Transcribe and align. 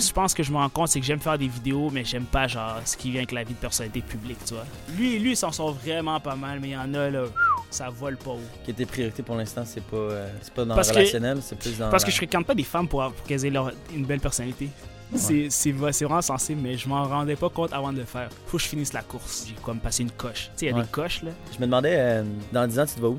je 0.00 0.12
pense 0.12 0.34
que 0.34 0.42
je 0.42 0.50
me 0.52 0.56
rends 0.56 0.68
compte, 0.68 0.88
c'est 0.88 1.00
que 1.00 1.06
j'aime 1.06 1.20
faire 1.20 1.38
des 1.38 1.48
vidéos, 1.48 1.90
mais 1.90 2.04
j'aime 2.04 2.24
pas 2.24 2.46
genre 2.48 2.76
ce 2.84 2.96
qui 2.96 3.10
vient 3.10 3.20
avec 3.20 3.32
la 3.32 3.44
vie 3.44 3.54
de 3.54 3.58
personnalité 3.58 4.00
publique, 4.00 4.38
tu 4.46 4.54
vois. 4.54 4.64
Lui, 4.96 5.18
lui, 5.18 5.34
s'en 5.36 5.52
sort 5.52 5.72
vraiment 5.72 6.18
pas 6.20 6.36
mal, 6.36 6.58
mais 6.60 6.68
il 6.68 6.72
y 6.72 6.76
en 6.76 6.92
a 6.94 7.10
là, 7.10 7.24
ça 7.70 7.88
vole 7.90 8.16
pas 8.16 8.30
haut. 8.32 8.40
Que 8.66 8.72
tes 8.72 8.86
priorités 8.86 9.22
pour 9.22 9.34
l'instant, 9.36 9.62
c'est 9.64 9.82
pas, 9.84 9.96
euh, 9.96 10.28
c'est 10.42 10.52
pas 10.54 10.64
dans 10.64 10.74
Parce 10.74 10.88
le 10.90 10.96
relationnel, 10.96 11.38
c'est 11.42 11.58
plus 11.58 11.76
dans. 11.78 11.90
Parce 11.90 12.04
que 12.04 12.10
je 12.10 12.16
fréquente 12.16 12.46
pas 12.46 12.54
des 12.54 12.62
femmes 12.64 12.88
pour, 12.88 13.02
pour 13.12 13.26
qu'elles 13.26 13.44
aient 13.46 13.50
leur- 13.50 13.72
une 13.94 14.04
belle 14.04 14.20
personnalité. 14.20 14.68
C'est 15.14 15.50
c'est 15.50 15.70
va- 15.70 15.92
c'est 15.92 16.04
vraiment 16.04 16.20
sensible, 16.20 16.60
mais 16.62 16.76
je 16.76 16.88
m'en 16.88 17.04
rendais 17.04 17.36
pas 17.36 17.48
compte 17.48 17.72
avant 17.72 17.92
de 17.92 17.98
le 17.98 18.04
faire. 18.04 18.28
Faut 18.46 18.56
que 18.56 18.62
je 18.64 18.68
finisse 18.68 18.92
la 18.92 19.02
course. 19.02 19.44
J'ai 19.48 19.54
comme 19.62 19.78
passé 19.78 20.02
une 20.02 20.10
coche. 20.10 20.50
Tu 20.56 20.60
sais, 20.60 20.66
il 20.66 20.68
y 20.70 20.72
a 20.72 20.76
Ouais. 20.76 20.82
des 20.82 20.88
coches 20.88 21.22
là. 21.22 21.30
Je 21.54 21.58
me 21.60 21.66
demandais, 21.66 21.94
euh, 21.96 22.24
dans 22.52 22.66
10 22.66 22.80
ans, 22.80 22.86
tu 22.86 22.94
te 22.96 23.00
vas 23.00 23.08
où? 23.10 23.18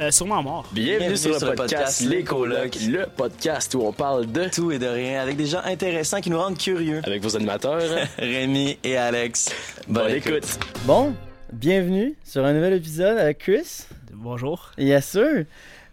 Euh, 0.00 0.12
sûrement 0.12 0.40
mort. 0.44 0.64
Bienvenue, 0.70 1.16
sur, 1.16 1.44
le 1.44 1.54
podcast 1.56 2.02
Les 2.02 2.22
Colocs, 2.22 2.76
le 2.86 3.06
podcast 3.06 3.74
où 3.74 3.80
on 3.80 3.92
parle 3.92 4.30
de 4.30 4.44
tout 4.44 4.70
et 4.70 4.78
de 4.78 4.86
rien 4.86 5.20
avec 5.20 5.36
des 5.36 5.46
gens 5.46 5.60
intéressants 5.64 6.20
qui 6.20 6.30
nous 6.30 6.38
rendent 6.38 6.56
curieux. 6.56 7.00
avec 7.02 7.20
vos 7.20 7.34
animateurs. 7.34 7.82
Rémi 8.18 8.78
et 8.84 8.96
Alex. 8.96 9.48
Bonne 9.88 10.12
écoute. 10.12 10.56
Bon, 10.84 11.14
bienvenue 11.52 12.14
sur 12.22 12.44
un 12.44 12.52
nouvel 12.52 12.74
épisode 12.74 13.18
avec 13.18 13.38
Chris. 13.38 13.86
Bonjour. 14.12 14.70
Yes, 14.78 15.04
sir. 15.04 15.46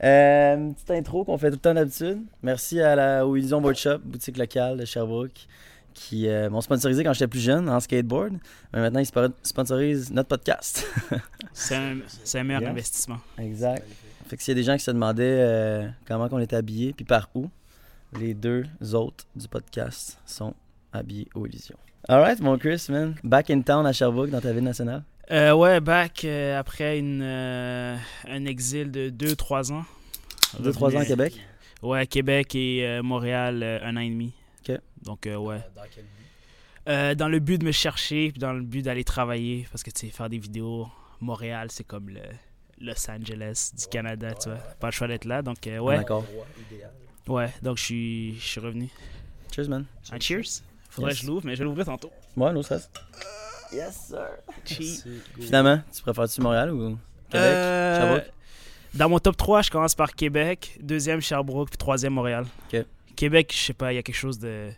Euh, 0.03 0.69
petite 0.73 0.91
intro 0.91 1.23
qu'on 1.23 1.39
fait 1.39 1.49
tout 1.49 1.55
le 1.55 1.61
temps 1.61 1.73
d'habitude. 1.73 2.19
Merci 2.43 2.79
à 2.81 2.95
la 2.95 3.25
au 3.25 3.35
Illusion 3.35 3.59
Board 3.59 3.75
Shop, 3.75 3.97
boutique 4.03 4.37
locale 4.37 4.77
de 4.77 4.85
Sherbrooke, 4.85 5.47
qui 5.95 6.27
euh, 6.27 6.49
m'ont 6.49 6.61
sponsorisé 6.61 7.03
quand 7.03 7.13
j'étais 7.13 7.27
plus 7.27 7.39
jeune 7.39 7.67
en 7.69 7.79
skateboard. 7.79 8.33
Mais 8.73 8.81
maintenant, 8.81 8.99
ils 8.99 9.31
sponsorisent 9.41 10.11
notre 10.11 10.29
podcast. 10.29 10.85
C'est 11.53 11.75
un, 11.75 12.43
meilleur 12.43 12.69
investissement. 12.69 13.17
exact. 13.39 13.87
Fait 14.27 14.37
que 14.37 14.43
s'il 14.43 14.51
y 14.51 14.57
a 14.57 14.61
des 14.61 14.63
gens 14.63 14.75
qui 14.75 14.83
se 14.83 14.91
demandaient 14.91 15.23
euh, 15.23 15.87
comment 16.07 16.27
on 16.31 16.39
était 16.39 16.55
habillés, 16.55 16.93
puis 16.93 17.05
par 17.05 17.29
où, 17.33 17.49
les 18.19 18.33
deux 18.33 18.65
autres 18.93 19.25
du 19.35 19.47
podcast 19.47 20.19
sont 20.25 20.53
habillés 20.91 21.27
au 21.33 21.45
Illusion. 21.45 21.77
Alright, 22.07 22.39
mon 22.39 22.57
Chris, 22.57 22.87
man. 22.89 23.15
Back 23.23 23.49
in 23.49 23.61
town 23.61 23.85
à 23.85 23.93
Sherbrooke, 23.93 24.29
dans 24.29 24.41
ta 24.41 24.51
ville 24.51 24.63
nationale? 24.63 25.03
Euh, 25.31 25.53
ouais, 25.53 25.79
back 25.79 26.25
après 26.25 26.99
une, 26.99 27.23
un 27.23 28.45
exil 28.45 28.91
de 28.91 29.09
2-3 29.09 29.71
ans. 29.73 29.85
Deux, 30.59 30.71
trois 30.71 30.95
ans 30.95 30.99
à 30.99 31.05
Québec? 31.05 31.39
Ouais, 31.81 32.05
Québec 32.05 32.55
et 32.55 33.01
Montréal, 33.01 33.63
un 33.83 33.95
an 33.95 34.01
et 34.01 34.09
demi. 34.09 34.33
Ok. 34.67 34.79
Donc, 35.03 35.27
euh, 35.27 35.35
ouais. 35.35 35.61
Euh, 36.87 37.15
dans 37.15 37.27
le 37.27 37.39
but 37.39 37.57
de 37.57 37.65
me 37.65 37.71
chercher, 37.71 38.31
puis 38.31 38.39
dans 38.39 38.53
le 38.53 38.61
but 38.61 38.81
d'aller 38.83 39.03
travailler, 39.03 39.67
parce 39.71 39.81
que 39.83 39.89
tu 39.91 40.05
sais, 40.07 40.11
faire 40.11 40.29
des 40.29 40.37
vidéos, 40.37 40.87
Montréal, 41.19 41.69
c'est 41.71 41.83
comme 41.83 42.09
le 42.09 42.21
Los 42.79 43.09
Angeles 43.09 43.71
du 43.77 43.87
Canada, 43.87 44.33
tu 44.35 44.49
vois. 44.49 44.57
Pas 44.79 44.87
le 44.87 44.91
choix 44.91 45.07
d'être 45.07 45.25
là, 45.25 45.41
donc 45.41 45.65
euh, 45.65 45.79
ouais. 45.79 45.97
D'accord. 45.97 46.25
Ouais, 47.27 47.51
donc 47.63 47.77
je 47.77 47.83
suis, 47.83 48.35
je 48.39 48.45
suis 48.45 48.59
revenu. 48.59 48.89
Cheers, 49.51 49.67
man. 49.69 49.85
Ah, 50.11 50.19
cheers. 50.19 50.61
Faudrait 50.89 51.11
Yes. 51.11 51.19
que 51.21 51.25
je 51.25 51.31
l'ouvre, 51.31 51.45
mais 51.45 51.53
je 51.55 51.59
vais 51.59 51.65
l'ouvrir 51.65 51.85
tantôt. 51.85 52.11
Ouais, 52.37 52.53
no 52.53 52.61
stress. 52.61 52.89
Yes, 53.73 54.07
sir. 54.09 54.27
Cheers. 54.65 55.03
Finalement, 55.39 55.81
tu 55.91 56.01
préfères-tu 56.03 56.39
Montréal 56.41 56.71
ou 56.71 56.97
Québec? 57.29 57.45
Euh, 57.47 57.99
Sherbrooke? 57.99 58.31
Dans 58.93 59.09
mon 59.09 59.19
top 59.19 59.35
3, 59.35 59.61
je 59.63 59.71
commence 59.71 59.95
par 59.95 60.13
Québec, 60.13 60.77
deuxième 60.81 61.19
Sherbrooke, 61.19 61.69
puis 61.69 61.77
troisième 61.77 62.13
Montréal. 62.13 62.45
Ok. 62.71 62.85
Québec, 63.15 63.51
je 63.55 63.61
sais 63.65 63.73
pas, 63.73 63.91
il 63.93 63.95
y 63.95 63.99
a 63.99 64.03
quelque 64.03 64.15
chose 64.15 64.37
de. 64.39 64.69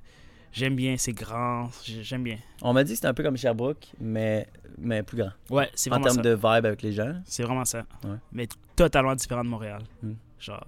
J'aime 0.53 0.75
bien, 0.75 0.95
c'est 0.97 1.11
grand, 1.13 1.69
j'ai- 1.83 2.03
j'aime 2.03 2.23
bien. 2.23 2.37
On 2.61 2.73
m'a 2.73 2.83
dit 2.83 2.91
que 2.91 2.95
c'était 2.95 3.07
un 3.09 3.13
peu 3.13 3.21
comme 3.21 3.37
Sherbrooke, 3.37 3.85
mais, 3.99 4.47
mais 4.77 5.03
plus 5.03 5.17
grand. 5.17 5.31
Ouais, 5.49 5.69
c'est 5.75 5.89
En 5.91 5.95
vraiment 5.99 6.05
termes 6.05 6.15
ça. 6.17 6.21
de 6.23 6.33
vibe 6.35 6.65
avec 6.65 6.81
les 6.81 6.93
gens. 6.93 7.21
C'est 7.25 7.43
vraiment 7.43 7.65
ça. 7.65 7.79
Ouais. 8.05 8.15
Mais 8.31 8.47
totalement 8.75 9.13
différent 9.13 9.43
de 9.43 9.49
Montréal. 9.49 9.81
Hmm. 10.01 10.13
Genre, 10.39 10.65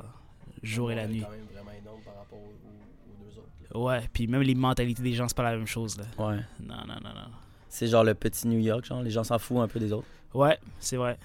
jour 0.62 0.92
et 0.92 0.96
la 0.96 1.08
nuit. 1.08 1.22
quand 1.22 1.32
même 1.32 1.46
vraiment 1.52 1.72
énorme 1.72 2.02
par 2.04 2.16
rapport 2.18 2.38
aux, 2.40 2.42
aux- 2.42 3.12
aux 3.24 3.32
deux 3.32 3.38
autres. 3.40 3.48
là. 3.74 3.80
Ouais, 3.80 4.10
puis 4.12 4.28
même 4.28 4.42
les 4.42 4.56
mentalités 4.56 5.02
des 5.02 5.14
gens, 5.14 5.28
c'est 5.28 5.38
pas 5.38 5.44
la 5.44 5.56
même 5.56 5.66
chose, 5.68 5.98
là. 5.98 6.04
Ouais. 6.18 6.36
Non, 6.60 6.76
non, 6.88 6.96
non, 7.02 7.10
non. 7.16 7.32
C'est 7.70 7.88
genre 7.88 8.04
le 8.04 8.14
petit 8.16 8.48
New 8.48 8.60
York, 8.60 8.86
genre. 8.86 9.02
Les 9.02 9.12
gens 9.12 9.24
s'en 9.24 9.40
foutent 9.40 9.60
un 9.60 9.68
peu 9.68 9.80
des 9.80 9.94
autres. 9.94 10.08
Ouais, 10.34 10.60
c'est 10.80 10.98
vrai. 10.98 11.18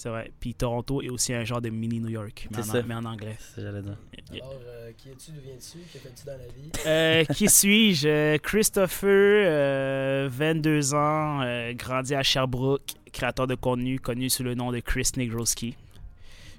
C'est 0.00 0.08
vrai. 0.08 0.32
Puis 0.40 0.54
Toronto 0.54 1.02
est 1.02 1.10
aussi 1.10 1.34
un 1.34 1.44
genre 1.44 1.60
de 1.60 1.68
mini 1.68 2.00
New 2.00 2.08
York, 2.08 2.48
mais, 2.50 2.60
en, 2.60 2.62
ça. 2.62 2.82
mais 2.82 2.94
en 2.94 3.04
anglais. 3.04 3.36
C'est 3.38 3.60
j'allais 3.60 3.82
dire. 3.82 3.98
Yeah. 4.32 4.44
Alors, 4.46 4.56
euh, 4.66 4.92
qui 4.96 5.10
es-tu, 5.10 5.32
d'où 5.32 5.40
viens-tu, 5.42 5.78
que 5.92 5.98
fais-tu 5.98 6.24
dans 6.24 6.38
la 6.38 6.46
vie? 6.46 6.70
Euh, 6.86 7.24
qui 7.34 7.50
suis-je? 7.50 8.08
Euh, 8.08 8.38
Christopher, 8.38 9.08
euh, 9.10 10.28
22 10.32 10.94
ans, 10.94 11.42
euh, 11.42 11.74
grandi 11.74 12.14
à 12.14 12.22
Sherbrooke, 12.22 12.94
créateur 13.12 13.46
de 13.46 13.54
contenu 13.56 14.00
connu 14.00 14.30
sous 14.30 14.42
le 14.42 14.54
nom 14.54 14.72
de 14.72 14.80
Chris 14.80 15.10
Negroski. 15.18 15.76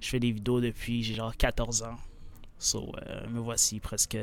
Je 0.02 0.08
fais 0.10 0.20
des 0.20 0.32
vidéos 0.32 0.62
depuis 0.62 1.02
j'ai 1.02 1.16
genre 1.16 1.36
14 1.36 1.82
ans. 1.82 1.98
So, 2.60 2.92
euh, 3.08 3.28
me 3.28 3.40
voici 3.40 3.80
presque 3.80 4.16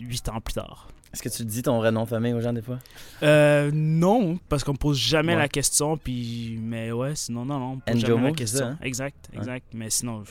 8 0.00 0.28
ans 0.30 0.40
plus 0.40 0.54
tard. 0.54 0.88
Est-ce 1.12 1.22
que 1.22 1.28
tu 1.28 1.44
dis 1.46 1.62
ton 1.62 1.78
vrai 1.78 1.92
nom 1.92 2.02
de 2.04 2.08
famille 2.08 2.34
aux 2.34 2.40
gens 2.42 2.52
des 2.52 2.60
fois? 2.60 2.78
Euh, 3.22 3.70
non, 3.72 4.38
parce 4.50 4.64
qu'on 4.64 4.72
me 4.72 4.76
pose 4.76 4.98
jamais 4.98 5.32
Ouais. 5.32 5.38
la 5.38 5.48
question, 5.48 5.96
puis 5.96 6.58
mais 6.60 6.92
ouais, 6.92 7.14
sinon 7.14 7.44
non, 7.46 7.58
non, 7.58 7.66
on 7.66 7.76
me 7.76 7.80
pose 7.80 7.94
Njomo, 8.04 8.16
jamais 8.16 8.22
la 8.24 8.28
c'est 8.30 8.34
question. 8.36 8.58
ça, 8.58 8.66
hein? 8.72 8.78
Exact, 8.82 9.28
Ouais. 9.32 9.38
exact, 9.38 9.66
mais 9.72 9.88
sinon, 9.88 10.18
de- 10.20 10.26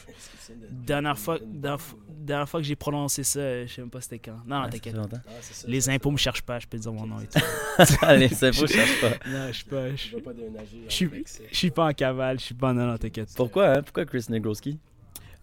dernière 0.69 1.17
fois, 1.17 1.39
dernière, 1.43 1.81
fois- 1.81 1.97
dernière 2.07 2.47
fois 2.49 2.59
que 2.59 2.67
j'ai 2.67 2.75
prononcé 2.75 3.23
ça, 3.23 3.65
je 3.65 3.73
sais 3.73 3.81
même 3.81 3.89
pas 3.89 4.01
c'était 4.01 4.19
quand. 4.19 4.37
Non, 4.45 4.57
non, 4.57 4.59
Ouais, 4.59 4.65
ça 4.65 4.71
t'inquiète. 4.73 4.95
Ah, 4.97 5.17
Les 5.65 5.89
impôts 5.89 6.11
me 6.11 6.17
cherchent 6.17 6.43
pas, 6.43 6.59
je 6.59 6.67
peux 6.67 6.77
te 6.77 6.83
dire 6.83 6.93
mon 6.93 7.07
nom 7.07 7.19
et 7.19 7.27
tout. 7.27 7.39
les 8.19 8.43
impôts, 8.43 8.67
je 8.67 8.73
cherche 8.73 9.01
pas. 9.01 9.09
non, 9.29 9.47
je 9.47 9.53
suis 9.53 9.65
pas, 9.65 9.89
je, 9.89 9.95
Je 9.95 11.05
je 11.07 11.07
je 11.51 11.55
suis 11.57 11.71
pas 11.71 11.87
en 11.87 11.93
cavale, 11.93 12.39
je 12.39 12.45
suis 12.45 12.53
pas 12.55 12.73
non, 12.73 12.85
non, 12.85 12.97
t'inquiète. 12.97 13.29
Pourquoi, 13.35 13.69
hein? 13.77 13.81
Pourquoi 13.81 14.05
Chris 14.05 14.25
Negroski? 14.29 14.77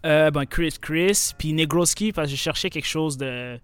Euh, 0.05 0.31
ben 0.31 0.45
Chris, 0.45 0.75
Chris, 0.79 1.31
puis 1.37 1.51
Negroski 1.53 2.11
parce 2.13 2.29
que 2.29 2.35
je 2.35 2.41
cherchais 2.41 2.69
quelque 2.69 2.87
chose 2.87 3.17
de 3.17 3.57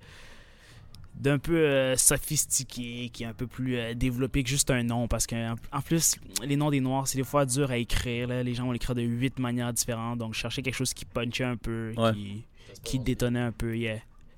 d'un 1.20 1.38
peu 1.38 1.58
euh, 1.58 1.96
sophistiqué, 1.98 3.10
qui 3.10 3.24
est 3.24 3.26
un 3.28 3.34
peu 3.34 3.46
plus 3.48 3.78
euh, 3.78 3.94
développé 3.94 4.44
que 4.44 4.50
juste 4.50 4.72
un 4.72 4.84
nom, 4.84 5.08
parce 5.08 5.28
que 5.28 5.52
en- 5.72 5.82
plus, 5.82 6.16
les 6.46 6.56
noms 6.56 6.70
des 6.70 6.80
noirs, 6.80 7.08
c'est 7.08 7.18
des 7.18 7.24
fois 7.24 7.46
dur 7.46 7.70
à 7.72 7.78
écrire, 7.78 8.28
là. 8.28 8.42
les 8.44 8.54
gens 8.54 8.66
vont 8.66 8.72
l'écrire 8.72 8.96
de 8.96 9.02
huit 9.02 9.38
manières 9.40 9.74
différentes, 9.74 10.20
donc 10.20 10.34
je 10.34 10.40
cherchais 10.40 10.62
quelque 10.62 10.76
chose 10.76 10.94
qui 10.94 11.06
punchait 11.06 11.44
un 11.44 11.58
peu, 11.58 11.94
Ouais. 11.98 12.14
qui, 12.84 13.00
détonnait 13.00 13.40
un 13.42 13.52
peu, 13.52 13.76
yeah. 13.78 13.98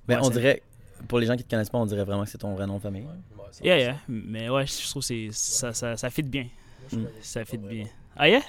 Ouais, 0.10 0.18
on 0.22 0.30
dirait, 0.30 0.64
pour 1.08 1.20
les 1.20 1.28
gens 1.28 1.36
qui 1.36 1.44
te 1.44 1.50
connaissent 1.50 1.70
pas, 1.70 1.78
on 1.78 1.86
dirait 1.86 2.04
vraiment 2.04 2.24
que 2.24 2.30
c'est 2.30 2.38
ton 2.40 2.54
vrai 2.56 2.66
nom 2.66 2.78
de 2.78 2.82
famille. 2.82 3.04
Ouais, 3.04 3.46
Yeah, 3.64 3.78
yeah, 3.78 3.98
mais 4.08 4.50
ouais, 4.50 4.66
je 4.66 4.90
trouve 4.90 5.02
que 5.02 5.08
c'est- 5.08 5.30
ça, 5.32 5.74
ça, 5.74 5.98
ça 5.98 6.10
fit 6.10 6.24
bien, 6.24 6.48
Mm. 6.92 7.04
ça 7.22 7.46
fit 7.46 7.58
bien. 7.58 7.86
Ah 8.16 8.28
yeah? 8.28 8.42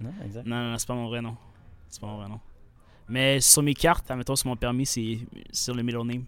Non, 0.00 0.12
exact. 0.24 0.46
Non, 0.46 0.70
non, 0.70 0.78
c'est 0.78 0.86
pas 0.88 0.94
mon 0.94 1.08
vrai 1.08 1.20
nom. 1.20 1.36
C'est 1.88 2.00
pas 2.00 2.06
mon 2.06 2.16
vrai 2.18 2.28
nom. 2.28 2.40
Mais 3.08 3.40
sur 3.40 3.62
mes 3.62 3.74
cartes, 3.74 4.10
admettons 4.10 4.36
sur 4.36 4.48
mon 4.48 4.56
permis, 4.56 4.86
c'est 4.86 5.18
sur 5.52 5.74
le 5.74 5.82
middle 5.82 6.04
name. 6.06 6.24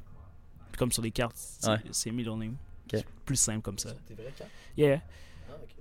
Comme 0.77 0.93
sur 0.93 1.03
les 1.03 1.11
cartes, 1.11 1.37
c'est 1.37 1.69
Ouais. 1.69 1.77
c'est 1.91 2.11
middle 2.11 2.37
name. 2.37 2.57
C'est 2.91 3.05
plus 3.25 3.37
simple 3.37 3.63
comme 3.63 3.79
ça. 3.79 3.91
Tes 4.07 4.15
vrais 4.15 4.33
cartes? 4.37 4.51
Yeah. 4.77 5.01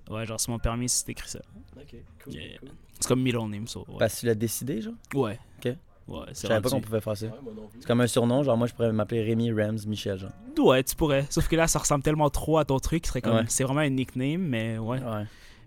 Ah. 0.09 0.13
Ouais, 0.13 0.25
genre 0.25 0.39
sur 0.39 0.51
mon 0.51 0.59
permis, 0.59 0.89
c'est 0.89 1.09
écrit 1.09 1.29
ça. 1.29 1.39
Ok, 1.77 1.95
cool. 2.23 2.33
Yeah. 2.33 2.57
cool. 2.59 2.69
C'est 2.99 3.07
comme 3.07 3.21
middle 3.21 3.47
name, 3.49 3.67
ça. 3.67 3.79
Ouais. 3.79 3.85
Parce 3.99 4.15
que 4.15 4.19
tu 4.21 4.25
l'as 4.27 4.35
décidé, 4.35 4.81
genre? 4.81 4.93
ouais. 5.13 5.39
Ok. 5.59 5.75
Ouais, 6.07 6.19
Je 6.29 6.33
c'est 6.33 6.47
savais 6.47 6.61
pas 6.61 6.69
qu'on 6.69 6.81
pouvait 6.81 7.01
faire 7.01 7.17
ça. 7.17 7.25
Ouais. 7.25 7.31
C'est 7.79 7.87
comme 7.87 7.99
un 8.01 8.05
surnom, 8.07 8.43
genre 8.43 8.55
moi 8.57 8.67
je 8.67 8.73
pourrais 8.75 8.91
m'appeler 8.93 9.23
Rémi 9.23 9.51
Rams 9.51 9.79
Michel, 9.87 10.19
genre. 10.19 10.29
Ouais, 10.59 10.83
tu 10.83 10.95
pourrais. 10.95 11.25
Sauf 11.31 11.47
que 11.47 11.55
là, 11.55 11.67
ça 11.67 11.79
ressemble 11.79 12.03
tellement 12.03 12.29
trop 12.29 12.59
à 12.59 12.65
ton 12.65 12.77
truc. 12.79 13.05
ce 13.05 13.09
serait 13.09 13.21
comme... 13.21 13.35
Ouais. 13.37 13.45
C'est 13.47 13.63
vraiment 13.63 13.79
un 13.81 13.89
nickname, 13.89 14.41
mais 14.41 14.77
ouais. 14.77 14.99
Ouais. 15.01 15.23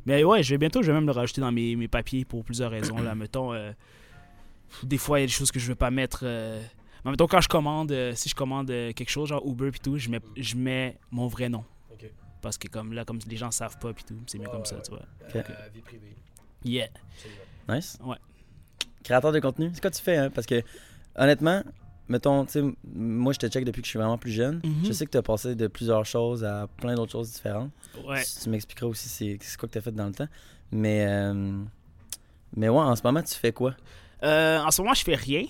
Mais 0.06 0.22
ouais, 0.24 0.42
je 0.44 0.50
vais 0.54 0.58
bientôt, 0.58 0.80
je 0.80 0.86
vais 0.86 0.92
même 0.94 1.06
le 1.06 1.12
rajouter 1.12 1.40
dans 1.40 1.50
mes, 1.52 1.74
mes 1.74 1.88
papiers 1.88 2.24
pour 2.24 2.44
plusieurs 2.44 2.70
raisons. 2.70 2.96
Là, 2.98 3.14
mettons, 3.16 3.52
euh, 3.52 3.72
des 4.84 4.96
fois, 4.98 5.18
il 5.18 5.22
y 5.22 5.24
a 5.24 5.26
des 5.26 5.32
choses 5.32 5.50
que 5.50 5.58
je 5.58 5.66
veux 5.66 5.74
pas 5.74 5.90
mettre. 5.90 6.20
euh, 6.22 6.62
Mais 7.08 7.12
mettons, 7.12 7.26
quand 7.26 7.40
je 7.40 7.48
commande, 7.48 7.90
euh, 7.90 8.12
si 8.14 8.28
je 8.28 8.34
commande 8.34 8.70
euh, 8.70 8.92
quelque 8.92 9.08
chose, 9.08 9.30
genre 9.30 9.42
Uber 9.46 9.70
puis 9.70 9.80
tout, 9.80 9.96
je 9.96 10.10
mets, 10.10 10.20
je 10.36 10.56
mets 10.56 10.98
mon 11.10 11.26
vrai 11.26 11.48
nom. 11.48 11.64
Parce 12.42 12.58
que 12.58 12.68
comme 12.68 12.92
là, 12.92 13.04
comme 13.04 13.18
les 13.26 13.36
gens 13.36 13.50
savent 13.50 13.78
pas 13.78 13.92
puis 13.92 14.04
tout, 14.04 14.14
c'est 14.26 14.38
mieux 14.38 14.46
comme 14.46 14.60
ouais, 14.60 14.66
ça, 14.66 14.76
ouais. 14.76 14.82
tu 14.82 14.90
vois. 14.90 15.02
Euh, 15.34 15.42
vie 15.74 15.80
privée. 15.80 16.14
Yeah. 16.64 16.88
absolument. 17.14 17.40
Nice. 17.68 17.98
Ouais. 18.04 18.16
Créateur 19.02 19.32
de 19.32 19.40
contenu, 19.40 19.70
c'est 19.72 19.80
quoi 19.80 19.90
tu 19.90 20.02
fais, 20.02 20.18
hein? 20.18 20.30
Parce 20.30 20.46
que, 20.46 20.62
honnêtement, 21.16 21.62
mettons, 22.08 22.44
tu 22.44 22.52
sais, 22.52 22.62
moi 22.94 23.32
je 23.32 23.38
te 23.38 23.48
check 23.48 23.64
depuis 23.64 23.80
que 23.80 23.86
je 23.86 23.90
suis 23.90 23.98
vraiment 23.98 24.18
plus 24.18 24.30
jeune. 24.30 24.60
Mhm. 24.62 24.84
Je 24.84 24.92
sais 24.92 25.06
que 25.06 25.10
tu 25.10 25.18
as 25.18 25.22
passé 25.22 25.54
de 25.54 25.66
plusieurs 25.66 26.04
choses 26.04 26.44
à 26.44 26.68
plein 26.76 26.94
d'autres 26.94 27.12
choses 27.12 27.32
différentes. 27.32 27.72
Ouais. 28.06 28.22
Tu, 28.22 28.42
tu 28.42 28.50
m'expliqueras 28.50 28.86
aussi 28.86 29.08
c'est 29.08 29.38
c'est 29.40 29.58
quoi 29.58 29.68
que 29.68 29.72
tu 29.72 29.78
as 29.78 29.82
fait 29.82 29.92
dans 29.92 30.06
le 30.06 30.14
temps. 30.14 30.28
Mais, 30.70 31.06
euh, 31.08 31.58
mais 32.54 32.68
ouais, 32.68 32.78
en 32.78 32.94
ce 32.94 33.02
moment, 33.02 33.22
tu 33.22 33.34
fais 33.34 33.52
quoi? 33.52 33.74
Euh, 34.22 34.60
en 34.60 34.70
ce 34.70 34.82
moment, 34.82 34.94
je 34.94 35.02
fais 35.02 35.14
rien. 35.14 35.44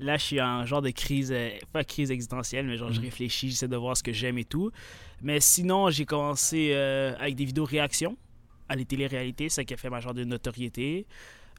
Là, 0.00 0.16
je 0.16 0.22
suis 0.24 0.40
en 0.40 0.64
genre 0.64 0.82
de 0.82 0.90
crise, 0.90 1.32
euh, 1.32 1.50
pas 1.72 1.82
crise 1.84 2.10
existentielle, 2.10 2.66
mais 2.66 2.76
genre 2.76 2.92
je 2.92 2.98
Mhm. 3.00 3.04
réfléchis, 3.06 3.50
j'essaie 3.50 3.68
de 3.68 3.76
voir 3.76 3.96
ce 3.96 4.02
que 4.02 4.12
j'aime 4.12 4.38
et 4.38 4.44
tout. 4.44 4.70
Mais 5.22 5.40
sinon, 5.40 5.90
j'ai 5.90 6.04
commencé 6.06 6.70
euh, 6.72 7.14
avec 7.18 7.34
des 7.34 7.44
vidéos 7.44 7.64
réactions 7.64 8.16
à 8.68 8.76
les 8.76 8.84
téléréalités, 8.84 9.48
ça 9.48 9.64
qui 9.64 9.74
a 9.74 9.76
fait 9.76 9.90
ma 9.90 10.00
genre 10.00 10.14
de 10.14 10.24
notoriété. 10.24 11.06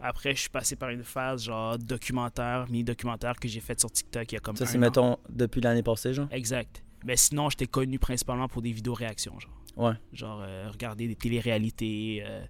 Après, 0.01 0.33
je 0.33 0.39
suis 0.41 0.49
passé 0.49 0.77
par 0.77 0.89
une 0.91 1.03
phase 1.03 1.43
genre 1.43 1.77
documentaire, 1.77 2.65
mini-documentaire 2.69 3.35
que 3.37 3.47
j'ai 3.49 3.59
fait 3.59 3.77
sur 3.77 3.91
TikTok 3.91 4.31
il 4.31 4.35
y 4.35 4.37
a 4.37 4.39
comme 4.39 4.55
Ça, 4.55 4.65
c'est, 4.65 4.77
mettons, 4.77 5.17
depuis 5.29 5.59
l'année 5.59 5.83
passée, 5.83 6.13
genre? 6.13 6.27
Exact. 6.31 6.83
Mais 7.05 7.17
sinon, 7.17 7.49
j'étais 7.49 7.67
connu 7.67 7.99
principalement 7.99 8.47
pour 8.47 8.61
des 8.61 8.71
vidéos 8.71 8.93
réactions, 8.93 9.37
genre. 9.39 9.51
Ouais. 9.75 9.93
Genre 10.13 10.39
euh, 10.41 10.69
regarder 10.71 11.07
des 11.07 11.15
téléréalités, 11.15 12.23
euh, 12.25 12.45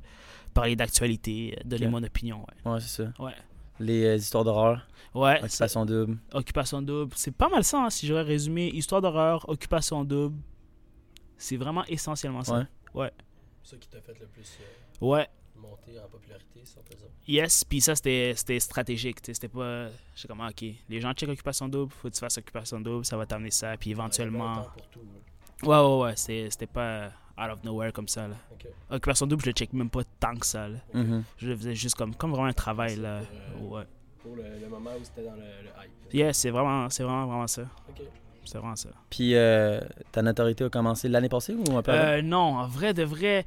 parler 0.54 0.76
d'actualité, 0.76 1.56
euh, 1.58 1.62
donner 1.66 1.88
mon 1.88 2.04
opinion, 2.04 2.40
ouais. 2.66 2.72
Ouais, 2.72 2.80
c'est 2.80 3.04
ça. 3.04 3.14
Ouais. 3.24 3.34
Les 3.80 4.06
euh, 4.06 4.16
histoires 4.16 4.44
d'horreur, 4.44 4.86
Ouais, 5.16 5.42
Occupation 5.44 5.86
Double. 5.86 6.18
Occupation 6.34 6.82
Double. 6.82 7.12
C'est 7.16 7.32
pas 7.36 7.50
mal 7.50 7.64
ça, 7.64 7.84
hein, 7.86 7.90
si 7.90 8.06
j'aurais 8.06 8.22
résumé. 8.24 8.68
Histoire 8.68 9.02
d'horreur, 9.02 9.48
Occupation 9.50 10.04
Double. 10.04 10.36
C'est 11.38 11.58
vraiment 11.58 11.84
essentiellement 11.86 12.44
ça. 12.44 12.68
Ouais. 12.94 13.12
C'est 13.64 13.72
ça 13.72 13.78
qui 13.78 13.88
t'a 13.88 14.02
fait 14.02 14.20
le 14.20 14.28
plus 14.28 14.58
euh, 14.62 15.06
Ouais. 15.06 15.28
monter 15.56 16.00
en 16.00 16.08
popularité, 16.10 16.62
peut 16.88 16.96
dire. 16.96 17.08
Yes, 17.28 17.64
puis 17.64 17.80
ça, 17.82 17.96
c'était 17.96 18.34
c'était 18.36 18.60
stratégique. 18.60 19.18
C'était 19.24 19.48
pas. 19.48 19.88
Je 20.16 20.22
sais 20.22 20.28
comment, 20.28 20.48
ok. 20.48 20.64
Les 20.90 21.00
gens 21.00 21.14
check 21.14 21.30
Occupation 21.30 21.68
Double, 21.70 21.92
faut 21.92 22.10
que 22.10 22.14
tu 22.14 22.20
fasses 22.20 22.38
Occupation 22.38 22.80
Double, 22.82 23.06
ça 23.06 23.16
va 23.18 23.26
t'amener 23.26 23.52
ça. 23.52 23.78
Puis 23.78 23.92
éventuellement. 23.92 24.56
temps 24.64 24.70
pour 24.76 24.88
tout. 24.90 25.00
Ouais, 25.64 25.78
ouais, 25.78 26.04
ouais. 26.04 26.14
c'est- 26.16 26.50
C'était 26.52 26.68
pas 26.68 27.12
out 27.40 27.52
of 27.52 27.64
nowhere 27.64 27.92
comme 27.92 28.08
ça, 28.08 28.28
là. 28.28 28.36
Ok. 28.52 28.68
Occupation 28.92 29.28
Double, 29.28 29.42
je 29.44 29.48
le 29.50 29.54
check 29.54 29.72
même 29.74 29.90
pas 29.90 30.02
tant 30.20 30.36
que 30.36 30.46
ça, 30.46 30.68
là. 30.68 30.78
Mhm. 30.94 31.24
Je 31.38 31.48
le 31.50 31.56
faisais 31.56 31.76
juste 31.76 31.96
comme, 31.96 32.14
comme 32.16 32.32
vraiment 32.32 32.48
un 32.48 32.54
travail, 32.54 32.96
là. 32.98 33.22
pour, 33.58 33.78
euh, 33.78 33.82
Ouais. 33.82 33.88
Pour 34.22 34.36
le, 34.36 34.44
le 34.62 34.68
moment 34.68 34.90
où 35.00 35.04
c'était 35.04 35.24
dans 35.24 35.36
le, 35.36 35.40
le 35.40 35.70
hype. 35.70 36.14
Yes, 36.14 36.38
c'est 36.38 36.50
vraiment, 36.50 36.90
c'est 36.90 37.04
vraiment, 37.04 37.26
vraiment 37.26 37.48
ça. 37.48 37.64
C'est 38.46 38.58
vraiment 38.58 38.76
ça. 38.76 38.90
Puis 39.10 39.36
euh, 39.36 39.80
ta 40.12 40.22
notoriété 40.22 40.64
a 40.64 40.70
commencé 40.70 41.08
l'année 41.08 41.30
passée 41.30 41.54
ou 41.54 41.78
un 41.78 41.82
peu 41.84 41.92
avant? 41.92 42.04
Euh, 42.18 42.22
non, 42.22 42.58
en 42.58 42.68
vrai, 42.68 42.94
de 42.94 43.04
vrai, 43.04 43.46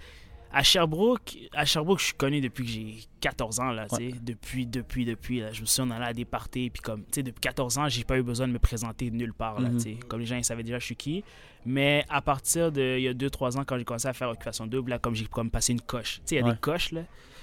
à 0.53 0.63
Sherbrooke, 0.63 1.37
à 1.53 1.65
Sherbrooke, 1.65 1.99
je 2.01 2.05
suis 2.07 2.15
connu 2.15 2.41
depuis 2.41 2.65
que 2.65 2.71
j'ai 2.71 2.95
14 3.21 3.61
ans, 3.61 3.71
là. 3.71 3.87
Depuis, 4.23 4.67
depuis, 4.67 5.05
depuis, 5.05 5.41
là. 5.41 5.53
Je 5.53 5.61
me 5.63 5.67
suis 5.67 5.81
en 5.83 5.91
allé 5.91 6.05
à 6.05 6.13
des 6.13 6.25
parties, 6.25 6.71
puis 6.71 6.83
comme, 6.83 7.01
tu 7.03 7.09
sais, 7.13 7.23
depuis 7.23 7.41
14 7.41 7.79
ans, 7.79 7.89
j'ai 7.89 8.05
pas 8.05 8.19
eu 8.19 8.23
besoin 8.23 8.47
de 8.49 8.53
me 8.53 8.59
présenter 8.59 9.11
nulle 9.11 9.33
part, 9.35 9.61
là, 9.61 9.71
sais. 9.79 9.97
Comme 10.09 10.21
les 10.21 10.27
gens, 10.27 10.37
ils 10.37 10.45
savaient 10.45 10.63
déjà 10.63 10.79
je 10.79 10.85
suis 10.87 10.97
qui. 10.97 11.25
Mais 11.65 12.05
à 12.09 12.21
partir 12.21 12.73
de, 12.73 12.99
il 12.99 13.03
y 13.05 13.09
a 13.09 13.15
2-3 13.15 13.59
ans, 13.59 13.65
quand 13.65 13.79
j'ai 13.79 13.85
commencé 13.85 14.09
à 14.09 14.13
faire 14.13 14.29
Occupation 14.29 14.67
Double, 14.67 14.91
là, 14.91 14.99
comme 14.99 15.15
j'ai 15.15 15.27
comme 15.27 15.51
passé 15.51 15.73
une 15.73 15.81
coche. 15.81 16.17
Tu 16.17 16.23
sais, 16.27 16.35
il 16.35 16.39
y 16.39 16.43
a 16.43 16.45
Ouais. 16.47 16.53
des 16.53 16.59
coches, 16.59 16.91
là. 16.93 17.03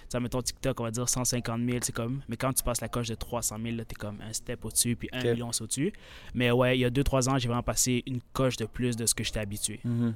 Sais, 0.09 0.19
mettons 0.19 0.41
TikTok, 0.41 0.79
on 0.79 0.83
va 0.85 0.91
dire 0.91 1.07
150 1.07 1.61
000, 1.63 1.77
c'est 1.83 1.91
comme. 1.93 2.21
Mais 2.27 2.35
quand 2.35 2.51
tu 2.51 2.63
passes 2.63 2.81
la 2.81 2.89
coche 2.89 3.07
de 3.09 3.15
300 3.15 3.57
000, 3.63 3.75
là, 3.77 3.85
t'es 3.85 3.93
comme 3.95 4.19
un 4.21 4.33
step 4.33 4.65
au-dessus, 4.65 4.95
puis 4.95 5.07
un 5.13 5.21
million 5.23 5.49
au-dessus. 5.61 5.93
Mais 6.33 6.49
ouais, 6.51 6.77
il 6.77 6.81
y 6.81 6.85
a 6.85 6.89
2-3 6.89 7.29
ans, 7.29 7.37
j'ai 7.37 7.47
vraiment 7.47 7.61
passé 7.63 8.01
une 8.07 8.19
coche 8.33 8.57
de 8.57 8.65
plus 8.65 8.97
de 8.97 9.05
ce 9.05 9.13
que 9.13 9.23
j'étais 9.23 9.39
habitué. 9.39 9.79
Mhm. 9.83 10.15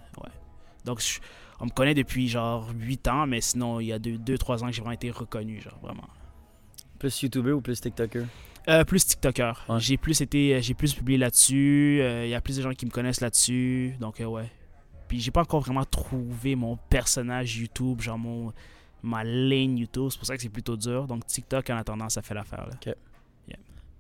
Donc, 0.86 1.00
je- 1.02 1.20
on 1.60 1.66
me 1.66 1.70
connaît 1.72 1.94
depuis 1.94 2.28
genre 2.28 2.70
8 2.78 3.08
ans, 3.08 3.26
mais 3.28 3.42
sinon, 3.42 3.80
il 3.80 3.88
y 3.88 3.94
a 3.94 4.00
2-3 4.00 4.64
ans 4.64 4.68
que 4.68 4.74
j'ai 4.74 4.82
vraiment 4.82 4.94
été 4.94 5.12
reconnu, 5.12 5.62
genre 5.62 5.80
vraiment. 5.82 6.08
Plus 7.00 7.22
YouTuber 7.22 7.52
ou 7.52 7.62
plus 7.62 7.80
TikToker? 7.82 8.26
Euh, 8.70 8.84
plus 8.86 9.06
TikToker. 9.06 9.66
Ouais. 9.68 9.80
J'ai 9.80 9.98
plus 9.98 10.22
été, 10.22 10.62
j'ai 10.62 10.74
plus 10.74 10.94
publié 10.94 11.18
là-dessus. 11.18 12.00
euh, 12.02 12.26
Il 12.26 12.30
y 12.30 12.36
a 12.36 12.40
plus 12.42 12.58
de 12.58 12.62
gens 12.62 12.72
qui 12.74 12.86
me 12.86 12.92
connaissent 12.92 13.20
là-dessus. 13.22 13.96
Donc, 14.00 14.22
euh, 14.22 14.26
ouais. 14.26 14.50
Puis, 15.10 15.20
j'ai 15.20 15.32
pas 15.32 15.42
encore 15.42 15.62
vraiment 15.62 15.84
trouvé 15.84 16.56
mon 16.56 16.78
personnage 16.90 17.58
YouTube, 17.58 18.00
genre 18.02 18.18
mon, 18.18 18.54
ma 19.02 19.24
ligne 19.26 19.78
YouTube. 19.80 20.08
C'est 20.12 20.18
pour 20.18 20.26
ça 20.28 20.36
que 20.38 20.42
c'est 20.42 20.48
plutôt 20.50 20.78
dur. 20.78 21.08
Donc, 21.08 21.26
TikTok, 21.26 21.70
en 21.72 21.76
attendant, 21.78 22.08
ça 22.08 22.22
fait 22.22 22.34
l'affaire. 22.34 22.66
là. 22.68 22.94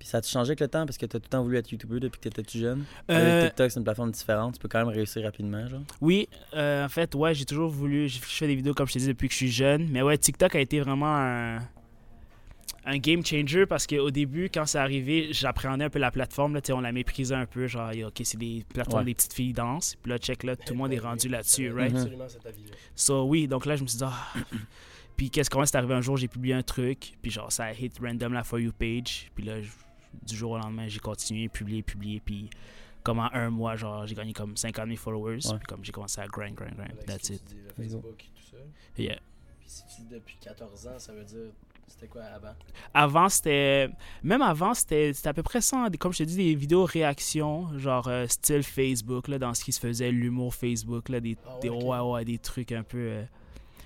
Puis 0.03 0.09
ça 0.09 0.17
a 0.17 0.21
changé 0.21 0.49
avec 0.49 0.59
le 0.59 0.67
temps? 0.67 0.85
Parce 0.85 0.97
que 0.97 1.05
t'as 1.05 1.17
tout 1.17 1.23
le 1.27 1.29
temps 1.29 1.41
voulu 1.43 1.55
être 1.55 1.71
YouTuber 1.71 2.01
depuis 2.01 2.19
que 2.19 2.27
t'étais 2.27 2.43
tout 2.43 2.57
jeune? 2.57 2.83
Euh, 3.09 3.39
Avec 3.39 3.51
TikTok, 3.51 3.71
c'est 3.71 3.79
une 3.79 3.85
plateforme 3.85 4.11
différente. 4.11 4.55
Tu 4.55 4.59
peux 4.59 4.67
quand 4.67 4.79
même 4.79 4.89
réussir 4.93 5.23
rapidement, 5.23 5.65
genre. 5.69 5.79
Oui, 6.01 6.27
euh, 6.55 6.83
en 6.83 6.89
fait, 6.89 7.15
ouais, 7.15 7.33
j'ai 7.33 7.45
toujours 7.45 7.69
voulu. 7.69 8.09
Je 8.09 8.19
fais 8.19 8.47
des 8.47 8.55
vidéos, 8.55 8.73
comme 8.73 8.85
je 8.85 8.91
te 8.95 8.99
dis, 8.99 9.07
depuis 9.07 9.29
que 9.29 9.31
je 9.33 9.37
suis 9.37 9.51
jeune. 9.51 9.87
Mais 9.89 10.01
ouais, 10.01 10.17
TikTok 10.17 10.55
a 10.55 10.59
été 10.59 10.81
vraiment 10.81 11.15
un, 11.15 11.59
un 12.85 12.97
game 12.97 13.25
changer 13.25 13.65
parce 13.65 13.87
qu'au 13.87 14.11
début, 14.11 14.49
quand 14.53 14.65
c'est 14.65 14.77
arrivé, 14.77 15.29
j'appréhendais 15.31 15.85
un 15.85 15.89
peu 15.89 15.99
la 15.99 16.11
plateforme. 16.11 16.53
Là, 16.55 16.59
tu 16.59 16.73
on 16.73 16.81
la 16.81 16.91
méprisait 16.91 17.35
un 17.35 17.45
peu. 17.45 17.67
Genre, 17.67 17.91
ok, 18.07 18.21
c'est 18.25 18.37
des 18.37 18.65
plateformes 18.73 18.99
Ouais. 18.99 19.05
des 19.05 19.13
petites 19.15 19.31
filles 19.33 19.53
dansent. 19.53 19.95
Puis 20.03 20.11
là, 20.11 20.17
check, 20.17 20.43
là, 20.43 20.57
tout 20.57 20.73
le 20.73 20.79
monde 20.79 20.91
est 20.91 20.99
rendu 20.99 21.29
là-dessus, 21.29 21.71
right? 21.71 21.95
Absolument 21.95 22.27
cet 22.27 22.45
avis-là. 22.45 22.75
So, 22.93 23.23
oui, 23.23 23.47
donc 23.47 23.65
là, 23.65 23.77
je 23.77 23.83
me 23.83 23.87
suis 23.87 23.99
dit, 23.99 24.03
ah. 24.05 24.33
Puis 25.15 25.29
qu'est-ce 25.29 25.49
qu'on 25.49 25.63
c'est 25.65 25.77
arrivé 25.77 25.93
un 25.93 26.01
jour, 26.01 26.17
j'ai 26.17 26.27
publié 26.27 26.55
un 26.55 26.63
truc. 26.63 27.13
Puis 27.21 27.31
genre, 27.31 27.49
ça 27.53 27.65
a 27.65 27.71
hit 27.71 27.97
random 28.01 28.33
la 28.33 28.43
For 28.43 28.59
You 28.59 28.73
page. 28.77 29.29
Puis 29.33 29.45
là, 29.45 29.61
je- 29.61 29.69
du 30.21 30.35
jour 30.35 30.51
au 30.51 30.57
lendemain, 30.57 30.87
j'ai 30.87 30.99
continué, 30.99 31.49
publié, 31.49 31.81
publié. 31.81 32.21
Puis 32.23 32.49
comme 33.03 33.19
en 33.19 33.29
un 33.33 33.49
mois, 33.49 33.75
genre, 33.75 34.05
j'ai 34.05 34.15
gagné 34.15 34.33
comme 34.33 34.55
50 34.55 34.85
000 34.87 34.97
followers. 34.97 35.45
Ouais. 35.47 35.57
Puis 35.57 35.67
comme 35.67 35.83
j'ai 35.83 35.91
commencé 35.91 36.21
à 36.21 36.27
grind, 36.27 36.55
grind, 36.55 36.75
grind. 36.75 36.91
Avec 36.91 37.05
That's 37.05 37.29
it. 37.29 37.41
tu 37.47 37.55
dis, 37.55 37.61
le 37.61 37.83
Facebook 37.83 38.23
et 38.23 38.29
tout 38.39 38.45
ça. 38.51 38.57
Yeah. 39.01 39.15
Puis 39.59 39.69
si 39.69 39.83
tu 39.87 40.01
dis 40.03 40.07
depuis 40.09 40.37
14 40.41 40.87
ans, 40.87 40.99
ça 40.99 41.13
veut 41.13 41.23
dire. 41.25 41.51
C'était 41.85 42.07
quoi 42.07 42.23
avant? 42.23 42.55
Avant, 42.93 43.29
c'était. 43.29 43.89
Même 44.23 44.41
avant, 44.41 44.73
c'était 44.73 45.11
c'était 45.13 45.29
à 45.29 45.33
peu 45.33 45.43
près 45.43 45.61
ça. 45.61 45.89
des- 45.89 45.97
Comme 45.97 46.13
je 46.13 46.19
te 46.19 46.23
dis, 46.23 46.37
des 46.37 46.55
vidéos 46.55 46.85
réactions, 46.85 47.77
genre 47.77 48.07
euh, 48.07 48.25
style 48.27 48.63
Facebook, 48.63 49.27
là, 49.27 49.37
dans 49.37 49.53
ce 49.53 49.63
qui 49.63 49.71
se 49.73 49.79
faisait, 49.79 50.09
l'humour 50.11 50.55
Facebook, 50.55 51.09
là, 51.09 51.19
des, 51.19 51.37
Ah 51.45 51.59
des, 51.61 51.69
ok. 51.69 51.83
ouais, 51.83 51.99
ouais, 51.99 52.25
des 52.25 52.37
trucs 52.39 52.71
un 52.71 52.83
peu. 52.83 52.97
euh, 52.97 53.23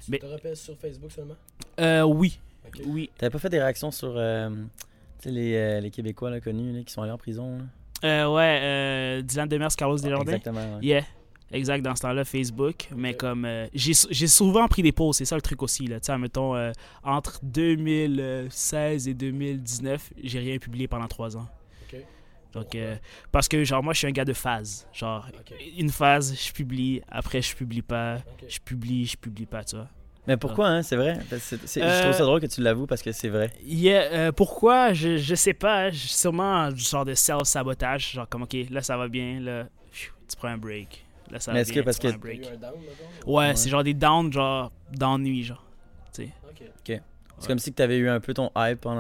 Tu 0.06 0.12
Mais- 0.12 0.20
te 0.20 0.26
rappelles 0.28 0.56
sur 0.56 0.78
Facebook 0.78 1.12
seulement? 1.12 1.36
Euh, 1.80 2.04
oui, 2.04 2.40
Ok. 2.68 2.82
oui. 2.86 3.10
T'avais 3.18 3.32
pas 3.32 3.40
fait 3.40 3.50
des 3.50 3.60
réactions 3.60 3.92
sur 3.92 4.14
euh, 4.16 4.52
tu 5.22 5.30
sais, 5.30 5.32
les, 5.32 5.56
euh, 5.56 5.80
les 5.80 5.92
Québécois 5.92 6.30
là, 6.30 6.40
connus 6.40 6.74
là, 6.74 6.84
qui 6.84 6.92
sont 6.94 7.02
allés 7.02 7.12
en 7.12 7.18
prison? 7.18 7.58
Là? 7.58 7.64
Euh, 8.04 8.34
ouais, 8.34 8.60
euh, 8.62 9.22
Dylan 9.22 9.48
Demers, 9.48 9.76
Carlos 9.76 9.98
Desjardins. 9.98 10.34
Exactement. 10.34 10.76
ouais. 10.78 10.86
Yeah. 10.86 11.04
Exact, 11.50 11.82
dans 11.82 11.96
ce 11.96 12.02
temps-là, 12.02 12.26
Facebook. 12.26 12.90
Mais 12.96 13.14
comme. 13.14 13.46
euh, 13.46 13.68
j'ai 13.74 13.94
j'ai 14.10 14.28
souvent 14.28 14.68
pris 14.68 14.82
des 14.82 14.92
pauses, 14.92 15.16
c'est 15.18 15.26
ça 15.26 15.36
le 15.36 15.42
truc 15.42 15.64
aussi. 15.64 15.88
Là. 15.88 16.00
Tu 16.02 16.08
sais, 16.08 16.18
mettons, 16.18 16.56
euh, 16.56 16.74
entre 17.04 17.40
2016 17.44 19.08
et 19.08 19.14
2019, 19.14 20.12
j'ai 20.24 20.40
rien 20.40 20.58
publié 20.58 20.88
pendant 20.90 21.08
trois 21.08 21.38
ans. 21.38 21.48
Ok. 21.84 22.00
Donc, 22.54 22.76
euh, 22.76 22.96
parce 23.32 23.48
que, 23.48 23.64
genre, 23.64 23.82
moi, 23.82 23.94
je 23.94 24.00
suis 24.00 24.08
un 24.08 24.12
gars 24.12 24.26
de 24.26 24.34
phase. 24.34 24.88
Genre, 24.94 25.26
une 25.78 25.90
phase, 25.90 26.36
je 26.38 26.52
publie, 26.52 27.02
après, 27.08 27.42
je 27.42 27.56
publie 27.56 27.82
pas. 27.82 28.18
Je 28.48 28.60
publie, 28.60 29.06
je 29.06 29.16
publie 29.18 29.46
pas, 29.46 29.64
tu 29.64 29.78
vois. 29.78 29.88
Mais 30.28 30.36
pourquoi, 30.38 30.68
hein? 30.68 30.82
C'est 30.84 30.98
vrai? 30.98 31.20
Parce 31.30 31.42
que 31.42 31.58
c'est- 31.58 31.68
c'est- 31.68 31.80
Je 31.82 31.86
Euh, 31.86 32.02
trouve 32.04 32.14
ça 32.14 32.24
drôle 32.24 32.42
que 32.42 32.48
tu 32.48 32.62
l'avoues 32.62 32.86
parce 32.86 33.02
que 33.02 33.12
c'est 33.14 33.30
vrai. 33.30 33.50
Yeah, 33.66 34.02
euh, 34.12 34.32
pourquoi? 34.32 34.92
Je, 34.94 35.18
je 35.18 35.36
sais 35.36 35.54
pas. 35.54 35.86
hein, 35.86 35.90
Sûrement 35.94 36.70
du 36.72 36.82
genre 36.84 37.06
de 37.06 37.14
self-sabotage. 37.14 38.12
Genre, 38.14 38.28
comme, 38.30 38.44
ok, 38.44 38.56
là, 38.70 38.82
ça 38.82 38.98
va 38.98 39.08
bien, 39.08 39.40
là, 39.40 39.68
pfiou, 39.92 40.14
tu 40.30 40.36
prends 40.36 40.50
un 40.50 40.58
break. 40.58 41.06
Là, 41.32 41.40
ça 41.40 41.52
Mais 41.52 41.58
va 41.60 41.62
est-ce 41.62 41.72
bien, 41.74 41.82
que 41.82 41.86
parce 41.86 42.00
tu 42.00 42.08
prends 42.10 42.18
que- 42.20 42.28
un 42.28 42.32
eu 42.32 42.38
break. 42.40 42.48
un 42.54 42.58
down, 42.58 42.74
mettons 42.82 43.32
Ouais, 43.32 43.48
Ouais. 43.48 43.56
c'est 43.56 43.70
genre 43.70 43.84
des 43.84 43.94
downs, 43.94 44.32
genre, 44.34 44.72
d'ennui, 44.92 45.44
genre. 45.44 45.64
Ok. 46.20 47.02
C'est 47.40 47.48
comme 47.48 47.60
si 47.60 47.72
tu 47.72 47.82
avais 47.84 47.98
eu 47.98 48.10
un 48.10 48.20
peu 48.20 48.34
ton 48.34 48.50
hype 48.58 48.82
pendant 48.82 49.00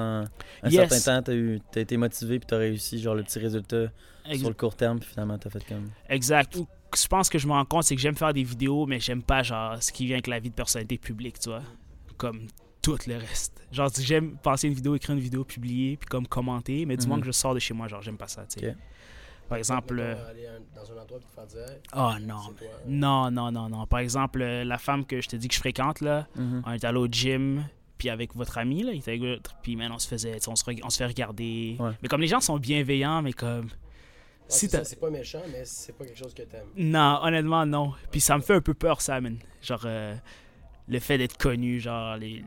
un 0.61 0.69
Yes. 0.69 0.87
certain 0.89 1.15
temps. 1.17 1.23
T'as 1.23 1.33
eu- 1.33 1.59
t'as 1.71 1.81
été 1.81 1.97
motivé 1.97 2.37
puis 2.37 2.45
t'as 2.47 2.57
réussi 2.57 2.99
genre 2.99 3.15
le 3.15 3.23
petit 3.23 3.39
résultat 3.39 3.87
sur 4.35 4.47
le 4.49 4.53
court 4.53 4.75
terme 4.75 4.99
puis 4.99 5.09
finalement 5.09 5.39
t'as 5.39 5.49
fait 5.49 5.65
comme. 5.67 5.89
Exact. 6.07 6.55
Ou 6.55 6.67
je 6.95 7.07
pense 7.07 7.29
que 7.29 7.37
je 7.37 7.47
me 7.47 7.53
rends 7.53 7.65
compte, 7.65 7.83
c'est 7.83 7.95
que 7.95 8.01
j'aime 8.01 8.15
faire 8.15 8.33
des 8.33 8.43
vidéos, 8.43 8.85
mais 8.85 8.99
j'aime 8.99 9.23
pas 9.23 9.43
genre 9.43 9.81
ce 9.81 9.91
qui 9.91 10.05
vient 10.05 10.15
avec 10.15 10.27
la 10.27 10.39
vie 10.39 10.49
de 10.49 10.55
personnalité 10.55 10.97
publique, 10.97 11.39
tu 11.39 11.49
vois. 11.49 11.61
Comme 12.17 12.47
tout 12.81 12.97
le 13.07 13.17
reste. 13.17 13.61
Genre, 13.71 13.89
j'aime 13.99 14.37
passer 14.37 14.67
une 14.67 14.73
vidéo, 14.73 14.95
écrire 14.95 15.15
une 15.15 15.21
vidéo, 15.21 15.43
publier, 15.43 15.97
puis 15.97 16.07
comme 16.07 16.25
commenter, 16.27 16.85
mais 16.85 16.95
du 16.97 17.05
moment 17.07 17.19
que 17.19 17.27
je 17.27 17.31
sors 17.31 17.53
de 17.53 17.59
chez 17.59 17.73
moi, 17.73 17.87
genre, 17.87 18.01
j'aime 18.01 18.17
pas 18.17 18.27
ça, 18.29 18.45
tu 18.45 18.59
sais. 18.61 18.75
Par 19.49 19.57
exemple. 19.57 19.97
Euh, 19.99 20.29
aller 20.29 20.45
dans 20.75 20.91
un 20.91 21.01
endroit 21.01 21.19
et 21.19 21.23
te 21.23 21.31
faire 21.31 21.47
dire. 21.47 21.79
Oh 21.95 22.11
non, 22.21 22.41
non, 22.87 23.31
non, 23.31 23.51
non, 23.51 23.69
non. 23.69 23.85
Par 23.87 23.99
exemple, 23.99 24.41
euh, 24.41 24.63
la 24.65 24.77
femme 24.77 25.05
que 25.05 25.21
je 25.21 25.29
te 25.29 25.35
dis 25.37 25.47
que 25.47 25.53
je 25.53 25.59
fréquente, 25.59 26.01
là, 26.01 26.27
Mhm. 26.35 26.63
on 26.65 26.71
est 26.73 26.83
allé 26.83 26.97
au 26.97 27.07
gym, 27.07 27.65
puis 27.97 28.09
avec 28.09 28.35
votre 28.35 28.57
ami, 28.57 28.83
là, 28.83 28.91
il 28.93 28.99
était 28.99 29.11
avec 29.11 29.21
l'autre, 29.23 29.55
puis 29.61 29.75
man, 29.75 29.91
on 29.93 29.99
se 29.99 30.07
faisait, 30.07 30.33
tu 30.35 30.41
sais, 30.43 30.49
on 30.49 30.55
se, 30.55 30.63
on 30.83 30.89
se 30.89 30.97
fait 30.97 31.05
regarder. 31.05 31.77
Ouais. 31.79 31.91
Mais 32.01 32.09
comme 32.09 32.21
les 32.21 32.27
gens 32.27 32.39
sont 32.41 32.57
bienveillants, 32.57 33.21
mais 33.21 33.33
comme. 33.33 33.69
Ouais, 34.49 34.53
si 34.53 34.59
c'est 34.67 34.69
t'as- 34.69 34.77
ça, 34.79 34.83
c'est 34.85 34.99
pas 34.99 35.09
méchant, 35.09 35.41
mais 35.51 35.61
c'est 35.65 35.93
pas 35.95 36.05
quelque 36.05 36.17
chose 36.17 36.33
que 36.33 36.43
t'aimes. 36.43 36.67
Non, 36.77 37.19
honnêtement, 37.21 37.65
non. 37.65 37.93
Puis 38.11 38.21
ça 38.21 38.35
me 38.37 38.41
fait 38.41 38.53
un 38.55 38.61
peu 38.61 38.73
peur, 38.73 39.01
ça, 39.01 39.19
man. 39.21 39.37
Genre, 39.61 39.81
euh, 39.85 40.15
le 40.87 40.99
fait 40.99 41.17
d'être 41.17 41.37
connu, 41.37 41.79
genre, 41.79 42.15
les, 42.17 42.43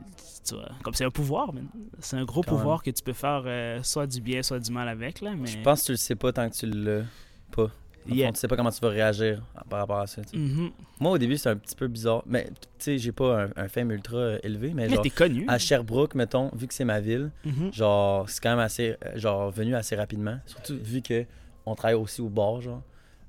tu 0.47 0.55
vois, 0.55 0.69
comme 0.83 0.93
c'est 0.95 1.05
un 1.05 1.11
pouvoir, 1.11 1.53
man. 1.53 1.67
C'est 1.99 2.15
un 2.17 2.25
gros 2.25 2.41
Quand 2.41 2.55
pouvoir 2.55 2.81
que 2.83 2.89
tu 2.91 3.03
peux 3.03 3.13
faire 3.13 3.43
euh, 3.45 3.83
soit 3.83 4.07
du 4.07 4.19
bien, 4.21 4.41
soit 4.41 4.59
du 4.59 4.71
mal 4.71 4.87
avec, 4.89 5.21
là, 5.21 5.33
mais... 5.37 5.45
Je 5.47 5.59
pense 5.59 5.81
que 5.81 5.85
tu 5.87 5.91
le 5.93 5.97
sais 5.97 6.15
pas 6.15 6.31
tant 6.33 6.49
que 6.49 6.55
tu 6.55 6.65
l'as 6.65 7.03
pas. 7.51 7.69
Yeah. 8.07 8.29
fond, 8.29 8.33
tu 8.33 8.39
sais 8.39 8.47
pas 8.47 8.55
comment 8.55 8.71
tu 8.71 8.79
vas 8.81 8.89
réagir 8.89 9.43
par 9.69 9.77
rapport 9.77 9.99
à 9.99 10.07
ça. 10.07 10.23
tu 10.23 10.29
sais. 10.29 10.37
Mhm. 10.37 10.71
Moi 10.99 11.11
au 11.11 11.17
début 11.19 11.37
c'est 11.37 11.49
un 11.49 11.55
petit 11.55 11.75
peu 11.75 11.87
bizarre. 11.87 12.23
Mais 12.25 12.45
tu 12.49 12.55
sais, 12.79 12.97
j'ai 12.97 13.11
pas 13.11 13.43
un, 13.43 13.49
un 13.55 13.67
fame 13.67 13.91
ultra 13.91 14.17
euh, 14.17 14.39
élevé, 14.41 14.69
mais 14.73 14.87
Mais 14.87 14.95
genre 14.95 15.03
t'es 15.03 15.11
connu. 15.11 15.45
à 15.47 15.59
Sherbrooke, 15.59 16.15
mettons, 16.15 16.49
vu 16.55 16.65
que 16.65 16.73
c'est 16.73 16.83
ma 16.83 16.99
ville, 16.99 17.29
Mhm. 17.45 17.71
genre 17.71 18.27
c'est 18.27 18.41
quand 18.41 18.49
même 18.49 18.57
assez 18.57 18.95
genre 19.17 19.51
venu 19.51 19.75
assez 19.75 19.95
rapidement. 19.95 20.39
Surtout 20.47 20.79
vu 20.81 21.03
que 21.03 21.25
on 21.71 21.75
travaille 21.75 21.95
aussi 21.95 22.21
au 22.21 22.29
bar, 22.29 22.61
genre. 22.61 22.81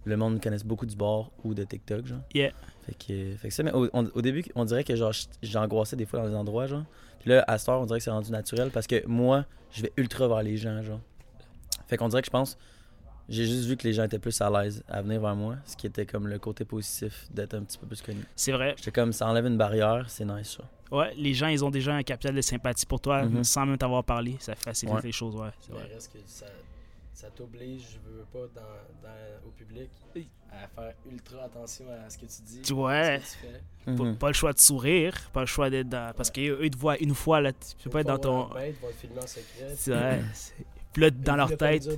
Le 0.05 0.17
monde 0.17 0.43
connaît 0.43 0.59
beaucoup 0.65 0.85
du 0.87 0.97
bar 0.97 1.31
ou 1.45 1.55
de 1.55 1.63
TikTok, 1.65 2.07
genre. 2.07 2.19
Yeah. 2.35 2.51
Fait 2.87 2.95
que, 2.95 3.37
fait 3.37 3.49
que 3.49 3.55
ça, 3.55 3.63
mais 3.63 3.73
au, 3.73 3.89
on- 3.93 4.11
au 4.15 4.21
début, 4.23 4.45
on 4.57 4.65
dirait 4.65 4.83
que 4.85 4.97
genre 4.97 5.13
j'angoissais 5.43 5.95
des 5.97 6.07
fois 6.07 6.21
dans 6.23 6.29
des 6.29 6.35
endroits, 6.35 6.67
genre. 6.67 6.85
Puis 7.21 7.31
là, 7.31 7.45
à 7.47 7.57
cette 7.59 7.69
heure, 7.69 7.81
on 7.81 7.87
dirait 7.87 8.01
que 8.01 8.05
c'est 8.05 8.11
rendu 8.11 8.33
naturel 8.33 8.71
parce 8.71 8.89
que 8.89 9.07
moi, 9.07 9.45
je 9.71 9.83
vais 9.83 9.93
ultra 9.97 10.27
vers 10.27 10.43
les 10.43 10.57
gens, 10.57 10.83
genre. 10.83 10.99
Fait 11.87 11.97
qu'on 11.97 12.09
dirait 12.09 12.23
que 12.23 12.27
je 12.27 12.33
pense, 12.33 12.59
j'ai 13.29 13.45
juste 13.47 13.69
vu 13.69 13.77
que 13.77 13.87
les 13.87 13.93
gens 13.93 14.03
étaient 14.03 14.19
plus 14.19 14.41
à 14.41 14.51
l'aise 14.51 14.83
à 14.89 15.01
venir 15.03 15.21
vers 15.21 15.37
moi, 15.37 15.57
ce 15.65 15.77
qui 15.77 15.87
était 15.87 16.05
comme 16.07 16.27
le 16.27 16.39
côté 16.41 16.65
positif 16.65 17.29
d'être 17.31 17.55
un 17.55 17.63
petit 17.63 17.79
peu 17.79 17.87
plus 17.87 18.03
connu. 18.03 18.25
C'est 18.35 18.51
vrai. 18.53 18.75
J'étais 18.77 18.91
comme, 18.91 19.13
ça 19.13 19.29
enlève 19.29 19.47
une 19.47 19.57
barrière, 19.57 20.07
c'est 20.09 20.25
nice, 20.25 20.57
ça. 20.59 20.65
Ouais, 20.97 21.15
les 21.17 21.33
gens, 21.33 21.47
ils 21.47 21.65
ont 21.65 21.71
déjà 21.71 21.95
un 21.95 22.03
capital 22.03 22.35
de 22.35 22.41
sympathie 22.43 22.85
pour 22.87 23.01
toi, 23.01 23.23
Mhm. 23.23 23.45
sans 23.45 23.65
même 23.67 23.79
t'avoir 23.79 24.03
parlé. 24.03 24.37
Ça 24.41 24.57
facilite 24.57 24.95
Ouais. 24.97 25.01
les 25.05 25.13
choses, 25.13 25.37
ouais. 25.37 25.49
C'est 25.61 25.73
Mais 25.73 25.79
vrai. 25.79 25.95
reste 25.95 26.13
que 26.13 26.19
ça, 26.27 26.47
ça 27.13 27.29
t'oblige, 27.31 27.83
je 27.93 28.11
veux 28.11 28.25
pas, 28.33 28.47
dans, 28.55 28.61
dans- 29.09 29.47
au 29.49 29.51
public, 29.51 29.91
à 30.51 30.67
faire 30.69 30.95
ultra 31.11 31.45
attention 31.45 31.85
à 32.05 32.09
ce 32.11 32.19
que 32.19 32.27
tu 32.27 32.43
dis, 32.43 32.63
Tu 32.63 32.73
vois, 32.75 32.93
à 32.93 33.21
ce 33.21 33.37
que 33.37 33.43
tu 33.47 33.53
fais. 33.53 33.95
pas, 33.97 34.03
Mhm. 34.05 34.17
pas 34.17 34.29
le 34.29 34.33
choix 34.35 34.53
de 34.53 34.59
sourire, 34.59 35.15
pas 35.33 35.41
le 35.41 35.47
choix 35.47 35.71
d'être 35.71 35.89
dans. 35.89 36.13
Parce 36.15 36.31
qu'eux, 36.31 36.59
ils 36.63 36.71
te 36.71 36.77
voient 36.79 36.99
une 36.99 37.15
fois, 37.15 37.41
là, 37.41 37.53
tu 37.53 37.77
peux 37.85 37.91
pas 37.91 38.01
être 38.01 38.07
dans 38.09 38.19
ton. 38.19 38.49
Ils 38.59 38.73
vont 38.75 38.89
te 38.89 38.93
filmer 38.95 39.19
en 39.23 39.27
secret. 39.27 39.75
C'est 39.77 39.93
vrai. 39.95 40.23
Puis 40.93 41.03
là, 41.03 41.11
dans 41.11 41.35
Ils 41.35 41.37
leur 41.39 41.57
tête, 41.57 41.89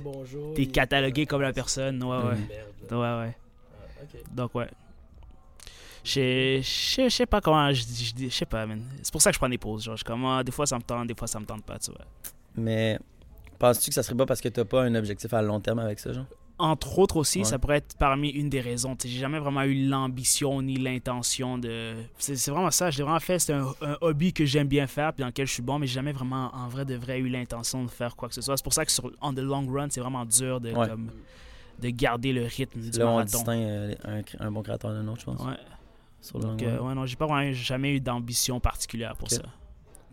t'es 0.55 0.61
ils- 0.63 0.71
catalogué 0.71 1.25
comme 1.25 1.41
la 1.41 1.51
personne. 1.53 2.01
Ouais, 2.03 2.17
ouais. 2.17 2.35
Mhm. 2.35 2.47
Merde, 2.47 2.67
là. 2.91 3.21
Ouais, 3.21 3.27
ouais. 3.27 3.37
Ah. 3.99 4.17
Donc, 4.31 4.55
ouais. 4.55 4.69
Je 6.03 6.11
sais- 6.11 6.61
je 6.61 6.69
sais- 6.93 7.09
je 7.09 7.15
sais 7.15 7.25
pas 7.25 7.41
comment 7.41 7.71
je 7.73 8.29
sais 8.29 8.45
pas, 8.45 8.65
man. 8.67 8.83
C'est 9.01 9.11
pour 9.11 9.21
ça 9.21 9.31
que 9.31 9.33
je 9.33 9.39
prends 9.39 9.49
des 9.49 9.57
pauses. 9.57 9.83
Genre, 9.83 9.95
je 9.95 9.99
suis 9.99 10.05
comme, 10.05 10.23
ah, 10.25 10.43
des 10.43 10.51
fois 10.51 10.67
ça 10.67 10.77
me 10.77 10.83
tente, 10.83 11.07
des 11.07 11.15
fois 11.15 11.27
ça 11.27 11.39
me 11.39 11.45
tente 11.45 11.63
pas, 11.63 11.79
tu 11.79 11.89
vois. 11.91 12.05
Mais 12.55 12.99
penses-tu 13.59 13.89
que 13.89 13.93
ça 13.95 14.03
serait 14.03 14.15
pas 14.15 14.25
parce 14.25 14.41
que 14.41 14.49
t'as 14.49 14.65
pas 14.65 14.83
un 14.83 14.95
objectif 14.95 15.33
à 15.33 15.41
long 15.41 15.59
terme 15.59 15.79
avec 15.79 15.99
ça, 15.99 16.13
genre? 16.13 16.25
Entre 16.57 16.99
autres 16.99 17.17
aussi, 17.17 17.39
Ouais. 17.39 17.43
ça 17.43 17.59
pourrait 17.59 17.77
être 17.79 17.97
parmi 17.97 18.29
une 18.29 18.49
des 18.49 18.61
raisons. 18.61 18.95
J'ai 19.03 19.09
jamais 19.19 19.39
vraiment 19.39 19.63
eu 19.63 19.87
l'ambition 19.89 20.61
ni 20.61 20.77
l'intention 20.77 21.57
de. 21.57 21.95
C'est 22.17 22.49
vraiment 22.49 22.71
ça. 22.71 22.89
J'ai 22.91 23.03
vraiment 23.03 23.19
fait. 23.19 23.39
C'est 23.39 23.51
un, 23.51 23.67
un 23.81 23.97
hobby 23.99 24.31
que 24.31 24.45
j'aime 24.45 24.69
bien 24.69 24.87
faire 24.87 25.11
puis 25.11 25.21
dans 25.21 25.27
lequel 25.27 25.47
je 25.47 25.51
suis 25.51 25.61
bon, 25.61 25.79
mais 25.79 25.87
j'ai 25.87 25.95
jamais 25.95 26.13
vraiment, 26.13 26.49
en 26.55 26.69
vrai 26.69 26.85
de 26.85 26.95
vrai, 26.95 27.19
eu 27.19 27.27
l'intention 27.27 27.83
de 27.83 27.89
faire 27.89 28.15
quoi 28.15 28.29
que 28.29 28.35
ce 28.35 28.41
soit. 28.41 28.55
C'est 28.55 28.63
pour 28.63 28.71
ça 28.73 28.85
que 28.85 28.91
sur 28.91 29.11
on 29.21 29.33
the 29.33 29.39
long 29.39 29.67
run, 29.69 29.87
c'est 29.89 29.99
vraiment 29.99 30.23
dur 30.25 30.61
de, 30.61 30.71
Ouais. 30.71 30.87
comme, 30.87 31.11
de 31.81 31.89
garder 31.89 32.31
le 32.31 32.45
rythme 32.45 32.79
du 32.79 32.97
Là, 32.97 33.07
on 33.09 33.21
distingue 33.21 33.59
euh, 33.65 34.21
un, 34.39 34.49
bon 34.51 34.63
créateur 34.63 34.91
d'un 34.93 35.05
autre, 35.09 35.19
je 35.19 35.25
pense. 35.25 35.41
Ouais. 35.41 35.57
Sur 36.21 36.37
le 36.39 36.45
Donc, 36.45 36.61
long 36.61 36.67
euh, 36.69 36.79
run. 36.79 36.87
ouais, 36.87 36.95
non, 36.95 37.05
j'ai 37.05 37.17
pas 37.17 37.25
vraiment 37.25 37.51
jamais 37.51 37.95
eu 37.95 37.99
d'ambition 37.99 38.61
particulière 38.61 39.17
pour 39.17 39.29
ça. 39.29 39.41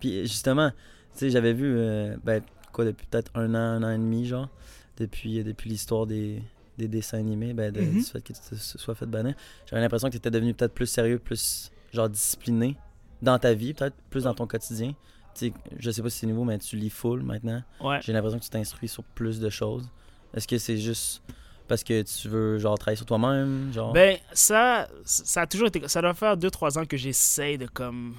Puis 0.01 0.23
justement, 0.23 0.71
tu 0.71 0.77
sais, 1.21 1.31
j'avais 1.31 1.53
vu, 1.53 1.73
euh, 1.77 2.17
ben, 2.25 2.43
quoi, 2.73 2.85
depuis 2.85 3.07
peut-être 3.07 3.31
un 3.35 3.55
an, 3.55 3.59
un 3.59 3.83
an 3.83 3.91
et 3.91 3.99
demi, 3.99 4.26
genre, 4.26 4.49
depuis, 4.97 5.43
depuis 5.45 5.71
l'histoire 5.71 6.07
des, 6.07 6.43
des 6.79 6.88
dessins 6.88 7.19
animés, 7.19 7.52
ben, 7.52 7.71
de, 7.73 7.81
Mhm. 7.81 7.93
du 7.99 8.02
fait 8.02 8.21
que 8.23 8.33
tu 8.33 8.41
te 8.41 8.55
sois 8.79 8.95
fait 8.95 9.07
bannir, 9.07 9.35
j'avais 9.67 9.83
l'impression 9.83 10.09
que 10.09 10.12
tu 10.12 10.19
étais 10.19 10.31
devenu 10.31 10.55
peut-être 10.55 10.75
plus 10.75 10.87
sérieux, 10.87 11.19
plus, 11.19 11.71
genre, 11.93 12.09
discipliné 12.09 12.76
dans 13.21 13.38
ta 13.38 13.55
vie, 13.55 13.75
peut-être 13.75 13.97
plus 14.11 14.25
dans 14.25 14.35
ton 14.35 14.47
quotidien. 14.47 14.95
Tu 15.35 15.47
sais, 15.49 15.52
je 15.79 15.91
sais 15.91 16.02
pas 16.02 16.11
si 16.11 16.19
c'est 16.19 16.26
nouveau, 16.26 16.45
mais 16.45 16.59
tu 16.59 16.76
lis 16.76 16.91
full 16.91 17.23
maintenant. 17.23 17.62
Ouais. 17.81 18.00
J'ai 18.02 18.12
l'impression 18.12 18.38
que 18.38 18.45
tu 18.45 18.50
t'instruis 18.50 18.88
sur 18.88 19.02
plus 19.05 19.41
de 19.41 19.49
choses. 19.49 19.88
Est-ce 20.35 20.47
que 20.49 20.59
c'est 20.59 20.76
juste 20.76 21.23
parce 21.69 21.85
que 21.85 22.02
tu 22.02 22.29
veux, 22.29 22.59
genre, 22.59 22.76
travailler 22.79 22.97
sur 22.97 23.07
toi-même, 23.07 23.73
genre? 23.73 23.93
Ben, 23.95 24.19
ça, 24.33 24.88
ça 25.05 25.43
a 25.43 25.47
toujours 25.47 25.69
été. 25.69 25.87
Ça 25.88 26.02
doit 26.02 26.12
faire 26.12 26.37
2-3 26.37 26.79
ans 26.79 26.85
que 26.85 26.97
j'essaye 26.99 27.57
de 27.57 27.67
comme 27.67 28.14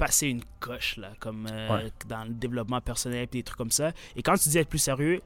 passer 0.00 0.26
une 0.28 0.42
coche, 0.58 0.96
là, 0.96 1.12
comme 1.20 1.46
euh, 1.50 1.68
Ouais. 1.84 1.92
dans 2.08 2.24
le 2.24 2.30
développement 2.30 2.80
personnel 2.80 3.22
et 3.24 3.26
des 3.26 3.42
trucs 3.44 3.58
comme 3.58 3.70
ça. 3.70 3.92
Et 4.16 4.22
quand 4.22 4.34
tu 4.36 4.48
dis 4.48 4.58
être 4.58 4.68
plus 4.68 4.78
sérieux, 4.78 5.20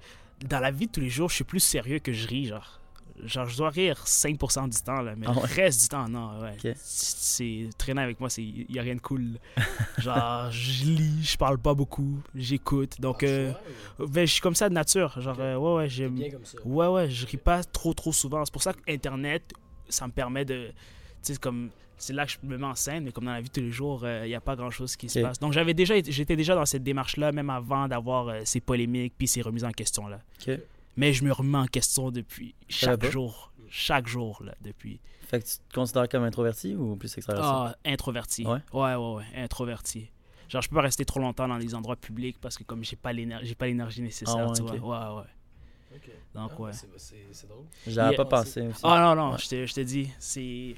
dans 0.47 0.61
la 0.61 0.71
vie 0.71 0.87
de 0.87 0.93
tous 0.93 1.00
les 1.00 1.09
jours, 1.09 1.31
je 1.31 1.37
suis 1.37 1.45
plus 1.45 1.61
sérieux 1.61 2.00
que 2.00 2.12
je 2.12 2.26
ris, 2.28 2.47
genre. 2.47 2.81
Genre, 3.23 3.47
je 3.47 3.57
dois 3.57 3.71
rire 3.71 4.02
5% 4.04 4.69
du 4.69 4.83
temps, 4.83 5.00
là, 5.00 5.14
mais 5.16 5.26
Ah 5.28 5.33
ouais? 5.33 5.43
le 5.49 5.54
reste 5.54 5.83
du 5.83 5.88
temps, 5.88 6.09
non, 6.09 6.40
ouais. 6.40 6.57
Ok. 6.64 6.73
C'est 6.76 7.71
traîner 7.78 8.02
avec 8.02 8.19
moi, 8.19 8.28
il 8.38 8.66
n'y 8.69 8.76
a 8.76 8.83
rien 8.83 8.97
de 8.97 9.00
cool. 9.00 9.38
genre, 9.99 10.50
je 10.50 10.85
lis, 10.85 11.23
je 11.23 11.37
parle 11.37 11.59
pas 11.59 11.75
beaucoup, 11.75 12.19
j'écoute. 12.35 13.00
Donc, 13.00 13.23
Ah, 13.23 13.26
euh, 13.26 13.52
ouais, 14.00 14.07
ben, 14.09 14.26
je 14.26 14.33
suis 14.33 14.40
comme 14.40 14.57
ça 14.57 14.69
de 14.69 14.75
nature. 14.75 15.21
Genre, 15.21 15.37
euh, 15.38 15.57
ouais, 15.57 15.75
ouais, 15.76 15.88
j'aime. 15.88 16.16
bien 16.16 16.31
comme 16.31 16.45
ça. 16.45 16.59
Ouais, 16.64 16.88
ouais, 16.88 17.09
je 17.09 17.25
ris 17.26 17.37
pas 17.37 17.62
trop, 17.62 17.95
trop 17.95 18.12
souvent. 18.12 18.45
C'est 18.45 18.52
pour 18.52 18.62
ça 18.64 18.73
que 18.73 18.81
Internet, 18.93 19.52
ça 19.88 20.09
me 20.09 20.12
permet 20.12 20.45
de. 20.45 20.73
Tu 21.23 21.33
sais, 21.35 21.38
comme. 21.38 21.71
C'est 21.97 22.13
là 22.13 22.27
que 22.27 22.33
je 22.33 22.39
me 22.43 22.59
mets 22.59 22.67
en 22.67 22.75
scène, 22.75 23.05
mais 23.05 23.13
comme 23.13 23.25
dans 23.25 23.33
la 23.33 23.41
vie 23.41 23.49
de 23.49 23.53
tous 23.55 23.61
les 23.61 23.71
jours, 23.71 24.07
il 24.07 24.27
n'y 24.29 24.35
a 24.35 24.41
pas 24.41 24.57
grand 24.57 24.71
chose 24.71 24.97
qui 24.97 25.09
se 25.09 25.21
passe. 25.21 25.39
Donc, 25.39 25.53
j'avais 25.53 25.75
déjà, 25.75 25.95
j'étais 26.03 26.37
déjà 26.37 26.55
dans 26.55 26.67
cette 26.67 26.83
démarche-là, 26.83 27.33
même 27.33 27.51
avant 27.51 27.89
d'avoir 27.89 28.29
euh, 28.29 28.41
ces 28.45 28.61
polémiques 28.61 29.15
puis 29.17 29.29
ces 29.29 29.43
remises 29.43 29.65
en 29.65 29.71
question-là. 29.73 30.21
Mais 30.97 31.13
je 31.13 31.25
me 31.25 31.33
remets 31.33 31.59
en 31.59 31.67
question 31.67 32.11
depuis 32.11 32.55
chaque 32.69 33.05
jour. 33.07 33.53
Chaque 33.71 34.07
jour, 34.07 34.41
là, 34.45 34.55
depuis. 34.61 35.01
Fait 35.27 35.41
que 35.41 35.47
tu 35.47 35.57
te 35.69 35.75
considères 35.75 36.09
comme 36.09 36.23
introverti 36.23 36.77
ou 36.77 36.95
plus 36.95 37.17
extraverti? 37.17 37.49
Ah, 37.51 37.75
introverti. 37.85 38.47
Ouais? 38.47 38.59
ouais, 38.73 38.95
ouais, 38.95 39.15
ouais, 39.17 39.25
introverti. 39.37 40.11
Genre, 40.49 40.63
je 40.63 40.69
peux 40.69 40.77
pas 40.77 40.83
rester 40.83 41.05
trop 41.05 41.19
longtemps 41.19 41.49
dans 41.49 41.57
les 41.57 41.75
endroits 41.75 41.97
publics 41.97 42.37
parce 42.41 42.57
que 42.57 42.63
comme 42.63 42.85
j'ai 42.85 42.95
pas 42.95 43.13
l'énergie, 43.13 43.47
j'ai 43.47 43.55
pas 43.57 43.67
l'énergie 43.67 44.03
nécessaire, 44.03 44.37
Ah 44.39 44.47
ouais, 44.49 44.53
tu 44.55 44.63
ok. 44.63 44.77
vois. 44.77 45.15
Ouais, 45.17 45.21
ouais. 45.23 46.01
Donc, 46.35 46.51
Ah, 46.57 46.61
ouais. 46.61 46.73
c'est- 46.73 47.47
drôle. 47.49 47.65
J'avais 47.87 48.11
Yeah. 48.15 48.25
pas 48.25 48.25
pensé 48.27 48.61
aussi. 48.63 48.81
Ah 48.85 49.01
non, 49.15 49.21
non, 49.21 49.33
Ouais. 49.33 49.39
je 49.39 49.49
te, 49.49 49.67
je 49.67 49.75
te 49.75 49.81
dis, 49.81 50.11
c'est. 50.19 50.75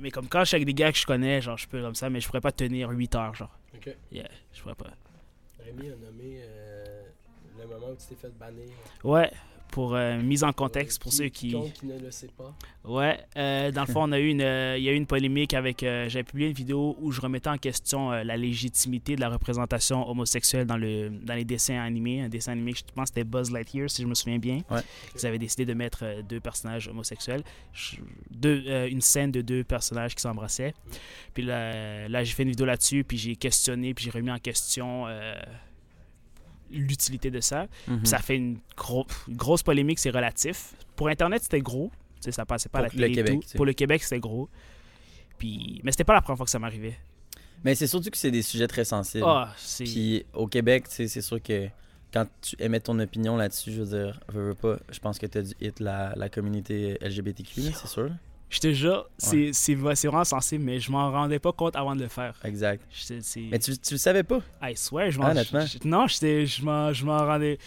Mais 0.00 0.10
comme 0.10 0.28
quand 0.28 0.40
je 0.40 0.44
suis 0.46 0.56
avec 0.56 0.66
des 0.66 0.74
gars 0.74 0.92
que 0.92 0.98
je 0.98 1.06
connais, 1.06 1.40
genre, 1.40 1.56
je 1.58 1.68
peux 1.68 1.80
comme 1.80 1.94
ça, 1.94 2.10
mais 2.10 2.20
je 2.20 2.26
pourrais 2.26 2.40
pas 2.40 2.52
tenir 2.52 2.90
8 2.90 3.14
heures, 3.14 3.34
genre. 3.34 3.56
Ok. 3.74 3.94
Yeah, 4.10 4.28
je 4.52 4.62
pourrais 4.62 4.74
pas. 4.74 4.86
Rémi 5.64 5.90
a 5.90 5.96
nommé 5.96 6.40
euh, 6.42 7.02
le 7.58 7.66
moment 7.66 7.90
où 7.90 7.96
tu 7.96 8.06
t'es 8.08 8.14
fait 8.14 8.36
bannir. 8.38 8.70
Ouais, 9.04 9.30
pour 9.72 9.94
euh, 9.96 10.18
mise 10.22 10.44
en 10.44 10.52
contexte, 10.52 11.02
pour 11.02 11.10
Qui- 11.10 11.16
ceux 11.16 11.28
qui. 11.28 11.48
qui 11.72 11.86
ne 11.86 11.98
le 11.98 12.10
sait 12.12 12.28
pas. 12.36 12.54
Ouais, 12.84 13.18
euh, 13.36 13.72
dans 13.72 13.80
le 13.84 13.86
fond, 13.92 14.02
on 14.04 14.12
a 14.12 14.20
eu 14.20 14.28
une, 14.28 14.40
euh, 14.42 14.76
il 14.78 14.84
y 14.84 14.88
a 14.88 14.92
eu 14.92 14.96
une 14.96 15.06
polémique 15.06 15.54
avec. 15.54 15.82
euh, 15.82 16.08
J'avais 16.08 16.22
publié 16.24 16.48
une 16.48 16.54
vidéo 16.54 16.96
où 17.00 17.10
je 17.10 17.20
remettais 17.20 17.48
en 17.48 17.56
question 17.58 18.12
euh, 18.12 18.22
la 18.22 18.36
légitimité 18.36 19.16
de 19.16 19.20
la 19.20 19.28
représentation 19.30 20.08
homosexuelle 20.08 20.66
dans, 20.66 20.76
le, 20.76 21.08
dans 21.08 21.34
les 21.34 21.44
dessins 21.44 21.80
animés. 21.80 22.20
Un 22.20 22.28
dessin 22.28 22.52
animé, 22.52 22.72
je 22.76 22.82
pense 22.94 23.10
que 23.10 23.14
c'était 23.14 23.24
Buzz 23.24 23.50
Lightyear, 23.50 23.88
si 23.90 24.02
je 24.02 24.06
me 24.06 24.14
souviens 24.14 24.38
bien. 24.38 24.60
Ouais. 24.70 24.80
Ils 25.18 25.26
avaient 25.26 25.38
décidé 25.38 25.64
de 25.64 25.74
mettre 25.74 26.00
euh, 26.02 26.22
deux 26.22 26.38
personnages 26.40 26.86
homosexuels, 26.88 27.42
Je- 27.72 27.96
deux, 28.30 28.62
euh, 28.66 28.88
une 28.88 29.00
scène 29.00 29.32
de 29.32 29.40
deux 29.40 29.64
personnages 29.64 30.14
qui 30.14 30.20
s'embrassaient. 30.22 30.74
Puis 31.34 31.42
là, 31.44 32.08
là, 32.08 32.22
j'ai 32.24 32.34
fait 32.34 32.42
une 32.42 32.50
vidéo 32.50 32.66
là-dessus, 32.66 33.04
puis 33.04 33.16
j'ai 33.16 33.36
questionné, 33.36 33.94
puis 33.94 34.04
j'ai 34.04 34.10
remis 34.10 34.30
en 34.30 34.38
question 34.38 35.06
euh, 35.08 35.34
l'utilité 36.72 37.30
de 37.30 37.40
ça. 37.40 37.66
Mhm. 37.86 38.04
Ça 38.04 38.18
fait 38.18 38.36
une, 38.36 38.58
gros- 38.76 39.06
une 39.28 39.36
grosse 39.36 39.62
polémique, 39.62 39.98
c'est 39.98 40.10
relatif. 40.10 40.74
Pour 40.96 41.08
Internet, 41.08 41.42
c'était 41.42 41.60
gros. 41.60 41.90
Tu 42.16 42.22
sais, 42.26 42.32
ça 42.32 42.44
passait 42.44 42.68
pas 42.68 42.80
à 42.80 42.82
la 42.82 42.88
le 42.88 42.94
télé 42.94 43.14
Québec, 43.14 43.40
tout. 43.40 43.56
Pour 43.56 43.66
le 43.66 43.72
Québec, 43.72 44.02
c'était 44.02 44.20
gros. 44.20 44.48
Puis... 45.38 45.80
Mais 45.82 45.90
c'était 45.90 46.04
pas 46.04 46.14
la 46.14 46.20
première 46.22 46.36
fois 46.36 46.44
que 46.46 46.50
ça 46.50 46.58
m'arrivait. 46.58 46.96
Mais 47.64 47.74
c'est 47.74 47.86
surtout 47.86 48.10
que 48.10 48.16
c'est 48.18 48.30
des 48.30 48.42
sujets 48.42 48.66
très 48.68 48.84
sensibles. 48.84 49.24
Ah. 49.26 49.54
Puis 49.78 50.24
au 50.32 50.46
Québec, 50.46 50.84
c'est 50.88 51.08
sûr 51.08 51.42
que 51.42 51.68
quand 52.12 52.26
tu 52.40 52.56
émets 52.58 52.80
ton 52.80 52.98
opinion 52.98 53.36
là-dessus, 53.36 53.72
je 53.72 53.82
veux 53.82 53.96
dire, 54.04 54.20
veux, 54.28 54.48
veux 54.48 54.54
pas, 54.54 54.78
je 54.90 54.98
pense 54.98 55.18
que 55.18 55.26
tu 55.26 55.38
as 55.38 55.42
dû 55.42 55.52
hit 55.60 55.80
la, 55.80 56.12
la 56.16 56.28
communauté 56.28 56.98
LGBTQ, 57.00 57.62
c'est 57.74 57.86
sûr. 57.88 58.10
Je 58.52 58.60
te 58.60 58.70
jure, 58.74 59.08
c'est, 59.16 59.54
c'est, 59.54 59.74
c'est 59.94 60.08
vraiment 60.08 60.24
sensible, 60.24 60.62
mais 60.62 60.78
je 60.78 60.92
m'en 60.92 61.10
rendais 61.10 61.38
pas 61.38 61.52
compte 61.52 61.74
avant 61.74 61.96
de 61.96 62.02
le 62.02 62.08
faire. 62.08 62.34
Exact. 62.44 62.84
Je, 62.90 63.18
c'est... 63.22 63.40
Mais 63.50 63.58
tu, 63.58 63.76
tu 63.78 63.94
le 63.94 63.98
savais 63.98 64.22
pas? 64.22 64.40
I 64.62 64.76
swear, 64.76 65.10
je 65.10 65.18
m'en... 65.18 65.30
Honnêtement. 65.30 65.64
je- 65.64 65.78
non, 65.88 66.06
je 66.06 66.62
m'en, 66.62 66.92
je 66.92 67.04
m'en 67.06 67.16
rendais... 67.16 67.58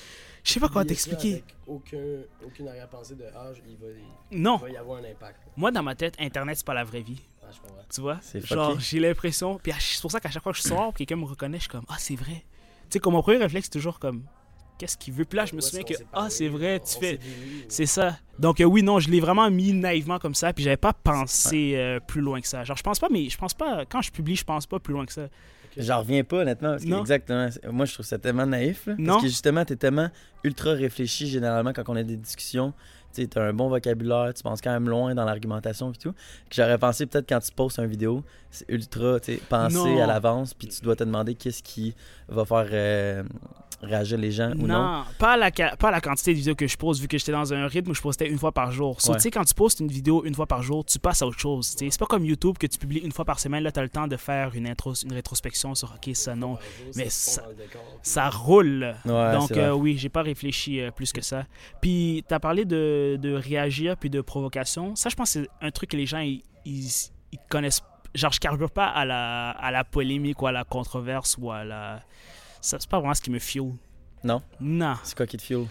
Je 0.43 0.51
sais 0.53 0.59
pas 0.59 0.67
comment 0.69 0.85
t'expliquer. 0.85 1.43
Aucun, 1.65 1.97
aucune 2.45 2.67
arrière-pensée 2.67 3.15
de 3.15 3.23
âge, 3.23 3.63
il 3.67 3.75
va, 3.77 3.87
il 4.31 4.39
Non, 4.39 4.57
va 4.57 4.69
y 4.69 4.77
avoir 4.77 4.99
un 4.99 5.05
impact. 5.05 5.39
moi, 5.57 5.71
dans 5.71 5.81
ma 5.81 5.95
tête, 5.95 6.13
Internet, 6.19 6.57
c'est 6.57 6.65
pas 6.67 6.75
la 6.75 6.83
vraie 6.83 7.01
vie. 7.01 7.19
Ah, 7.41 7.47
je 7.51 7.59
comprends. 7.61 7.83
Tu 7.91 8.01
vois? 8.01 8.19
C'est 8.21 8.45
Genre, 8.45 8.79
j'ai 8.79 8.99
l'impression. 8.99 9.57
Puis 9.57 9.73
c'est 9.79 10.01
pour 10.01 10.11
ça 10.11 10.19
qu'à 10.19 10.29
chaque 10.29 10.43
fois 10.43 10.51
que 10.51 10.59
je 10.59 10.63
sors, 10.63 10.93
quelqu'un 10.93 11.15
me 11.15 11.25
reconnaît, 11.25 11.57
je 11.57 11.63
suis 11.63 11.71
comme, 11.71 11.85
ah, 11.89 11.95
c'est 11.97 12.15
vrai. 12.15 12.43
Tu 12.83 12.85
sais, 12.91 12.99
comme 12.99 13.13
mon 13.13 13.23
premier 13.23 13.37
réflexe, 13.37 13.65
c'est 13.71 13.79
toujours 13.79 13.97
comme, 13.97 14.23
qu'est-ce 14.77 14.97
qu'il 14.97 15.13
veut? 15.13 15.25
Puis 15.25 15.37
là, 15.37 15.45
je 15.45 15.55
me 15.55 15.61
souviens 15.61 15.83
que, 15.83 15.93
ah, 16.13 16.27
c'est 16.29 16.47
vrai, 16.47 16.79
tu 16.79 16.97
on 16.97 16.99
fais. 16.99 17.19
C'est 17.69 17.85
ça. 17.85 18.17
Donc, 18.39 18.59
euh, 18.61 18.65
oui, 18.65 18.83
non, 18.83 18.99
je 18.99 19.09
l'ai 19.09 19.19
vraiment 19.19 19.49
mis 19.49 19.73
naïvement 19.73 20.19
comme 20.19 20.35
ça, 20.35 20.51
puis 20.53 20.63
j'avais 20.63 20.77
pas 20.77 20.93
pensé 20.93 21.73
euh, 21.75 21.99
plus 21.99 22.21
loin 22.21 22.41
que 22.41 22.47
ça. 22.47 22.63
Genre, 22.63 22.77
je 22.77 22.83
pense 22.83 22.99
pas, 22.99 23.07
mais 23.11 23.29
je 23.29 23.37
pense 23.37 23.53
pas, 23.53 23.85
quand 23.89 24.01
je 24.01 24.11
publie, 24.11 24.35
je 24.35 24.43
pense 24.43 24.65
pas 24.67 24.79
plus 24.79 24.93
loin 24.93 25.05
que 25.05 25.13
ça. 25.13 25.27
J'en 25.77 25.99
reviens 25.99 26.23
pas, 26.23 26.37
honnêtement. 26.37 26.71
Parce 26.71 26.83
que 26.83 26.89
Non. 26.89 27.01
exactement. 27.01 27.49
c'est- 27.51 27.67
Moi, 27.69 27.85
je 27.85 27.93
trouve 27.93 28.05
ça 28.05 28.17
tellement 28.17 28.45
naïf. 28.45 28.85
là, 28.87 28.95
Non. 28.97 29.13
Parce 29.13 29.23
que 29.23 29.29
justement, 29.29 29.65
t'es 29.65 29.75
tellement 29.75 30.09
ultra 30.43 30.71
réfléchi 30.71 31.27
généralement 31.27 31.73
quand 31.73 31.83
on 31.89 31.95
a 31.97 32.03
des 32.03 32.15
discussions. 32.15 32.73
Tu 33.15 33.27
t'as 33.27 33.43
un 33.43 33.53
bon 33.53 33.69
vocabulaire, 33.69 34.33
tu 34.33 34.43
penses 34.43 34.61
quand 34.61 34.71
même 34.71 34.89
loin 34.89 35.15
dans 35.15 35.25
l'argumentation 35.25 35.91
et 35.91 35.95
tout. 35.97 36.11
Que 36.11 36.55
j'aurais 36.55 36.77
pensé 36.77 37.05
peut-être 37.05 37.27
quand 37.29 37.39
tu 37.39 37.51
postes 37.51 37.79
une 37.79 37.85
vidéo, 37.87 38.23
c'est 38.51 38.65
ultra, 38.69 39.17
pensé 39.49 39.75
Non. 39.75 40.01
à 40.03 40.07
l'avance, 40.07 40.53
puis 40.53 40.67
tu 40.67 40.81
dois 40.81 40.95
te 40.95 41.03
demander 41.03 41.35
qu'est-ce 41.35 41.63
qui 41.63 41.95
va 42.27 42.43
faire 42.45 42.67
euh, 42.71 43.23
réagir 43.81 44.17
les 44.17 44.31
gens 44.31 44.51
ou 44.53 44.65
non. 44.67 44.81
Non, 44.81 45.03
pas 45.19 45.37
la, 45.37 45.51
pas 45.51 45.91
la 45.91 46.01
quantité 46.01 46.31
de 46.31 46.37
vidéos 46.37 46.55
que 46.55 46.65
je 46.65 46.77
pose, 46.77 46.99
vu 46.99 47.07
que 47.07 47.17
j'étais 47.17 47.31
dans 47.33 47.53
un 47.53 47.67
rythme 47.67 47.91
où 47.91 47.93
je 47.93 48.01
postais 48.01 48.27
une 48.27 48.39
fois 48.39 48.51
par 48.51 48.71
jour. 48.71 48.99
So, 49.01 49.11
Ouais. 49.11 49.17
tu 49.17 49.23
sais, 49.23 49.31
quand 49.31 49.43
tu 49.43 49.53
postes 49.53 49.79
une 49.81 49.89
vidéo 49.89 50.23
une 50.25 50.33
fois 50.33 50.47
par 50.47 50.63
jour, 50.63 50.83
tu 50.85 50.97
passes 50.97 51.21
à 51.21 51.27
autre 51.27 51.37
chose. 51.39 51.75
C'est 51.77 51.99
pas 51.99 52.05
comme 52.05 52.25
YouTube 52.25 52.57
que 52.57 52.65
tu 52.67 52.77
publies 52.79 52.99
une 53.01 53.11
fois 53.11 53.25
par 53.25 53.39
semaine. 53.39 53.63
Là, 53.63 53.71
tu 53.71 53.79
as 53.79 53.83
le 53.83 53.89
temps 53.89 54.07
de 54.07 54.15
faire 54.17 54.51
une, 54.55 54.65
intro, 54.67 54.93
une 54.95 55.13
rétrospection 55.13 55.75
sur 55.75 55.93
OK, 55.93 56.15
ça 56.15 56.35
non. 56.35 56.57
Mais 56.95 57.09
ça- 57.09 57.43
décor, 57.57 57.81
puis- 57.83 57.99
Ça 58.01 58.29
roule. 58.29 58.95
Ouais, 59.05 59.33
Donc, 59.33 59.51
euh, 59.51 59.71
oui, 59.71 59.97
j'ai 59.97 60.09
pas 60.09 60.21
réfléchi 60.23 60.79
euh, 60.79 60.89
plus 60.91 61.11
que 61.11 61.21
ça. 61.21 61.45
Puis, 61.81 62.23
tu 62.27 62.33
as 62.33 62.39
parlé 62.39 62.65
de, 62.65 63.04
de 63.17 63.33
réagir 63.33 63.95
puis 63.97 64.09
de 64.09 64.21
provocation. 64.21 64.95
Ça, 64.95 65.09
je 65.09 65.15
pense 65.15 65.33
que 65.33 65.43
c'est 65.43 65.49
un 65.65 65.71
truc 65.71 65.91
que 65.91 65.97
les 65.97 66.05
gens, 66.05 66.19
ils, 66.19 66.43
ils, 66.65 66.89
ils 67.31 67.39
connaissent. 67.49 67.81
Genre, 68.13 68.31
je 68.31 68.39
carbure 68.39 68.71
pas 68.71 68.87
à 68.87 69.05
la, 69.05 69.51
à 69.51 69.71
la 69.71 69.83
polémique 69.83 70.41
ou 70.41 70.47
à 70.47 70.51
la 70.51 70.63
controverse 70.63 71.37
ou 71.39 71.51
à 71.51 71.63
la. 71.63 72.01
Ça, 72.61 72.77
c'est 72.79 72.89
pas 72.89 72.97
vraiment 72.99 73.13
ce 73.13 73.21
qui 73.21 73.29
me 73.31 73.39
fuel. 73.39 73.73
Non? 74.23 74.41
Non. 74.59 74.95
C'est 75.03 75.15
quoi 75.15 75.27
qui 75.27 75.37
te 75.37 75.41
fuel? 75.43 75.65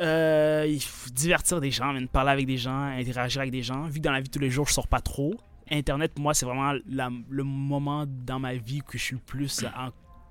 Euh, 0.00 0.64
il 0.68 0.80
faut 0.82 1.10
divertir 1.10 1.60
des 1.60 1.70
gens, 1.70 1.92
man, 1.92 2.06
parler 2.08 2.30
avec 2.30 2.46
des 2.46 2.56
gens, 2.56 2.82
interagir 2.84 3.40
avec 3.40 3.50
des 3.52 3.62
gens. 3.62 3.82
Vu 3.88 3.98
que 3.98 4.04
dans 4.04 4.12
la 4.12 4.20
vie 4.20 4.28
de 4.28 4.32
tous 4.32 4.38
les 4.38 4.50
jours, 4.50 4.66
je 4.68 4.72
sors 4.72 4.86
pas 4.88 5.00
trop. 5.00 5.34
Internet, 5.70 6.14
pour 6.14 6.22
moi, 6.22 6.34
c'est 6.34 6.46
vraiment 6.46 6.72
la- 6.88 7.10
le 7.28 7.44
moment 7.44 8.04
dans 8.06 8.38
ma 8.38 8.54
vie 8.54 8.80
que 8.80 8.96
je 8.96 9.02
suis 9.02 9.16
le 9.16 9.20
plus 9.22 9.64
en 9.64 9.90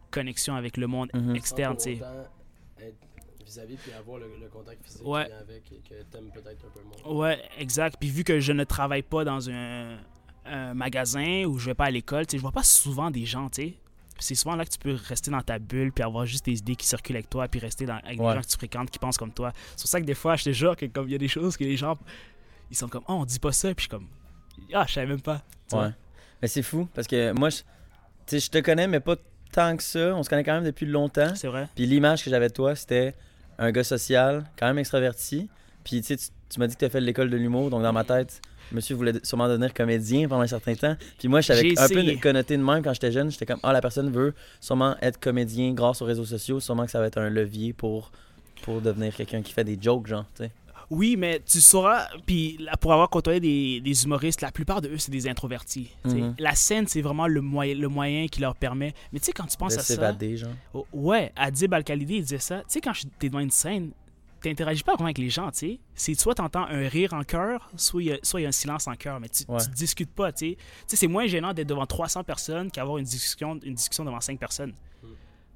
connexion 0.10 0.55
avec 0.55 0.77
le 0.77 0.88
monde 0.88 1.10
Mhm. 1.13 1.36
externe, 1.36 1.77
Sans 1.77 1.84
tu 1.86 1.96
sais. 1.98 2.00
pour 2.00 2.07
autant 2.07 2.29
être 2.88 3.07
vis-à-vis, 3.48 3.75
puis 3.77 3.92
avoir 3.94 4.20
le, 4.20 4.27
le 4.42 4.48
contact 4.50 4.84
physique 4.84 5.06
Ouais. 5.06 5.24
qui 5.24 5.30
vient 5.30 5.39
avec 5.39 5.72
et 5.72 5.82
que 5.89 6.04
t'aimes 6.12 6.32
peut-être 6.34 6.66
un 6.66 6.70
peu 6.70 7.10
moins. 7.10 7.18
Ouais, 7.18 7.42
exact. 7.58 7.96
Puis 8.00 8.10
vu 8.10 8.24
que 8.24 8.39
je 8.39 8.51
ne 8.51 8.63
travaille 8.63 9.01
pas 9.04 9.24
dans 9.24 9.50
un, 9.50 9.98
un 10.46 10.74
magasin 10.74 11.46
ou 11.46 11.58
je 11.58 11.66
vais 11.68 11.74
pas 11.74 11.86
à 11.86 11.92
l'école, 11.92 12.25
tu 12.27 12.32
sais, 12.32 12.38
je 12.38 12.42
vois 12.42 12.51
pas 12.51 12.63
souvent 12.63 13.10
des 13.12 13.25
gens, 13.25 13.50
tu 13.50 13.62
sais. 13.63 13.74
C'est 14.20 14.34
souvent 14.36 14.56
là 14.56 14.66
que 14.66 14.72
tu 14.72 14.80
peux 14.80 14.94
rester 14.96 15.30
dans 15.30 15.42
ta 15.42 15.60
bulle 15.60 15.92
puis 15.92 16.04
avoir 16.04 16.25
juste 16.25 16.46
des 16.46 16.58
idées 16.58 16.75
qui 16.75 16.88
circulent 16.88 17.18
avec 17.18 17.30
toi 17.30 17.48
puis 17.48 17.60
rester 17.60 17.86
dans- 17.86 17.98
avec 18.04 18.20
Ouais. 18.20 18.27
des 18.30 18.34
gens 18.36 18.42
que 18.42 18.48
tu 18.48 18.58
fréquentes 18.58 18.89
qui 18.89 18.98
pensent 18.98 19.18
comme 19.18 19.32
toi. 19.32 19.51
C'est 19.75 19.82
pour 19.84 19.89
ça 19.89 20.01
que 20.01 20.06
des 20.06 20.16
fois, 20.16 20.36
je 20.36 20.46
te 20.46 20.51
jure 20.51 20.75
que 20.75 20.88
comme 20.88 21.08
il 21.08 21.12
y 21.12 21.16
a 21.16 21.20
des 21.20 21.27
choses 21.27 21.56
que 21.56 21.63
les 21.63 21.77
gens 21.77 21.96
ils 22.72 22.75
sont 22.75 22.88
comme 22.89 23.04
"Oh, 23.08 23.13
on 23.13 23.25
dit 23.25 23.39
pas 23.39 23.51
ça." 23.51 23.68
Puis 23.75 23.75
je 23.77 23.82
suis 23.82 23.89
comme 23.89 24.08
"Ah, 24.74 24.86
je 24.88 24.94
savais 24.94 25.06
même 25.08 25.22
pas." 25.22 25.42
Tu 25.70 25.75
Ouais. 25.75 25.82
vois? 25.82 25.94
Mais 26.42 26.48
c'est 26.48 26.63
fou 26.63 26.88
parce 26.96 27.06
que 27.08 27.32
moi, 27.34 27.50
je, 27.51 27.58
tu 27.58 27.63
sais, 28.27 28.39
je 28.39 28.50
te 28.50 28.58
connais, 28.58 28.88
mais 28.88 29.00
pas 29.00 29.16
tant 29.51 29.77
que 29.77 29.84
ça. 29.84 30.16
On 30.16 30.24
se 30.24 30.30
connaît 30.30 30.44
quand 30.44 30.54
même 30.56 30.63
depuis 30.66 30.86
longtemps. 30.88 31.34
C'est 31.36 31.48
vrai. 31.48 31.68
Puis 31.75 31.86
l'image 31.86 32.24
que 32.24 32.30
j'avais 32.32 32.50
de 32.50 32.54
toi, 32.54 32.75
c'était 32.75 33.13
un 33.58 33.72
gars 33.72 33.84
social, 33.84 34.46
quand 34.58 34.68
même 34.68 34.80
extraverti. 34.80 35.50
Puis 35.84 36.02
tu 36.02 36.18
sais, 36.18 36.32
tu, 36.50 36.60
m'as 36.60 36.68
dit 36.68 36.76
que 36.76 36.80
tu 36.80 36.86
as 36.86 36.90
fait 36.90 37.02
l'école 37.02 37.30
de 37.30 37.38
l'humour, 37.38 37.70
donc 37.70 37.82
dans 37.82 37.94
ma 37.94 38.04
tête, 38.04 38.42
monsieur 38.72 38.96
voulait 38.96 39.14
sûrement 39.24 39.48
devenir 39.48 39.74
comédien 39.74 40.28
pendant 40.28 40.42
un 40.42 40.48
certain 40.48 40.76
temps. 40.76 40.96
Puis 41.18 41.28
moi, 41.28 41.42
j'avais 41.42 41.72
un 41.80 41.88
peu 41.88 42.00
essayé. 42.00 42.18
connoté 42.18 42.58
de 42.58 42.64
même 42.64 42.84
quand 42.84 42.94
j'étais 42.94 43.12
jeune. 43.12 43.32
J'étais 43.32 43.46
comme, 43.46 43.60
ah, 43.64 43.74
la 43.74 43.82
personne 43.82 44.12
veut 44.12 44.34
sûrement 44.60 44.96
être 45.02 45.20
comédien 45.20 45.74
grâce 45.74 46.02
aux 46.02 46.06
réseaux 46.06 46.26
sociaux, 46.26 46.60
sûrement 46.60 46.86
que 46.86 46.92
ça 46.92 47.00
va 47.00 47.08
être 47.08 47.18
un 47.18 47.30
levier 47.30 47.74
pour, 47.74 48.12
pour 48.64 48.82
devenir 48.82 49.16
quelqu'un 49.16 49.42
qui 49.42 49.54
fait 49.54 49.64
des 49.64 49.78
jokes, 49.80 50.08
genre, 50.08 50.26
tu 50.36 50.44
sais. 50.44 50.52
Oui, 50.89 51.15
mais 51.17 51.41
tu 51.46 51.60
sauras, 51.60 52.08
puis 52.25 52.58
pour 52.79 52.94
avoir 52.94 53.10
côtoyé 53.10 53.39
des, 53.41 53.82
des 53.82 54.03
humoristes, 54.06 54.41
la 54.41 54.51
plupart 54.51 54.82
de 54.82 54.88
eux, 54.89 54.98
c'est 54.98 55.12
des 55.12 55.27
introvertis. 55.27 55.89
Mhm. 56.06 56.36
La 56.39 56.56
scène, 56.56 56.88
c'est 56.88 57.01
vraiment 57.01 57.27
le 57.27 57.41
moyen, 57.41 57.75
le 57.75 57.89
moyen 57.89 58.27
qui 58.27 58.39
leur 58.39 58.56
permet. 58.56 58.94
Mais 59.12 59.20
tu 59.20 59.25
sais, 59.25 59.32
quand 59.34 59.46
tu 59.48 59.58
penses 59.58 59.74
De 59.75 59.79
à 59.79 59.84
ça. 59.84 59.96
s'évader, 59.96 60.38
genre. 60.38 60.53
Oh, 60.74 60.88
ouais, 60.94 61.34
Adib 61.36 61.74
Al-Khalidi, 61.74 62.15
il 62.15 62.22
disait 62.22 62.39
ça. 62.39 62.60
Tu 62.60 62.65
sais, 62.70 62.82
quand 62.82 62.94
t'es 63.20 63.27
devant 63.27 63.39
une 63.39 63.51
scène, 63.51 63.91
t'interagis 64.39 64.84
pas 64.84 64.94
vraiment 64.94 65.08
avec 65.08 65.17
les 65.17 65.29
gens, 65.29 65.51
tu 65.51 65.58
sais. 65.58 65.79
C'est 65.94 66.13
soit 66.17 66.36
t'entends 66.36 66.65
un 66.70 66.88
rire 66.88 67.13
en 67.13 67.24
chœur, 67.24 67.70
soit 67.75 68.01
il 68.03 68.06
y, 68.06 68.12
a- 68.13 68.39
y 68.39 68.46
un 68.46 68.51
silence 68.53 68.88
en 68.88 68.96
chœur, 68.96 69.20
mais 69.20 69.27
tu, 69.27 69.44
Ouais. 69.50 69.58
tu 69.62 69.70
discutes 69.72 70.12
pas, 70.13 70.32
tu 70.32 70.51
sais. 70.51 70.56
Tu 70.56 70.62
sais, 70.88 70.96
c'est 70.96 71.08
moins 71.08 71.27
gênant 71.27 71.53
d'être 71.53 71.67
devant 71.67 71.86
300 71.86 72.24
personnes 72.24 72.72
qu'avoir 72.72 72.98
une 73.00 73.03
discussion, 73.06 73.60
une 73.63 73.74
discussion 73.74 74.06
devant 74.06 74.22
5 74.22 74.39
personnes. 74.39 74.74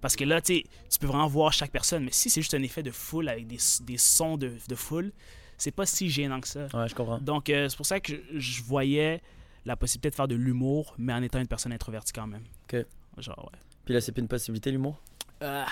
Parce 0.01 0.15
que 0.15 0.23
là, 0.23 0.41
tu 0.41 0.55
sais, 0.55 0.63
tu 0.89 0.99
peux 0.99 1.07
vraiment 1.07 1.27
voir 1.27 1.53
chaque 1.53 1.71
personne, 1.71 2.03
mais 2.03 2.11
si 2.11 2.29
c'est 2.29 2.41
juste 2.41 2.53
un 2.55 2.63
effet 2.63 2.83
de 2.83 2.91
foule 2.91 3.29
avec 3.29 3.47
des, 3.47 3.57
des 3.83 3.97
sons 3.97 4.35
de, 4.37 4.53
de 4.67 4.75
foule, 4.75 5.11
c'est 5.57 5.71
pas 5.71 5.85
si 5.85 6.09
gênant 6.09 6.41
que 6.41 6.47
ça. 6.47 6.67
Ouais, 6.73 6.87
je 6.87 6.95
comprends. 6.95 7.19
Donc, 7.19 7.49
euh, 7.49 7.69
c'est 7.69 7.77
pour 7.77 7.85
ça 7.85 7.99
que 7.99 8.13
je, 8.33 8.39
je 8.39 8.63
voyais 8.63 9.21
la 9.63 9.75
possibilité 9.75 10.09
de 10.09 10.15
faire 10.15 10.27
de 10.27 10.33
l'humour, 10.35 10.95
mais 10.97 11.13
en 11.13 11.21
étant 11.21 11.39
une 11.39 11.47
personne 11.47 11.71
introvertie 11.71 12.11
quand 12.13 12.25
même. 12.25 12.43
Ok. 12.63 12.83
Genre, 13.19 13.49
ouais. 13.53 13.59
Puis 13.85 13.93
là, 13.93 14.01
c'est 14.01 14.11
plus 14.11 14.21
une 14.21 14.27
possibilité, 14.27 14.71
l'humour? 14.71 14.99
Ah, 15.39 15.67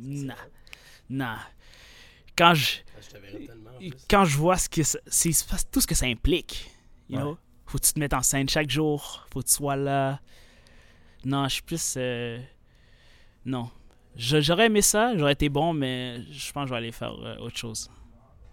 nah. 0.00 0.36
Nah. 1.10 1.38
Quand 2.36 2.54
je, 2.54 2.76
Ah, 2.96 3.00
Je 3.80 3.90
quand 4.08 4.24
je 4.24 4.36
vois 4.38 4.56
ce 4.56 4.68
que 4.68 4.82
ça- 4.84 4.98
tout 5.70 5.80
ce 5.80 5.86
que 5.86 5.94
ça 5.94 6.06
implique, 6.06 6.70
you 7.10 7.16
Ouais. 7.16 7.22
know, 7.22 7.38
faut 7.66 7.78
que 7.78 7.84
tu 7.84 7.92
te 7.92 7.98
mettes 7.98 8.14
en 8.14 8.22
scène 8.22 8.48
chaque 8.48 8.70
jour, 8.70 9.26
faut 9.32 9.40
que 9.40 9.46
tu 9.46 9.52
sois 9.52 9.76
là. 9.76 10.20
Non, 11.24 11.44
je 11.48 11.54
suis 11.54 11.62
plus. 11.62 11.94
euh, 11.96 12.38
Non. 13.44 13.68
J'aurais 14.14 14.66
aimé 14.66 14.82
ça, 14.82 15.16
j'aurais 15.16 15.32
été 15.32 15.48
bon, 15.48 15.72
mais 15.72 16.20
je 16.30 16.52
pense 16.52 16.64
que 16.64 16.68
je 16.68 16.72
vais 16.74 16.78
aller 16.78 16.92
faire 16.92 17.14
euh, 17.22 17.36
autre 17.38 17.56
chose. 17.56 17.90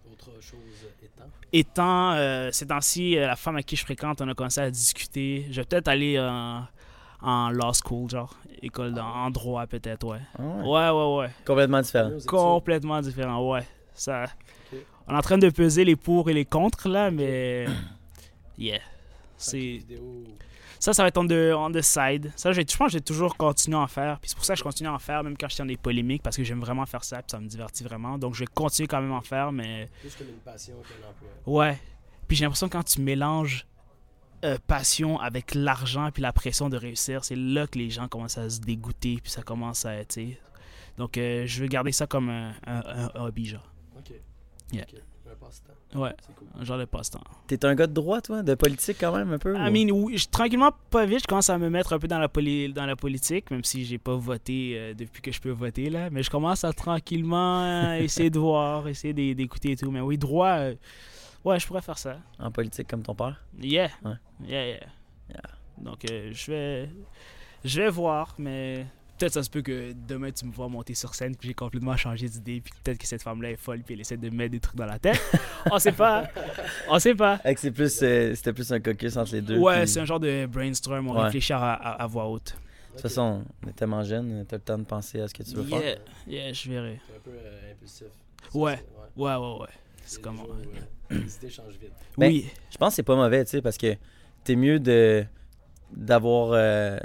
Autre 0.10 0.32
chose 0.42 0.88
étant? 1.04 1.26
Étant, 1.52 2.12
euh, 2.14 2.50
ces 2.52 2.68
temps-ci, 2.68 3.18
euh, 3.18 3.28
la 3.28 3.36
femme 3.36 3.58
à 3.58 3.64
qui 3.64 3.76
je 3.76 3.84
fréquente, 3.84 4.22
on 4.22 4.30
a 4.30 4.34
commencé 4.34 4.62
à 4.62 4.72
discuter. 4.72 5.46
Je 5.52 5.60
vais 5.60 5.66
peut-être 5.66 5.90
aller 5.90 6.18
en, 6.20 6.66
en 7.22 7.50
law 7.50 7.72
school, 7.74 8.10
genre, 8.10 8.34
école 8.62 8.94
de- 8.94 9.02
en 9.02 9.30
droit, 9.32 9.68
peut-être, 9.68 10.08
ouais. 10.08 10.22
Ah 10.38 10.44
ouais. 10.44 10.64
Ouais, 10.64 10.90
ouais, 10.90 11.18
ouais. 11.18 11.30
Complètement 11.46 11.82
différent. 11.82 12.12
Complètement 12.26 13.02
différent, 13.02 13.52
ouais. 13.52 13.68
Ça... 13.94 14.26
On 15.08 15.14
est 15.14 15.18
en 15.18 15.22
train 15.22 15.38
de 15.40 15.50
peser 15.50 15.84
les 15.84 15.96
pour 15.96 16.30
et 16.30 16.34
les 16.34 16.46
contre, 16.46 16.88
là, 16.88 17.12
mais... 17.12 17.66
Yeah. 18.58 18.80
C'est... 19.38 19.82
Ça, 20.80 20.94
ça 20.94 21.04
va 21.04 21.10
être 21.10 21.18
on 21.18 21.28
the, 21.28 21.54
on 21.56 21.72
the 21.72 21.82
side. 21.82 22.32
Ça, 22.36 22.52
je, 22.54 22.62
pense 22.62 22.78
que 22.78 22.88
je 22.90 22.98
vais 22.98 23.02
toujours 23.04 23.36
continuer 23.36 23.78
à 23.78 23.82
en 23.82 23.88
faire. 23.88 24.20
Puis 24.20 24.30
c'est 24.30 24.36
pour 24.36 24.46
ça 24.46 24.54
que 24.54 24.60
je 24.60 24.64
continue 24.64 24.88
à 24.90 24.94
en 24.94 25.00
faire, 25.00 25.24
même 25.24 25.38
quand 25.38 25.50
je 25.50 25.58
dans 25.58 25.66
des 25.66 25.76
polémiques, 25.78 26.24
parce 26.24 26.38
que 26.38 26.44
j'aime 26.44 26.62
vraiment 26.62 26.86
faire 26.86 27.04
ça, 27.04 27.18
puis 27.18 27.26
ça 27.32 27.40
me 27.40 27.48
divertit 27.48 27.84
vraiment. 27.84 28.18
Donc, 28.18 28.34
je 28.36 28.40
vais 28.42 28.48
continuer 28.48 28.88
quand 28.88 29.02
même 29.02 29.12
à 29.12 29.16
en 29.16 29.22
faire, 29.22 29.52
mais... 29.52 29.90
Plus 30.00 30.16
comme 30.16 30.30
une 30.30 30.36
passion 30.36 30.76
qu'un 30.82 31.08
emploi. 31.10 31.30
Ouais. 31.46 31.80
Puis 32.28 32.38
j'ai 32.38 32.46
l'impression 32.46 32.68
que 32.70 32.74
quand 32.74 32.84
tu 32.84 33.02
mélanges 33.02 33.68
euh, 34.46 34.58
passion 34.68 35.20
avec 35.20 35.54
l'argent 35.54 36.10
puis 36.14 36.22
la 36.22 36.32
pression 36.32 36.70
de 36.70 36.78
réussir, 36.78 37.26
c'est 37.26 37.36
là 37.36 37.68
que 37.68 37.78
les 37.78 37.90
gens 37.90 38.08
commencent 38.08 38.38
à 38.38 38.50
se 38.50 38.62
dégoûter, 38.62 39.20
puis 39.22 39.32
ça 39.32 39.42
commence 39.42 39.86
à 39.86 39.96
être... 39.96 40.14
tu 40.14 40.30
sais. 40.32 40.40
Donc, 40.98 41.18
euh, 41.18 41.46
je 41.46 41.62
veux 41.62 41.68
garder 41.68 41.92
ça 41.92 42.08
comme 42.08 42.30
un, 42.30 42.54
un- 42.66 43.10
un 43.16 43.22
hobby, 43.26 43.46
genre. 43.48 43.70
Ok. 43.98 44.12
Yeah. 44.72 44.84
Ok. 44.84 45.02
Passe-temps. 45.40 46.00
Ouais, 46.00 46.14
C'est 46.26 46.36
cool. 46.36 46.48
un 46.60 46.64
genre 46.64 46.78
de 46.78 46.86
passe-temps. 46.86 47.22
T'es 47.48 47.66
un 47.66 47.74
gars 47.74 47.88
de 47.88 47.94
droit, 47.94 48.22
toi, 48.22 48.44
de 48.44 48.54
politique 48.56 48.98
quand 49.00 49.16
même, 49.16 49.32
un 49.34 49.38
peu? 49.40 49.56
I 49.56 49.70
ou- 49.70 49.72
mean, 49.72 49.90
oui, 49.92 50.18
je- 50.18 50.28
tranquillement, 50.28 50.72
pas 50.90 51.06
vite, 51.06 51.22
je 51.22 51.28
commence 51.28 51.50
à 51.50 51.58
me 51.58 51.70
mettre 51.70 51.94
un 51.94 52.00
peu 52.00 52.08
dans 52.08 52.20
la, 52.20 52.28
poli- 52.28 52.72
dans 52.74 52.86
la 52.86 52.96
politique, 52.96 53.50
même 53.52 53.64
si 53.64 53.86
j'ai 53.86 53.98
pas 53.98 54.16
voté 54.16 54.74
euh, 54.78 54.94
depuis 54.94 55.22
que 55.22 55.32
je 55.32 55.40
peux 55.42 55.50
voter, 55.52 55.90
là. 55.90 56.10
Mais 56.12 56.22
je 56.24 56.30
commence 56.30 56.64
à 56.64 56.74
tranquillement 56.74 57.64
euh, 57.64 57.94
essayer 58.00 58.30
de 58.30 58.38
voir, 58.40 58.88
essayer 58.90 59.14
d'é- 59.14 59.34
d'écouter 59.36 59.72
et 59.72 59.76
tout. 59.78 59.90
Mais 59.90 60.02
oui, 60.02 60.18
droit, 60.18 60.58
euh, 60.58 60.76
ouais, 61.46 61.60
je 61.60 61.66
pourrais 61.66 61.82
faire 61.82 61.98
ça. 61.98 62.18
En 62.38 62.52
politique 62.52 62.88
comme 62.88 63.02
ton 63.04 63.16
père? 63.16 63.44
Yeah. 63.60 63.90
Ouais. 64.04 64.12
Yeah, 64.46 64.68
yeah. 64.68 64.80
Yeah. 65.30 65.42
Donc, 65.78 66.06
euh, 66.12 66.30
je 66.34 66.52
vais 66.52 66.90
je 67.64 67.82
vais 67.82 67.90
voir, 67.90 68.36
mais 68.38 68.86
peut-être 69.20 69.34
ça 69.34 69.44
se 69.44 69.50
peut 69.50 69.62
que 69.62 69.94
demain 70.08 70.32
tu 70.32 70.46
me 70.46 70.52
vois 70.52 70.68
monter 70.70 70.96
sur 70.96 71.14
scène 71.14 71.36
puis 71.36 71.50
j'ai 71.50 71.54
complètement 71.54 71.96
changé 71.98 72.28
d'idée 72.28 72.62
puis 72.62 72.74
peut-être 72.84 72.98
que 72.98 73.06
cette 73.06 73.22
femme-là 73.22 73.52
est 73.52 73.56
folle 73.58 73.82
puis 73.84 73.94
elle 73.96 74.02
essaie 74.02 74.18
de 74.18 74.30
me 74.30 74.36
mettre 74.36 74.52
des 74.52 74.60
trucs 74.60 74.76
dans 74.78 74.86
la 74.86 74.98
tête. 75.00 75.20
On 75.72 75.78
sait 75.78 75.92
pas. 75.92 76.28
On 76.90 76.98
sait 77.00 77.14
pas. 77.16 77.38
Fait 77.40 77.54
que 77.54 77.60
c'est 77.62 77.72
plus, 77.72 78.00
euh, 78.02 78.34
c'était 78.36 78.54
plus 78.54 78.72
un 78.72 78.80
caucus 78.80 79.16
entre 79.18 79.34
les 79.34 79.42
deux. 79.42 79.58
Ouais, 79.58 79.80
puis- 79.82 79.88
c'est 79.90 80.00
un 80.00 80.06
genre 80.06 80.20
de 80.20 80.46
brainstorm, 80.46 81.08
on 81.10 81.16
Ouais. 81.16 81.24
réfléchit 81.26 81.54
à, 81.54 81.74
à- 81.74 82.02
à 82.04 82.08
voix 82.08 82.28
haute. 82.28 82.56
De 82.90 82.94
toute 82.94 83.02
façon, 83.04 83.44
on 83.64 83.70
est 83.70 83.74
tellement 83.74 84.04
jeune, 84.04 84.46
t'as 84.48 84.58
le 84.58 84.62
temps 84.64 84.78
de 84.78 84.84
penser 84.84 85.22
à 85.22 85.28
ce 85.28 85.34
que 85.34 85.44
tu 85.44 85.56
veux 85.56 85.64
Yeah, 85.70 85.80
faire. 85.80 85.98
yeah, 86.28 86.54
je 86.54 86.70
verrai. 86.70 87.00
C'est 87.08 87.16
un 87.16 87.20
peu 87.20 87.32
euh, 87.32 87.72
impulsif. 87.72 88.08
Ouais. 88.54 88.84
Ouais, 89.16 89.36
ouais, 89.36 89.58
ouais. 89.62 89.68
C'est 90.06 90.22
comment. 90.22 90.44
les 91.10 91.36
idées 91.36 91.50
changent 91.50 91.78
vite. 91.80 91.92
Ben, 92.18 92.28
Oui, 92.28 92.48
Je 92.72 92.78
pense 92.78 92.90
que 92.94 92.96
c'est 92.96 93.04
pas 93.04 93.16
mauvais, 93.16 93.44
tu 93.46 93.52
sais, 93.52 93.62
parce 93.62 93.78
que 93.78 93.96
t'es 94.44 94.56
mieux 94.56 94.80
de 94.80 95.24
d'avoir 95.92 96.52
euh, 96.54 96.98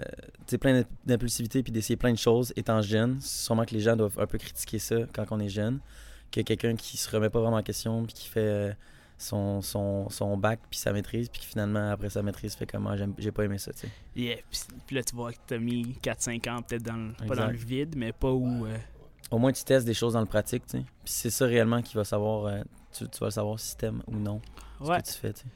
tu 0.47 0.51
sais, 0.53 0.59
plein 0.59 0.83
d'impulsivité 1.07 1.63
puis 1.63 1.73
d'essayer 1.73 1.97
plein 1.97 2.13
de 2.13 2.19
choses 2.19 2.53
étant 2.57 2.83
jeune. 2.83 3.21
Sûrement 3.21 3.65
que 3.65 3.75
les 3.75 3.81
gens 3.81 3.97
doivent 3.97 4.19
un 4.19 4.27
peu 4.27 4.39
critiquer 4.39 4.79
ça 4.79 4.97
quand 5.13 5.25
on 5.31 5.41
est 5.41 5.49
jeune. 5.49 5.81
Que 6.31 6.41
quelqu'un 6.41 6.75
qui 6.77 6.97
se 6.97 7.09
remet 7.11 7.31
pas 7.31 7.41
vraiment 7.41 7.57
en 7.59 7.63
question 7.63 8.05
puis 8.05 8.13
qui 8.15 8.29
fait 8.29 8.41
euh, 8.41 8.73
son, 9.19 9.63
son, 9.63 10.11
son 10.11 10.37
bac 10.37 10.59
puis 10.69 10.79
sa 10.79 10.93
maîtrise 10.93 11.29
puis 11.29 11.41
qui 11.41 11.47
finalement 11.47 11.91
après 11.93 12.11
sa 12.11 12.23
maîtrise 12.23 12.55
fait 12.57 12.67
comme 12.67 12.87
ah, 12.89 12.97
j'aime- 12.97 13.15
j'ai 13.19 13.31
pas 13.31 13.45
aimé 13.45 13.57
ça, 13.59 13.73
tu 13.73 13.81
sais. 13.81 13.89
yeah. 14.17 14.37
Puis, 14.87 14.97
là, 14.97 15.03
tu 15.05 15.15
vois 15.15 15.33
que 15.33 15.39
t'as 15.47 15.59
mis 15.59 15.97
4-5 16.03 16.51
ans 16.51 16.61
peut-être 16.63 16.83
dans 16.83 16.97
le, 16.97 17.27
pas 17.29 17.37
dans 17.37 17.47
le 17.47 17.57
vide, 17.57 17.95
mais 17.97 18.13
pas 18.13 18.33
où. 18.33 18.67
euh, 18.67 18.77
Au 19.31 19.39
moins 19.39 19.53
tu 19.53 19.63
testes 19.65 19.87
des 19.87 19.95
choses 19.95 20.15
dans 20.15 20.21
le 20.21 20.27
pratique, 20.27 20.67
tu 20.67 20.79
sais. 20.79 20.85
Puis 21.05 21.13
c'est 21.15 21.31
ça 21.31 21.47
réellement 21.47 21.81
qui 21.81 21.95
va 21.97 22.05
savoir 22.05 22.47
euh, 22.47 22.63
tu, 22.93 23.09
tu 23.09 23.19
vas 23.21 23.27
le 23.29 23.31
savoir 23.33 23.59
si 23.61 23.77
t'aimes 23.77 24.03
ou 24.09 24.17
non 24.17 24.41
ce 24.81 24.91
que 24.91 25.07
tu 25.13 25.13
fais, 25.19 25.33
tu 25.33 25.41
sais. 25.43 25.47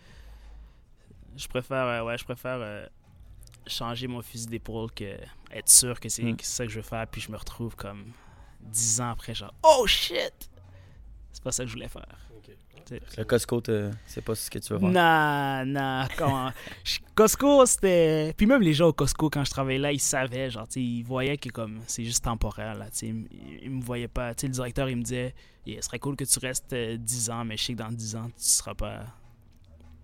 Je 1.36 1.48
préfère, 1.48 1.84
euh, 1.86 2.04
ouais, 2.04 2.16
je 2.18 2.24
préfère 2.24 2.58
euh, 2.60 2.86
changer 3.68 4.06
mon 4.06 4.22
fusil 4.22 4.46
d'épaule 4.46 4.90
que 4.92 5.16
être 5.52 5.68
sûr 5.68 5.98
que 6.00 6.08
c'est 6.08 6.22
Mm. 6.22 6.36
que 6.36 6.44
c'est 6.44 6.56
ça 6.56 6.64
que 6.66 6.70
je 6.72 6.76
veux 6.76 6.82
faire, 6.82 7.06
puis 7.06 7.20
je 7.20 7.30
me 7.30 7.36
retrouve 7.36 7.74
comme 7.76 8.12
10 8.60 9.00
ans 9.00 9.10
après, 9.10 9.34
genre, 9.34 9.54
oh 9.62 9.86
shit! 9.86 10.50
C'est 11.32 11.42
pas 11.42 11.52
ça 11.52 11.62
que 11.64 11.68
je 11.68 11.74
voulais 11.74 11.88
faire. 11.88 12.06
Le 13.18 13.24
Costco, 13.24 13.62
c'est 14.06 14.22
pas 14.22 14.34
ce 14.34 14.50
que 14.50 14.58
tu 14.58 14.72
veux 14.72 14.78
faire. 14.78 14.88
Nah, 14.88 15.62
nah, 15.66 16.08
comment? 16.16 16.50
Costco, 17.14 17.66
c'était. 17.66 18.32
Puis 18.34 18.46
même 18.46 18.62
les 18.62 18.72
gens 18.72 18.86
au 18.88 18.92
Costco, 18.94 19.28
quand 19.28 19.44
je 19.44 19.50
travaillais 19.50 19.78
là, 19.78 19.92
ils 19.92 20.00
savaient, 20.00 20.50
genre, 20.50 20.66
ils 20.74 21.02
voyaient 21.02 21.36
que 21.36 21.50
comme 21.50 21.80
c'est 21.86 22.02
juste 22.04 22.24
temporaire, 22.24 22.74
là, 22.74 22.86
tu 22.86 22.98
sais. 22.98 23.06
Ils, 23.08 23.58
ils 23.64 23.70
me 23.70 23.82
voyaient 23.82 24.08
pas. 24.08 24.34
Tu 24.34 24.42
sais, 24.42 24.46
le 24.46 24.52
directeur, 24.54 24.88
il 24.88 24.96
me 24.96 25.02
disait, 25.02 25.34
Yeah, 25.66 25.82
ce 25.82 25.88
serait 25.88 25.98
cool 25.98 26.16
que 26.16 26.24
tu 26.24 26.38
restes 26.38 26.72
euh, 26.72 26.96
10 26.96 27.28
ans, 27.30 27.44
mais 27.44 27.58
je 27.58 27.64
sais 27.64 27.72
que 27.74 27.78
dans 27.78 27.92
10 27.92 28.16
ans, 28.16 28.26
tu 28.28 28.32
seras 28.42 28.74
pas. 28.74 29.04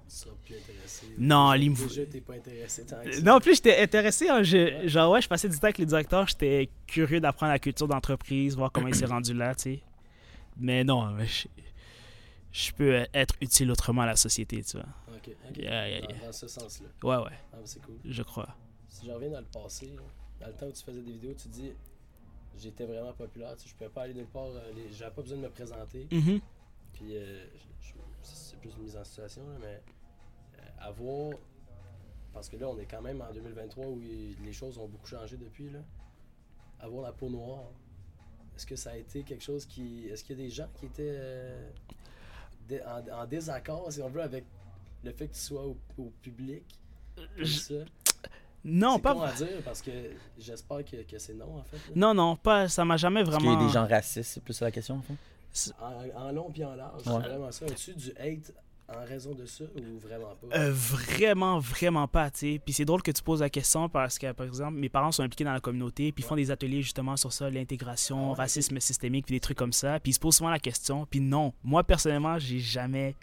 Tu 0.09 0.15
seras 0.17 0.35
plus 0.45 0.55
intéressé. 0.57 1.07
Non, 1.19 1.53
me- 1.53 1.89
Déjà, 1.89 2.07
t'es 2.07 2.21
pas 2.21 2.35
intéressé 2.35 2.85
tant 2.85 3.03
que 3.03 3.13
ça. 3.13 3.21
Non, 3.23 3.33
en 3.35 3.41
plus, 3.41 3.55
j'étais 3.57 3.81
intéressé. 3.83 4.29
hein, 4.29 4.43
je- 4.43 4.87
genre, 4.87 5.13
ouais, 5.13 5.21
je 5.23 5.29
passais 5.29 5.49
du 5.49 5.57
temps 5.57 5.65
avec 5.65 5.79
les 5.79 5.87
directeurs. 5.87 6.27
J'étais 6.29 6.69
curieux 6.87 7.21
d'apprendre 7.21 7.53
la 7.53 7.59
culture 7.59 7.89
d'entreprise, 7.89 8.57
voir 8.57 8.71
comment 8.71 8.89
il 8.89 8.95
s'est 8.95 9.07
rendu 9.07 9.33
là, 9.35 9.55
tu 9.55 9.63
sais. 9.63 9.81
Mais 10.57 10.85
non, 10.85 11.07
mais 11.13 11.27
je, 11.27 11.49
je 12.53 12.73
peux 12.73 13.05
être 13.13 13.35
utile 13.41 13.71
autrement 13.71 14.03
à 14.03 14.07
la 14.07 14.17
société, 14.17 14.63
tu 14.63 14.77
vois. 14.77 14.87
Ok, 15.09 15.31
ok. 15.51 15.57
Yeah, 15.57 15.89
yeah, 15.89 16.01
Dans- 16.03 16.09
yeah. 16.15 16.27
Dans 16.27 16.33
ce 16.33 16.49
sens-là. 16.49 16.89
Ouais, 17.03 17.25
ouais, 17.25 17.39
Ah, 17.53 17.57
c'est 17.65 17.83
cool. 17.83 17.97
je 18.05 18.23
crois. 18.23 18.55
Si 18.89 19.07
je 19.07 19.11
reviens 19.11 19.31
dans 19.31 19.41
le 19.41 19.47
passé, 19.47 19.91
dans 20.41 20.47
le 20.47 20.53
temps 20.53 20.67
où 20.67 20.73
tu 20.73 20.85
faisais 20.85 21.01
des 21.01 21.13
vidéos, 21.13 21.35
tu 21.35 21.49
dis 21.49 21.73
j'étais 22.57 22.85
vraiment 22.85 23.13
populaire, 23.15 23.57
tu 23.57 23.65
sais, 23.65 23.69
je 23.71 23.75
pouvais 23.75 23.91
pas 23.91 24.03
aller 24.03 24.15
nulle 24.15 24.27
part, 24.27 24.45
euh, 24.47 24.61
les- 24.77 24.93
j'avais 24.95 25.13
pas 25.13 25.23
besoin 25.23 25.39
de 25.39 25.43
me 25.43 25.49
présenter. 25.51 26.07
Mhm. 26.13 26.41
Puis 26.93 27.17
euh, 27.17 27.45
c'est 28.23 28.57
plus 28.61 28.71
une 28.77 28.85
mise 28.85 28.97
en 28.97 29.03
situation, 29.05 29.43
là, 29.43 29.57
mais 29.61 29.83
avoir. 30.81 31.33
Parce 32.33 32.49
que 32.49 32.57
là, 32.57 32.69
on 32.69 32.79
est 32.79 32.87
quand 32.87 33.03
même 33.03 33.21
en 33.21 33.33
2023 33.33 33.87
où 33.87 34.01
il- 34.01 34.37
les 34.45 34.53
choses 34.53 34.77
ont 34.79 34.89
beaucoup 34.89 35.07
changé 35.07 35.37
depuis. 35.37 35.71
Là. 35.71 35.79
Avoir 36.81 37.03
la 37.05 37.13
peau 37.13 37.29
noire, 37.31 37.65
est-ce 38.57 38.67
que 38.67 38.77
ça 38.77 38.91
a 38.91 38.97
été 38.97 39.23
quelque 39.23 39.45
chose 39.45 39.65
qui. 39.67 40.07
Est-ce 40.09 40.25
qu'il 40.25 40.37
y 40.39 40.41
a 40.41 40.45
des 40.45 40.51
gens 40.51 40.69
qui 40.79 40.87
étaient 40.87 41.15
euh, 41.17 41.71
dé- 42.69 42.83
en, 42.83 43.23
en 43.23 43.27
désaccord, 43.27 43.91
si 43.93 44.03
on 44.03 44.09
veut, 44.09 44.23
avec 44.23 44.45
le 45.05 45.13
fait 45.13 45.29
que 45.29 45.35
tu 45.35 45.41
sois 45.41 45.65
au, 45.65 45.77
au 45.99 46.11
public? 46.23 46.65
Comme 47.37 47.45
ça? 47.47 47.75
Non, 48.65 48.99
pas. 48.99 49.13
con 49.15 49.21
à 49.23 49.33
dire 49.33 49.61
parce 49.65 49.83
que 49.83 49.91
j'espère 50.39 50.85
que, 50.85 51.03
que 51.03 51.19
c'est 51.19 51.35
non, 51.35 51.59
en 51.59 51.63
fait. 51.65 51.77
là. 51.77 51.93
Non, 51.95 52.15
non, 52.15 52.35
pas. 52.35 52.67
Ça 52.69 52.85
m'a 52.85 52.97
jamais 52.97 53.21
Est-ce 53.21 53.31
qu'il 53.31 53.41
y 53.41 53.45
vraiment. 53.45 53.61
a 53.63 53.67
des 53.67 53.73
gens 53.73 53.87
racistes, 53.87 54.31
c'est 54.33 54.43
plus 54.43 54.55
ça 54.55 54.65
la 54.65 54.71
question, 54.73 54.97
en 54.97 55.03
fait? 55.03 55.73
En, 55.81 56.21
en 56.29 56.33
long 56.33 56.51
puis 56.51 56.65
en 56.65 56.75
large, 56.75 57.07
Ouais. 57.07 57.13
c'est 57.23 57.29
vraiment 57.29 57.53
ça. 57.53 57.67
As-tu 57.67 57.95
du 57.95 58.11
hate 58.19 58.53
en 58.89 59.05
raison 59.05 59.35
de 59.35 59.47
ça 59.47 59.65
ou 59.65 59.99
vraiment 59.99 60.35
pas? 60.37 60.57
Euh, 60.59 60.73
vraiment, 60.73 61.59
vraiment 61.59 62.07
pas, 62.07 62.31
tu 62.31 62.39
sais. 62.39 62.61
Puis 62.65 62.75
c'est 62.75 62.85
drôle 62.85 63.03
que 63.03 63.11
tu 63.11 63.23
poses 63.23 63.41
la 63.41 63.51
question 63.51 63.89
parce 63.89 64.19
que, 64.19 64.33
par 64.33 64.47
exemple, 64.47 64.77
mes 64.77 64.89
parents 64.89 65.13
sont 65.13 65.23
impliqués 65.23 65.45
dans 65.45 65.53
la 65.53 65.61
communauté, 65.61 66.13
puis 66.13 66.23
ils 66.23 66.27
font 66.27 66.37
des 66.37 66.51
ateliers 66.51 66.83
justement 66.83 67.17
sur 67.17 67.33
ça, 67.33 67.49
l'intégration, 67.51 68.19
Ah 68.19 68.31
ouais, 68.31 68.35
racisme 68.37 68.79
systémique, 68.81 69.27
puis 69.27 69.35
des 69.35 69.41
trucs 69.41 69.59
comme 69.59 69.73
ça. 69.73 69.99
Puis 70.01 70.11
ils 70.11 70.15
se 70.15 70.21
posent 70.21 70.37
souvent 70.37 70.51
la 70.51 70.59
question. 70.59 71.07
Puis 71.07 71.21
non, 71.21 71.53
moi 71.63 71.85
personnellement, 71.85 72.39
j'ai 72.39 72.59
jamais, 72.59 73.17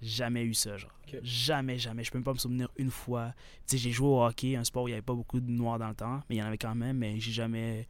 jamais 0.00 0.44
eu 0.44 0.54
ça, 0.54 0.76
genre. 0.76 0.92
Jamais, 1.22 1.76
jamais. 1.76 2.04
Je 2.04 2.10
peux 2.12 2.18
même 2.18 2.24
pas 2.24 2.32
me 2.32 2.38
souvenir 2.38 2.68
une 2.76 2.90
fois. 2.90 3.34
Tu 3.66 3.76
sais, 3.76 3.78
j'ai 3.78 3.90
joué 3.90 4.06
au 4.06 4.22
hockey, 4.22 4.54
un 4.54 4.62
sport 4.62 4.84
où 4.84 4.88
il 4.88 4.92
y 4.92 4.94
avait 4.94 5.02
pas 5.02 5.14
beaucoup 5.14 5.40
de 5.40 5.50
noirs 5.50 5.78
dans 5.78 5.88
le 5.88 5.94
temps, 5.94 6.20
mais 6.28 6.36
il 6.36 6.38
y 6.38 6.42
en 6.42 6.46
avait 6.46 6.58
quand 6.58 6.74
même, 6.74 6.98
mais 6.98 7.18
j'ai 7.18 7.32
jamais. 7.32 7.88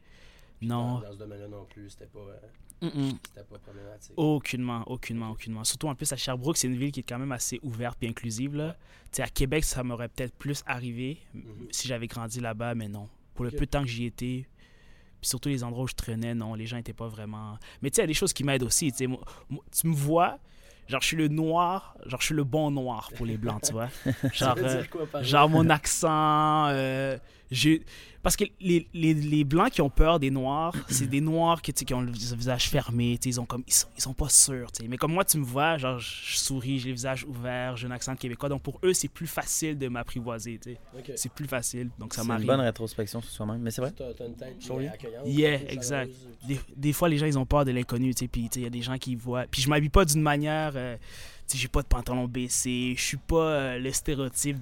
Dans, 0.61 0.95
Non. 0.95 0.99
dans 0.99 1.11
ce 1.13 1.17
domaine-là 1.17 1.47
non 1.47 1.65
plus, 1.65 1.89
c'était 1.89 2.05
pas, 2.05 2.19
euh, 2.19 2.87
Mm-mm. 2.87 3.17
c'était 3.27 3.43
pas 3.47 3.57
problématique. 3.59 4.13
Aucunement, 4.17 4.83
aucunement, 4.87 5.31
aucunement. 5.31 5.63
Surtout 5.63 5.87
en 5.87 5.95
plus 5.95 6.11
à 6.13 6.15
Sherbrooke, 6.17 6.57
c'est 6.57 6.67
une 6.67 6.77
ville 6.77 6.91
qui 6.91 6.99
est 6.99 7.03
quand 7.03 7.19
même 7.19 7.31
assez 7.31 7.59
ouverte 7.63 7.97
et 8.03 8.07
inclusive. 8.07 8.55
Là. 8.55 8.75
Tu 9.05 9.17
sais, 9.17 9.21
à 9.23 9.27
Québec, 9.27 9.63
ça 9.63 9.83
m'aurait 9.83 10.07
peut-être 10.09 10.35
plus 10.35 10.61
arrivé 10.67 11.17
Mhm. 11.33 11.67
si 11.71 11.87
j'avais 11.87 12.07
grandi 12.07 12.39
là-bas, 12.39 12.75
mais 12.75 12.87
non. 12.87 13.09
Pour 13.33 13.45
le 13.45 13.51
peu 13.51 13.65
de 13.65 13.71
temps 13.71 13.81
que 13.81 13.87
j'y 13.89 14.05
étais, 14.05 14.45
puis 15.19 15.29
surtout 15.29 15.49
les 15.49 15.63
endroits 15.63 15.83
où 15.85 15.87
je 15.87 15.95
traînais, 15.95 16.33
non, 16.35 16.53
les 16.53 16.65
gens 16.67 16.77
n'étaient 16.77 16.93
pas 16.93 17.07
vraiment. 17.07 17.57
Mais 17.81 17.89
tu 17.89 17.95
sais, 17.95 18.01
il 18.01 18.03
y 18.03 18.05
a 18.05 18.07
des 18.07 18.13
choses 18.13 18.33
qui 18.33 18.43
m'aident 18.43 18.63
aussi. 18.63 18.91
Moi- 19.07 19.19
moi- 19.49 19.63
tu 19.71 19.87
me 19.87 19.93
vois, 19.95 20.37
genre 20.87 21.01
je 21.01 21.07
suis 21.07 21.17
le 21.17 21.27
noir, 21.27 21.95
genre 22.05 22.19
je 22.19 22.25
suis 22.27 22.35
le 22.35 22.43
bon 22.43 22.69
noir 22.71 23.09
pour 23.15 23.25
les 23.25 23.37
blancs, 23.37 23.61
tu 23.63 23.71
vois. 23.73 23.89
Genre, 24.33 24.55
euh, 24.57 24.83
genre 25.21 25.49
mon 25.49 25.69
accent. 25.69 26.67
euh, 26.69 27.17
j'ai- 27.51 27.83
Parce 28.23 28.35
que 28.35 28.45
les, 28.59 28.87
les, 28.93 29.13
les 29.15 29.43
blancs 29.43 29.71
qui 29.71 29.81
ont 29.81 29.89
peur 29.89 30.19
des 30.19 30.29
noirs, 30.31 30.73
c'est 30.89 31.07
des 31.09 31.21
noirs 31.21 31.61
qui, 31.61 31.73
qui 31.73 31.93
ont 31.93 32.01
le 32.01 32.11
vis- 32.11 32.33
visage 32.35 32.69
fermé, 32.69 33.19
ils, 33.25 33.39
ont 33.41 33.45
comme, 33.45 33.63
ils, 33.67 33.73
sont, 33.73 33.87
ils 33.97 34.01
sont 34.01 34.13
pas 34.13 34.29
sûrs. 34.29 34.69
Mais 34.87 34.95
comme 34.97 35.11
moi, 35.13 35.25
tu 35.25 35.37
me 35.39 35.43
vois, 35.43 35.77
genre, 35.77 35.99
je 35.99 36.37
souris, 36.37 36.79
j'ai 36.79 36.89
le 36.89 36.95
visage 36.95 37.25
ouvert, 37.25 37.75
j'ai 37.77 37.87
un 37.87 37.91
accent 37.91 38.15
québécois. 38.15 38.47
Donc 38.49 38.61
pour 38.61 38.79
eux, 38.83 38.93
c'est 38.93 39.07
plus 39.07 39.27
facile 39.27 39.77
de 39.77 39.87
m'apprivoiser. 39.87 40.59
C'est 41.15 41.31
plus 41.31 41.47
facile. 41.47 41.89
Donc 41.99 42.13
ça 42.13 42.21
C'est 42.21 42.25
une 42.25 42.27
m'arrive. 42.29 42.47
bonne 42.47 42.59
rétrospection 42.61 43.21
sur 43.21 43.31
soi-même, 43.31 43.59
mais 43.61 43.71
c'est 43.71 43.81
vrai. 43.81 43.91
T'as 43.91 44.25
une 44.25 44.35
tête. 44.35 44.55
Yeah, 45.25 45.59
exact. 45.71 46.11
Des, 46.47 46.59
des 46.77 46.93
fois, 46.93 47.09
les 47.09 47.17
gens, 47.17 47.25
ils 47.25 47.37
ont 47.39 47.45
peur 47.45 47.65
de 47.65 47.71
l'inconnu, 47.71 48.13
puis 48.31 48.49
il 48.55 48.61
y 48.61 48.65
a 48.65 48.69
des 48.69 48.81
gens 48.81 48.97
qui 48.97 49.15
voient. 49.15 49.45
Puis 49.49 49.61
je 49.61 49.69
m'habille 49.69 49.89
pas 49.89 50.05
d'une 50.05 50.21
manière, 50.21 50.73
euh, 50.75 50.95
j'ai 51.53 51.67
pas 51.67 51.81
de 51.81 51.87
pantalon 51.87 52.27
baissé, 52.27 52.93
je 52.95 53.01
suis 53.03 53.17
pas 53.17 53.35
euh, 53.49 53.77
le 53.79 53.91
stéréotype 53.91 54.57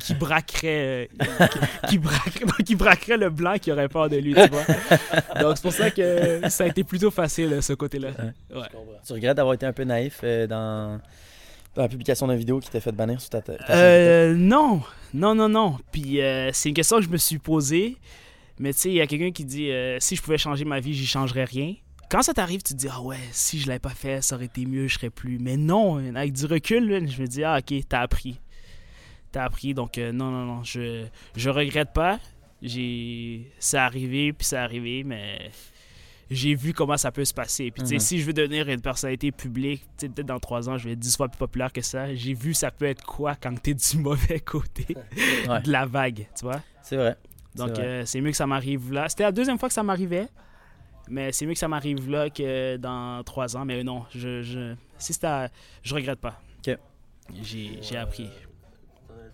qui 0.00 0.14
braquerait, 0.14 1.08
euh, 1.20 1.46
qui, 1.46 1.88
qui 1.88 1.98
braquerait, 1.98 2.62
qui 2.64 2.74
braquerait 2.74 3.16
le 3.16 3.30
blanc 3.30 3.56
qui 3.60 3.72
aurait 3.72 3.88
peur 3.88 4.08
de 4.08 4.16
lui, 4.16 4.34
tu 4.34 4.48
vois. 4.48 4.64
Donc 5.40 5.56
c'est 5.56 5.62
pour 5.62 5.72
ça 5.72 5.90
que 5.90 6.48
ça 6.48 6.64
a 6.64 6.66
été 6.66 6.84
plutôt 6.84 7.10
facile, 7.10 7.52
euh, 7.54 7.60
ce 7.60 7.72
côté-là. 7.72 8.08
Ouais. 8.54 8.62
Tu 9.06 9.12
regrettes 9.12 9.36
d'avoir 9.36 9.54
été 9.54 9.66
un 9.66 9.72
peu 9.72 9.84
naïf 9.84 10.20
euh, 10.24 10.46
dans... 10.46 11.00
dans 11.74 11.82
la 11.82 11.88
publication 11.88 12.26
d'une 12.28 12.36
vidéo 12.36 12.60
qui 12.60 12.70
t'a 12.70 12.80
fait 12.80 12.92
bannir 12.92 13.20
sur 13.20 13.30
ta, 13.30 13.40
ta 13.40 13.54
Euh, 13.70 14.34
non, 14.34 14.82
non, 15.14 15.34
non, 15.34 15.48
non. 15.48 15.78
Puis 15.90 16.20
euh, 16.20 16.50
c'est 16.52 16.68
une 16.68 16.74
question 16.74 16.98
que 16.98 17.04
je 17.04 17.08
me 17.10 17.16
suis 17.16 17.38
posée. 17.38 17.96
Mais 18.58 18.72
tu 18.74 18.80
sais, 18.80 18.88
il 18.90 18.96
y 18.96 19.00
a 19.00 19.06
quelqu'un 19.06 19.32
qui 19.32 19.44
dit 19.44 19.70
euh, 19.70 19.96
si 20.00 20.14
je 20.16 20.22
pouvais 20.22 20.38
changer 20.38 20.64
ma 20.64 20.78
vie, 20.80 20.92
j'y 20.94 21.06
changerais 21.06 21.44
rien. 21.44 21.74
Quand 22.10 22.20
ça 22.22 22.34
t'arrive, 22.34 22.62
tu 22.62 22.74
te 22.74 22.78
dis 22.78 22.88
ah 22.92 23.00
ouais, 23.00 23.16
si 23.32 23.58
je 23.58 23.66
l'avais 23.66 23.78
pas 23.78 23.88
fait, 23.88 24.22
ça 24.22 24.36
aurait 24.36 24.44
été 24.44 24.66
mieux, 24.66 24.86
je 24.86 24.94
serais 24.96 25.08
plus. 25.08 25.38
Mais 25.38 25.56
non, 25.56 25.96
avec 26.14 26.32
du 26.34 26.44
recul, 26.44 27.08
je 27.08 27.22
me 27.22 27.26
dis 27.26 27.42
ah 27.42 27.58
ok, 27.58 27.74
t'as 27.88 28.00
appris, 28.00 28.38
t'as 29.32 29.44
appris. 29.44 29.74
Donc 29.74 29.98
euh, 29.98 30.12
non, 30.12 30.30
non, 30.30 30.44
non, 30.44 30.64
je 30.64 31.04
je 31.36 31.50
regrette 31.50 31.92
pas. 31.92 32.18
J'ai 32.60 33.50
c'est 33.58 33.78
arrivé 33.78 34.32
puis 34.32 34.46
c'est 34.46 34.56
arrivé, 34.56 35.02
mais 35.04 35.50
j'ai 36.30 36.54
vu 36.54 36.72
comment 36.72 36.96
ça 36.96 37.10
peut 37.10 37.24
se 37.24 37.34
passer. 37.34 37.70
Puis 37.70 37.82
tu 37.82 37.88
sais, 37.88 37.94
Mhm. 37.96 38.00
si 38.00 38.20
je 38.20 38.24
veux 38.26 38.32
devenir 38.32 38.68
une 38.68 38.80
personnalité 38.80 39.32
publique, 39.32 39.84
peut-être 39.98 40.20
dans 40.26 40.38
trois 40.38 40.68
ans, 40.68 40.78
je 40.78 40.84
vais 40.86 40.92
être 40.92 40.98
dix 40.98 41.16
fois 41.16 41.28
plus 41.28 41.38
populaire 41.38 41.72
que 41.72 41.82
ça. 41.82 42.14
J'ai 42.14 42.34
vu 42.34 42.54
ça 42.54 42.70
peut 42.70 42.84
être 42.86 43.04
quoi 43.04 43.34
quand 43.34 43.60
t'es 43.60 43.74
du 43.74 43.96
mauvais 43.98 44.40
côté 44.40 44.86
Ouais. 45.48 45.60
de 45.62 45.70
la 45.72 45.86
vague, 45.86 46.28
tu 46.38 46.44
vois? 46.44 46.60
C'est 46.82 46.96
vrai. 46.96 47.16
Donc 47.56 47.70
C'est 47.74 47.82
euh, 47.82 48.04
c'est 48.06 48.20
mieux 48.20 48.30
que 48.30 48.36
ça 48.36 48.46
m'arrive 48.46 48.92
là. 48.92 49.08
C'était 49.08 49.24
la 49.24 49.32
deuxième 49.32 49.58
fois 49.58 49.68
que 49.68 49.74
ça 49.74 49.82
m'arrivait, 49.82 50.28
mais 51.08 51.32
c'est 51.32 51.44
mieux 51.44 51.52
que 51.52 51.58
ça 51.58 51.68
m'arrive 51.68 52.08
là 52.08 52.30
que 52.30 52.76
dans 52.76 53.22
trois 53.24 53.56
ans. 53.56 53.64
Mais 53.64 53.82
non, 53.84 54.04
je, 54.14 54.42
je 54.42 54.74
si 54.98 55.12
à- 55.26 55.50
je 55.82 55.94
regrette 55.94 56.20
pas. 56.20 56.40
Ok. 56.66 56.78
J'ai 57.42 57.96
appris. 57.96 58.30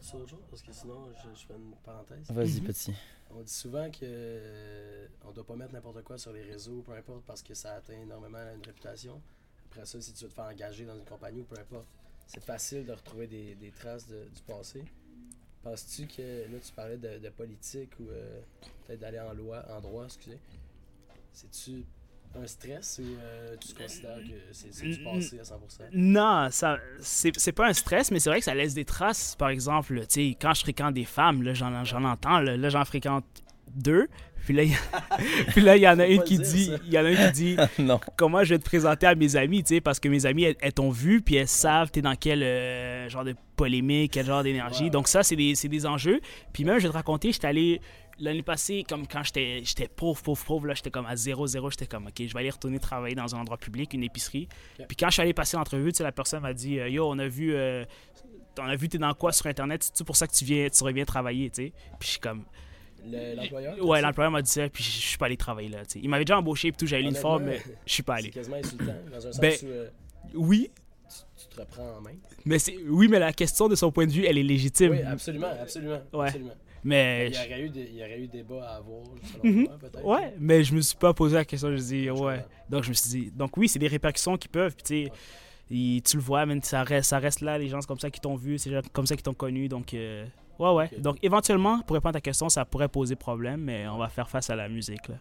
Chose? 0.05 0.35
Parce 0.51 0.63
que 0.63 0.73
sinon, 0.73 1.09
je, 1.15 1.41
je 1.41 1.47
fais 1.47 1.55
une 1.55 1.75
parenthèse. 1.85 2.31
Vas-y, 2.31 2.61
Mhm. 2.61 2.67
petit. 2.67 2.95
On 3.31 3.43
dit 3.43 3.53
souvent 3.53 3.91
que 3.91 3.99
euh, 4.03 5.07
on 5.25 5.33
doit 5.33 5.45
pas 5.47 5.57
mettre 5.57 5.73
n'importe 5.75 6.03
quoi 6.03 6.17
sur 6.19 6.33
les 6.33 6.43
réseaux, 6.43 6.83
peu 6.83 6.93
importe, 6.93 7.25
parce 7.25 7.43
que 7.43 7.55
ça 7.55 7.75
atteint 7.75 8.01
énormément 8.01 8.39
une 8.55 8.63
réputation. 8.65 9.21
Après 9.71 9.85
ça, 9.85 10.01
si 10.01 10.13
tu 10.15 10.25
veux 10.25 10.31
te 10.31 10.35
faire 10.35 10.45
engager 10.47 10.85
dans 10.87 10.97
une 10.97 11.05
compagnie 11.05 11.41
ou 11.43 11.45
peu 11.45 11.59
importe, 11.61 11.87
c'est 12.27 12.43
facile 12.43 12.87
de 12.87 12.93
retrouver 12.93 13.27
des, 13.27 13.55
des 13.55 13.71
traces 13.71 14.07
de- 14.07 14.29
du 14.35 14.43
passé. 14.43 14.83
Penses-tu 15.63 16.07
que 16.07 16.51
là 16.51 16.59
tu 16.61 16.73
parlais 16.73 16.97
de, 16.97 17.19
de 17.19 17.29
politique 17.31 17.91
ou 18.01 18.09
euh, 18.09 18.41
peut-être 18.87 19.01
d'aller 19.01 19.21
en 19.21 19.35
loi, 19.35 19.65
en 19.71 19.81
droit, 19.81 20.05
excusez. 20.05 20.39
C'est-tu 21.33 21.85
un 22.43 22.47
stress 22.47 23.01
ou 23.03 23.17
euh, 23.21 23.57
tu 23.61 23.75
considères 23.75 24.19
que 24.19 24.53
c'est 24.53 24.85
du 24.85 24.99
passé 24.99 25.39
à 25.39 25.43
100%? 25.43 25.57
Non, 25.93 26.49
ça 26.51 26.79
c'est 27.01 27.33
c'est 27.37 27.53
pas 27.53 27.69
un 27.69 27.73
stress, 27.73 28.11
mais 28.11 28.21
c'est 28.21 28.31
vrai 28.31 28.39
que 28.39 28.45
ça 28.45 28.55
laisse 28.55 28.75
des 28.75 28.85
traces. 28.85 29.37
Par 29.37 29.49
exemple, 29.49 30.01
tu 30.01 30.07
sais, 30.09 30.37
quand 30.41 30.55
je 30.55 30.61
fréquente 30.61 30.95
des 30.95 31.05
femmes, 31.05 31.43
là, 31.43 31.55
j'en 31.55 31.85
j'en 31.85 32.05
entends, 32.05 32.41
là, 32.41 32.57
là, 32.57 32.69
j'en 32.69 32.85
fréquente 32.85 33.25
deux. 33.75 34.09
Puis 34.45 34.55
là, 34.55 34.63
il 34.63 34.71
y, 34.71 34.77
puis 35.53 35.61
là, 35.61 35.77
il 35.77 35.83
y 35.83 35.89
en 35.89 35.99
a 35.99 36.07
une 36.07 36.23
qui 36.23 36.39
dit, 36.39 36.71
il 36.87 36.93
y 36.93 36.99
en 36.99 37.05
a 37.05 37.11
une 37.11 37.17
qui 37.17 37.33
dit, 37.33 37.57
non. 37.79 38.01
comment 38.17 38.45
je 38.45 38.55
vais 38.55 38.59
te 38.59 38.65
présenter 38.65 39.07
à 39.07 39.15
mes 39.15 39.37
amis, 39.37 39.63
tu 39.63 39.75
sais, 39.75 39.81
parce 39.81 40.01
que 40.01 40.09
mes 40.09 40.25
amis, 40.27 40.45
elles, 40.45 40.57
elles 40.61 40.73
t'ont 40.73 40.91
vu, 40.91 41.21
puis 41.21 41.37
elles 41.37 41.49
savent 41.49 41.91
t'es 41.91 42.01
dans 42.01 42.15
quel 42.15 42.43
euh, 42.43 43.09
genre 43.09 43.25
de 43.25 43.35
polémique, 43.57 44.13
quel 44.13 44.27
genre 44.27 44.43
d'énergie. 44.43 44.91
Donc 44.91 45.09
ça, 45.09 45.23
c'est 45.23 45.37
des, 45.37 45.55
c'est 45.55 45.69
des 45.69 45.85
enjeux. 45.85 46.21
Puis 46.53 46.65
même, 46.65 46.79
je 46.79 46.85
vais 46.85 46.89
te 46.89 46.97
raconter, 46.97 47.33
j'étais 47.33 47.49
allé 47.49 47.81
l'année 48.21 48.43
passée, 48.43 48.85
comme 48.89 49.07
quand 49.07 49.23
j'étais 49.23 49.61
j'étais 49.65 49.89
pauvre, 49.89 50.21
pauvre, 50.23 50.45
pauvre, 50.45 50.67
là, 50.67 50.75
j'étais 50.75 50.91
comme 50.91 51.07
à 51.07 51.15
0-0, 51.15 51.71
j'étais 51.71 51.87
comme, 51.87 52.07
OK, 52.07 52.15
je 52.19 52.33
vais 52.33 52.41
aller 52.41 52.51
retourner 52.51 52.79
travailler 52.79 53.15
dans 53.15 53.35
un 53.35 53.41
endroit 53.41 53.59
public, 53.59 53.95
une 53.95 54.03
épicerie. 54.05 54.49
Puis 54.89 54.97
quand 54.97 55.09
je 55.09 55.13
suis 55.15 55.23
allé 55.23 55.33
passer 55.35 55.57
l'entrevue, 55.57 55.93
tu 55.93 55.99
sais, 55.99 56.03
la 56.05 56.13
personne 56.13 56.43
m'a 56.43 56.53
dit, 56.55 56.79
euh, 56.81 56.89
Yo, 56.89 57.09
on 57.09 57.19
a 57.19 57.29
vu... 57.29 57.55
euh, 57.55 57.85
on 58.61 58.65
a 58.65 58.75
vu 58.75 58.89
t'es 58.89 58.99
dans 58.99 59.15
quoi 59.15 59.31
sur 59.31 59.47
Internet, 59.47 59.89
c'est 59.95 60.05
pour 60.05 60.17
ça 60.17 60.27
que 60.27 60.33
tu 60.33 60.45
viens, 60.45 60.69
tu 60.69 60.83
reviens 60.83 61.05
travailler, 61.05 61.49
tu 61.49 61.67
sais? 61.67 61.73
Puis 62.01 62.07
je 62.07 62.11
suis 62.13 62.19
comme, 62.21 62.43
Le- 63.07 63.37
L'employeur? 63.37 63.87
ouais, 63.87 64.01
l'employeur 64.03 64.33
m'a 64.33 64.43
dit 64.43 64.51
ça, 64.51 64.69
puis 64.69 64.83
je 64.83 64.91
suis 64.91 65.17
pas 65.17 65.27
allé 65.27 65.37
travailler 65.37 65.69
là, 65.69 65.85
tu 65.87 65.93
sais. 65.93 66.01
Il 66.03 66.09
m'avait 66.09 66.25
déjà 66.25 66.39
embauché, 66.39 66.73
puis 66.73 66.79
tout, 66.79 66.87
j'avais 66.87 67.03
l'uniforme, 67.05 67.45
mais 67.45 67.61
je 67.87 67.93
suis 67.93 68.03
pas 68.03 68.15
C'est 68.17 68.23
allé. 68.23 68.31
quasiment 68.31 68.57
insultant, 68.57 68.95
dans 69.13 69.27
un 69.29 69.33
sens 69.33 69.41
Ben, 69.41 69.55
où 69.63 69.67
euh, 69.69 69.89
Oui, 70.35 70.71
tu, 71.09 71.45
tu 71.45 71.55
te 71.55 71.61
reprends 71.61 71.99
en 71.99 72.01
main. 72.01 72.15
Mais 72.45 72.59
c'est 72.59 72.77
oui, 72.89 73.07
mais 73.07 73.21
la 73.21 73.33
question 73.33 73.69
de 73.69 73.77
son 73.77 73.93
point 73.93 74.07
de 74.09 74.13
vue, 74.13 74.25
elle 74.27 74.39
est 74.39 74.43
légitime. 74.43 74.91
Oui, 74.91 75.03
absolument, 75.03 75.53
absolument. 75.63 76.01
Ouais. 76.13 76.27
absolument. 76.27 76.55
Mais 76.85 77.29
Il 77.29 77.35
y, 77.35 77.39
aurait 77.39 77.63
eu 77.63 77.69
des, 77.71 77.83
il 77.91 77.97
y 77.97 78.03
aurait 78.03 78.21
eu 78.21 78.27
débat 78.29 78.65
à 78.71 78.77
avoir, 78.77 79.03
selon 79.23 79.45
Mhm. 79.55 79.63
moi, 79.65 79.79
peut-être. 79.79 80.05
ouais, 80.05 80.35
mais 80.39 80.63
je 80.65 80.75
me 80.75 80.81
suis 80.81 80.97
pas 80.97 81.13
posé 81.15 81.35
la 81.37 81.45
question. 81.45 81.69
Je 81.69 81.73
me 81.75 81.79
suis 81.79 81.87
dit 82.01 82.05
Je 82.07 82.11
ouais. 82.13 82.45
Donc 82.69 82.85
je 82.85 82.89
me 82.91 82.95
suis 82.95 83.09
dit 83.11 83.31
donc 83.31 83.57
oui, 83.57 83.69
c'est 83.69 83.79
des 83.79 83.89
répercussions 83.89 84.37
qui 84.37 84.49
peuvent. 84.49 84.75
Puis 84.75 84.83
tu 84.85 85.05
sais, 85.07 86.03
tu 86.03 86.17
le 86.17 86.23
vois, 86.23 86.47
mais 86.47 86.59
ça 86.63 86.83
reste, 86.83 87.11
ça 87.11 87.19
reste 87.19 87.41
là. 87.41 87.59
Les 87.59 87.69
gens 87.69 87.81
c'est 87.81 87.87
comme 87.87 87.99
ça 87.99 88.11
qui 88.11 88.21
t'ont 88.21 88.37
vu, 88.37 88.59
c'est 88.59 88.71
les 88.71 88.77
gens 88.77 88.83
comme 88.93 89.07
ça 89.07 89.17
qui 89.17 89.23
t'ont 89.23 89.35
connu. 89.35 89.69
Donc 89.69 89.95
euh, 89.95 90.25
ouais, 90.59 90.73
ouais. 90.73 90.91
Donc 90.99 91.17
éventuellement, 91.23 91.81
pour 91.83 91.95
répondre 91.95 92.11
à 92.17 92.21
ta 92.21 92.23
question, 92.23 92.49
ça 92.49 92.65
pourrait 92.65 92.89
poser 92.89 93.17
problème, 93.17 93.61
mais 93.63 93.87
on 93.89 93.99
va 93.99 94.09
faire 94.09 94.29
face 94.29 94.49
à 94.51 94.57
la 94.57 94.69
musique 94.69 95.09
là. 95.09 95.17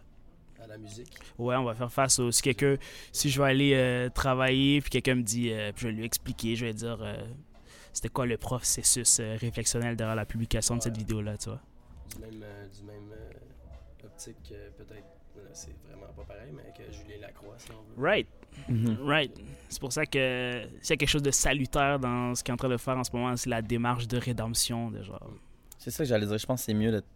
À 0.62 0.66
la 0.66 0.76
musique. 0.78 1.08
Ouais, 1.38 1.56
on 1.56 1.64
va 1.64 1.74
faire 1.74 1.90
face 1.92 2.18
au 2.18 2.30
si 2.30 2.42
quelqu'un, 2.42 2.76
si 3.12 3.30
je 3.30 3.40
vais 3.40 3.48
aller 3.48 3.72
euh, 3.74 4.08
travailler, 4.10 4.80
puis 4.82 4.90
quelqu'un 4.90 5.14
me 5.14 5.22
dit, 5.22 5.50
euh, 5.50 5.72
puis 5.72 5.82
je 5.84 5.88
vais 5.88 5.94
lui 5.94 6.04
expliquer, 6.04 6.56
je 6.56 6.66
vais 6.66 6.74
dire, 6.74 6.98
euh, 7.00 7.16
c'était 7.92 8.08
quoi 8.08 8.26
le 8.26 8.36
processus 8.36 9.18
euh, 9.20 9.36
réflexionnel 9.40 9.96
derrière 9.96 10.16
la 10.16 10.26
publication 10.26 10.76
de 10.76 10.82
cette 10.82 10.92
Ouais. 10.94 10.98
vidéo 10.98 11.20
là, 11.22 11.36
tu 11.36 11.48
vois? 11.50 11.60
Du 12.14 12.20
même, 12.20 12.42
euh, 12.42 12.66
du 12.68 12.82
même 12.84 13.12
euh, 13.12 14.06
optique 14.06 14.36
que 14.48 14.70
peut-être, 14.82 15.04
euh, 15.36 15.40
c'est 15.52 15.74
vraiment 15.88 16.06
pas 16.16 16.24
pareil, 16.24 16.52
mais 16.52 16.72
que 16.76 16.90
Julien 16.92 17.20
Lacroix, 17.20 17.54
si 17.58 17.68
on 17.72 17.74
veut. 18.00 18.02
Right. 18.02 18.26
Mhm. 18.68 18.98
Right. 19.02 19.38
C'est 19.68 19.80
pour 19.80 19.92
ça 19.92 20.06
que 20.06 20.62
s'il 20.80 20.90
y 20.90 20.92
a 20.94 20.96
quelque 20.96 21.08
chose 21.08 21.22
de 21.22 21.30
salutaire 21.30 21.98
dans 21.98 22.34
ce 22.34 22.42
qu'il 22.42 22.50
est 22.50 22.54
en 22.54 22.56
train 22.56 22.68
de 22.68 22.76
faire 22.76 22.96
en 22.96 23.04
ce 23.04 23.10
moment, 23.12 23.36
c'est 23.36 23.50
la 23.50 23.62
démarche 23.62 24.08
de 24.08 24.16
rédemption. 24.18 24.90
De 24.90 25.02
genre. 25.02 25.30
C'est 25.78 25.90
ça 25.90 26.02
que 26.04 26.08
j'allais 26.08 26.26
dire. 26.26 26.38
Je 26.38 26.46
pense 26.46 26.60
que 26.62 26.66
c'est 26.66 26.74
mieux 26.74 26.90
d'être 26.90 27.06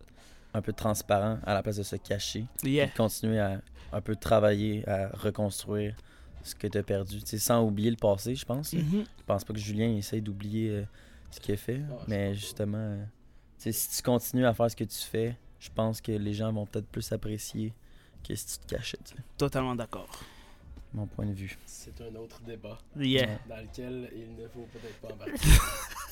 un 0.54 0.60
peu 0.62 0.72
transparent 0.72 1.38
à 1.44 1.54
la 1.54 1.62
place 1.62 1.76
de 1.78 1.82
se 1.82 1.96
cacher. 1.96 2.44
Yeah. 2.62 2.84
Et 2.84 2.86
de 2.88 2.92
continuer 2.94 3.40
à 3.40 3.60
un 3.92 4.00
peu 4.00 4.14
travailler, 4.14 4.86
à 4.88 5.08
reconstruire 5.14 5.96
ce 6.42 6.54
que 6.54 6.66
tu 6.66 6.78
as 6.78 6.82
perdu. 6.82 7.20
Tu 7.20 7.26
sais, 7.26 7.38
sans 7.38 7.62
oublier 7.64 7.90
le 7.90 7.96
passé, 7.96 8.34
je 8.34 8.44
pense. 8.44 8.72
Mhm. 8.72 9.04
Je 9.18 9.22
pense 9.26 9.44
pas 9.44 9.52
que 9.52 9.58
Julien 9.60 9.88
essaye 9.96 10.20
d'oublier 10.20 10.70
euh, 10.70 10.84
ce 11.30 11.40
qu'il 11.40 11.54
a 11.54 11.56
fait. 11.56 11.80
Ah, 11.90 11.94
mais 12.08 12.34
justement, 12.34 12.78
euh, 12.78 13.04
tu 13.58 13.64
sais, 13.64 13.72
si 13.72 13.96
tu 13.96 14.02
continues 14.02 14.46
à 14.46 14.54
faire 14.54 14.70
ce 14.70 14.76
que 14.76 14.84
tu 14.84 14.98
fais, 14.98 15.36
je 15.60 15.70
pense 15.74 16.00
que 16.00 16.12
les 16.12 16.34
gens 16.34 16.52
vont 16.52 16.66
peut-être 16.66 16.88
plus 16.88 17.10
apprécier 17.12 17.72
que 18.26 18.34
si 18.34 18.46
tu 18.58 18.66
te 18.66 18.74
cachais, 18.74 18.98
tu 19.04 19.14
sais. 19.14 19.22
Totalement 19.36 19.74
d'accord. 19.74 20.08
Mon 20.94 21.06
point 21.06 21.24
de 21.26 21.32
vue. 21.32 21.56
C'est 21.64 21.98
un 22.02 22.14
autre 22.16 22.40
débat 22.42 22.78
Yeah. 22.96 23.38
Dans 23.48 23.56
lequel 23.56 24.10
il 24.14 24.36
ne 24.36 24.46
faut 24.48 24.66
peut-être 24.72 24.98
pas 25.00 25.12
embarquer. 25.12 25.32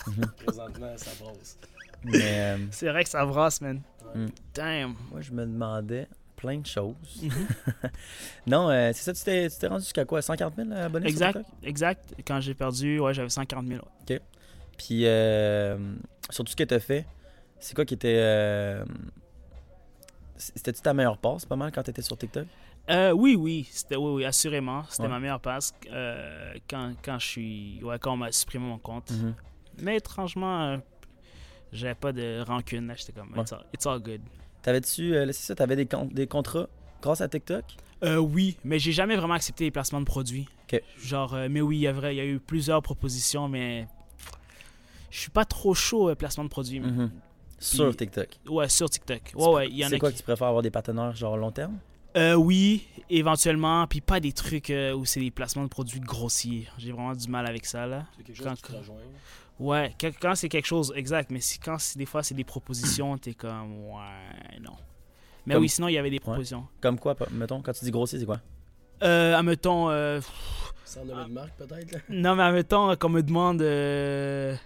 Mhm. 0.07 0.27
Présentement, 0.47 0.97
ça 0.97 1.11
brosse. 1.23 1.59
Mais 2.05 2.41
euh, 2.41 2.57
C'est 2.71 2.89
vrai 2.89 3.05
que 3.05 3.11
ça 3.11 3.27
brasse, 3.27 3.61
man. 3.61 3.83
Ouais. 4.15 4.21
Mm. 4.23 4.31
Damn. 4.55 4.97
moi, 5.11 5.21
je 5.21 5.31
me 5.33 5.45
demandais 5.45 6.09
plein 6.41 6.59
de 6.59 6.67
choses. 6.67 6.95
Mhm. 7.23 7.31
non, 8.47 8.71
euh, 8.71 8.91
c'est 8.95 9.03
ça, 9.03 9.13
tu 9.13 9.23
t'es, 9.23 9.49
tu 9.51 9.59
t'es 9.59 9.67
rendu 9.67 9.83
jusqu'à 9.85 10.05
quoi 10.05 10.23
50 10.23 10.55
000 10.57 10.73
abonnés 10.73 11.07
Exact, 11.09 11.33
sur 11.33 11.45
TikTok 11.45 11.69
exact. 11.69 12.15
Quand 12.27 12.41
j'ai 12.41 12.55
perdu, 12.55 12.99
ouais, 12.99 13.13
j'avais 13.15 13.29
140 13.29 13.67
000. 13.67 13.81
Puis, 14.79 15.03
euh, 15.07 15.77
sur 16.31 16.43
tout 16.45 16.51
ce 16.53 16.57
que 16.57 16.65
tu 16.65 16.73
as 16.75 16.81
fait, 16.81 17.05
c'est 17.59 17.75
quoi 17.75 17.85
qui 17.85 17.93
était. 17.95 18.17
euh, 18.19 18.85
C'était-tu 20.37 20.81
ta 20.81 20.95
meilleure 20.95 21.19
passe 21.19 21.45
pas 21.45 21.57
mal 21.57 21.71
quand 21.71 21.83
tu 21.83 21.91
étais 21.91 22.01
sur 22.03 22.17
TikTok? 22.17 22.47
Euh, 22.89 23.13
oui, 23.13 23.37
oui, 23.37 23.69
c'était 23.71 23.97
oui, 23.97 24.11
oui, 24.15 24.25
assurément. 24.25 24.85
C'était 24.89 25.03
Ouais. 25.03 25.09
ma 25.11 25.21
meilleure 25.21 25.41
passe 25.41 25.75
euh, 25.91 26.55
quand, 26.69 26.95
quand 27.05 27.19
je 27.19 27.27
suis. 27.27 27.81
Ouais, 27.85 27.99
quand 27.99 28.15
on 28.15 28.17
m'a 28.17 28.33
supprimé 28.33 28.65
mon 28.67 28.79
compte. 28.79 29.11
Mhm. 29.11 29.35
Mais 29.83 29.97
étrangement, 29.99 30.63
euh, 30.63 30.77
j'avais 31.73 31.95
pas 31.95 32.13
de 32.13 32.41
rancune. 32.41 32.87
là. 32.87 32.95
J'étais 32.97 33.13
comme, 33.13 33.33
Ouais. 33.37 33.53
all, 33.53 33.67
it's 33.75 33.87
all 33.87 34.01
good. 34.01 34.23
T'avais-tu. 34.63 35.15
euh, 35.15 35.27
c'est 35.27 35.47
ça, 35.47 35.55
t'avais 35.55 35.77
des, 35.77 35.87
con- 35.87 36.09
des 36.13 36.27
contrats 36.27 36.69
grâce 37.03 37.21
à 37.21 37.29
TikTok? 37.29 37.65
Euh, 38.03 38.17
oui, 38.17 38.57
mais 38.65 38.79
j'ai 38.79 38.93
jamais 38.93 39.17
vraiment 39.17 39.35
accepté 39.35 39.65
les 39.65 39.71
placements 39.71 40.01
de 40.01 40.07
produits. 40.07 40.49
Ok. 40.73 40.83
Genre, 41.03 41.35
euh, 41.35 41.49
mais 41.51 41.61
oui, 41.61 41.77
il 41.79 41.81
y, 41.81 41.87
a 41.87 41.93
vrai, 41.93 42.15
il 42.15 42.19
y 42.19 42.21
a 42.21 42.25
eu 42.27 42.39
plusieurs 42.39 42.81
propositions, 42.83 43.49
mais 43.49 43.87
je 45.11 45.19
suis 45.19 45.31
pas 45.31 45.45
trop 45.45 45.75
chaud 45.75 46.09
euh, 46.11 46.15
placement 46.15 46.45
de 46.45 46.49
produits. 46.49 46.81
Mhm. 46.81 47.11
Sur 47.59 47.89
Puis- 47.89 47.97
TikTok. 48.07 48.29
Ouais, 48.49 48.69
sur 48.71 48.89
TikTok. 48.89 49.21
Ouais, 49.35 49.49
ouais, 49.49 49.69
il 49.69 49.77
y 49.77 49.85
en 49.85 49.89
C'est 49.91 49.97
a 49.97 49.99
quoi 49.99 50.09
qui... 50.11 50.15
que 50.15 50.19
tu 50.21 50.25
préfères 50.25 50.47
avoir 50.47 50.63
des 50.63 50.71
partenaires 50.71 51.15
genre 51.15 51.37
long 51.37 51.51
terme? 51.53 51.79
Euh, 52.17 52.35
oui, 52.35 52.87
éventuellement, 53.09 53.87
puis 53.87 54.01
pas 54.01 54.19
des 54.19 54.33
trucs 54.33 54.71
euh, 54.71 54.93
où 54.95 55.05
c'est 55.05 55.21
des 55.21 55.31
placements 55.31 55.63
de 55.65 55.69
produits 55.69 56.01
grossiers. 56.01 56.67
J'ai 56.79 56.91
vraiment 56.91 57.15
du 57.15 57.29
mal 57.29 57.47
avec 57.47 57.67
ça, 57.67 57.87
là. 57.87 58.07
C'est 58.17 58.25
quelque 58.25 58.37
chose 58.39 58.47
Quand- 58.47 58.55
qui. 58.55 58.73
Ouais, 59.61 59.95
quand, 60.01 60.11
quand 60.21 60.35
c'est 60.35 60.49
quelque 60.49 60.67
chose, 60.67 60.93
exact, 60.97 61.31
mais 61.31 61.41
si, 61.41 61.59
quand 61.59 61.77
des 61.97 62.07
fois 62.07 62.23
c'est 62.23 62.35
des 62.35 62.45
propositions, 62.45 63.17
t'es 63.19 63.35
comme, 63.35 63.91
ouais, 63.91 64.59
non. 64.63 64.73
Mais 65.47 65.55
Comme- 65.55 65.63
oui, 65.63 65.69
sinon 65.69 65.89
il 65.89 65.93
y 65.93 65.99
avait 65.99 66.11
des 66.11 66.19
propositions. 66.19 66.67
Comme 66.81 66.99
quoi, 66.99 67.15
mettons, 67.31 67.61
quand 67.61 67.73
tu 67.73 67.85
dis 67.85 67.91
grossier, 67.91 68.19
c'est 68.19 68.25
quoi? 68.27 68.41
Euh, 69.03 69.35
admettons, 69.37 69.91
euh, 69.91 70.21
Sans 70.85 71.05
nommer 71.05 71.25
de 71.25 71.31
marque, 71.33 71.53
peut-être. 71.57 72.03
non, 72.09 72.37
mais 72.37 72.43
admettons 72.43 72.97
qu'on 72.97 73.09
me 73.11 73.23
demande, 73.23 73.61
euh, 73.63 74.57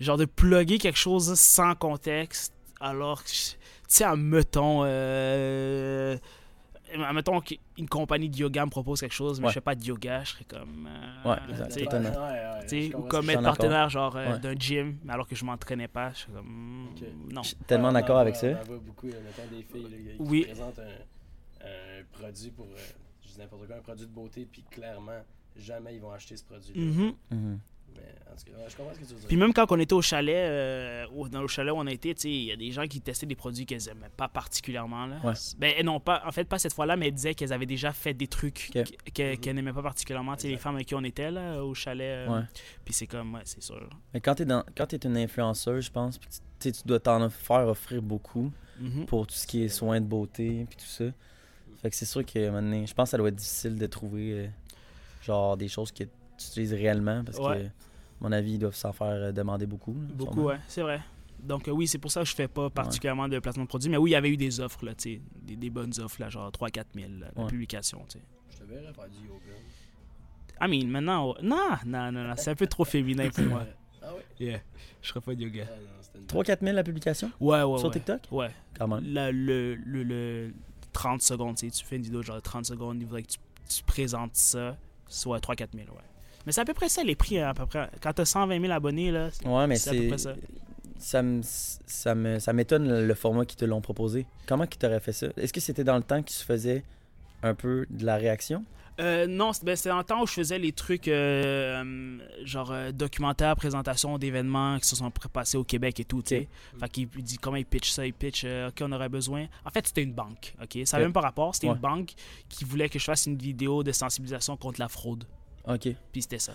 genre 0.00 0.16
de 0.16 0.24
plugger 0.24 0.78
quelque 0.78 0.98
chose 0.98 1.34
sans 1.38 1.74
contexte, 1.74 2.52
alors 2.80 3.22
que, 3.22 3.28
tu 3.28 3.56
sais, 3.88 4.04
admettons, 4.04 4.82
euh, 4.84 6.16
admettons 7.00 7.40
qu'une 7.40 7.88
compagnie 7.88 8.28
de 8.28 8.36
yoga 8.36 8.64
me 8.64 8.70
propose 8.70 9.00
quelque 9.00 9.14
chose, 9.14 9.40
mais 9.40 9.46
Ouais. 9.46 9.50
je 9.50 9.54
fais 9.54 9.60
pas 9.60 9.74
de 9.74 9.84
yoga, 9.84 10.24
je 10.24 10.30
serais 10.30 10.44
comme, 10.44 10.88
euh, 10.88 11.30
Ouais, 11.30 11.36
exact, 11.50 11.66
tu 11.68 11.72
sais, 11.74 11.80
totalement. 11.84 12.10
Ouais, 12.10 12.94
ou 12.94 13.02
comme 13.02 13.30
être 13.30 13.42
partenaire 13.42 13.88
genre 13.88 14.16
euh, 14.16 14.32
Ouais. 14.34 14.38
d'un 14.40 14.54
gym, 14.54 14.98
mais 15.04 15.12
alors 15.12 15.26
que 15.26 15.34
je 15.34 15.44
m'entraînais 15.44 15.88
pas, 15.88 16.12
je 16.12 16.18
suis 16.18 16.32
comme, 16.32 16.46
mm, 16.46 16.86
Ok. 16.92 17.02
non. 17.32 17.42
Je 17.42 17.48
suis 17.48 17.56
tellement 17.66 17.92
d'accord 17.92 18.18
avec 18.18 18.36
ça. 18.36 18.46
On 18.48 18.76
beaucoup, 18.78 19.06
mettons 19.06 19.46
des 19.50 19.62
filles 19.62 19.82
là, 19.90 20.12
qui 20.16 20.30
Oui. 20.30 20.44
présentent 20.44 20.78
un, 20.78 21.66
un 21.66 22.02
produit 22.12 22.50
pour, 22.50 22.66
euh, 22.66 22.76
je 23.24 23.28
dis 23.32 23.38
n'importe 23.38 23.66
quoi, 23.66 23.76
un 23.76 23.80
produit 23.80 24.06
de 24.06 24.12
beauté, 24.12 24.46
puis 24.50 24.62
clairement, 24.70 25.20
jamais 25.56 25.94
ils 25.94 26.00
vont 26.00 26.12
acheter 26.12 26.36
ce 26.36 26.44
produit-là. 26.44 27.14
Mais 27.30 27.36
en 27.36 27.58
tu. 27.94 29.26
Puis 29.28 29.36
même 29.36 29.52
quand 29.52 29.70
on 29.70 29.78
était 29.78 29.92
au 29.92 30.02
chalet, 30.02 30.34
euh, 30.34 31.06
au- 31.14 31.28
dans 31.28 31.42
le 31.42 31.48
chalet 31.48 31.72
où 31.72 31.76
on 31.76 31.86
a 31.86 31.92
été, 31.92 32.14
tu 32.14 32.22
sais, 32.22 32.30
il 32.30 32.44
y 32.44 32.52
a 32.52 32.56
des 32.56 32.70
gens 32.70 32.86
qui 32.86 33.00
testaient 33.00 33.26
des 33.26 33.34
produits 33.36 33.66
qu'elles 33.66 33.88
aimaient 33.88 34.10
pas 34.16 34.28
particulièrement. 34.28 35.06
Là. 35.06 35.20
Ouais. 35.24 35.34
Ben 35.58 35.84
non, 35.84 36.00
pas, 36.00 36.22
en 36.26 36.32
fait, 36.32 36.44
pas 36.44 36.58
cette 36.58 36.72
fois-là, 36.72 36.96
mais 36.96 37.08
elles 37.08 37.14
disaient 37.14 37.34
qu'elles 37.34 37.52
avaient 37.52 37.66
déjà 37.66 37.92
fait 37.92 38.14
des 38.14 38.26
trucs 38.26 38.70
qu'- 38.72 38.84
que- 39.12 39.34
qu'elles 39.36 39.54
n'aimaient 39.54 39.72
pas 39.72 39.82
particulièrement. 39.82 40.34
Tu 40.36 40.42
sais, 40.42 40.48
les 40.48 40.56
femmes 40.56 40.76
avec 40.76 40.86
qui 40.88 40.94
on 40.94 41.04
était 41.04 41.30
là, 41.30 41.62
au 41.64 41.74
chalet. 41.74 42.28
euh, 42.28 42.38
Ouais. 42.40 42.44
Puis 42.84 42.94
c'est 42.94 43.06
comme, 43.06 43.34
ouais, 43.34 43.42
c'est 43.44 43.62
sûr. 43.62 43.88
Mais 44.14 44.20
quand 44.20 44.34
t'es 44.34 44.44
dans, 44.44 44.64
quand 44.76 44.86
t'es 44.86 44.96
une 44.98 45.16
influenceuse, 45.16 45.84
je 45.86 45.90
pense, 45.90 46.18
tu 46.18 46.28
tu 46.60 46.72
tu 46.72 46.82
dois 46.86 47.00
t'en 47.00 47.28
faire 47.28 47.66
offrir 47.66 48.00
beaucoup 48.00 48.52
Mhm. 48.80 49.04
pour 49.06 49.26
tout 49.26 49.34
ce 49.34 49.46
qui 49.46 49.62
est 49.64 49.68
soins 49.68 50.00
de 50.00 50.06
beauté 50.06 50.64
puis 50.68 50.76
tout 50.76 50.86
ça. 50.86 51.04
Fait 51.82 51.90
que 51.90 51.96
c'est 51.96 52.04
sûr 52.06 52.24
que 52.24 52.48
maintenant, 52.50 52.86
je 52.86 52.94
pense 52.94 53.08
que 53.08 53.10
ça 53.10 53.16
doit 53.18 53.28
être 53.28 53.34
difficile 53.36 53.76
de 53.76 53.86
trouver 53.86 54.32
euh, 54.32 54.46
genre 55.24 55.56
des 55.56 55.66
choses 55.68 55.90
que 55.90 56.04
tu 56.46 56.50
utilises 56.60 56.74
réellement 56.74 57.22
parce 57.24 57.38
Ouais. 57.38 57.58
que, 57.58 57.66
à 57.66 57.68
mon 58.20 58.32
avis, 58.32 58.52
ils 58.54 58.58
doivent 58.58 58.74
s'en 58.74 58.92
faire 58.92 59.06
euh, 59.08 59.32
demander 59.32 59.66
beaucoup. 59.66 59.92
là, 59.94 60.14
Beaucoup, 60.14 60.42
ouais, 60.44 60.58
c'est 60.68 60.82
vrai. 60.82 61.00
Donc 61.40 61.66
euh, 61.66 61.72
oui, 61.72 61.88
c'est 61.88 61.98
pour 61.98 62.12
ça 62.12 62.20
que 62.20 62.26
je 62.26 62.34
fais 62.34 62.46
pas 62.46 62.70
particulièrement 62.70 63.28
de 63.28 63.38
placement 63.40 63.64
de 63.64 63.68
produits. 63.68 63.90
Mais 63.90 63.96
oui, 63.96 64.10
il 64.10 64.12
y 64.12 64.16
avait 64.16 64.30
eu 64.30 64.36
des 64.36 64.60
offres, 64.60 64.84
là, 64.84 64.94
tu 64.94 65.14
sais, 65.14 65.20
des, 65.42 65.56
des 65.56 65.70
bonnes 65.70 65.92
offres, 66.00 66.20
là, 66.20 66.28
genre 66.30 66.50
3-4 66.50 66.84
000 66.94 67.08
là, 67.18 67.26
de 67.34 67.40
Ouais. 67.40 67.46
publications, 67.48 68.04
tu 68.08 68.18
sais. 68.18 68.24
Je 68.52 68.58
te 68.58 68.64
verrais 68.64 68.92
faire 68.92 69.08
du 69.08 69.26
yoga. 69.26 69.40
I 70.60 70.68
mean, 70.68 70.88
maintenant, 70.88 71.30
oh, 71.30 71.36
non, 71.42 71.58
non, 71.84 72.12
non, 72.12 72.22
non, 72.28 72.34
c'est 72.36 72.50
un 72.50 72.54
peu 72.54 72.66
trop 72.68 72.84
féminin 72.84 73.28
pour 73.30 73.44
moi. 73.44 73.64
Ah 74.04 74.12
ouais? 74.14 74.24
Yeah, 74.40 74.58
je 75.00 75.08
ferais 75.10 75.20
pas 75.20 75.32
de 75.36 75.42
yoga. 75.44 75.62
Ah 75.68 75.76
non, 75.76 75.88
c'était 76.00 76.18
une 76.18 76.26
3-4 76.56 76.60
000 76.64 76.74
la 76.74 76.82
publication? 76.82 77.30
Ouais, 77.38 77.62
ouais, 77.62 77.78
sur 77.78 77.86
ouais. 77.86 77.92
TikTok? 77.94 78.20
Ouais. 78.32 78.50
Quand 78.76 78.88
même. 78.88 79.04
La- 79.14 79.30
le, 79.30 79.76
le, 79.76 80.02
le 80.02 80.52
30 80.92 81.22
secondes, 81.22 81.54
tu 81.56 81.70
fais 81.84 81.94
une 81.96 82.02
vidéo 82.02 82.20
genre 82.20 82.34
de 82.34 82.40
30 82.40 82.66
secondes, 82.66 83.00
il 83.00 83.06
faudrait 83.06 83.22
que 83.22 83.28
tu, 83.28 83.38
tu 83.68 83.84
présentes 83.84 84.34
ça, 84.34 84.76
soit 85.06 85.38
3-4 85.38 85.68
000, 85.76 85.86
ouais. 85.90 86.02
Mais 86.46 86.52
c'est 86.52 86.60
à 86.60 86.64
peu 86.64 86.74
près 86.74 86.88
ça 86.88 87.02
les 87.04 87.14
prix, 87.14 87.38
hein, 87.38 87.48
à 87.50 87.54
peu 87.54 87.66
près. 87.66 87.88
Quand 88.00 88.12
t'as 88.12 88.24
120 88.24 88.60
000 88.60 88.72
abonnés, 88.72 89.10
là, 89.10 89.30
c'est- 89.30 89.46
Ouais, 89.46 89.66
mais 89.66 89.76
C'est 89.76 89.90
à 89.90 89.92
peu 89.94 90.08
près 90.08 90.18
ça. 90.18 90.34
Ça 90.98 91.22
me, 91.22 91.40
ça 91.42 92.14
me, 92.14 92.38
ça 92.38 92.52
m'étonne 92.52 93.06
le 93.06 93.14
format 93.14 93.44
qu'ils 93.44 93.58
te 93.58 93.64
l'ont 93.64 93.80
proposé. 93.80 94.24
Comment 94.46 94.66
qu'ils 94.66 94.78
t'auraient 94.78 95.00
fait 95.00 95.12
ça? 95.12 95.28
Est-ce 95.36 95.52
que 95.52 95.60
c'était 95.60 95.84
dans 95.84 95.96
le 95.96 96.02
temps 96.04 96.22
que 96.22 96.28
tu 96.30 96.36
faisais 96.44 96.84
un 97.42 97.54
peu 97.54 97.86
de 97.90 98.04
la 98.06 98.16
réaction? 98.16 98.64
Euh, 99.00 99.26
non, 99.26 99.52
c'est- 99.52 99.64
ben, 99.64 99.74
c'était 99.74 99.88
dans 99.88 99.98
le 99.98 100.04
temps 100.04 100.22
où 100.22 100.26
je 100.26 100.34
faisais 100.34 100.58
les 100.58 100.70
trucs 100.70 101.08
euh, 101.08 102.18
genre 102.44 102.70
euh, 102.70 102.92
documentaires, 102.92 103.56
présentations 103.56 104.18
d'événements 104.18 104.78
qui 104.78 104.86
se 104.86 104.94
sont 104.96 105.10
passés 105.32 105.56
au 105.56 105.64
Québec 105.64 105.98
et 105.98 106.04
tout, 106.04 106.22
tu 106.22 106.28
sais. 106.36 106.48
Fait 106.78 106.88
qu'il 106.88 107.08
il 107.16 107.22
dit 107.24 107.38
comment 107.38 107.56
il 107.56 107.64
pitch 107.64 107.90
ça, 107.90 108.06
il 108.06 108.12
pitch, 108.12 108.42
euh, 108.44 108.68
ok, 108.68 108.74
on 108.82 108.92
aurait 108.92 109.08
besoin. 109.08 109.46
En 109.64 109.70
fait, 109.70 109.86
c'était 109.86 110.02
une 110.02 110.12
banque, 110.12 110.54
ok? 110.62 110.78
Ça 110.84 110.96
n'avait 110.98 111.06
même 111.06 111.12
pas 111.14 111.20
rapport, 111.22 111.54
c'était 111.54 111.68
Ouais. 111.68 111.74
une 111.74 111.80
banque 111.80 112.12
qui 112.48 112.64
voulait 112.64 112.88
que 112.90 112.98
je 112.98 113.04
fasse 113.04 113.26
une 113.26 113.38
vidéo 113.38 113.82
de 113.82 113.92
sensibilisation 113.92 114.56
contre 114.56 114.78
la 114.78 114.88
fraude. 114.88 115.24
Ok. 115.66 115.88
Puis 116.12 116.22
c'était 116.22 116.38
ça. 116.38 116.52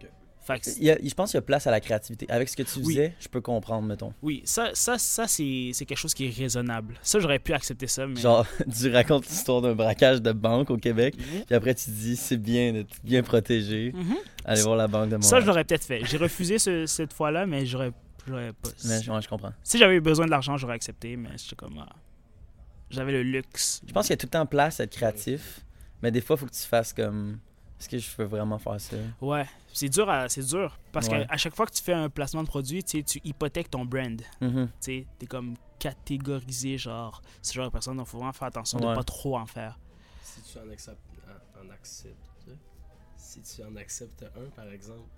Ok. 0.00 0.08
Fait 0.40 0.60
que 0.60 0.70
Il 0.78 0.84
y 0.84 0.90
a- 0.90 0.98
je 1.02 1.12
pense 1.14 1.30
qu'il 1.32 1.38
y 1.38 1.38
a 1.38 1.42
place 1.42 1.66
à 1.66 1.70
la 1.70 1.80
créativité. 1.80 2.26
Avec 2.30 2.48
ce 2.48 2.56
que 2.56 2.62
tu 2.62 2.78
Oui. 2.80 2.94
faisais, 2.94 3.14
je 3.20 3.28
peux 3.28 3.40
comprendre, 3.40 3.86
mettons. 3.86 4.12
Oui, 4.22 4.42
ça, 4.44 4.70
ça, 4.74 4.96
ça 4.98 5.26
c'est 5.26 5.70
c'est 5.74 5.84
quelque 5.84 5.98
chose 5.98 6.14
qui 6.14 6.26
est 6.26 6.30
raisonnable. 6.36 6.94
Ça, 7.02 7.18
j'aurais 7.18 7.38
pu 7.38 7.52
accepter 7.52 7.86
ça, 7.86 8.06
mais. 8.06 8.20
Genre, 8.20 8.46
tu 8.78 8.90
racontes 8.92 9.28
l'histoire 9.28 9.60
d'un 9.60 9.74
braquage 9.74 10.22
de 10.22 10.32
banque 10.32 10.70
au 10.70 10.76
Québec, 10.76 11.14
Mhm. 11.18 11.44
puis 11.46 11.54
après 11.54 11.74
tu 11.74 11.90
dis 11.90 12.16
c'est 12.16 12.36
bien 12.36 12.72
d'être 12.72 12.94
bien 13.04 13.22
protégé. 13.22 13.92
Mhm. 13.94 14.16
Allez 14.44 14.62
voir 14.62 14.76
la 14.76 14.86
banque 14.88 15.08
de 15.10 15.14
Ça, 15.14 15.18
Montréal. 15.18 15.42
je 15.42 15.46
l'aurais 15.46 15.64
peut-être 15.64 15.84
fait. 15.84 16.04
J'ai 16.04 16.16
refusé 16.16 16.58
ce- 16.58 16.86
cette 16.86 17.12
fois-là, 17.12 17.44
mais 17.46 17.66
j'aurais 17.66 17.92
j'aurais 18.28 18.52
pas. 18.52 18.68
Mais 18.84 19.08
ouais, 19.08 19.22
je 19.22 19.28
comprends. 19.28 19.52
Si 19.62 19.78
j'avais 19.78 19.96
eu 19.96 20.00
besoin 20.00 20.26
de 20.26 20.30
l'argent, 20.30 20.56
j'aurais 20.56 20.74
accepté, 20.74 21.16
mais 21.16 21.30
j'étais 21.36 21.56
comme. 21.56 21.78
ah. 21.80 21.88
J'avais 22.90 23.12
le 23.12 23.22
luxe. 23.24 23.82
Je 23.86 23.92
pense 23.92 24.06
qu'il 24.06 24.12
y 24.12 24.14
a 24.14 24.16
tout 24.16 24.26
le 24.26 24.30
temps 24.30 24.46
place 24.46 24.78
à 24.78 24.84
être 24.84 24.92
créatif, 24.92 25.60
mais 26.02 26.12
des 26.12 26.20
fois, 26.20 26.36
il 26.36 26.38
faut 26.40 26.46
que 26.46 26.52
tu 26.54 26.62
fasses 26.62 26.92
comme. 26.92 27.38
Est-ce 27.78 27.88
que 27.90 27.98
je 27.98 28.16
veux 28.16 28.24
vraiment 28.24 28.58
faire 28.58 28.80
ça? 28.80 28.96
Ouais, 29.20 29.46
c'est 29.72 29.88
dur, 29.90 30.08
à- 30.08 30.28
c'est 30.28 30.42
dur. 30.42 30.78
Parce 30.92 31.08
Ouais. 31.08 31.26
qu'à 31.26 31.36
chaque 31.36 31.54
fois 31.54 31.66
que 31.66 31.72
tu 31.72 31.82
fais 31.82 31.92
un 31.92 32.08
placement 32.08 32.42
de 32.42 32.48
produit, 32.48 32.82
tu 32.82 32.98
sais, 32.98 33.02
tu 33.02 33.20
hypothèques 33.22 33.70
ton 33.70 33.84
brand. 33.84 34.20
Mhm. 34.40 34.66
Tu 34.68 34.72
sais, 34.80 35.06
t'es 35.18 35.26
comme 35.26 35.56
catégorisé, 35.78 36.78
genre, 36.78 37.20
ce 37.42 37.52
genre 37.52 37.66
de 37.66 37.70
personne, 37.72 37.96
donc 37.98 38.06
faut 38.06 38.16
vraiment 38.18 38.32
faire 38.32 38.48
attention 38.48 38.78
de 38.80 38.86
Ouais. 38.86 38.94
pas 38.94 39.04
trop 39.04 39.36
en 39.38 39.44
faire. 39.46 39.78
Si 40.22 40.40
tu 40.42 40.58
en 40.58 40.68
acceptes, 40.70 40.98
en, 41.56 41.66
en 41.66 41.70
acceptes, 41.70 42.16
si 43.16 43.42
tu 43.42 43.62
en 43.62 43.76
acceptes 43.76 44.22
un, 44.36 44.48
par 44.54 44.70
exemple, 44.70 45.08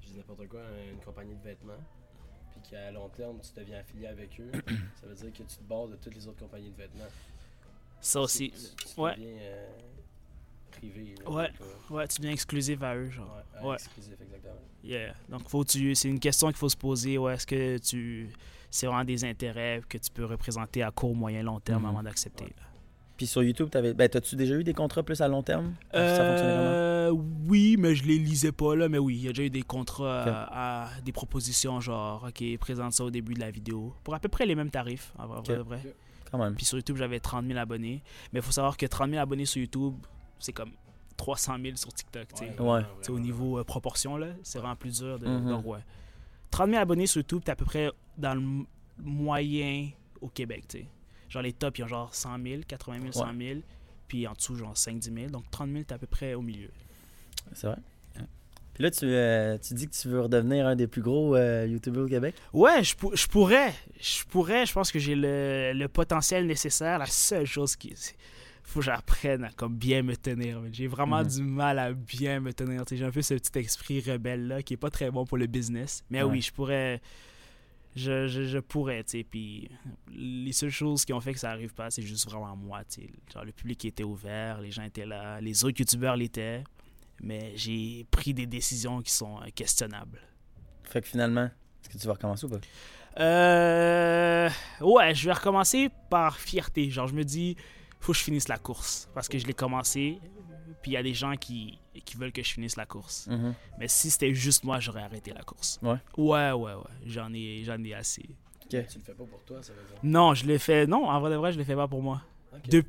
je 0.00 0.06
dis 0.08 0.16
n'importe 0.16 0.48
quoi, 0.48 0.60
une 0.90 0.98
compagnie 1.04 1.34
de 1.34 1.42
vêtements, 1.42 1.72
puis 2.52 2.70
qu'à 2.70 2.90
long 2.90 3.08
terme, 3.10 3.38
tu 3.42 3.50
deviens 3.60 3.80
affilié 3.80 4.06
avec 4.06 4.40
eux, 4.40 4.50
ça 5.00 5.06
veut 5.06 5.14
dire 5.14 5.30
que 5.32 5.42
tu 5.42 5.56
te 5.58 5.62
barres 5.64 5.88
de 5.88 5.96
toutes 5.96 6.14
les 6.14 6.26
autres 6.26 6.38
compagnies 6.40 6.70
de 6.70 6.76
vêtements. 6.76 7.04
Ça 8.00 8.20
aussi. 8.20 8.50
Tu, 8.50 8.86
tu 8.94 9.00
Ouais. 9.00 9.14
deviens 9.14 9.28
euh, 9.42 9.68
privé. 10.90 11.14
là, 11.24 11.30
Ouais. 11.30 11.48
donc, 11.48 11.56
euh, 11.90 11.94
Ouais, 11.94 12.08
tu 12.08 12.16
deviens 12.20 12.32
exclusif 12.32 12.82
à 12.82 12.96
eux, 12.96 13.10
genre. 13.10 13.36
ouais, 13.62 13.74
exclusif, 13.74 14.14
exactement. 14.20 14.54
Yeah. 14.84 15.14
Donc, 15.28 15.48
faut 15.48 15.64
tu, 15.64 15.94
c'est 15.94 16.08
une 16.08 16.18
question 16.20 16.48
qu'il 16.48 16.56
faut 16.56 16.68
se 16.68 16.76
poser. 16.76 17.18
Ouais, 17.18 17.34
est-ce 17.34 17.46
que 17.46 17.78
tu, 17.78 18.28
c'est 18.70 18.86
vraiment 18.86 19.04
des 19.04 19.24
intérêts 19.24 19.80
que 19.88 19.98
tu 19.98 20.10
peux 20.10 20.24
représenter 20.24 20.82
à 20.82 20.90
court, 20.90 21.14
moyen, 21.14 21.42
long 21.42 21.60
terme 21.60 21.82
Mhm. 21.82 21.88
avant 21.88 22.02
d'accepter? 22.02 22.52
Puis 23.16 23.26
sur 23.28 23.42
YouTube, 23.44 23.68
t'avais... 23.70 23.94
Ben, 23.94 24.08
t'as-tu 24.08 24.34
déjà 24.34 24.54
eu 24.56 24.64
des 24.64 24.72
contrats 24.72 25.02
plus 25.04 25.20
à 25.20 25.28
long 25.28 25.42
terme? 25.44 25.74
Ça 25.92 26.00
fonctionnait 26.00 26.52
comment? 26.56 26.64
Euh, 26.66 27.10
oui, 27.46 27.76
mais 27.78 27.94
je 27.94 28.04
les 28.04 28.18
lisais 28.18 28.50
pas 28.50 28.74
là. 28.74 28.88
Mais 28.88 28.98
oui, 28.98 29.16
il 29.16 29.22
y 29.24 29.28
a 29.28 29.30
déjà 29.30 29.44
eu 29.44 29.50
des 29.50 29.62
contrats 29.62 30.22
à, 30.24 30.86
à- 30.96 31.00
des 31.02 31.12
propositions 31.12 31.78
genre, 31.80 32.26
ok, 32.28 32.58
présente 32.58 32.92
ça 32.94 33.04
au 33.04 33.10
début 33.10 33.34
de 33.34 33.40
la 33.40 33.50
vidéo 33.52 33.94
pour 34.02 34.14
à 34.14 34.18
peu 34.18 34.28
près 34.28 34.46
les 34.46 34.54
mêmes 34.56 34.70
tarifs, 34.70 35.12
en 35.18 35.26
vrai. 35.28 35.42
Quand 36.32 36.38
même. 36.38 36.54
Puis 36.56 36.64
sur 36.64 36.78
YouTube, 36.78 36.96
j'avais 36.96 37.20
30 37.20 37.46
000 37.46 37.58
abonnés. 37.58 38.02
Mais 38.32 38.40
il 38.40 38.42
faut 38.42 38.50
savoir 38.50 38.76
que 38.78 38.86
30 38.86 39.10
000 39.10 39.22
abonnés 39.22 39.44
sur 39.44 39.60
YouTube, 39.60 39.94
c'est 40.42 40.52
comme 40.52 40.72
300 41.16 41.56
000 41.62 41.76
sur 41.76 41.92
TikTok. 41.92 42.28
tu 42.34 42.44
sais. 42.46 42.60
Ouais. 42.60 42.80
au 43.08 43.18
niveau 43.20 43.58
euh, 43.58 43.64
proportion, 43.64 44.16
là, 44.16 44.28
c'est 44.42 44.58
vraiment 44.58 44.76
plus 44.76 44.98
dur. 45.00 45.18
De, 45.18 45.26
donc, 45.26 45.66
ouais. 45.66 45.78
30 46.50 46.70
000 46.70 46.80
abonnés 46.82 47.06
sur 47.06 47.20
YouTube, 47.20 47.42
t'es 47.44 47.52
à 47.52 47.56
peu 47.56 47.64
près 47.64 47.90
dans 48.18 48.34
le 48.34 48.64
moyen 48.98 49.90
au 50.20 50.28
Québec, 50.28 50.64
tu 50.68 50.78
sais. 50.78 50.86
Genre 51.28 51.42
les 51.42 51.52
tops, 51.52 51.78
ils 51.78 51.84
ont 51.84 51.88
genre 51.88 52.14
100 52.14 52.38
000, 52.42 52.62
80 52.68 53.00
000, 53.00 53.12
100 53.12 53.26
000. 53.38 53.60
Puis 54.06 54.26
en 54.26 54.32
dessous, 54.34 54.54
genre 54.56 54.74
5-10 54.74 55.14
000. 55.14 55.30
Donc 55.30 55.44
30 55.50 55.70
000, 55.70 55.84
t'es 55.84 55.94
à 55.94 55.98
peu 55.98 56.06
près 56.06 56.34
au 56.34 56.42
milieu. 56.42 56.70
C'est 57.54 57.66
vrai? 57.68 57.76
Puis 58.74 58.82
là, 58.84 58.90
tu, 58.90 59.04
euh, 59.04 59.58
tu 59.58 59.74
dis 59.74 59.86
que 59.86 59.94
tu 59.94 60.08
veux 60.08 60.22
redevenir 60.22 60.66
un 60.66 60.74
des 60.74 60.86
plus 60.86 61.02
gros 61.02 61.36
euh, 61.36 61.66
YouTubers 61.66 62.04
au 62.04 62.08
Québec? 62.08 62.34
Ouais, 62.54 62.82
je, 62.82 62.96
pour- 62.96 63.14
je 63.14 63.26
pourrais. 63.28 63.74
Je 64.00 64.24
pourrais. 64.24 64.64
Je 64.64 64.72
pense 64.72 64.90
que 64.90 64.98
j'ai 64.98 65.14
le, 65.14 65.72
le 65.74 65.88
potentiel 65.88 66.46
nécessaire. 66.46 66.98
La 66.98 67.04
seule 67.04 67.44
chose 67.44 67.76
qui. 67.76 67.94
Faut 68.62 68.80
que 68.80 68.86
j'apprenne 68.86 69.44
à 69.44 69.50
comme 69.50 69.76
bien 69.76 70.02
me 70.02 70.16
tenir. 70.16 70.60
J'ai 70.72 70.86
vraiment 70.86 71.22
Mhm. 71.22 71.28
du 71.28 71.42
mal 71.42 71.78
à 71.78 71.92
bien 71.92 72.40
me 72.40 72.52
tenir. 72.52 72.84
J'ai 72.90 73.04
un 73.04 73.10
peu 73.10 73.22
ce 73.22 73.34
petit 73.34 73.58
esprit 73.58 74.00
rebelle-là 74.00 74.62
qui 74.62 74.74
est 74.74 74.78
pas 74.78 74.90
très 74.90 75.10
bon 75.10 75.24
pour 75.26 75.36
le 75.38 75.46
business. 75.46 76.04
Mais 76.10 76.22
Ouais. 76.22 76.30
oui, 76.30 76.40
je 76.42 76.52
pourrais. 76.52 77.00
Je, 77.94 78.26
je, 78.26 78.44
je 78.44 78.58
pourrais, 78.58 79.04
tu 79.04 79.18
sais. 79.18 79.24
Puis 79.24 79.68
les 80.10 80.52
seules 80.52 80.70
choses 80.70 81.04
qui 81.04 81.12
ont 81.12 81.20
fait 81.20 81.34
que 81.34 81.38
ça 81.38 81.50
arrive 81.50 81.74
pas, 81.74 81.90
c'est 81.90 82.00
juste 82.00 82.26
vraiment 82.30 82.56
moi, 82.56 82.82
tu 82.84 83.02
sais. 83.02 83.10
Genre 83.34 83.44
le 83.44 83.52
public 83.52 83.84
était 83.84 84.02
ouvert, 84.04 84.60
les 84.62 84.70
gens 84.70 84.82
étaient 84.84 85.04
là, 85.04 85.40
les 85.42 85.62
autres 85.64 85.78
youtubeurs 85.80 86.16
l'étaient. 86.16 86.64
Mais 87.22 87.52
j'ai 87.54 88.06
pris 88.10 88.32
des 88.32 88.46
décisions 88.46 89.02
qui 89.02 89.12
sont 89.12 89.38
euh, 89.42 89.46
questionnables. 89.54 90.20
Fait 90.84 91.02
que 91.02 91.06
finalement, 91.08 91.44
est-ce 91.44 91.88
que 91.90 91.98
tu 91.98 92.06
vas 92.06 92.14
recommencer 92.14 92.46
ou 92.46 92.48
pas? 92.48 92.60
Euh, 93.20 94.48
ouais, 94.80 95.14
je 95.14 95.26
vais 95.26 95.32
recommencer 95.32 95.90
par 96.10 96.38
fierté. 96.38 96.90
Genre, 96.90 97.06
je 97.08 97.14
me 97.14 97.24
dis, 97.24 97.56
faut 98.02 98.12
que 98.12 98.18
je 98.18 98.24
finisse 98.24 98.48
la 98.48 98.58
course. 98.58 99.08
Parce 99.14 99.28
que 99.28 99.38
je 99.38 99.46
l'ai 99.46 99.54
commencé, 99.54 100.20
puis 100.82 100.90
il 100.90 100.94
y 100.94 100.96
a 100.98 101.02
des 101.02 101.14
gens 101.14 101.36
qui, 101.36 101.78
qui 102.04 102.16
veulent 102.16 102.32
que 102.32 102.42
je 102.42 102.52
finisse 102.52 102.76
la 102.76 102.84
course. 102.86 103.26
Mhm. 103.28 103.54
Mais 103.78 103.88
si 103.88 104.10
c'était 104.10 104.34
juste 104.34 104.64
moi, 104.64 104.78
j'aurais 104.80 105.02
arrêté 105.02 105.32
la 105.32 105.42
course. 105.42 105.78
Ouais. 105.82 105.96
Ouais, 106.18 106.50
ouais, 106.52 106.74
ouais. 106.74 106.82
J'en 107.06 107.32
ai, 107.32 107.62
j'en 107.64 107.82
ai 107.82 107.94
assez. 107.94 108.28
Tu 108.68 108.76
le 108.78 108.84
fais 109.04 109.12
pas 109.12 109.24
pour 109.24 109.42
toi, 109.44 109.62
ça 109.62 109.72
veut 109.72 109.78
dire? 109.82 109.98
Non, 110.02 110.34
je 110.34 110.46
l'ai 110.46 110.58
fait. 110.58 110.86
Non, 110.86 111.08
en 111.08 111.20
vrai 111.20 111.30
de 111.30 111.36
vrai, 111.36 111.52
je 111.52 111.58
le 111.58 111.64
fais 111.64 111.74
pas 111.76 111.86
pour 111.88 112.02
moi. 112.02 112.22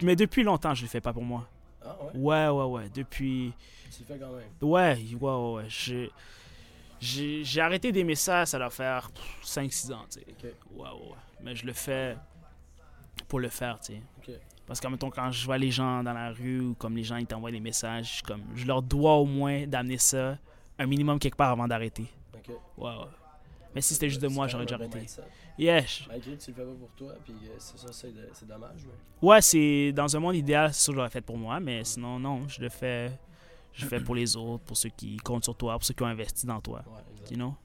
Mais 0.02 0.16
depuis 0.16 0.44
longtemps, 0.44 0.74
je 0.74 0.82
le 0.84 0.88
fais 0.88 1.02
pas 1.02 1.12
pour 1.14 1.24
moi. 1.24 1.48
Ah 1.86 1.98
ouais? 2.14 2.20
Ouais, 2.20 2.48
ouais, 2.50 2.66
ouais. 2.84 2.90
Depuis. 2.90 3.54
Tu 3.92 4.00
le 4.02 4.06
fais 4.06 4.18
quand 4.20 4.32
même. 4.32 4.48
Ouais, 4.62 4.98
ouais, 4.98 5.16
ouais, 5.20 5.54
ouais. 5.56 5.66
Je- 5.68 6.10
J'ai 7.02 7.44
j'ai 7.44 7.60
arrêté 7.60 7.92
d'aimer 7.92 8.16
ça, 8.16 8.46
ça 8.46 8.58
doit 8.58 8.70
faire 8.70 9.12
5-6 9.44 9.92
ans, 9.92 10.06
tu 10.10 10.20
sais. 10.22 10.26
Ouais, 10.74 10.84
ouais, 10.84 10.90
ouais. 10.90 11.16
Mais 11.42 11.54
je 11.54 11.66
le 11.66 11.74
fais 11.74 12.16
pour 13.28 13.40
le 13.42 13.50
faire, 13.50 13.78
tu 13.82 13.94
sais. 13.94 14.02
Parce 14.66 14.80
qu'en 14.80 14.90
même 14.90 14.98
temps, 15.00 15.10
quand 15.12 15.30
je 15.32 15.46
vois 15.46 15.58
les 15.58 15.72
gens 15.72 16.04
dans 16.04 16.14
la 16.14 16.32
rue 16.32 16.60
ou 16.62 16.74
comme 16.76 16.96
les 16.96 17.04
gens 17.04 17.18
ils 17.18 17.26
t'envoient 17.28 17.52
des 17.52 17.60
messages, 17.60 18.22
comme, 18.24 18.42
je 18.56 18.66
leur 18.66 18.82
dois 18.82 19.16
au 19.16 19.26
moins 19.26 19.68
d'amener 19.68 19.98
ça 19.98 20.38
un 20.80 20.86
minimum 20.86 21.20
quelque 21.20 21.36
part 21.36 21.52
avant 21.52 21.68
d'arrêter. 21.68 22.08
Ok. 22.34 22.50
Ouais, 22.78 22.90
ouais. 22.90 23.06
Mais 23.76 23.82
si 23.82 23.94
c'était 23.96 24.10
juste 24.10 24.22
de 24.22 24.28
C'est 24.30 24.34
moi, 24.34 24.48
j'aurais 24.48 24.66
déjà 24.66 24.78
bon 24.78 24.86
arrêté. 24.86 25.08
je- 25.58 26.08
Malgré 26.08 26.36
que 26.36 26.42
tu 26.44 26.52
le 26.52 26.56
fais 26.56 26.64
pas 26.64 26.72
pour 26.80 26.90
toi, 26.96 27.14
puis 27.24 27.34
euh, 27.34 27.56
c'est 27.58 27.78
ça, 27.80 27.88
c'est 27.92 28.14
de- 28.14 28.30
c'est 28.34 28.48
dommage. 28.48 28.82
Mais... 28.86 29.28
Ouais, 29.28 29.42
c'est 29.42 29.92
dans 29.94 30.16
un 30.16 30.20
monde 30.20 30.36
idéal, 30.36 30.74
c'est 30.74 30.82
sûr 30.82 30.94
que 30.94 31.00
j'aurais 31.00 31.10
fait 31.10 31.22
pour 31.22 31.38
moi, 31.38 31.60
mais 31.60 31.84
sinon, 31.84 32.20
non, 32.20 32.48
je 32.48 32.62
le 32.62 32.70
fais. 32.70 33.12
Je 33.74 33.84
le 33.86 33.90
fais 33.90 34.00
pour 34.00 34.14
les 34.14 34.36
autres, 34.38 34.64
pour 34.66 34.78
ceux 34.78 34.90
qui 34.90 35.18
comptent 35.18 35.44
sur 35.46 35.56
toi, 35.56 35.74
pour 35.74 35.84
ceux 35.84 35.96
qui 35.96 36.04
ont 36.04 36.08
investi 36.08 36.46
dans 36.46 36.62
toi. 36.62 36.84
Ouais. 36.86 37.02
You 37.32 37.38
know? 37.38 37.56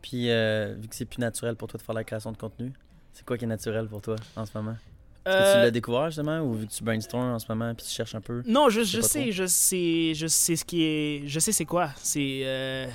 Puis, 0.00 0.30
euh, 0.30 0.74
vu 0.78 0.88
que 0.88 0.94
c'est 0.94 1.04
plus 1.04 1.18
naturel 1.20 1.56
pour 1.56 1.68
toi 1.68 1.76
de 1.78 1.82
faire 1.82 1.94
la 1.94 2.04
création 2.04 2.32
de 2.32 2.38
contenu, 2.38 2.72
c'est 3.12 3.24
quoi 3.24 3.36
qui 3.36 3.44
est 3.44 3.48
naturel 3.48 3.86
pour 3.86 4.00
toi 4.00 4.16
en 4.34 4.46
ce 4.46 4.56
moment? 4.56 4.76
Est-ce 5.24 5.36
que 5.36 5.52
tu 5.52 5.58
Euh, 5.58 5.62
l'as 5.64 5.70
découvert 5.70 6.06
justement 6.06 6.40
ou 6.40 6.64
tu 6.66 6.82
brainstorms 6.82 7.34
en 7.34 7.38
ce 7.38 7.46
moment 7.48 7.74
puis 7.74 7.86
tu 7.86 7.92
cherches 7.92 8.14
un 8.14 8.20
peu? 8.20 8.42
Non, 8.46 8.68
je, 8.70 8.80
sais 8.80 8.86
je 8.96 9.00
sais, 9.00 9.20
trop. 9.22 9.30
je 9.32 9.46
sais, 9.46 10.12
je 10.14 10.26
sais 10.26 10.56
ce 10.56 10.64
qui 10.64 10.82
est, 10.82 11.22
je 11.28 11.38
sais 11.38 11.52
c'est 11.52 11.64
quoi. 11.64 11.90
C'est 11.96 12.42
euh, 12.44 12.86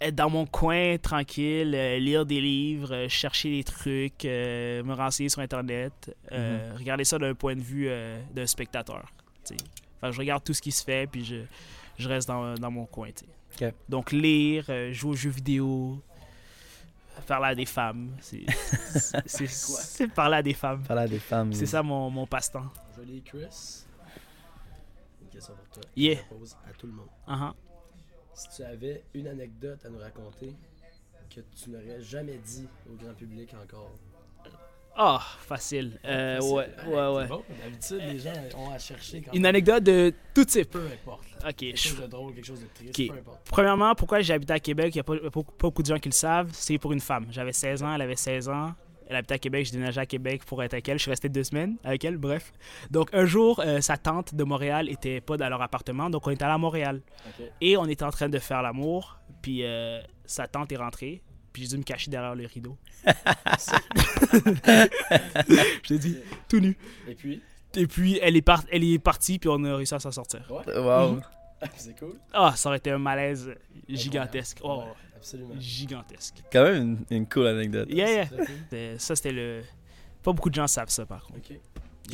être 0.00 0.14
dans 0.14 0.30
mon 0.30 0.46
coin 0.46 0.96
tranquille, 0.98 1.74
euh, 1.74 1.98
lire 1.98 2.24
des 2.26 2.40
livres, 2.40 2.94
euh, 2.94 3.08
chercher 3.08 3.50
des 3.50 3.64
trucs, 3.64 4.24
me 4.24 4.92
renseigner 4.94 5.28
sur 5.28 5.40
internet, 5.40 5.92
Mhm. 6.30 6.76
regarder 6.78 7.04
ça 7.04 7.18
d'un 7.18 7.34
point 7.34 7.56
de 7.56 7.62
vue 7.62 7.88
d'un 8.34 8.46
spectateur. 8.46 9.04
que 9.48 10.12
je 10.12 10.18
regarde 10.18 10.44
tout 10.44 10.54
ce 10.54 10.62
qui 10.62 10.70
se 10.70 10.84
fait 10.84 11.08
puis 11.10 11.24
je, 11.24 11.36
je 11.98 12.08
reste 12.08 12.28
dans, 12.28 12.54
dans 12.54 12.70
mon 12.70 12.84
coin. 12.86 13.08
tu 13.08 13.24
sais. 13.58 13.66
Ok. 13.68 13.74
Donc 13.88 14.12
lire, 14.12 14.66
jouer 14.92 15.10
aux 15.10 15.16
jeux 15.16 15.30
vidéo, 15.30 16.00
parler 17.22 17.48
à 17.48 17.54
des 17.54 17.66
femmes, 17.66 18.16
c'est 19.26 20.08
parler 20.08 20.36
à 20.36 20.42
des 20.42 20.54
femmes. 20.54 20.82
Parler 20.82 21.02
à 21.02 21.08
des 21.08 21.18
femmes. 21.18 21.52
C'est 21.52 21.66
ça 21.66 21.82
mon, 21.82 22.10
mon 22.10 22.26
passe-temps. 22.26 22.70
Joli 22.96 23.22
Chris. 23.22 23.84
Une 25.22 25.28
question 25.28 25.54
pour 25.54 25.68
toi. 25.68 25.82
Yeah. 25.96 26.14
Je 26.14 26.20
la 26.20 26.38
pose 26.38 26.56
à 26.68 26.72
tout 26.72 26.86
le 26.86 26.92
monde. 26.92 27.08
Uh-huh. 27.28 27.52
Si 28.34 28.48
tu 28.56 28.62
avais 28.62 29.04
une 29.14 29.28
anecdote 29.28 29.84
à 29.84 29.88
nous 29.88 29.98
raconter 29.98 30.54
que 31.28 31.40
tu 31.54 31.70
n'aurais 31.70 32.00
jamais 32.00 32.38
dit 32.38 32.68
au 32.90 32.94
grand 32.94 33.14
public 33.14 33.54
encore. 33.62 33.92
Ah, 34.98 35.20
facile. 35.46 35.98
Euh, 36.06 36.40
C'est- 36.40 36.50
ouais, 36.52 36.66
ouais, 36.86 37.16
ouais. 37.16 37.26
bon. 37.26 37.42
D'habitude, 37.62 38.00
les 38.12 38.18
gens 38.18 38.32
ont 38.56 38.70
à 38.70 38.78
chercher 38.78 39.20
quand 39.20 39.32
Une 39.32 39.42
même. 39.42 39.50
anecdote 39.50 39.82
de 39.84 40.12
tout 40.34 40.44
type. 40.44 40.70
Peu 40.70 40.86
importe. 40.86 41.22
Ok. 41.46 41.54
Quelque 41.56 41.76
chose 41.76 42.00
de 42.00 42.06
drôle, 42.06 42.34
quelque 42.34 42.46
chose 42.46 42.60
de 42.60 42.66
triste, 42.74 42.98
Ok. 42.98 43.06
peu 43.14 43.18
importe. 43.20 43.40
Premièrement, 43.50 43.94
pourquoi 43.94 44.20
j'ai 44.20 44.32
habité 44.32 44.54
à 44.54 44.60
Québec, 44.60 44.94
il 44.94 44.98
n'y 44.98 45.00
a 45.00 45.04
pas, 45.30 45.40
beaucoup 45.58 45.82
de 45.82 45.86
gens 45.86 45.98
qui 45.98 46.08
le 46.08 46.14
savent, 46.14 46.50
c'est 46.52 46.78
pour 46.78 46.92
une 46.92 47.00
femme. 47.00 47.26
J'avais 47.30 47.52
16 47.52 47.82
ans, 47.82 47.94
elle 47.94 48.02
avait 48.02 48.16
16 48.16 48.48
ans. 48.48 48.72
Elle 49.08 49.16
habitait 49.16 49.34
à 49.34 49.38
Québec, 49.38 49.66
je 49.66 49.70
déménageais 49.72 50.00
à 50.00 50.06
Québec 50.06 50.44
pour 50.46 50.60
être 50.64 50.72
avec 50.74 50.88
elle. 50.88 50.96
Je 50.98 51.02
suis 51.02 51.10
resté 51.10 51.28
deux 51.28 51.44
semaines 51.44 51.76
avec 51.84 52.04
elle, 52.04 52.16
bref. 52.16 52.52
Donc 52.90 53.10
un 53.12 53.24
jour, 53.24 53.60
euh, 53.64 53.80
sa 53.80 53.96
tante 53.96 54.34
de 54.34 54.42
Montréal 54.42 54.88
était 54.88 55.20
pas 55.20 55.36
dans 55.36 55.48
leur 55.48 55.62
appartement, 55.62 56.10
donc 56.10 56.26
on 56.26 56.30
est 56.30 56.42
allé 56.42 56.52
à 56.54 56.58
Montréal. 56.58 57.02
Et 57.60 57.76
on 57.76 57.84
était 57.86 58.02
en 58.04 58.10
train 58.10 58.28
de 58.28 58.38
faire 58.40 58.62
l'amour, 58.62 59.18
puis 59.42 59.62
euh, 59.62 60.00
sa 60.24 60.48
tante 60.48 60.72
est 60.72 60.76
rentrée, 60.76 61.22
puis 61.56 61.62
j'ai 61.62 61.68
dû 61.70 61.78
me 61.78 61.82
cacher 61.84 62.10
derrière 62.10 62.34
le 62.34 62.44
rideau. 62.44 62.76
je 64.36 65.88
t'ai 65.88 65.98
dit, 65.98 66.18
tout 66.50 66.60
nu. 66.60 66.76
Et 67.08 67.14
puis, 67.14 67.40
Et 67.74 67.86
puis 67.86 68.18
elle 68.20 68.36
est, 68.36 68.42
par- 68.42 68.64
elle 68.70 68.84
est 68.84 68.98
partie, 68.98 69.38
puis 69.38 69.48
on 69.48 69.64
a 69.64 69.74
réussi 69.76 69.94
à 69.94 69.98
s'en 70.00 70.12
sortir. 70.12 70.42
ouais, 70.50 70.78
Wow. 70.78 71.20
c'est 71.76 71.98
cool. 71.98 72.18
Ah, 72.34 72.52
ça 72.56 72.68
aurait 72.68 72.76
été 72.76 72.90
un 72.90 72.98
malaise 72.98 73.50
gigantesque. 73.88 74.58
Oh, 74.62 74.80
Ouais, 74.80 74.84
absolument. 75.16 75.54
gigantesque. 75.58 76.42
Quand 76.52 76.64
même 76.64 76.98
une, 77.10 77.16
une 77.16 77.26
cool 77.26 77.46
anecdote. 77.46 77.88
Yeah, 77.90 78.10
yeah. 78.10 78.28
C'était- 78.28 78.98
Ça, 78.98 79.16
c'était 79.16 79.32
le. 79.32 79.62
Pas 80.22 80.32
beaucoup 80.34 80.50
de 80.50 80.54
gens 80.56 80.66
savent 80.66 80.90
ça, 80.90 81.06
par 81.06 81.22
contre. 81.24 81.38
Ok. 81.38 81.58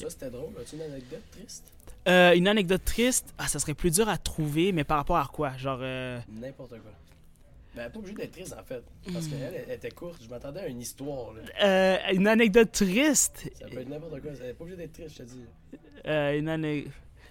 Ça, 0.00 0.08
c'était 0.10 0.30
drôle. 0.30 0.52
As-tu 0.60 0.76
une 0.76 0.82
anecdote 0.82 1.22
triste? 1.32 1.64
Euh, 2.06 2.34
une 2.34 2.46
anecdote 2.46 2.84
triste, 2.84 3.34
ah, 3.38 3.48
ça 3.48 3.58
serait 3.58 3.74
plus 3.74 3.90
dur 3.90 4.08
à 4.08 4.18
trouver, 4.18 4.70
mais 4.70 4.84
par 4.84 4.98
rapport 4.98 5.16
à 5.18 5.26
quoi? 5.32 5.56
Genre. 5.56 5.80
euh, 5.82 6.20
N'importe 6.30 6.70
quoi. 6.70 6.92
Ben, 7.74 7.88
pas 7.90 7.98
obligé 7.98 8.14
d'être 8.14 8.32
triste 8.32 8.54
en 8.58 8.62
fait. 8.64 8.82
Parce 9.12 9.26
qu'elle 9.28 9.64
elle 9.66 9.74
était 9.74 9.90
courte. 9.90 10.20
Je 10.22 10.28
m'attendais 10.28 10.60
à 10.60 10.66
une 10.68 10.80
histoire. 10.80 11.32
Là. 11.32 11.40
euh, 11.64 11.96
une 12.12 12.26
anecdote 12.28 12.70
triste? 12.72 13.50
Ça 13.58 13.66
peut 13.66 13.80
être 13.80 13.88
n'importe 13.88 14.20
quoi. 14.20 14.30
Elle 14.42 14.50
est 14.50 14.52
pas 14.54 14.64
obligé 14.64 14.76
d'être 14.76 14.92
triste, 14.92 15.10
je 15.16 15.22
te 15.22 15.22
dis. 15.28 15.44
Euh, 16.06 16.38
une 16.38 16.48
ane- 16.48 16.84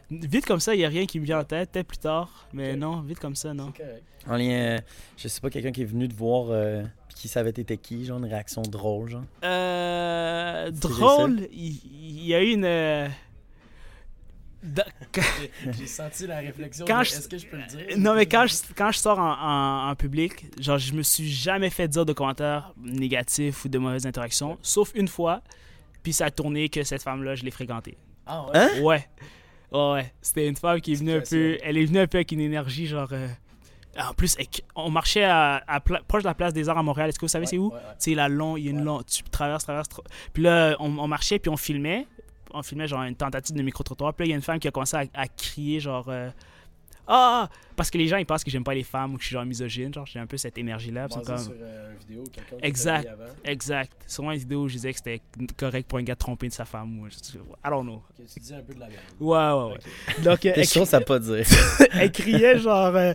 Vite 0.09 0.45
comme 0.45 0.59
ça, 0.59 0.75
il 0.75 0.79
n'y 0.79 0.83
a 0.85 0.89
rien 0.89 1.05
qui 1.05 1.21
me 1.21 1.25
vient 1.25 1.39
en 1.39 1.43
tête, 1.45 1.71
peut-être 1.71 1.87
plus 1.87 1.97
tard. 1.97 2.47
Mais 2.51 2.75
non, 2.75 2.99
vite 3.01 3.19
comme 3.19 3.35
ça, 3.35 3.53
non. 3.53 3.71
C'est 3.77 3.83
correct. 3.83 4.03
En 4.27 4.35
lien, 4.35 4.75
euh, 4.75 4.79
je 5.17 5.27
sais 5.29 5.39
pas, 5.39 5.49
quelqu'un 5.49 5.71
qui 5.71 5.83
est 5.83 5.85
venu 5.85 6.07
te 6.09 6.13
voir 6.15 6.47
euh, 6.49 6.83
puis 7.07 7.15
qui 7.15 7.27
savait 7.29 7.53
t'étais 7.53 7.77
qui, 7.77 8.03
genre 8.05 8.17
une 8.17 8.25
réaction 8.25 8.61
drôle, 8.61 9.09
genre? 9.09 9.23
Euh, 9.45 10.69
drôle, 10.71 11.47
il 11.53 11.79
il 11.85 12.25
y, 12.25 12.33
a 12.35 12.43
eu 12.43 12.49
une. 12.51 12.65
Euh, 14.63 14.81
J'ai- 15.77 15.87
senti 15.87 16.27
la 16.27 16.37
réflexion. 16.39 16.85
Quand 16.85 16.99
de, 16.99 17.03
je- 17.05 17.11
Est-ce 17.13 17.27
que 17.27 17.37
je 17.37 17.47
peux 17.47 17.57
le 17.57 17.63
dire? 17.65 17.97
Non, 17.97 18.13
mais 18.15 18.25
quand 18.25 18.45
je, 18.47 18.55
quand 18.75 18.91
je 18.91 18.99
sors 18.99 19.19
en, 19.19 19.31
en- 19.33 19.89
en 19.89 19.95
public, 19.95 20.45
genre, 20.61 20.77
je 20.77 20.93
me 20.93 21.03
suis 21.03 21.29
jamais 21.29 21.69
fait 21.69 21.87
dire 21.87 22.05
de 22.05 22.13
commentaires 22.13 22.73
négatifs 22.81 23.65
ou 23.65 23.69
de 23.69 23.77
mauvaises 23.77 24.05
interactions, 24.05 24.57
sauf 24.61 24.91
une 24.95 25.07
fois. 25.07 25.41
Puis 26.03 26.13
ça 26.13 26.25
a 26.25 26.31
tourné 26.31 26.67
que 26.69 26.83
cette 26.83 27.03
femme-là, 27.03 27.35
je 27.35 27.43
l'ai 27.43 27.51
fréquentée. 27.51 27.97
Ah 28.25 28.43
ouais? 28.45 28.51
Hein? 28.55 28.69
Ouais. 28.81 29.07
Ouais, 29.71 29.91
ouais. 29.93 30.13
C'était 30.21 30.47
une 30.47 30.55
femme 30.55 30.81
qui 30.81 30.93
est 30.93 30.95
venue 30.95 31.13
un 31.13 31.21
peu. 31.21 31.57
Elle 31.63 31.77
est 31.77 31.85
venue 31.85 31.99
un 31.99 32.07
peu 32.07 32.17
avec 32.17 32.31
une 32.31 32.39
énergie, 32.41 32.87
genre. 32.87 33.09
euh, 33.11 33.27
En 33.99 34.13
plus, 34.13 34.35
on 34.75 34.89
marchait 34.89 35.23
à, 35.23 35.63
à 35.67 35.79
pla- 35.79 36.01
proche 36.07 36.23
de 36.23 36.27
la 36.27 36.33
place 36.33 36.53
des 36.53 36.69
Arts 36.69 36.77
à 36.77 36.83
Montréal. 36.83 37.09
Est-ce 37.09 37.19
que 37.19 37.25
vous 37.25 37.29
savez 37.29 37.45
c'est 37.45 37.57
où? 37.57 37.67
Ouais, 37.69 37.75
ouais. 37.75 37.79
Tu 37.99 38.11
sais, 38.11 38.15
la 38.15 38.29
long, 38.29 38.57
il 38.57 38.63
y 38.65 38.67
a 38.67 38.71
une 38.71 38.79
Ouais. 38.79 38.83
long, 38.85 39.01
tu 39.03 39.21
traverses, 39.23 39.63
traverses. 39.63 39.89
tra- 39.89 40.03
Puis 40.33 40.43
là, 40.43 40.75
on, 40.79 40.97
on 40.97 41.07
marchait, 41.07 41.39
puis 41.39 41.49
on 41.49 41.57
filmait. 41.57 42.07
On 42.53 42.63
filmait 42.63 42.87
genre 42.87 43.03
une 43.03 43.15
tentative 43.15 43.55
de 43.55 43.61
micro-trottoir. 43.63 44.13
Puis 44.13 44.23
là, 44.23 44.27
il 44.27 44.29
y 44.31 44.33
a 44.33 44.35
une 44.35 44.41
femme 44.41 44.59
qui 44.59 44.67
a 44.67 44.71
commencé 44.71 44.97
à, 44.97 45.03
à 45.13 45.27
crier, 45.27 45.79
genre. 45.79 46.05
euh, 46.09 46.29
ah! 47.07 47.49
Parce 47.75 47.89
que 47.89 47.97
les 47.97 48.07
gens, 48.07 48.17
ils 48.17 48.25
pensent 48.25 48.43
que 48.43 48.51
j'aime 48.51 48.63
pas 48.63 48.73
les 48.75 48.83
femmes 48.83 49.13
ou 49.13 49.17
que 49.17 49.21
je 49.23 49.27
suis 49.27 49.33
genre 49.33 49.43
misogyne. 49.45 49.93
Genre, 49.93 50.05
j'ai 50.05 50.19
un 50.19 50.27
peu 50.27 50.37
cette 50.37 50.57
énergie-là. 50.57 51.07
Basé 51.07 51.21
comme- 51.23 51.37
sur 51.37 51.53
euh, 51.59 51.91
une 51.93 51.97
vidéo, 51.99 52.23
quelqu'un 52.31 52.57
qui 52.57 52.65
Exact. 52.65 53.07
avant. 53.09 53.23
Exact. 53.43 53.91
Sûrement 54.07 54.31
une 54.31 54.39
vidéo 54.39 54.61
où 54.63 54.67
je 54.67 54.73
disais 54.75 54.91
que 54.91 54.97
c'était 54.97 55.21
correct 55.57 55.87
pour 55.89 55.97
un 55.99 56.03
gars 56.03 56.13
de 56.13 56.19
tromper 56.19 56.47
de 56.47 56.53
sa 56.53 56.63
femme. 56.65 56.99
Ou, 56.99 57.07
I 57.07 57.11
don't 57.69 57.83
know. 57.83 58.03
Tu 58.33 58.39
dis 58.39 58.53
un 58.53 58.61
peu 58.61 58.73
de 58.75 58.79
la 58.79 58.87
merde. 58.87 59.01
Ouais, 59.19 59.37
ouais, 59.37 59.73
ouais. 59.73 59.79
Ok. 60.17 60.23
Donc, 60.23 60.45
euh, 60.45 60.53
elle, 60.55 60.67
chose 60.67 60.93
à 60.93 61.01
pas 61.01 61.19
dire. 61.19 61.45
elle 61.93 62.11
criait 62.11 62.59
genre. 62.59 62.95
euh, 62.95 63.13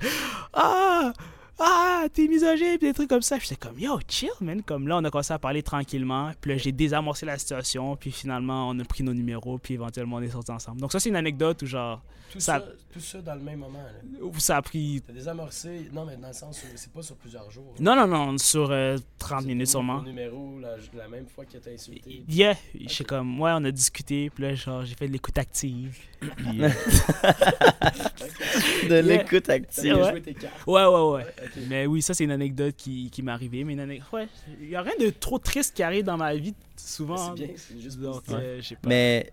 ah! 0.53 1.13
Ah, 1.59 2.05
t'es 2.13 2.29
misogyne, 2.29 2.79
pis 2.79 2.87
des 2.87 2.93
trucs 2.93 3.09
comme 3.09 3.23
ça. 3.23 3.39
J'étais 3.39 3.57
comme 3.57 3.79
Yo, 3.79 3.99
chill, 4.07 4.29
man. 4.41 4.63
Comme 4.63 4.87
là, 4.89 4.99
on 4.99 5.05
a 5.05 5.11
commencé 5.11 5.33
à 5.33 5.39
parler 5.39 5.63
tranquillement. 5.63 6.33
Puis 6.41 6.51
là, 6.53 6.57
j'ai 6.59 6.73
désamorcé 6.73 7.25
la 7.25 7.39
situation. 7.39 7.97
Puis 7.97 8.13
finalement, 8.13 8.69
on 8.69 8.79
a 8.79 8.85
pris 8.85 9.03
nos 9.03 9.15
numéros. 9.15 9.59
Puis 9.59 9.75
éventuellement, 9.75 10.17
on 10.17 10.23
est 10.23 10.29
sortis 10.31 10.51
ensemble. 10.53 10.81
Donc, 10.81 10.93
ça, 10.93 11.01
c'est 11.01 11.09
une 11.09 11.17
anecdote 11.17 11.63
où, 11.63 11.67
genre, 11.67 12.03
Tout 12.33 12.41
Ça- 12.41 12.59
ça, 12.59 12.65
tout 12.93 13.01
ça 13.01 13.23
dans 13.23 13.35
le 13.37 13.41
même 13.41 13.61
moment. 13.61 13.79
Là. 13.79 14.19
où 14.21 14.39
ça 14.39 14.57
a 14.59 14.63
pris. 14.63 15.01
T'as 15.07 15.13
désamorcé. 15.13 15.89
Non, 15.93 16.05
mais 16.05 16.17
dans 16.17 16.29
le 16.29 16.35
sens 16.35 16.61
où 16.63 16.67
c'est 16.75 16.93
pas 16.93 17.01
sur 17.03 17.17
plusieurs 17.17 17.51
jours. 17.51 17.75
Non, 17.81 17.95
non, 17.97 18.07
non, 18.07 18.37
sur 18.37 18.71
euh, 18.71 18.99
30 19.19 19.41
C'est 19.43 19.47
minutes 19.47 19.67
ton 19.67 19.71
sûrement. 19.73 20.03
numéro 20.03 20.59
la, 20.61 20.77
la 20.95 21.09
même 21.09 21.27
fois 21.29 21.45
que 21.47 21.57
t'as 21.57 21.71
insulté. 21.71 22.25
Yeah, 22.29 22.55
je 22.79 22.89
sais 22.93 23.05
comme, 23.05 23.41
ouais, 23.41 23.53
on 23.55 23.65
a 23.65 23.71
discuté, 23.71 24.29
puis 24.29 24.43
là, 24.45 24.55
genre, 24.55 24.85
j'ai 24.85 24.95
fait 24.97 25.07
de 25.07 25.13
l'écoute 25.13 25.39
active. 25.39 25.97
Puis, 26.21 26.31
euh, 26.65 26.69
De 28.91 28.97
l'écoute 28.97 29.49
active. 29.49 29.95
ouais. 29.95 30.11
joué 30.11 30.21
tes 30.23 30.35
cartes. 30.35 30.67
ouais, 30.67 30.85
ouais, 30.85 31.11
ouais. 31.13 31.27
Mais 31.69 31.87
oui, 31.87 32.03
ça, 32.03 32.15
c'est 32.15 32.25
une 32.25 32.31
anecdote 32.31 32.75
qui, 32.77 33.11
qui 33.11 33.23
m'est 33.23 33.33
arrivée. 33.33 33.65
Mais 33.65 33.73
une 33.75 33.81
anecdote, 33.81 34.13
ouais, 34.13 34.29
il 34.61 34.69
y 34.69 34.77
a 34.77 34.83
rien 34.83 34.95
de 34.99 35.11
trop 35.11 35.39
triste 35.39 35.75
qui 35.75 35.83
arrive 35.83 36.05
dans 36.05 36.17
ma 36.17 36.35
vie, 36.35 36.55
souvent. 36.77 37.35
C'est 37.37 37.47
bien, 37.47 37.55
c'est 37.57 37.81
juste 37.81 38.01
Donc, 38.01 38.23
euh, 38.31 38.61
pas. 38.83 38.89
Mais 38.89 39.31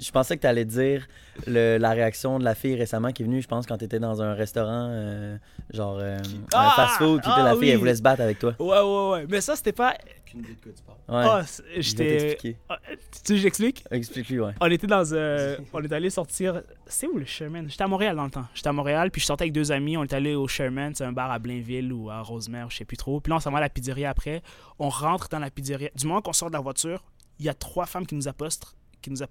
je 0.00 0.10
pensais 0.10 0.36
que 0.36 0.40
tu 0.42 0.46
allais 0.46 0.64
dire 0.64 1.06
le- 1.46 1.76
la 1.78 1.90
réaction 1.90 2.38
de 2.38 2.44
la 2.44 2.54
fille 2.54 2.74
récemment 2.76 3.12
qui 3.12 3.22
est 3.22 3.26
venue, 3.26 3.42
je 3.42 3.48
pense, 3.48 3.66
quand 3.66 3.78
tu 3.78 3.84
étais 3.84 3.98
dans 4.00 4.22
un 4.22 4.34
restaurant, 4.34 4.88
euh, 4.90 5.36
genre 5.72 5.98
euh, 6.00 6.18
Ah! 6.54 6.66
un 6.66 6.70
fast-food, 6.70 7.20
puis 7.22 7.30
Ah, 7.34 7.42
la 7.42 7.50
fille, 7.52 7.60
oui. 7.60 7.68
elle 7.70 7.78
voulait 7.78 7.94
se 7.94 8.02
battre 8.02 8.22
avec 8.22 8.38
toi. 8.38 8.54
Ouais, 8.58 8.80
ouais, 8.80 9.10
ouais. 9.12 9.26
Mais 9.28 9.40
ça, 9.40 9.56
c'était 9.56 9.72
pas. 9.72 9.94
Aucune 10.26 10.40
idée 10.40 10.54
de 10.54 10.60
quoi 10.60 10.72
tu 10.76 10.82
parles. 10.82 10.98
Ouais. 11.08 11.30
Ah, 11.30 11.40
vais 11.74 11.82
j'étais. 11.82 12.18
t'expliquer. 12.18 12.56
Ah, 12.68 12.78
tu 13.24 13.32
veux 13.32 13.36
que 13.38 13.42
j'explique? 13.42 13.84
Explique-lui, 13.90 14.40
ouais. 14.40 14.52
On 14.60 14.70
était 14.70 14.86
dans. 14.86 15.12
euh, 15.12 15.56
on 15.72 15.82
est 15.82 15.92
allé 15.92 16.08
sortir. 16.10 16.62
C'est 16.86 17.06
où 17.06 17.18
le 17.18 17.24
Sherman? 17.24 17.68
J'étais 17.68 17.82
à 17.84 17.88
Montréal 17.88 18.16
dans 18.16 18.24
le 18.24 18.30
temps. 18.30 18.46
J'étais 18.54 18.68
à 18.68 18.72
Montréal, 18.72 19.10
puis 19.10 19.20
je 19.20 19.26
sortais 19.26 19.44
avec 19.44 19.52
deux 19.52 19.72
amis. 19.72 19.96
On 19.96 20.04
est 20.04 20.12
allé 20.12 20.34
au 20.34 20.46
Sherman, 20.48 20.94
c'est 20.94 21.04
un 21.04 21.12
bar 21.12 21.30
à 21.30 21.38
Blainville 21.38 21.92
ou 21.92 22.10
à 22.10 22.20
Rosemère, 22.20 22.70
je 22.70 22.76
sais 22.76 22.84
plus 22.84 22.96
trop. 22.96 23.20
Puis 23.20 23.30
là, 23.30 23.36
on 23.36 23.40
s'en 23.40 23.50
va 23.50 23.58
à 23.58 23.62
la 23.62 23.68
pizzeria 23.68 24.10
après. 24.10 24.42
On 24.78 24.88
rentre 24.88 25.28
dans 25.28 25.38
la 25.40 25.50
pizzeria. 25.50 25.90
Du 25.96 26.06
moment 26.06 26.20
qu'on 26.22 26.32
sort 26.32 26.48
de 26.50 26.54
la 26.54 26.60
voiture, 26.60 27.02
il 27.38 27.46
y 27.46 27.48
a 27.48 27.54
trois 27.54 27.86
femmes 27.86 28.06
qui 28.06 28.14
nous 28.14 28.28
apostrophent. 28.28 28.74
Qui 29.02 29.10
nous 29.10 29.22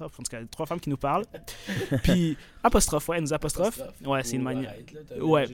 apostrophent. 0.00 0.20
En 0.20 0.22
tout 0.22 0.30
cas, 0.30 0.42
trois 0.50 0.66
femmes 0.66 0.80
qui 0.80 0.90
nous 0.90 0.96
parlent. 0.96 1.24
puis, 2.02 2.36
apostrophe, 2.62 3.08
ouais, 3.08 3.16
elles 3.16 3.22
nous 3.22 3.32
apostrophent. 3.32 3.80
Ouais, 4.04 4.22
c'est 4.22 4.36
une 4.36 4.42
Ou 4.42 4.44
manière. 4.44 4.74
Ouais. 5.20 5.46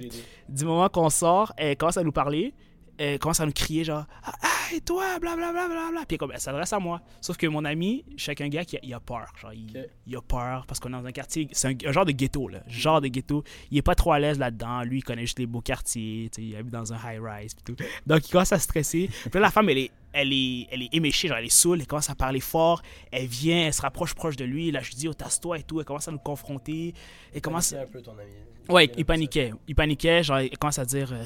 Du 0.49 0.65
moment 0.65 0.89
qu'on 0.89 1.11
sort, 1.11 1.53
elle 1.57 1.77
commence 1.77 1.97
à 1.97 2.03
nous 2.03 2.13
parler. 2.13 2.55
Elle 2.99 3.19
commence 3.19 3.41
à 3.41 3.47
nous 3.47 3.53
crier 3.53 3.85
genre 3.85 4.05
Ah, 4.25 4.33
ah, 4.43 4.49
et 4.75 4.81
toi, 4.81 5.19
blablabla. 5.21 5.53
Bla, 5.53 5.69
bla, 5.69 5.91
bla. 5.91 6.05
Puis 6.07 6.17
comme, 6.17 6.33
elle 6.33 6.41
s'adresse 6.41 6.73
à 6.73 6.79
moi. 6.79 7.01
Sauf 7.21 7.37
que 7.37 7.47
mon 7.47 7.65
ami, 7.65 8.05
chacun 8.17 8.49
gars, 8.49 8.65
qui 8.65 8.77
a, 8.77 8.81
il 8.83 8.93
a 8.95 9.01
peur. 9.01 9.27
Genre, 9.41 9.53
il, 9.53 9.89
il 10.07 10.17
a 10.17 10.21
peur 10.23 10.65
parce 10.67 10.81
qu'on 10.81 10.89
est 10.89 10.93
dans 10.93 11.05
un 11.05 11.13
quartier. 11.13 11.49
C'est 11.53 11.69
un, 11.69 11.89
un 11.89 11.93
genre 11.93 12.05
de 12.05 12.13
ghetto, 12.13 12.49
là. 12.49 12.61
Genre 12.69 13.01
de 13.01 13.09
ghetto. 13.09 13.45
Il 13.71 13.79
est 13.79 13.83
pas 13.83 13.95
trop 13.95 14.13
à 14.13 14.19
l'aise 14.19 14.39
là-dedans. 14.39 14.83
Lui, 14.83 14.99
il 14.99 15.03
connaît 15.05 15.23
juste 15.23 15.39
les 15.39 15.47
beaux 15.47 15.61
quartiers. 15.61 16.31
Il 16.39 16.57
habite 16.57 16.73
dans 16.73 16.93
un 16.93 16.97
high-rise. 16.97 17.55
puis 17.55 17.75
tout. 17.75 17.85
Donc, 18.07 18.27
il 18.27 18.33
commence 18.33 18.53
à 18.53 18.59
stresser. 18.59 19.09
Puis 19.09 19.31
là, 19.35 19.41
la 19.41 19.51
femme, 19.51 19.69
elle 19.69 19.79
est, 19.79 19.91
elle 20.13 20.33
est, 20.33 20.67
elle 20.71 20.83
est 20.83 20.89
éméchée. 20.93 21.29
Genre, 21.29 21.37
elle 21.39 21.47
est 21.47 21.49
saoule. 21.51 21.81
Elle 21.81 21.87
commence 21.87 22.11
à 22.11 22.15
parler 22.15 22.41
fort. 22.41 22.83
Elle 23.13 23.27
vient, 23.27 23.67
elle 23.67 23.75
se 23.75 23.83
rapproche 23.83 24.15
proche 24.15 24.37
de 24.37 24.45
lui. 24.45 24.71
Là, 24.71 24.81
je 24.81 24.89
lui 24.89 24.97
dis, 24.97 25.09
oh, 25.09 25.15
tasse-toi 25.15 25.59
et 25.59 25.63
tout. 25.63 25.81
Elle 25.81 25.87
commence 25.87 26.09
à 26.09 26.13
nous 26.13 26.19
confronter. 26.19 26.95
Elle 27.35 27.41
commence. 27.41 27.71
Paniquait 27.73 27.89
un 27.89 27.93
peu 27.93 28.03
ton 28.03 28.13
ami. 28.13 28.31
Ouais, 28.69 28.91
il 28.97 29.05
paniquait. 29.05 29.53
Il 29.69 29.75
paniquait, 29.77 30.25
genre, 30.25 30.41
il 30.41 30.57
commence 30.59 30.79
à 30.81 30.85
dire 30.85 31.13
euh, 31.13 31.25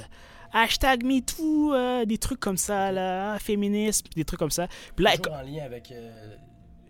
hashtag 0.52 1.04
MeToo, 1.04 1.74
euh, 1.74 2.04
des 2.04 2.18
trucs 2.18 2.40
comme 2.40 2.56
ça, 2.56 2.90
là, 2.92 3.38
féminisme, 3.38 4.06
des 4.14 4.24
trucs 4.24 4.38
comme 4.40 4.50
ça. 4.50 4.66
Puis 4.96 5.04
là, 5.04 5.12
elle- 5.14 5.20
Toujours 5.20 5.38
en 5.38 5.42
lien 5.42 5.64
avec 5.64 5.90
euh, 5.92 6.36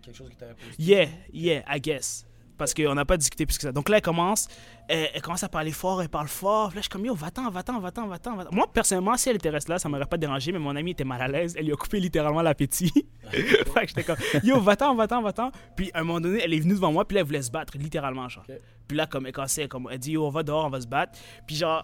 quelque 0.01 0.15
chose 0.17 0.29
qui 0.29 0.35
t'avait 0.37 0.53
posé. 0.53 0.75
yeah, 0.79 1.07
yeah, 1.33 1.63
I 1.75 1.79
guess. 1.79 2.25
Parce 2.57 2.75
qu'on 2.75 2.93
n'a 2.93 3.05
pas 3.05 3.17
discuté 3.17 3.47
plus 3.47 3.57
que 3.57 3.63
ça. 3.63 3.71
Donc 3.71 3.89
là, 3.89 3.97
elle 3.97 4.03
commence, 4.03 4.47
elle, 4.87 5.09
elle 5.15 5.21
commence 5.23 5.41
à 5.43 5.49
parler 5.49 5.71
fort, 5.71 5.99
elle 6.03 6.09
parle 6.09 6.27
fort. 6.27 6.67
Puis 6.69 6.75
là, 6.75 6.81
je 6.81 6.83
suis 6.83 6.89
comme, 6.89 7.03
yo, 7.03 7.15
va-t'en, 7.15 7.49
va-t'en, 7.49 7.79
va-t'en, 7.79 8.07
va-t'en. 8.07 8.37
Moi, 8.51 8.67
personnellement, 8.71 9.17
si 9.17 9.29
elle 9.29 9.37
était 9.37 9.49
restée 9.49 9.71
là, 9.71 9.79
ça 9.79 9.89
m'aurait 9.89 10.05
pas 10.05 10.17
dérangé, 10.17 10.51
mais 10.51 10.59
mon 10.59 10.75
ami 10.75 10.91
était 10.91 11.03
mal 11.03 11.19
à 11.23 11.27
l'aise. 11.27 11.55
Elle 11.57 11.65
lui 11.65 11.73
a 11.73 11.75
coupé 11.75 11.99
littéralement 11.99 12.43
l'appétit. 12.43 12.91
fait 13.31 13.41
que 13.81 13.87
j'étais 13.87 14.03
comme, 14.03 14.17
yo, 14.43 14.59
va-t'en, 14.59 14.93
va-t'en, 14.93 15.23
va-t'en. 15.23 15.49
Puis 15.75 15.89
à 15.95 16.01
un 16.01 16.03
moment 16.03 16.21
donné, 16.21 16.41
elle 16.43 16.53
est 16.53 16.59
venue 16.59 16.75
devant 16.75 16.91
moi, 16.91 17.07
puis 17.07 17.15
là, 17.15 17.21
elle 17.21 17.25
voulait 17.27 17.41
se 17.41 17.49
battre, 17.49 17.75
littéralement, 17.79 18.29
genre. 18.29 18.45
Puis 18.87 18.95
là, 18.95 19.07
comme 19.07 19.25
elle 19.25 19.33
cassait, 19.33 19.67
comme 19.67 19.87
elle 19.91 19.97
dit, 19.97 20.11
yo, 20.11 20.23
on 20.27 20.29
va 20.29 20.43
dehors, 20.43 20.65
on 20.65 20.69
va 20.69 20.81
se 20.81 20.87
battre. 20.87 21.17
Puis 21.47 21.55
genre, 21.55 21.83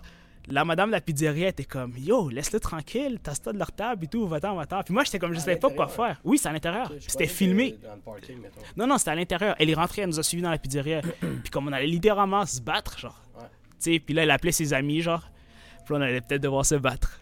la 0.50 0.64
madame 0.66 0.90
de 0.90 0.94
la 0.96 1.02
pizzeria 1.02 1.50
était 1.50 1.64
comme, 1.66 1.94
yo, 1.98 2.30
laisse-le 2.30 2.60
tranquille, 2.60 3.20
tasse-toi 3.22 3.54
de 3.54 3.58
leur 3.60 3.72
table 3.72 4.06
et 4.06 4.08
tout, 4.08 4.26
va-t'en, 4.28 4.56
va-t'en. 4.56 4.82
Puis 4.84 4.94
moi, 4.94 5.04
j'étais 5.04 5.20
comme, 5.20 5.34
je 5.34 5.40
savais 5.40 5.58
pas 5.58 5.70
quoi 5.70 5.88
faire. 5.88 6.20
Oui, 6.24 6.38
c'est 6.38 6.48
à 6.50 6.54
l'intérieur. 6.54 6.92
C'était 7.08 7.28
filmé. 7.28 7.78
Dans 7.84 7.96
le 7.96 8.02
parking, 8.02 8.38
mettons. 8.42 8.62
Non, 8.78 8.88
non, 8.88 8.98
c'était 8.98 9.12
à 9.12 9.16
l'intérieur. 9.16 9.56
Elle 9.60 9.70
est 9.70 9.74
rentrée, 9.74 10.04
elle 10.04 10.10
nous 10.10 10.20
a 10.20 10.24
suivis 10.24 10.44
dans 10.44 10.52
la 10.52 10.58
pizzeria. 10.58 11.02
puis 11.20 11.50
comme 11.52 11.68
on 11.68 11.72
allait 11.74 11.88
littéralement 11.88 12.46
se 12.46 12.62
battre, 12.62 12.98
genre. 12.98 13.22
Ouais. 13.38 13.44
Tu 13.82 13.94
sais, 13.94 14.00
puis 14.00 14.14
là, 14.14 14.24
elle 14.24 14.32
appelait 14.32 14.52
ses 14.54 14.74
amis, 14.74 15.02
genre. 15.02 15.28
Puis 15.86 15.94
là, 15.94 16.00
on 16.00 16.02
allait 16.04 16.22
peut-être 16.22 16.42
devoir 16.44 16.66
se 16.66 16.76
battre. 16.76 17.20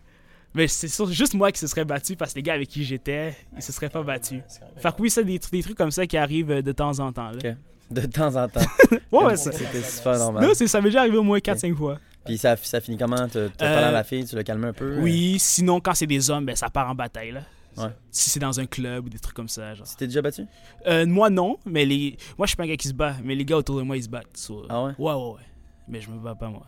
Mais 0.53 0.67
c'est 0.67 0.87
sûr- 0.87 1.11
juste 1.11 1.33
moi 1.33 1.51
qui 1.51 1.59
se 1.59 1.67
serais 1.67 1.83
battu 1.83 2.15
parce 2.15 2.31
que 2.31 2.37
les 2.39 2.43
gars 2.43 2.53
avec 2.53 2.69
qui 2.69 2.85
j'étais, 2.85 3.35
ils 3.57 3.61
se 3.61 3.71
seraient 3.73 3.89
pas 3.89 4.03
battus. 4.03 4.41
C'est 4.47 4.61
Fait 4.81 4.95
que 4.95 5.01
oui, 5.01 5.09
ça, 5.09 5.21
des, 5.21 5.37
tr- 5.37 5.51
des 5.51 5.61
trucs 5.61 5.77
comme 5.77 5.91
ça 5.91 6.07
qui 6.07 6.15
arrivent 6.15 6.51
euh, 6.51 6.61
de 6.61 6.71
temps 6.71 6.97
en 6.99 7.11
temps. 7.11 7.31
Là. 7.31 7.55
De 7.91 8.01
temps 8.05 8.35
en 8.35 8.47
temps. 8.47 8.61
Ouais, 9.11 9.25
ouais, 9.25 9.35
ça. 9.37 9.51
C'était 9.51 9.81
super 9.81 10.17
normal. 10.17 10.43
Non, 10.45 10.53
c'est- 10.53 10.67
ça 10.67 10.79
m'est 10.79 10.87
déjà 10.89 11.01
arrivé 11.01 11.17
au 11.17 11.23
moins 11.23 11.39
4-5 11.39 11.75
fois. 11.75 11.99
Puis 12.25 12.37
ça, 12.37 12.55
ça 12.57 12.81
finit 12.81 12.97
comment? 12.97 13.27
Tu 13.27 13.37
as 13.37 13.49
parlé 13.49 13.75
Euh, 13.75 13.87
à 13.89 13.91
la 13.91 14.03
fille, 14.03 14.25
tu 14.25 14.35
l'as 14.35 14.43
calmé 14.43 14.67
un 14.67 14.73
peu? 14.73 14.99
Oui, 14.99 15.37
sinon, 15.39 15.79
quand 15.79 15.93
c'est 15.93 16.07
des 16.07 16.29
hommes, 16.29 16.45
ben, 16.45 16.55
ça 16.55 16.69
part 16.69 16.89
en 16.89 16.95
bataille. 16.95 17.31
Là. 17.31 17.41
Ouais. 17.77 17.89
Si 18.09 18.29
c'est 18.29 18.39
dans 18.39 18.59
un 18.59 18.65
club 18.65 19.05
ou 19.05 19.09
des 19.09 19.19
trucs 19.19 19.35
comme 19.35 19.49
ça. 19.49 19.73
Genre. 19.75 19.85
Tu 19.87 19.95
t'es 19.95 20.07
déjà 20.07 20.21
battu? 20.21 20.45
Euh, 20.87 21.05
moi, 21.05 21.29
non, 21.29 21.57
mais 21.65 21.85
les... 21.85 22.17
moi, 22.37 22.45
je 22.45 22.49
suis 22.51 22.57
pas 22.57 22.63
un 22.63 22.67
gars 22.67 22.77
qui 22.77 22.87
se 22.87 22.93
bat, 22.93 23.15
mais 23.23 23.35
les 23.35 23.45
gars 23.45 23.57
autour 23.57 23.77
de 23.77 23.81
moi, 23.83 23.97
ils 23.97 24.03
se 24.03 24.09
battent. 24.09 24.35
So, 24.37 24.65
Ah 24.69 24.83
ouais? 24.85 24.91
Ouais, 24.97 25.13
ouais, 25.13 25.31
ouais. 25.33 25.41
Mais 25.87 26.01
je 26.01 26.09
me 26.09 26.17
bats 26.17 26.35
pas, 26.35 26.49
moi. 26.49 26.65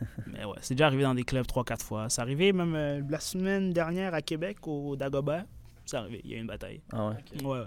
mais 0.26 0.44
ouais, 0.44 0.56
c'est 0.60 0.74
déjà 0.74 0.86
arrivé 0.86 1.02
dans 1.02 1.14
des 1.14 1.24
clubs 1.24 1.44
3-4 1.46 1.82
fois. 1.82 2.06
C'est 2.08 2.20
arrivé 2.22 2.52
même 2.52 2.74
euh, 2.74 3.02
la 3.08 3.20
semaine 3.20 3.72
dernière 3.72 4.14
à 4.14 4.22
Québec, 4.22 4.58
au 4.66 4.96
Dagobah. 4.96 5.44
C'est 5.88 5.96
arrivé, 5.96 6.20
il 6.22 6.30
y 6.32 6.34
a 6.34 6.36
eu 6.36 6.40
une 6.40 6.46
bataille. 6.46 6.82
Ah 6.92 7.08
ouais? 7.08 7.14
Ok. 7.14 7.42
Ouais, 7.46 7.60
ouais. 7.60 7.64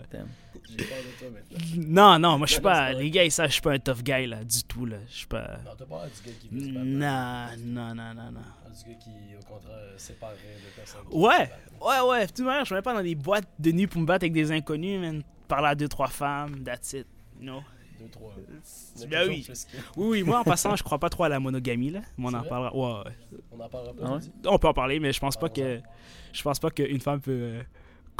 J'ai 0.70 0.86
peur 0.86 0.98
de 1.00 1.18
toi 1.18 1.30
maintenant. 1.32 1.84
Non, 1.88 2.20
non, 2.20 2.38
moi, 2.38 2.46
je 2.46 2.54
suis 2.54 2.62
Non, 2.62 2.70
non, 2.70 2.76
pas. 2.76 2.94
Les 2.94 3.10
gars, 3.10 3.24
ils 3.24 3.32
savent, 3.32 3.48
je 3.48 3.54
suis 3.54 3.62
pas 3.64 3.72
un 3.72 3.80
tough 3.80 4.04
guy, 4.04 4.28
là, 4.28 4.44
du 4.44 4.64
tout, 4.64 4.86
là. 4.86 4.98
Je 5.10 5.16
suis 5.16 5.26
pas. 5.26 5.58
Non, 5.66 5.72
t'as 5.76 5.86
peur 5.86 6.04
du 6.04 6.30
gars 6.30 6.38
qui 6.40 6.48
veut 6.50 6.60
se 6.60 6.72
battre. 6.72 6.86
Non, 6.86 7.48
non, 7.66 7.96
non, 7.96 8.14
non, 8.14 8.32
non. 8.32 8.40
Du 8.40 8.90
gars 8.92 9.00
qui, 9.00 9.10
au 9.40 9.44
contraire, 9.52 9.72
euh, 9.76 9.98
séparerait 9.98 10.38
de 10.38 10.76
personnes. 10.76 11.02
Ouais. 11.12 11.50
Ouais, 11.82 12.10
ouais, 12.10 12.28
de 12.28 12.32
toute 12.32 12.46
manière, 12.46 12.64
je 12.64 12.76
ne 12.76 12.78
vais 12.78 12.84
pas 12.84 12.94
dans 12.94 13.02
des 13.02 13.16
boîtes 13.16 13.50
de 13.58 13.72
nuit 13.72 13.88
pour 13.88 14.00
me 14.00 14.06
battre 14.06 14.26
avec 14.26 14.34
des 14.34 14.52
inconnus, 14.52 15.00
man. 15.00 15.24
Parler 15.48 15.70
à 15.70 15.74
deux, 15.74 15.88
trois 15.88 16.10
femmes, 16.10 16.64
that's 16.64 16.94
it. 16.94 17.08
No. 17.40 17.64
Deux, 18.00 18.08
trois. 18.10 18.36
Ben 19.10 19.28
oui. 19.30 19.48
Oui, 19.98 20.08
oui, 20.08 20.24
moi, 20.24 20.42
en 20.42 20.44
passant, 20.44 20.76
je 20.76 20.84
crois 20.84 21.00
pas 21.00 21.10
trop 21.10 21.24
à 21.24 21.30
la 21.30 21.40
monogamie, 21.40 21.90
là. 21.90 22.02
Mais 22.20 22.28
on 22.28 22.34
en 22.36 22.44
parlera. 22.44 22.76
Ouais, 22.76 23.10
ouais. 23.10 23.40
On 23.52 23.60
en 23.60 23.68
parlera 23.68 23.94
pas. 23.96 24.04
Ah? 24.06 24.20
On 24.46 24.60
peut 24.60 24.68
en 24.68 24.74
parler, 24.76 25.00
mais 25.00 25.12
je 25.12 25.20
pense 25.20 25.38
pas 25.38 25.50
que. 25.50 25.82
Je 26.34 26.44
pense 26.44 26.60
pas 26.60 26.70
qu'une 26.70 27.02
femme 27.02 27.20
peut 27.20 27.32
euh, 27.32 27.62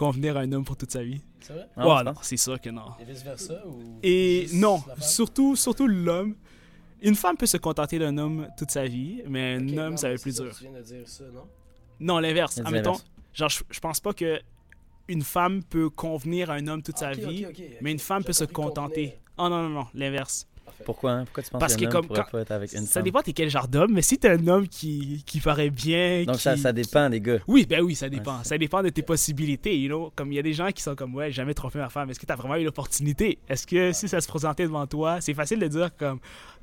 convenir 0.06 0.36
à 0.38 0.42
un 0.42 0.52
homme 0.52 0.66
pour 0.66 0.76
toute 0.76 0.92
sa 0.92 1.04
vie. 1.04 1.22
C'est 1.42 1.54
vrai? 1.54 1.68
Ah, 1.78 1.88
ouais, 1.88 2.04
non, 2.04 2.14
c'est 2.24 2.38
sûr 2.38 2.60
que 2.60 2.70
non. 2.72 2.86
Et 3.00 3.04
vice 3.06 3.24
versa 3.24 3.54
ou. 3.68 4.00
Et 4.02 4.48
non, 4.54 4.82
surtout, 5.00 5.56
surtout 5.56 5.88
l'homme. 5.88 6.36
Une 7.04 7.16
femme 7.16 7.36
peut 7.38 7.46
se 7.48 7.58
contenter 7.58 7.98
d'un 8.00 8.18
homme 8.18 8.48
toute 8.58 8.72
sa 8.72 8.86
vie, 8.86 9.22
mais 9.28 9.56
un 9.56 9.78
homme, 9.78 9.92
non, 9.92 9.98
ça 9.98 10.08
va 10.08 10.14
être 10.16 10.22
plus 10.22 10.36
dur. 10.40 10.56
Tu 10.56 10.64
viens 10.64 10.74
de 10.80 10.82
dire 10.84 11.08
ça, 11.08 11.24
non? 11.34 11.46
Non, 12.00 12.20
l'inverse. 12.20 12.60
Admettons, 12.60 12.92
l'inverse. 12.92 13.06
genre, 13.34 13.50
je, 13.50 13.60
je 13.70 13.80
pense 13.80 14.00
pas 14.00 14.14
que 14.14 14.40
une 15.08 15.24
femme 15.24 15.64
peut 15.64 15.90
convenir 15.90 16.50
à 16.52 16.56
un 16.56 16.68
homme 16.68 16.82
toute 16.84 16.98
sa 16.98 17.10
Ah, 17.10 17.14
ok, 17.14 17.20
vie, 17.20 17.48
mais 17.82 17.92
une 17.92 18.00
femme 18.00 18.24
peut 18.24 18.34
se 18.34 18.46
contenter. 18.46 19.08
convenir. 19.08 19.22
Oh 19.38 19.50
non, 19.50 19.64
non, 19.64 19.70
non, 19.70 19.88
l'inverse. 19.94 20.48
Pourquoi 20.84 21.12
hein? 21.12 21.24
Pourquoi 21.26 21.44
tu 21.44 21.50
penses 21.52 21.60
Parce 21.60 21.76
que 21.76 21.86
homme 21.86 21.92
comme 21.92 22.08
quand- 22.08 22.24
pas 22.32 22.42
être 22.42 22.52
avec 22.52 22.74
une 22.74 22.86
Ça 22.86 22.94
femme? 22.94 23.04
dépend 23.04 23.22
t'es 23.22 23.34
quel 23.34 23.50
genre 23.50 23.68
d'homme, 23.68 23.92
mais 23.94 24.02
si 24.02 24.18
t'es 24.18 24.30
un 24.30 24.48
homme 24.48 24.68
qui, 24.68 25.24
qui 25.26 25.40
paraît 25.40 25.70
bien. 25.70 26.24
Donc 26.26 26.36
qui... 26.38 26.42
ça, 26.42 26.58
ça 26.58 26.74
dépend 26.74 27.10
des 27.10 27.22
gars. 27.22 27.40
Oui, 27.48 27.66
ben 27.68 27.82
oui, 27.82 27.96
ça 27.96 28.10
dépend. 28.10 28.38
Ouais, 28.40 28.44
ça 28.44 28.58
dépend 28.58 28.82
de 28.84 28.90
tes 28.90 29.02
possibilités, 29.02 29.78
you 29.80 29.88
know? 29.88 30.12
Comme 30.16 30.32
il 30.32 30.36
y 30.36 30.40
a 30.40 30.44
des 30.44 30.54
gens 30.54 30.70
qui 30.72 30.82
sont 30.84 30.96
comme, 30.96 31.16
ouais, 31.16 31.32
jamais 31.32 31.54
trompé 31.54 31.80
ma 31.80 31.90
femme. 31.90 32.10
Est-ce 32.10 32.20
que 32.20 32.26
t'as 32.26 32.36
vraiment 32.36 32.56
eu 32.56 32.64
l'opportunité? 32.64 33.40
Est-ce 33.50 33.66
que 33.68 33.92
si 33.94 34.08
ça 34.08 34.20
se 34.22 34.28
présentait 34.28 34.64
devant 34.64 34.86
toi, 34.88 35.22
c'est 35.22 35.34
facile 35.34 35.60
de 35.60 35.68
dire 35.68 35.96
comme, 35.96 36.20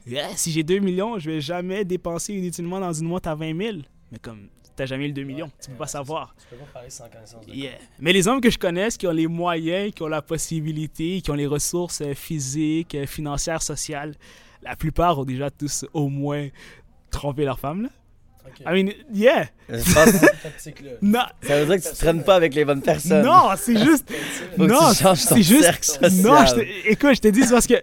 Yeah, 0.06 0.28
si 0.36 0.52
j'ai 0.52 0.62
2 0.62 0.78
millions, 0.78 1.18
je 1.18 1.30
vais 1.30 1.40
jamais 1.40 1.84
dépenser 1.84 2.32
inutilement 2.34 2.80
dans 2.80 2.92
une 2.92 3.06
montre 3.08 3.28
à 3.28 3.34
20 3.34 3.56
000. 3.60 3.78
Mais 4.10 4.18
comme, 4.18 4.48
t'as 4.78 4.86
jamais 4.86 5.04
eu 5.04 5.08
le 5.08 5.14
2 5.14 5.22
millions, 5.24 5.50
tu 5.60 5.66
peux 5.66 5.72
ouais, 5.72 5.78
pas 5.78 5.86
savoir. 5.86 6.34
Tu 6.38 6.46
peux 6.56 6.56
pas 6.64 6.72
parler 6.72 6.90
sans 6.90 7.08
connaissance 7.08 7.44
de 7.46 7.52
Yeah. 7.52 7.72
Mais 7.98 8.12
les 8.12 8.28
hommes 8.28 8.40
que 8.40 8.50
je 8.50 8.58
connaisse, 8.58 8.96
qui 8.96 9.06
ont 9.06 9.12
les 9.12 9.26
moyens, 9.26 9.92
qui 9.92 10.02
ont 10.02 10.08
la 10.08 10.22
possibilité, 10.22 11.20
qui 11.20 11.30
ont 11.30 11.34
les 11.34 11.46
ressources 11.46 12.00
euh, 12.00 12.14
physiques, 12.14 12.94
euh, 12.94 13.06
financières, 13.06 13.62
sociales, 13.62 14.14
la 14.62 14.76
plupart 14.76 15.18
ont 15.18 15.24
déjà 15.24 15.50
tous 15.50 15.84
au 15.92 16.08
moins 16.08 16.48
trompé 17.10 17.44
leur 17.44 17.58
femme, 17.58 17.82
là. 17.82 17.88
Ok. 18.46 18.60
I 18.60 18.82
mean, 18.82 18.92
yeah! 19.12 19.48
Je 19.68 19.74
pense 19.94 20.04
que 20.12 20.18
Cette 20.18 20.42
tactique-là. 20.42 20.90
Non! 21.02 21.20
ça 21.42 21.58
veut 21.64 21.66
dire 21.66 21.84
que 21.84 21.90
tu 21.90 21.96
traînes 21.98 22.24
pas 22.24 22.36
avec 22.36 22.54
les 22.54 22.64
bonnes 22.64 22.80
personnes. 22.80 23.24
Non, 23.24 23.50
c'est 23.56 23.76
juste. 23.76 24.10
Non, 24.56 24.92
c'est 24.92 25.42
juste. 25.42 26.00
Non, 26.24 26.46
je 26.46 26.54
te- 26.54 26.88
écoute, 26.88 27.14
je 27.16 27.20
te 27.20 27.28
dis, 27.28 27.42
c'est 27.42 27.52
parce 27.52 27.66
que. 27.66 27.82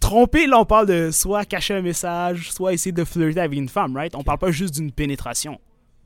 Tromper, 0.00 0.46
là, 0.46 0.58
on 0.58 0.66
parle 0.66 0.86
de 0.86 1.10
soit 1.10 1.46
cacher 1.46 1.72
un 1.72 1.80
message, 1.80 2.52
soit 2.52 2.74
essayer 2.74 2.92
de 2.92 3.04
flirter 3.04 3.40
avec 3.40 3.58
une 3.58 3.70
femme, 3.70 3.96
right? 3.96 4.14
On 4.14 4.22
parle 4.22 4.38
pas 4.38 4.50
juste 4.50 4.74
d'une 4.74 4.92
pénétration. 4.92 5.58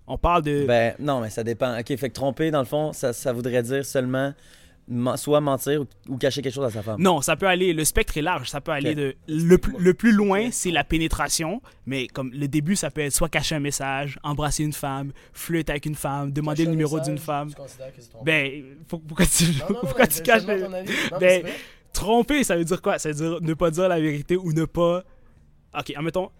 On 0.09 0.19
parle 0.19 0.43
de. 0.43 0.65
Ben 0.67 0.95
non, 0.99 1.21
mais 1.21 1.31
ça 1.31 1.45
dépend. 1.45 1.79
Ok, 1.79 1.87
fait 1.97 2.09
que 2.09 2.15
tromper, 2.15 2.51
dans 2.51 2.61
le 2.61 2.65
fond, 2.67 2.93
ça, 2.93 3.13
ça 3.13 3.33
voudrait 3.33 3.63
dire 3.63 3.85
seulement 3.85 4.33
men- 4.89 5.17
soit 5.19 5.41
mentir 5.43 5.85
ou, 6.09 6.17
cacher 6.17 6.41
quelque 6.41 6.55
chose 6.55 6.65
à 6.65 6.71
sa 6.71 6.83
femme. 6.83 7.01
Non, 7.01 7.21
ça 7.21 7.37
peut 7.37 7.47
aller, 7.47 7.75
le 7.75 7.85
spectre 7.85 8.17
est 8.17 8.23
large, 8.23 8.49
ça 8.49 8.61
peut 8.63 8.73
aller 8.73 8.95
de... 8.95 9.15
Le, 9.29 9.59
plus- 9.59 9.77
le 9.79 9.93
plus 9.93 10.13
loin, 10.13 10.49
c'est 10.51 10.71
la 10.71 10.83
pénétration, 10.83 11.61
mais 11.85 12.07
comme 12.07 12.31
le 12.33 12.49
début, 12.49 12.75
ça 12.75 12.91
peut 12.91 13.03
être 13.03 13.13
soit 13.13 13.29
cacher 13.29 13.55
un 13.57 13.61
message, 13.61 14.19
embrasser 14.23 14.65
une 14.65 14.73
femme, 14.73 15.13
flirter 15.35 15.73
avec 15.73 15.85
une 15.85 15.95
femme, 15.95 16.33
demander 16.33 16.63
le 16.63 16.67
Cacher 16.67 16.71
numéro 16.71 17.01
d'une 17.01 17.19
femme. 17.19 17.51
Tu 17.51 17.61
Ben, 18.25 18.65
faut- 18.89 18.99
pourquoi 18.99 19.27
tu, 19.27 19.45
Non, 19.45 19.51
non, 19.61 19.67
non, 19.75 19.81
pourquoi 19.83 20.05
mais 20.05 20.09
tu 20.09 20.23
caches... 20.23 20.47
ton 20.47 20.73
avis. 20.73 20.93
Ben. 21.21 21.43
Tromper, 21.93 22.45
ça 22.45 22.57
veut 22.57 22.65
dire 22.65 22.81
quoi? 22.81 22.99
Ça 22.99 23.09
veut 23.11 23.15
dire 23.15 23.39
ne 23.41 23.55
pas 23.55 23.71
dire 23.71 23.89
la 23.89 24.01
vérité 24.01 24.37
ou 24.37 24.53
ne 24.53 24.65
pas... 24.65 25.03
Ok, 25.79 25.93
admettons, 25.97 26.31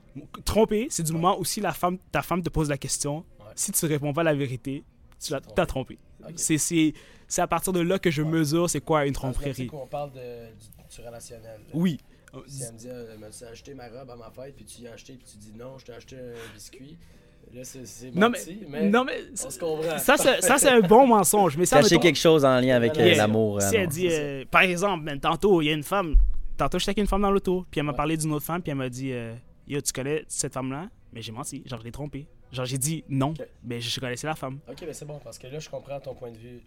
tromper, 0.45 0.87
c'est 0.91 1.03
du 1.03 1.13
moment 1.13 1.39
où 1.39 1.45
si 1.45 1.61
la 1.61 1.73
femme, 1.73 1.99
ta 2.13 2.23
femme 2.23 2.43
te 2.43 2.49
pose 2.51 2.69
la 2.69 2.79
question. 2.79 3.25
Si 3.59 3.73
tu 3.73 3.87
réponds 3.87 4.13
pas 4.13 4.23
la 4.23 4.35
vérité, 4.35 4.85
tu 5.21 5.31
trompé. 5.33 5.47
t'as 5.55 5.67
trompé. 5.67 5.99
C'est- 6.37 6.59
C'est 6.59 6.93
c'est 7.27 7.43
à 7.43 7.47
partir 7.47 7.73
de 7.73 7.81
là 7.81 7.99
que 7.99 8.11
je 8.11 8.23
mesure 8.23 8.71
c'est 8.71 8.81
quoi 8.81 9.05
une 9.07 9.13
tromperie. 9.13 9.67
qu'on 9.67 9.87
parle 9.87 10.13
de, 10.13 10.19
du, 10.19 10.97
du 10.97 11.07
relationnel. 11.07 11.61
là. 11.67 11.71
Oui. 11.75 11.99
Si 12.47 12.63
elle 12.63 12.73
me 12.75 12.79
dit, 12.79 12.89
euh, 12.91 13.17
m'as-tu 13.19 13.45
acheté 13.45 13.75
ma 13.75 13.89
robe 13.89 14.11
à 14.11 14.17
ma 14.17 14.31
fête, 14.31 14.55
puis 14.55 14.65
tu 14.65 14.83
y 14.83 14.87
as 14.89 14.93
acheté, 14.93 15.15
puis 15.15 15.27
tu 15.31 15.39
dis 15.39 15.53
non, 15.59 15.79
je 15.79 15.87
t'ai 15.87 15.93
acheté 15.93 16.17
un 16.17 16.55
biscuit. 16.55 16.97
Là, 17.55 17.65
c'est 17.65 17.87
c'est 17.87 18.11
Non 18.15 18.29
mais, 18.29 18.39
menti, 18.39 18.59
mais, 18.69 18.89
non 18.91 19.05
mais 19.05 19.21
on 19.45 19.51
se 19.51 19.59
comprend. 19.59 19.97
ça 19.99 20.17
c'est 20.19 20.43
ça 20.43 20.59
c'est 20.59 20.69
un 20.69 20.81
bon 20.81 21.07
mensonge 21.07 21.57
mais 21.57 21.65
ça 21.65 21.77
Cacher 21.81 21.95
mettons, 21.95 22.03
quelque 22.03 22.17
chose 22.19 22.45
en 22.45 22.61
lien 22.61 22.77
avec 22.77 22.99
euh, 22.99 23.15
l'amour. 23.15 23.57
euh, 23.57 23.61
si 23.61 23.75
non. 23.75 23.81
elle 23.81 23.89
dit 23.89 24.09
euh, 24.11 24.45
par 24.51 24.61
exemple 24.63 25.05
ben, 25.07 25.19
tantôt 25.19 25.63
il 25.63 25.67
y 25.67 25.71
a 25.71 25.73
une 25.73 25.83
femme 25.83 26.17
tantôt 26.59 26.79
j'étais 26.79 26.91
avec 26.91 26.99
une 26.99 27.07
femme 27.07 27.23
dans 27.23 27.31
l'auto 27.31 27.65
puis 27.71 27.79
elle 27.81 27.87
m'a 27.87 27.93
Ouais. 27.93 27.97
parlé 27.97 28.19
d'une 28.19 28.33
autre 28.33 28.45
femme 28.45 28.61
puis 28.61 28.71
elle 28.71 28.77
m'a 28.77 28.91
dit 28.91 29.13
euh, 29.13 29.35
yo 29.67 29.81
tu 29.81 29.95
connais 29.95 30.25
cette 30.29 30.53
femme 30.53 30.71
là 30.71 30.91
mais 31.15 31.23
j'ai 31.23 31.33
menti 31.33 31.63
genre 31.65 31.79
je 31.81 31.85
l'ai 31.85 31.91
trompé 31.93 32.29
genre 32.53 32.65
j'ai 32.67 32.79
dit 32.79 33.05
non 33.09 33.35
mais 33.65 33.81
je 33.81 34.01
connaissais 34.01 34.27
la 34.27 34.35
femme 34.35 34.59
Ok, 34.71 34.79
mais 34.87 34.93
c'est 34.93 35.05
bon, 35.05 35.19
parce 35.23 35.39
que 35.39 35.47
là, 35.47 35.59
je 35.59 35.69
comprends 35.69 36.01
ton 36.01 36.15
point 36.15 36.31
de 36.31 36.37
vue 36.39 36.61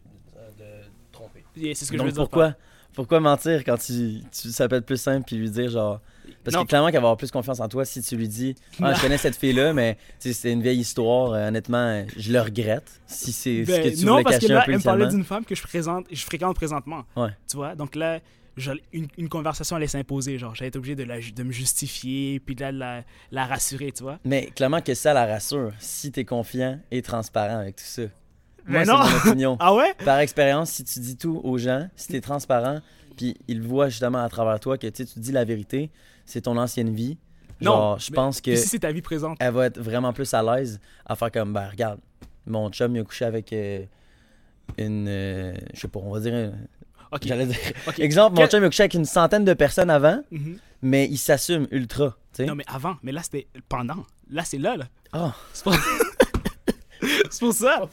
de 0.60 0.66
tromper. 1.12 1.44
Et 1.58 1.74
c'est 1.76 1.86
ce 1.86 1.92
que 1.92 1.98
je 1.98 2.00
Donc 2.00 2.08
veux 2.08 2.14
dire 2.14 2.22
pourquoi, 2.24 2.56
pourquoi 2.94 3.20
mentir 3.20 3.64
quand 3.64 3.78
tu, 3.78 4.22
tu 4.32 4.50
ça 4.50 4.68
peut 4.68 4.78
être 4.78 4.86
plus 4.86 5.00
simple 5.00 5.24
puis 5.26 5.36
lui 5.38 5.50
dire 5.50 5.70
genre 5.70 6.00
parce 6.44 6.56
Non. 6.56 6.64
que 6.64 6.70
clairement 6.70 6.88
qu'elle 6.88 6.96
va 6.96 7.08
avoir 7.08 7.18
plus 7.18 7.30
confiance 7.32 7.60
en 7.60 7.68
toi 7.68 7.86
si 7.86 8.02
tu 8.02 8.16
lui 8.16 8.28
dis 8.28 8.56
ah, 8.82 8.90
Non. 8.90 8.96
je 8.96 9.02
connais 9.04 9.18
cette 9.18 9.36
fille 9.36 9.54
là 9.54 9.74
mais 9.74 9.98
c'est 10.20 10.52
une 10.52 10.62
vieille 10.62 10.80
histoire 10.80 11.34
euh, 11.34 11.48
honnêtement 11.50 12.04
je 12.18 12.32
le 12.32 12.42
regrette 12.42 13.02
si 13.06 13.32
c'est 13.32 13.66
ce 13.66 13.72
Ben, 13.72 13.84
que 13.84 13.96
tu 13.96 14.06
non 14.06 14.14
voulais 14.14 14.24
parce 14.24 14.36
que 14.38 14.42
cacher 14.42 14.54
là 14.54 14.62
un 14.62 14.66
peu 14.66 14.72
elle 14.72 14.78
me 14.78 14.84
parlait 14.84 15.08
d'une 15.08 15.24
femme 15.24 15.46
que 15.46 15.54
je 15.56 15.62
présente 15.64 16.06
je 16.12 16.24
fréquente 16.26 16.56
présentement 16.56 17.04
Ouais. 17.16 17.30
tu 17.48 17.58
vois? 17.58 17.76
Donc 17.76 17.96
là 17.96 18.20
je- 18.58 18.72
une, 18.94 19.08
une 19.18 19.30
conversation 19.30 19.76
allait 19.76 19.88
s'imposer 19.88 20.38
genre 20.38 20.54
j'allais 20.56 20.70
être 20.70 20.76
obligé 20.76 20.96
de, 20.96 21.04
la, 21.04 21.20
ju- 21.20 21.32
de 21.32 21.44
me 21.44 21.52
justifier 21.52 22.40
puis 22.40 22.56
de 22.56 22.62
la, 22.62 22.72
la, 22.72 23.04
la 23.32 23.46
rassurer 23.46 23.92
tu 23.92 24.04
vois. 24.04 24.20
Mais 24.26 24.48
clairement 24.48 24.82
que 24.82 24.94
ça 24.94 25.14
la 25.14 25.26
rassure 25.26 25.72
si 25.80 26.12
t'es 26.12 26.26
confiant 26.26 26.80
et 26.92 27.02
transparent 27.02 27.60
avec 27.60 27.76
tout 27.78 27.84
ça. 27.86 28.04
Mais 28.66 28.86
moi 28.86 28.86
c'est 28.86 28.92
non. 28.92 28.98
mon 28.98 29.30
opinion. 29.30 29.58
Ah 29.60 29.74
ouais? 29.74 29.94
Par 30.06 30.20
expérience 30.20 30.70
si 30.72 30.84
tu 30.84 31.00
dis 31.00 31.18
tout 31.18 31.40
aux 31.44 31.58
gens 31.58 31.88
si 31.96 32.10
t'es 32.10 32.22
transparent 32.22 32.80
puis 33.18 33.36
ils 33.48 33.62
voient 33.62 33.90
justement 33.90 34.20
à 34.24 34.30
travers 34.30 34.60
toi 34.60 34.78
que 34.78 34.88
tu 34.88 35.06
sais, 35.06 35.14
tu 35.14 35.20
dis 35.20 35.32
la 35.32 35.44
vérité 35.46 35.90
c'est 36.26 36.42
ton 36.42 36.58
ancienne 36.58 36.94
vie 36.94 37.18
Non, 37.62 37.72
genre 37.72 38.00
je 38.00 38.12
mais- 38.12 38.16
pense 38.16 38.42
que 38.42 38.56
si 38.56 38.68
c'est 38.68 38.80
ta 38.80 38.92
vie 38.92 39.02
présente. 39.02 39.38
elle 39.40 39.54
va 39.54 39.66
être 39.68 39.80
vraiment 39.80 40.14
plus 40.14 40.34
à 40.34 40.42
l'aise 40.44 40.80
à 41.06 41.16
faire 41.16 41.32
comme, 41.32 41.54
ben 41.54 41.68
regarde, 41.70 42.00
mon 42.46 42.70
chum 42.70 42.96
il 42.96 43.00
a 43.00 43.04
couché 43.04 43.26
avec 43.26 43.52
euh, 43.54 43.84
une, 44.78 45.08
euh, 45.08 45.54
je 45.74 45.80
sais 45.80 45.88
pas, 45.88 46.00
on 46.00 46.12
va 46.12 46.20
dire, 46.20 46.54
j'allais 47.24 47.46
dire, 47.46 47.58
exemple, 48.00 48.36
mon 48.36 48.42
Quel- 48.42 48.50
chum 48.52 48.64
a 48.64 48.68
couché 48.68 48.84
avec 48.84 48.94
une 48.94 49.06
centaine 49.06 49.46
de 49.46 49.54
personnes 49.54 49.90
avant, 49.90 50.22
Mhm. 50.32 50.58
mais 50.82 51.08
il 51.10 51.18
s'assume 51.18 51.68
ultra. 51.72 52.16
Non, 52.40 52.56
mais 52.56 52.64
avant. 52.68 52.96
Mais 53.04 53.12
là, 53.12 53.22
c'était 53.24 53.48
pendant. 53.70 54.06
Là, 54.30 54.44
c'est 54.46 54.58
là, 54.58 54.78
là. 54.78 54.86
Ah, 55.12 55.34
C'est 55.54 55.64
pour... 55.64 55.76
c'est 57.30 57.40
pour 57.40 57.54
ça. 57.54 57.90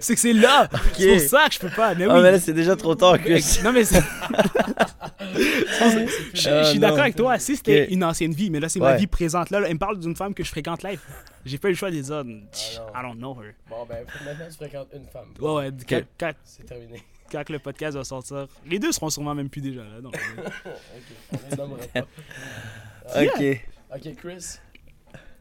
C'est 0.00 0.14
que 0.14 0.20
c'est 0.20 0.32
là. 0.32 0.68
C'est 0.96 1.08
pour 1.18 1.20
ça 1.20 1.48
que 1.48 1.54
je 1.54 1.58
peux 1.58 1.68
pas. 1.70 1.94
Mais 1.94 2.06
oui. 2.06 2.12
Ah, 2.14 2.20
mais 2.22 2.30
là 2.32 2.38
c'est 2.38 2.52
déjà 2.52 2.76
trop 2.76 2.94
tard, 2.94 3.16
non, 3.64 3.72
mais 3.72 3.84
c'est... 3.84 4.00
je, 5.34 6.06
je 6.34 6.48
Ah, 6.48 6.64
suis 6.64 6.78
non. 6.78 6.80
d'accord 6.88 7.00
avec 7.00 7.16
toi. 7.16 7.38
Si 7.38 7.56
c'était 7.56 7.92
une 7.92 8.04
ancienne 8.04 8.32
vie, 8.32 8.50
mais 8.50 8.60
là, 8.60 8.68
c'est 8.68 8.78
ma 8.80 8.96
vie 8.96 9.06
présente. 9.06 9.50
Là, 9.50 9.60
là, 9.60 9.66
elle 9.68 9.74
me 9.74 9.78
parle 9.78 9.98
d'une 9.98 10.14
femme 10.16 10.34
que 10.34 10.44
je 10.44 10.48
fréquente 10.50 10.82
live. 10.82 11.00
J'ai 11.44 11.58
pas 11.58 11.68
eu 11.68 11.72
le 11.72 11.76
choix 11.76 11.90
de 11.90 12.00
dire, 12.00 12.14
Ah, 12.14 12.22
non. 12.24 12.40
I 12.94 13.02
don't 13.02 13.16
know 13.18 13.36
her. 13.42 13.52
Bon, 13.68 13.84
ben, 13.88 14.04
maintenant, 14.24 14.46
tu 14.48 14.56
fréquentes 14.56 14.88
une 14.94 15.06
femme. 15.06 15.28
Ouais, 15.40 15.70
ouais. 15.90 16.04
Quand- 16.18 16.32
C'est 16.44 16.64
terminé. 16.64 17.02
Quand 17.32 17.48
le 17.48 17.58
podcast 17.58 17.96
va 17.96 18.04
sortir, 18.04 18.46
les 18.66 18.78
deux 18.78 18.92
seront 18.92 19.10
sûrement 19.10 19.34
même 19.34 19.48
plus 19.48 19.60
déjà 19.62 19.82
là. 19.84 20.00
Donc, 20.00 20.14
euh, 20.16 20.42
ok, 20.66 21.16
on 21.32 21.50
les 21.50 21.56
nommera 21.56 21.86
pas. 21.88 22.06
Ok. 23.16 23.60
Ok, 23.94 24.14
Chris, 24.16 24.58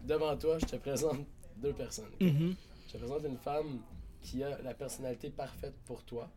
devant 0.04 0.36
toi, 0.36 0.58
je 0.60 0.66
te 0.66 0.76
présente 0.78 1.26
deux 1.58 1.74
personnes. 1.74 2.10
mhm. 2.20 2.56
Je 2.88 2.94
te 2.94 2.98
présente 2.98 3.24
une 3.26 3.38
femme 3.38 3.80
qui 4.22 4.44
a 4.44 4.60
la 4.62 4.74
personnalité 4.74 5.30
parfaite 5.30 5.76
pour 5.86 6.04
toi 6.04 6.30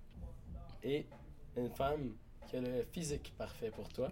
et 0.83 1.07
une 1.57 1.71
femme 1.71 2.13
qui 2.49 2.57
a 2.57 2.61
le 2.61 2.85
physique 2.93 3.33
parfait 3.39 3.71
pour 3.71 3.89
toi 3.89 4.11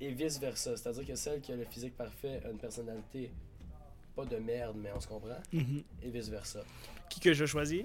et 0.00 0.10
vice 0.12 0.40
versa. 0.40 0.76
C'est-à-dire 0.76 1.06
que 1.06 1.14
celle 1.14 1.40
qui 1.40 1.52
a 1.52 1.56
le 1.56 1.64
physique 1.66 1.96
parfait 1.96 2.40
a 2.44 2.50
une 2.50 2.58
personnalité 2.58 3.30
pas 4.16 4.24
de 4.24 4.36
merde, 4.38 4.76
mais 4.78 4.90
on 4.96 5.00
se 5.00 5.06
comprend, 5.06 5.36
Mhm. 5.52 5.82
et 6.02 6.08
vice 6.10 6.28
versa. 6.30 6.60
Qui 7.10 7.20
que 7.20 7.34
je 7.34 7.44
choisis. 7.44 7.84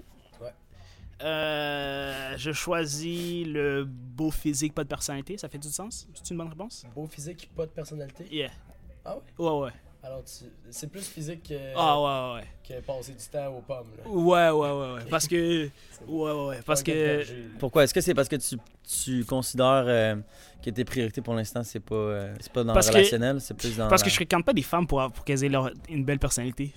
Euh, 1.24 2.34
je 2.38 2.51
choisis 2.51 3.45
le 3.47 3.86
beau 3.86 4.32
physique, 4.32 4.74
pas 4.74 4.84
de 4.84 4.89
personnalité. 4.89 5.38
Ça 5.38 5.49
fait 5.49 5.57
du 5.57 5.69
sens? 5.69 6.07
C'est 6.13 6.32
une 6.32 6.38
bonne 6.38 6.49
réponse? 6.49 6.86
Beau 6.95 7.07
physique, 7.07 7.49
pas 7.55 7.65
de 7.65 7.72
personnalité? 7.72 8.26
Yeah. 8.32 8.49
Ah 9.05 9.15
ouais? 9.15 9.22
Ouais, 9.45 9.59
ouais. 9.65 9.72
Alors, 10.03 10.24
tu- 10.24 10.45
c'est 10.72 10.89
plus 10.91 11.07
physique 11.07 11.43
que, 11.49 11.53
Ah, 11.76 12.34
ouais, 12.34 12.39
ouais. 12.41 12.47
que 12.67 12.84
passer 12.84 13.11
du 13.13 13.24
temps 13.32 13.55
aux 13.55 13.61
pommes. 13.61 13.86
Là. 14.03 14.09
Ouais, 14.09 14.49
ouais, 14.49 14.72
ouais, 14.72 14.93
ouais. 14.95 15.09
Parce 15.09 15.28
que. 15.28 15.69
Ouais, 16.07 16.32
ouais, 16.32 16.45
ouais. 16.47 16.59
Parce 16.65 16.82
Pas 16.82 16.91
que. 16.91 17.24
Pourquoi? 17.59 17.84
Est-ce 17.84 17.93
que 17.93 18.01
c'est 18.01 18.15
parce 18.15 18.28
que 18.28 18.36
tu, 18.38 18.57
tu 19.03 19.24
considères 19.26 19.84
euh, 19.86 20.15
que 20.63 20.72
tes 20.72 20.84
priorités 20.84 21.22
pour 21.22 21.36
l'instant 21.36 21.63
c'est 21.63 21.80
pas, 21.80 21.93
euh, 21.93 22.36
c'est 22.39 22.51
pas 22.51 22.63
dans 22.63 22.74
Parce 22.74 22.88
le 22.88 22.93
que- 22.93 22.97
relationnel, 22.97 23.39
c'est 23.39 23.53
plus 23.53 23.78
dans. 23.78 23.88
Parce 23.88 24.01
la- 24.01 24.05
que 24.05 24.09
je 24.09 24.15
fréquente 24.15 24.43
pas 24.43 24.53
des 24.53 24.63
femmes 24.63 24.88
pour, 24.88 25.07
pour 25.11 25.24
qu'elles 25.24 25.43
aient 25.43 25.49
leur- 25.49 25.69
une 25.88 26.03
belle 26.03 26.17
personnalité. 26.17 26.74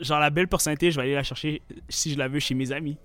Genre, 0.00 0.18
la 0.18 0.30
belle 0.30 0.48
personnalité, 0.48 0.90
je 0.90 0.96
vais 0.96 1.02
aller 1.02 1.14
la 1.14 1.22
chercher 1.22 1.62
si 1.88 2.12
je 2.12 2.18
la 2.18 2.26
veux 2.26 2.40
chez 2.40 2.54
mes 2.54 2.72
amis. 2.72 2.96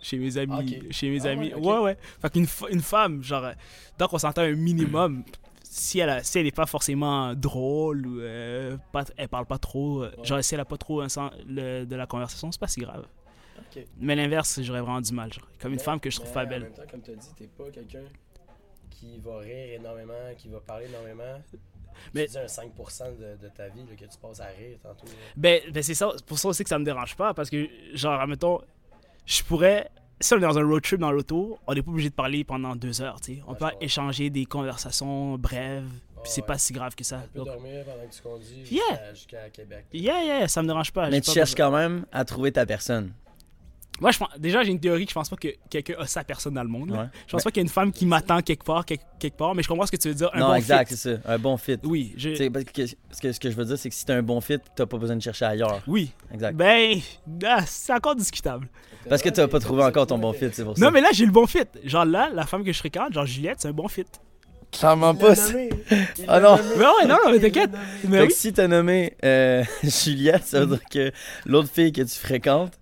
Chez 0.00 0.18
mes 0.18 0.36
amis. 0.38 0.76
Ok. 0.86 0.92
Chez 0.92 1.10
mes 1.10 1.26
Ah 1.26 1.30
amis. 1.30 1.52
ouais, 1.54 1.60
Ouais, 1.60 1.78
ouais. 1.78 1.96
Fait 2.22 2.30
qu'une 2.32 2.46
une 2.70 2.80
femme, 2.80 3.22
genre, 3.22 3.44
euh, 3.44 3.52
donc 3.98 4.12
on 4.12 4.18
s'entend 4.18 4.42
un 4.42 4.54
minimum. 4.54 5.24
Si 5.62 6.00
elle, 6.00 6.08
a- 6.10 6.22
si 6.24 6.38
elle 6.38 6.46
est 6.46 6.54
pas 6.56 6.66
forcément 6.66 7.32
drôle 7.34 8.06
ou 8.06 8.20
euh, 8.20 8.76
pas, 8.92 9.04
elle 9.16 9.28
parle 9.28 9.46
pas 9.46 9.58
trop, 9.58 10.02
euh, 10.02 10.10
Ouais. 10.18 10.24
genre 10.24 10.42
si 10.42 10.54
elle 10.54 10.60
a 10.60 10.64
pas 10.64 10.76
trop 10.78 11.00
un 11.00 11.08
sens 11.08 11.30
le- 11.46 11.84
de 11.84 11.96
la 11.96 12.06
conversation, 12.06 12.50
c'est 12.50 12.60
pas 12.60 12.66
si 12.66 12.80
grave. 12.80 13.06
Mais 13.98 14.16
l'inverse, 14.16 14.60
j'aurais 14.62 14.80
vraiment 14.80 15.00
du 15.00 15.12
mal. 15.12 15.32
Genre. 15.32 15.46
Comme 15.60 15.72
une 15.72 15.76
Mais- 15.78 15.82
femme 15.84 16.00
que 16.00 16.10
je 16.10 16.16
trouve 16.18 16.32
pas 16.32 16.44
En 16.44 16.48
belle. 16.48 16.62
même 16.64 16.72
temps, 16.72 16.82
comme 16.90 17.02
tu 17.02 17.12
as 17.12 17.14
dit, 17.14 17.28
t'es 17.36 17.46
pas 17.46 17.70
quelqu'un 17.70 18.02
qui 18.90 19.18
va 19.20 19.38
rire 19.38 19.74
énormément, 19.78 20.14
qui 20.36 20.48
va 20.48 20.58
parler 20.60 20.86
énormément. 20.86 21.40
Mais- 22.14 22.24
Tu 22.26 22.32
dis 22.32 22.38
un 22.38 22.48
5% 22.48 23.04
de, 23.12 23.36
de 23.40 23.48
ta 23.50 23.68
vie 23.68 23.80
là, 23.80 23.94
que 23.94 24.04
tu 24.12 24.18
passes 24.20 24.40
à 24.40 24.46
rire 24.46 24.78
tantôt. 24.82 25.06
là. 25.06 25.12
Ben, 25.36 25.60
ben 25.72 25.82
c'est 25.82 25.94
ça, 25.94 26.10
pour 26.26 26.38
ça 26.38 26.48
aussi 26.48 26.62
que 26.64 26.68
ça 26.68 26.78
me 26.78 26.84
dérange 26.84 27.14
pas, 27.14 27.32
parce 27.34 27.48
que, 27.50 27.68
genre, 27.94 28.18
admettons, 28.20 28.60
je 29.30 29.42
pourrais, 29.44 29.88
si 30.20 30.34
on 30.34 30.38
est 30.38 30.40
dans 30.40 30.58
un 30.58 30.64
road 30.66 30.82
trip 30.82 30.98
dans 31.00 31.12
l'auto, 31.12 31.58
on 31.66 31.74
n'est 31.74 31.82
pas 31.82 31.90
obligé 31.90 32.10
de 32.10 32.14
parler 32.14 32.44
pendant 32.44 32.74
deux 32.76 33.00
heures, 33.00 33.20
tu 33.20 33.36
sais. 33.36 33.42
On 33.46 33.52
Ouais, 33.52 33.58
peut 33.58 33.66
échanger 33.80 34.28
des 34.30 34.44
conversations 34.44 35.36
brèves, 35.38 35.88
Ah 36.16 36.20
puis 36.22 36.32
c'est 36.32 36.40
ouais. 36.40 36.46
pas 36.46 36.58
si 36.58 36.72
grave 36.72 36.94
que 36.94 37.04
ça. 37.04 37.20
Tu 37.22 37.28
peux 37.30 37.38
Donc, 37.38 37.46
dormir 37.48 37.84
pendant 37.84 38.06
que 38.08 38.14
tu 38.14 38.22
conduis 38.22 38.68
Yeah. 38.76 39.14
jusqu'à 39.14 39.48
Québec. 39.50 39.86
yeah, 39.92 40.22
yeah, 40.24 40.48
ça 40.48 40.62
me 40.62 40.66
dérange 40.68 40.92
pas. 40.92 41.08
Mais 41.10 41.20
tu 41.20 41.26
pas 41.26 41.32
cherches 41.34 41.52
besoin- 41.54 41.70
quand 41.70 41.76
même 41.76 42.06
à 42.12 42.24
trouver 42.24 42.52
ta 42.52 42.66
personne. 42.66 43.12
Moi, 44.00 44.10
je 44.10 44.18
pense, 44.18 44.28
déjà, 44.38 44.62
j'ai 44.62 44.70
une 44.70 44.80
théorie 44.80 45.04
que 45.04 45.10
je 45.10 45.14
pense 45.14 45.28
pas 45.28 45.36
que 45.36 45.48
quelqu'un 45.68 45.94
a 45.98 46.06
sa 46.06 46.24
personne 46.24 46.54
dans 46.54 46.62
le 46.62 46.68
monde. 46.68 46.90
Ouais. 46.90 47.06
Je 47.26 47.32
pense 47.32 47.44
pas 47.44 47.50
qu'il 47.50 47.60
y 47.60 47.64
a 47.64 47.64
une 47.64 47.68
femme 47.68 47.92
qui 47.92 48.06
m'attend 48.06 48.40
quelque 48.40 48.64
part, 48.64 48.84
quelque, 48.84 49.04
quelque 49.18 49.36
part, 49.36 49.54
mais 49.54 49.62
je 49.62 49.68
comprends 49.68 49.86
ce 49.86 49.92
que 49.92 49.96
tu 49.96 50.08
veux 50.08 50.14
dire. 50.14 50.30
Un 50.32 50.40
non, 50.40 50.48
bon 50.48 50.54
exact, 50.54 50.90
c'est 50.90 50.96
ça. 50.96 51.10
Un 51.26 51.38
bon 51.38 51.56
fit. 51.56 51.78
Oui, 51.84 52.14
je... 52.16 52.30
Tu 52.30 52.36
sais, 52.36 52.50
parce 52.50 52.64
que, 52.64 52.86
ce, 52.86 52.94
que, 53.20 53.32
ce 53.32 53.38
que 53.38 53.50
je 53.50 53.56
veux 53.56 53.64
dire, 53.64 53.78
c'est 53.78 53.90
que 53.90 53.94
si 53.94 54.04
t'as 54.06 54.14
un 54.14 54.22
bon 54.22 54.40
fit, 54.40 54.58
t'as 54.74 54.86
pas 54.86 54.96
besoin 54.96 55.16
de 55.16 55.22
chercher 55.22 55.44
ailleurs. 55.44 55.82
Oui. 55.86 56.12
Exact. 56.32 56.56
Ben, 56.56 56.98
ah, 57.46 57.64
c'est 57.66 57.92
encore 57.92 58.16
discutable. 58.16 58.68
Parce 59.08 59.22
que 59.22 59.28
t'as 59.28 59.48
pas 59.48 59.60
trouvé 59.60 59.82
encore 59.82 60.06
ton 60.06 60.18
bon 60.18 60.32
fit, 60.32 60.48
c'est 60.52 60.64
pour 60.64 60.76
ça. 60.76 60.84
Non, 60.84 60.90
mais 60.90 61.00
là, 61.00 61.08
j'ai 61.12 61.26
le 61.26 61.32
bon 61.32 61.46
fit. 61.46 61.58
Genre 61.84 62.04
là, 62.04 62.30
la 62.32 62.46
femme 62.46 62.64
que 62.64 62.72
je 62.72 62.78
fréquente, 62.78 63.12
genre 63.12 63.26
Juliette, 63.26 63.58
c'est 63.60 63.68
un 63.68 63.72
bon 63.72 63.88
fit. 63.88 64.06
Clairement 64.72 65.14
pas. 65.14 65.34
Ah 66.28 66.38
non. 66.38 66.56
nommé. 66.56 66.68
Mais 66.76 66.84
ouais, 66.84 67.06
non, 67.08 67.16
non, 67.24 67.32
mais 67.32 67.40
t'inquiète. 67.40 67.70
Mais 68.04 68.20
oui. 68.20 68.28
que 68.28 68.32
si 68.32 68.52
t'as 68.52 68.68
nommé 68.68 69.16
euh, 69.24 69.64
Juliette, 69.82 70.44
ça 70.44 70.60
veut 70.60 70.66
dire 70.66 70.84
que 70.88 71.12
l'autre 71.44 71.68
fille 71.68 71.92
que 71.92 72.02
tu 72.02 72.16
fréquentes, 72.16 72.78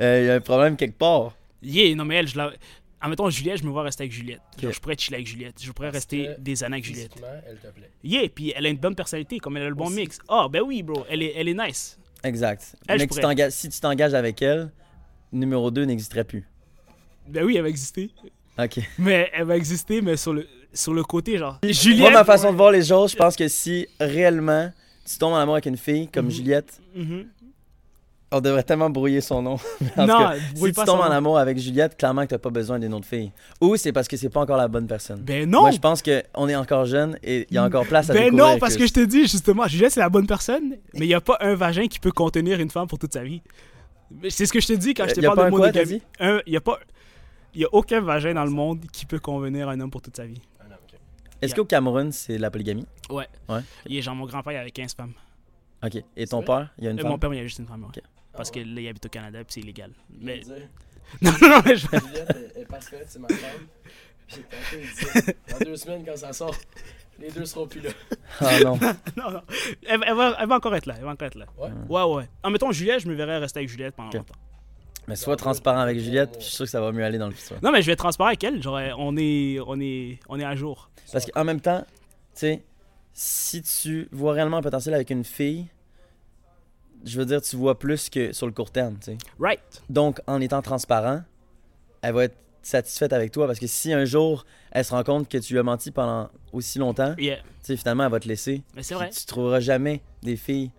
il 0.00 0.26
y 0.26 0.30
a 0.30 0.34
un 0.34 0.40
problème 0.40 0.76
quelque 0.76 0.96
part. 0.98 1.34
Yeah, 1.62 1.94
non, 1.94 2.04
mais 2.04 2.16
elle, 2.16 2.28
je 2.28 2.36
la. 2.36 2.52
Admettons, 3.00 3.28
Juliette, 3.30 3.58
je 3.58 3.64
me 3.64 3.70
vois 3.70 3.82
rester 3.82 4.02
avec 4.04 4.12
Juliette. 4.12 4.40
Genre, 4.60 4.72
je 4.72 4.80
pourrais 4.80 4.96
chiller 4.96 5.16
avec 5.16 5.26
Juliette. 5.26 5.54
Je 5.62 5.70
pourrais 5.70 5.90
rester 5.90 6.30
des 6.38 6.64
années 6.64 6.76
avec 6.76 6.84
Juliette. 6.84 7.12
Elle 7.46 7.56
te 7.58 7.66
plaît. 7.68 7.90
Yeah, 8.02 8.28
puis 8.34 8.52
elle 8.56 8.66
a 8.66 8.68
une 8.68 8.78
bonne 8.78 8.94
personnalité, 8.94 9.38
comme 9.38 9.56
elle 9.56 9.64
a 9.64 9.68
le 9.68 9.74
bon 9.74 9.86
Aussi. 9.86 9.96
mix. 9.96 10.18
Ah, 10.28 10.48
ben 10.50 10.62
oui, 10.62 10.82
bro, 10.82 11.04
elle 11.08 11.22
est, 11.22 11.32
elle 11.36 11.48
est 11.48 11.54
nice. 11.54 11.98
Exact. 12.24 12.74
Elle, 12.88 12.98
Mais 12.98 13.06
tu 13.06 13.20
si 13.50 13.68
tu 13.68 13.80
t'engages 13.80 14.14
avec 14.14 14.40
elle, 14.42 14.70
numéro 15.30 15.70
2 15.70 15.84
n'existerait 15.84 16.24
plus. 16.24 16.44
Ben 17.28 17.44
oui, 17.44 17.56
elle 17.56 17.62
va 17.62 17.68
exister. 17.68 18.10
Ok. 18.58 18.78
Mais 18.98 19.30
elle 19.34 19.44
va 19.44 19.56
exister, 19.56 20.00
mais 20.00 20.16
sur 20.16 20.32
le, 20.32 20.46
sur 20.72 20.94
le 20.94 21.04
côté, 21.04 21.36
genre. 21.38 21.58
Moi, 21.62 21.72
Juliette. 21.72 22.12
ma 22.14 22.24
façon 22.24 22.50
de 22.50 22.56
voir 22.56 22.70
les 22.72 22.84
choses, 22.84 23.12
je 23.12 23.16
pense 23.16 23.36
que 23.36 23.46
si 23.48 23.86
réellement 24.00 24.72
tu 25.08 25.18
tombes 25.18 25.34
en 25.34 25.36
amour 25.36 25.54
avec 25.56 25.66
une 25.66 25.76
fille 25.76 26.08
comme 26.08 26.24
Mhm. 26.26 26.30
Juliette, 26.32 26.80
Mhm. 26.94 27.26
On 28.32 28.40
devrait 28.40 28.64
tellement 28.64 28.90
brouiller 28.90 29.20
son 29.20 29.40
nom. 29.40 29.56
Non, 29.96 30.30
brouille 30.56 30.70
si 30.70 30.74
pas 30.74 30.82
tu 30.82 30.86
tombes 30.86 31.00
en 31.00 31.04
nom. 31.06 31.12
amour 31.12 31.38
avec 31.38 31.58
Juliette, 31.58 31.96
clairement 31.96 32.22
que 32.22 32.30
t'as 32.30 32.38
pas 32.38 32.50
besoin 32.50 32.78
d'une 32.80 32.92
autre 32.92 33.06
fille. 33.06 33.30
Ou 33.60 33.76
c'est 33.76 33.92
parce 33.92 34.08
que 34.08 34.16
c'est 34.16 34.28
pas 34.30 34.40
encore 34.40 34.56
la 34.56 34.66
bonne 34.68 34.86
personne. 34.88 35.20
Ben 35.20 35.48
non! 35.48 35.60
Moi, 35.60 35.70
je 35.70 35.78
pense 35.78 36.02
qu'on 36.02 36.48
est 36.48 36.56
encore 36.56 36.86
jeune 36.86 37.16
et 37.22 37.46
il 37.48 37.54
y 37.54 37.58
a 37.58 37.64
encore 37.64 37.86
place 37.86 38.10
à 38.10 38.14
ben 38.14 38.24
découvrir. 38.24 38.46
non, 38.54 38.58
parce 38.58 38.76
que 38.76 38.84
je 38.86 38.92
te 38.92 39.00
dis 39.04 39.22
justement, 39.28 39.66
Juliette 39.68 39.92
c'est 39.92 40.00
la 40.00 40.08
bonne 40.08 40.26
personne, 40.26 40.70
mais 40.94 41.04
il 41.04 41.08
n'y 41.08 41.14
a 41.14 41.20
pas 41.20 41.38
un 41.40 41.54
vagin 41.54 41.86
qui 41.86 42.00
peut 42.00 42.10
contenir 42.10 42.58
une 42.60 42.70
femme 42.70 42.88
pour 42.88 42.98
toute 42.98 43.12
sa 43.12 43.22
vie. 43.22 43.42
C'est 44.28 44.46
ce 44.46 44.52
que 44.52 44.60
je 44.60 44.66
te 44.68 44.72
dis 44.72 44.92
quand 44.94 45.06
je 45.08 45.14
te 45.14 45.20
Euh, 45.20 45.22
y 45.22 45.26
a 45.26 45.32
parle 45.34 45.46
de 45.52 45.56
monogamie. 45.56 46.02
Il 46.20 46.42
n'y 46.48 46.56
a 46.56 46.60
pas. 46.60 46.78
Il 47.54 47.60
y 47.60 47.64
a 47.64 47.68
aucun 47.72 48.00
vagin 48.00 48.34
dans 48.34 48.44
le 48.44 48.50
monde 48.50 48.80
qui 48.92 49.06
peut 49.06 49.18
convenir 49.20 49.68
à 49.68 49.72
un 49.72 49.80
homme 49.80 49.90
pour 49.90 50.02
toute 50.02 50.16
sa 50.16 50.26
vie. 50.26 50.40
Ah. 50.60 50.64
Est-ce 51.42 51.54
qu'au 51.54 51.64
Cameroun, 51.64 52.10
c'est 52.12 52.38
la 52.38 52.50
polygamie? 52.50 52.86
Ouais. 53.08 53.26
Ouais. 53.48 53.60
Il 53.86 53.96
est 53.96 54.02
genre 54.02 54.14
mon 54.16 54.26
grand-père 54.26 54.52
il 54.52 54.56
avait 54.58 54.70
15 54.72 54.94
femmes. 54.94 55.12
Ok. 55.84 56.02
Et 56.16 56.26
ton 56.26 56.42
père, 56.42 56.70
il 56.78 56.84
y 56.84 56.88
a 56.88 56.90
une 56.90 56.98
Euh, 56.98 57.02
femme? 57.02 57.10
mon 57.12 57.18
père 57.18 57.32
il 57.32 57.36
y 57.36 57.40
a 57.40 57.44
juste 57.44 57.58
une 57.60 57.66
femme. 57.66 57.84
ouais. 57.84 58.02
Parce 58.36 58.50
Ah 58.50 58.54
que 58.54 58.60
là 58.60 58.80
il 58.80 58.88
habite 58.88 59.06
au 59.06 59.08
Canada 59.08 59.38
puis 59.44 59.54
c'est 59.54 59.60
illégal. 59.60 59.90
Mais 60.20 60.40
non 61.22 61.30
non 61.40 61.48
non 61.48 61.60
mais 61.64 61.76
je- 61.76 61.86
Juliette 61.86 62.36
est, 62.56 62.60
est 62.60 62.64
parfaite, 62.66 63.06
c'est 63.08 63.18
ma 63.18 63.28
femme. 63.28 63.66
J'ai 64.28 64.42
tenté 64.42 64.82
de 64.82 65.22
dire, 65.22 65.34
dans 65.50 65.58
deux 65.64 65.76
semaines, 65.76 66.04
quand 66.04 66.16
ça 66.16 66.32
sort, 66.32 66.54
les 67.20 67.30
deux 67.30 67.44
seront 67.46 67.66
plus 67.68 67.80
là. 67.80 67.90
Ah 68.40 68.58
non. 68.64 68.76
non 69.16 69.30
non. 69.30 69.42
Elle, 69.86 70.00
elle 70.04 70.14
va, 70.14 70.36
elle 70.40 70.48
va 70.48 70.54
encore 70.56 70.74
être 70.74 70.86
là. 70.86 70.94
Elle 70.98 71.04
va 71.04 71.10
encore 71.12 71.28
être 71.28 71.36
là. 71.36 71.46
Ouais. 71.56 71.70
Ouais 71.88 72.14
ouais. 72.14 72.28
En 72.42 72.50
mettons 72.50 72.72
Juliette, 72.72 73.00
je 73.00 73.08
me 73.08 73.14
verrais 73.14 73.38
rester 73.38 73.60
avec 73.60 73.68
Juliette 73.68 73.94
pendant 73.94 74.10
longtemps. 74.12 74.34
Mais 75.08 75.14
sois 75.14 75.36
transparent 75.36 75.78
avec 75.78 76.00
Juliette, 76.00 76.32
puis 76.32 76.40
je 76.40 76.46
suis 76.46 76.56
sûr 76.56 76.64
que 76.64 76.70
ça 76.72 76.80
va 76.80 76.90
mieux 76.90 77.04
aller 77.04 77.18
dans 77.18 77.28
le 77.28 77.32
futur. 77.34 77.56
Non 77.62 77.70
mais 77.70 77.80
je 77.82 77.86
vais 77.86 77.92
être 77.92 78.00
transparent 78.00 78.26
avec 78.28 78.42
elle. 78.42 78.60
Genre 78.60 78.80
on 78.98 79.16
est 79.16 79.58
on 79.64 79.78
est 79.80 80.18
on 80.28 80.40
est 80.40 80.44
à 80.44 80.56
jour. 80.56 80.90
Parce 81.12 81.24
qu'en 81.26 81.44
même 81.44 81.60
temps, 81.60 81.86
tu 82.34 82.40
sais, 82.40 82.64
si 83.14 83.62
tu 83.62 84.08
vois 84.10 84.32
réellement 84.32 84.56
un 84.56 84.62
potentiel 84.62 84.94
avec 84.96 85.10
une 85.10 85.22
fille, 85.22 85.66
je 87.06 87.18
veux 87.18 87.24
dire, 87.24 87.40
tu 87.40 87.56
vois 87.56 87.78
plus 87.78 88.10
que 88.10 88.32
sur 88.32 88.46
le 88.46 88.52
court 88.52 88.70
terme, 88.70 88.96
tu 88.98 89.12
sais. 89.12 89.18
Right. 89.38 89.60
Donc, 89.88 90.20
en 90.26 90.40
étant 90.40 90.60
transparent, 90.60 91.22
elle 92.02 92.14
va 92.14 92.24
être 92.24 92.36
satisfaite 92.62 93.12
avec 93.12 93.30
toi 93.30 93.46
parce 93.46 93.60
que 93.60 93.68
si 93.68 93.92
un 93.92 94.04
jour 94.04 94.44
elle 94.72 94.84
se 94.84 94.90
rend 94.90 95.04
compte 95.04 95.28
que 95.28 95.38
tu 95.38 95.52
lui 95.52 95.60
as 95.60 95.62
menti 95.62 95.92
pendant 95.92 96.28
aussi 96.52 96.78
longtemps, 96.80 97.14
tu 97.16 97.30
sais, 97.62 97.76
finalement, 97.76 98.04
elle 98.04 98.10
va 98.10 98.20
te 98.20 98.28
laisser. 98.28 98.62
Mais 98.74 98.82
c'est 98.82 98.94
vrai. 98.94 99.10
Tu 99.10 99.24
trouveras 99.24 99.60
jamais 99.60 100.02
des 100.22 100.36
filles 100.36 100.70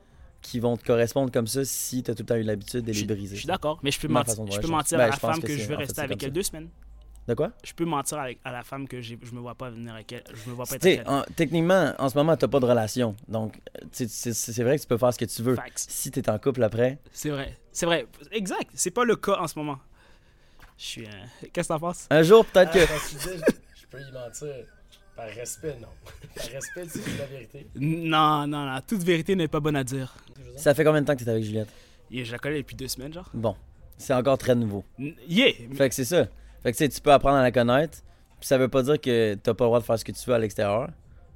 qui 0.42 0.60
vont 0.60 0.78
te 0.78 0.86
correspondre 0.86 1.32
comme 1.32 1.48
ça 1.48 1.66
si 1.66 2.04
tu 2.04 2.12
as 2.12 2.16
tout 2.16 2.24
le 2.24 2.28
temps 2.28 2.36
eu 2.36 2.44
l'habitude 2.44 2.86
de 2.86 2.92
les 2.92 3.04
briser. 3.06 3.36
je 3.36 3.40
suis 3.42 3.48
d'accord, 3.48 3.80
mais 3.84 3.92
je 3.92 4.00
peux, 4.00 4.08
de 4.08 4.14
je 4.14 4.60
peux 4.60 4.68
mentir 4.68 4.82
choses. 4.90 4.94
à 4.94 4.98
Ben, 4.98 5.10
la 5.10 5.16
femme 5.16 5.42
que 5.42 5.48
je 5.56 5.62
veux 5.64 5.68
fait, 5.68 5.76
rester 5.76 6.02
avec 6.02 6.22
elle 6.24 6.30
ça. 6.30 6.34
deux 6.34 6.44
semaines. 6.44 6.70
De 7.28 7.34
quoi? 7.34 7.52
Je 7.64 7.74
peux 7.74 7.84
mentir 7.86 8.20
avec- 8.20 8.40
à 8.46 8.52
la 8.54 8.64
femme 8.64 8.88
que 8.88 9.02
je 9.02 9.16
me 9.34 9.40
vois 9.40 9.56
pas 9.56 9.70
venir 9.70 9.94
avec 9.94 10.12
elle. 10.14 10.24
Je 10.34 10.50
me 10.50 10.56
vois 10.56 10.66
pas 10.66 10.76
être 10.76 10.82
Tu 10.82 10.88
sais, 10.88 11.00
avec 11.00 11.08
elle. 11.08 11.14
en- 11.14 11.24
techniquement, 11.36 11.94
en 12.00 12.08
ce 12.10 12.18
moment, 12.18 12.38
tu 12.38 12.48
pas 12.48 12.60
de 12.62 12.66
relation. 12.66 13.16
Donc, 13.28 13.60
c'est 13.92 14.08
c'est 14.10 14.64
vrai 14.64 14.78
que 14.78 14.82
tu 14.84 14.88
peux 14.88 14.98
faire 14.98 15.14
ce 15.14 15.20
que 15.20 15.26
tu 15.26 15.42
veux. 15.42 15.56
Facts. 15.56 15.86
Si 15.90 16.10
tu 16.10 16.20
es 16.20 16.30
en 16.30 16.40
couple 16.40 16.64
après, 16.64 17.00
C'est 17.12 17.30
vrai. 17.30 17.58
C'est 17.74 17.86
vrai. 17.86 18.08
Exact. 18.32 18.70
C'est 18.74 18.92
pas 18.92 19.04
le 19.04 19.16
cas 19.18 19.38
en 19.40 19.48
ce 19.48 19.60
moment. 19.60 19.78
Je 20.78 20.84
suis. 20.86 21.06
euh, 21.06 21.10
Qu'est-ce 21.54 21.68
que 21.68 21.74
t'en 21.74 21.80
penses? 21.80 22.08
un 22.10 22.24
jour, 22.24 22.46
peut-être 22.46 22.72
Ah, 22.74 22.78
que. 22.78 23.10
disais, 23.18 23.38
je, 23.38 23.82
je 23.82 23.86
peux 23.88 24.00
y 24.00 24.12
mentir. 24.12 24.66
Par 25.16 25.28
respect, 25.30 25.76
non. 25.82 25.88
Par 26.36 26.46
respect, 26.46 26.86
dis 26.86 27.18
la 27.18 27.26
vérité. 27.26 27.68
Non, 27.76 28.46
non, 28.48 28.66
non. 28.68 28.80
Toute 28.88 29.02
vérité 29.04 29.36
n'est 29.36 29.48
pas 29.48 29.60
bonne 29.60 29.76
à 29.76 29.84
dire. 29.84 30.16
Ça 30.56 30.74
fait 30.76 30.84
combien 30.84 31.02
de 31.02 31.08
temps 31.08 31.14
que 31.16 31.20
tu 31.24 31.26
es 31.26 31.30
avec 31.32 31.44
Juliette? 31.44 31.70
Et 32.12 32.24
je 32.24 32.32
la 32.32 32.38
connais 32.38 32.58
depuis 32.60 32.76
deux 32.76 32.88
semaines, 32.88 33.12
genre. 33.14 33.30
Bon, 33.34 33.56
c'est 33.98 34.14
encore 34.14 34.38
très 34.38 34.54
nouveau. 34.56 34.86
N- 35.00 35.16
Yeah! 35.28 35.52
Fait 35.76 35.90
que 35.90 35.96
c'est 35.96 36.06
ça. 36.06 36.28
Fait 36.64 36.72
que 36.72 36.78
tu 36.78 36.84
sais, 36.84 36.90
tu 36.90 37.02
peux 37.02 37.12
apprendre 37.14 37.38
à 37.38 37.42
la 37.44 37.52
connaître. 37.52 38.00
Puis 38.40 38.48
ça 38.48 38.58
veut 38.58 38.68
pas 38.68 38.84
dire 38.84 39.00
que 39.02 39.36
t'as 39.36 39.54
pas 39.54 39.64
le 39.66 39.70
droit 39.70 39.80
de 39.80 39.86
faire 39.86 39.98
ce 39.98 40.06
que 40.06 40.12
tu 40.12 40.24
veux 40.30 40.36
à 40.36 40.40
l'extérieur. 40.40 40.90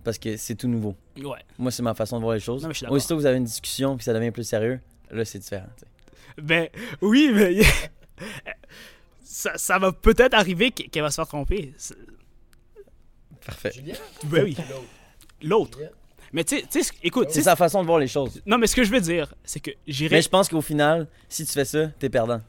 Parce 0.04 0.18
que 0.18 0.36
c'est 0.38 0.56
tout 0.56 0.68
nouveau. 0.68 0.96
Ouais. 1.18 1.40
Moi, 1.60 1.70
c'est 1.72 1.84
ma 1.84 1.94
façon 1.94 2.18
de 2.18 2.24
voir 2.24 2.34
les 2.34 2.40
choses. 2.40 2.62
Non, 2.64 2.68
mais 2.70 2.74
je 2.74 2.78
suis 2.80 2.84
d'accord. 2.86 2.96
Aussitôt 2.96 3.16
que 3.16 3.20
vous 3.22 3.26
avez 3.28 3.38
une 3.38 3.44
discussion 3.44 3.96
puis 3.96 4.04
ça 4.04 4.14
devient 4.14 4.32
plus 4.32 4.44
sérieux, 4.44 4.80
là, 5.12 5.24
c'est 5.26 5.38
différent. 5.40 5.68
tu 5.78 5.86
sais. 5.86 6.42
Ben, 6.42 6.68
oui, 7.02 7.32
mais. 7.34 7.60
ça, 9.24 9.58
ça 9.58 9.78
va 9.80 9.92
peut-être 9.92 10.34
arriver 10.34 10.72
qu'- 10.72 10.90
qu'elle 10.90 11.04
va 11.04 11.12
se 11.12 11.16
faire 11.16 11.28
tromper. 11.28 11.74
Parfait. 13.46 13.72
Juliette? 13.74 14.02
Ben 14.26 14.44
oui. 14.44 14.58
L'autre? 15.42 15.80
Mais 16.34 16.44
tu 16.44 16.62
sais- 16.70 16.82
écoute, 17.04 17.28
C'est 17.32 17.42
sa 17.42 17.56
façon 17.56 17.82
de 17.82 17.88
voir 17.88 18.00
les 18.00 18.08
choses. 18.08 18.42
non, 18.46 18.58
mais 18.58 18.68
ce 18.68 18.76
que 18.76 18.84
je 18.84 18.92
veux 18.92 19.02
dire, 19.02 19.34
c'est 19.44 19.60
que 19.60 19.72
j'irai. 19.88 20.16
Mais 20.18 20.22
je 20.22 20.30
pense 20.30 20.48
qu'au 20.48 20.62
final, 20.62 21.08
si 21.28 21.46
tu 21.46 21.52
fais 21.52 21.66
ça, 21.66 21.88
t'es 22.00 22.10
perdant. 22.10 22.42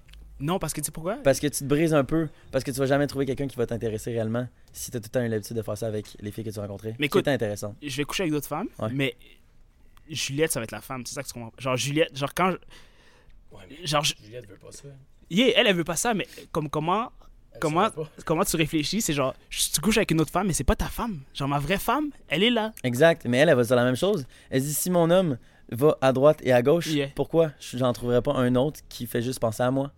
Non, 0.43 0.59
parce 0.59 0.73
que 0.73 0.81
tu 0.81 0.87
sais 0.87 0.91
pourquoi? 0.93 1.17
Parce 1.23 1.39
que 1.41 1.47
tu 1.47 1.61
te 1.61 1.65
brises 1.65 1.95
un 1.95 2.05
peu. 2.05 2.29
Parce 2.51 2.65
que 2.65 2.71
tu 2.73 2.79
vas 2.81 2.87
jamais 2.87 3.07
trouver 3.07 3.25
quelqu'un 3.27 3.47
qui 3.47 3.57
va 3.57 3.65
t'intéresser 3.67 4.11
réellement 4.11 4.49
si 4.73 4.91
t'as 4.91 4.99
tout 4.99 5.05
le 5.07 5.11
temps 5.11 5.25
eu 5.25 5.29
l'habitude 5.29 5.57
de 5.57 5.63
faire 5.63 5.79
ça 5.79 5.87
avec 5.87 6.07
les 6.21 6.31
filles 6.33 6.43
que 6.45 6.51
tu 6.51 6.59
as 6.59 6.63
rencontrées. 6.63 6.95
Mais 6.99 7.07
écoute- 7.07 7.25
c'est 7.27 7.31
intéressant. 7.33 7.75
je 7.81 7.97
vais 7.97 8.05
coucher 8.05 8.25
avec 8.25 8.33
d'autres 8.33 8.49
femmes, 8.49 8.67
Ouais. 8.79 8.89
mais 8.93 9.15
Juliette, 10.11 10.51
ça 10.53 10.61
va 10.61 10.65
être 10.65 10.73
la 10.73 10.81
femme. 10.81 11.05
C'est 11.07 11.15
ça 11.15 11.23
que 11.23 11.29
tu 11.29 11.35
comprends. 11.35 11.53
Genre, 11.59 11.77
Juliette, 11.77 12.17
genre, 12.17 12.35
quand. 12.35 12.51
Ouais, 13.53 13.61
mais 13.71 13.87
Genre, 13.87 14.03
je- 14.05 14.15
Juliette 14.23 14.49
veut 14.49 14.57
pas 14.57 14.73
ça. 14.73 14.89
yeah, 15.31 15.53
elle, 15.57 15.67
elle 15.69 15.77
veut 15.77 15.85
pas 15.85 15.97
ça, 15.97 16.13
mais 16.15 16.27
comme 16.51 16.69
comment. 16.69 17.11
Elle 17.55 17.61
Comment, 17.61 17.91
comment 18.25 18.45
tu 18.45 18.57
réfléchis, 18.57 19.03
c'est 19.03 19.13
genre, 19.13 19.35
tu 19.51 19.81
couches 19.83 19.99
avec 19.99 20.11
une 20.11 20.21
autre 20.23 20.33
femme, 20.33 20.47
mais 20.47 20.55
c'est 20.55 20.65
pas 20.65 20.75
ta 20.75 20.87
femme. 20.89 21.21
Genre, 21.35 21.49
ma 21.49 21.59
vraie 21.59 21.79
femme, 21.79 22.09
elle 22.29 22.43
est 22.43 22.51
là. 22.51 22.73
Exact. 22.83 23.27
Mais 23.29 23.39
elle, 23.39 23.51
elle 23.51 23.57
va 23.57 23.63
dire 23.63 23.77
la 23.77 23.85
même 23.85 23.95
chose. 23.97 24.27
Elle 24.51 24.63
dit 24.63 24.73
si 24.73 24.89
mon 24.91 25.11
homme 25.11 25.37
va 25.71 25.97
à 26.01 26.13
droite 26.15 26.41
et 26.43 26.53
à 26.53 26.63
gauche, 26.63 26.87
Yeah. 26.89 27.09
pourquoi 27.15 27.53
je- 27.61 27.77
j'en 27.77 27.93
trouverais 27.93 28.23
pas 28.23 28.33
un 28.35 28.55
autre 28.57 28.81
qui 28.89 29.07
fait 29.07 29.21
juste 29.23 29.39
penser 29.39 29.63
à 29.63 29.71
moi? 29.71 29.93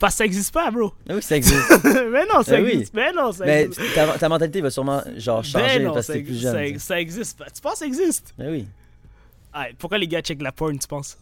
Parce 0.00 0.14
que 0.14 0.18
ça 0.18 0.24
existe 0.24 0.52
pas, 0.52 0.70
bro. 0.72 0.92
Ah 1.08 1.14
Oui, 1.14 1.22
ça 1.22 1.36
existe. 1.36 1.84
mais 1.84 2.24
non, 2.26 2.42
ça 2.42 2.60
oui. 2.60 2.70
existe. 2.70 2.94
Mais 2.94 3.12
non, 3.12 3.30
ça 3.30 3.44
Mais 3.44 3.64
existe. 3.64 3.94
ta, 3.94 4.18
ta 4.18 4.28
mentalité 4.28 4.60
va 4.60 4.70
sûrement 4.70 5.02
genre 5.16 5.44
changer 5.44 5.78
non, 5.84 5.92
parce 5.94 6.08
que 6.08 6.14
t'es 6.14 6.22
plus 6.22 6.40
jeune. 6.40 6.78
ça, 6.78 6.86
ça 6.86 7.00
existe 7.00 7.38
pas. 7.38 7.50
Tu 7.50 7.60
penses 7.60 7.74
que 7.74 7.78
ça 7.80 7.86
existe? 7.86 8.34
Oui. 8.38 8.66
Ah, 9.52 9.66
pourquoi 9.78 9.98
les 9.98 10.08
gars 10.08 10.22
checkent 10.22 10.42
la 10.42 10.52
porn, 10.52 10.76
tu 10.78 10.88
penses? 10.88 11.18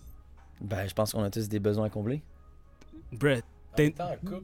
Ben, 0.61 0.89
je 0.89 0.95
pense 0.95 1.13
qu'on 1.13 1.23
a 1.25 1.31
tous 1.31 1.49
des 1.49 1.59
besoins 1.59 1.87
à 1.87 1.91
combler. 1.91 2.23
Brett. 3.13 3.45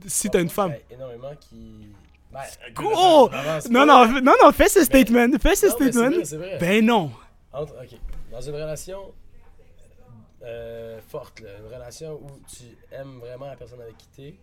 Si 0.06 0.30
t'as 0.30 0.40
une 0.40 0.48
femme. 0.50 0.72
qu'il 0.72 0.82
y 0.90 0.92
a 0.92 0.96
énormément 0.96 1.34
qui. 1.40 1.88
Ben, 2.32 2.40
un 2.40 2.82
Oh! 2.84 3.30
Non, 3.70 3.86
non, 3.86 4.06
non, 4.20 4.32
non, 4.42 4.52
fais 4.52 4.68
ce 4.68 4.84
statement. 4.84 5.28
Fais 5.40 5.54
ce 5.54 5.66
Non, 5.66 5.72
mais 5.78 5.86
c'est 5.86 5.92
statement. 5.92 6.10
vrai, 6.10 6.24
c'est 6.24 6.36
vrai. 6.36 6.58
Ben 6.60 6.84
non. 6.84 7.10
Entre- 7.52 7.72
ok. 7.80 7.98
Dans 8.32 8.40
une 8.40 8.54
relation 8.54 8.98
euh, 10.44 11.00
forte, 11.08 11.40
là, 11.40 11.48
une 11.58 11.72
relation 11.74 12.14
où 12.14 12.30
tu 12.48 12.64
aimes 12.92 13.18
vraiment 13.20 13.46
la 13.46 13.56
personne 13.56 13.80
avec 13.80 13.96
qui 13.98 14.06
t'es, 14.08 14.34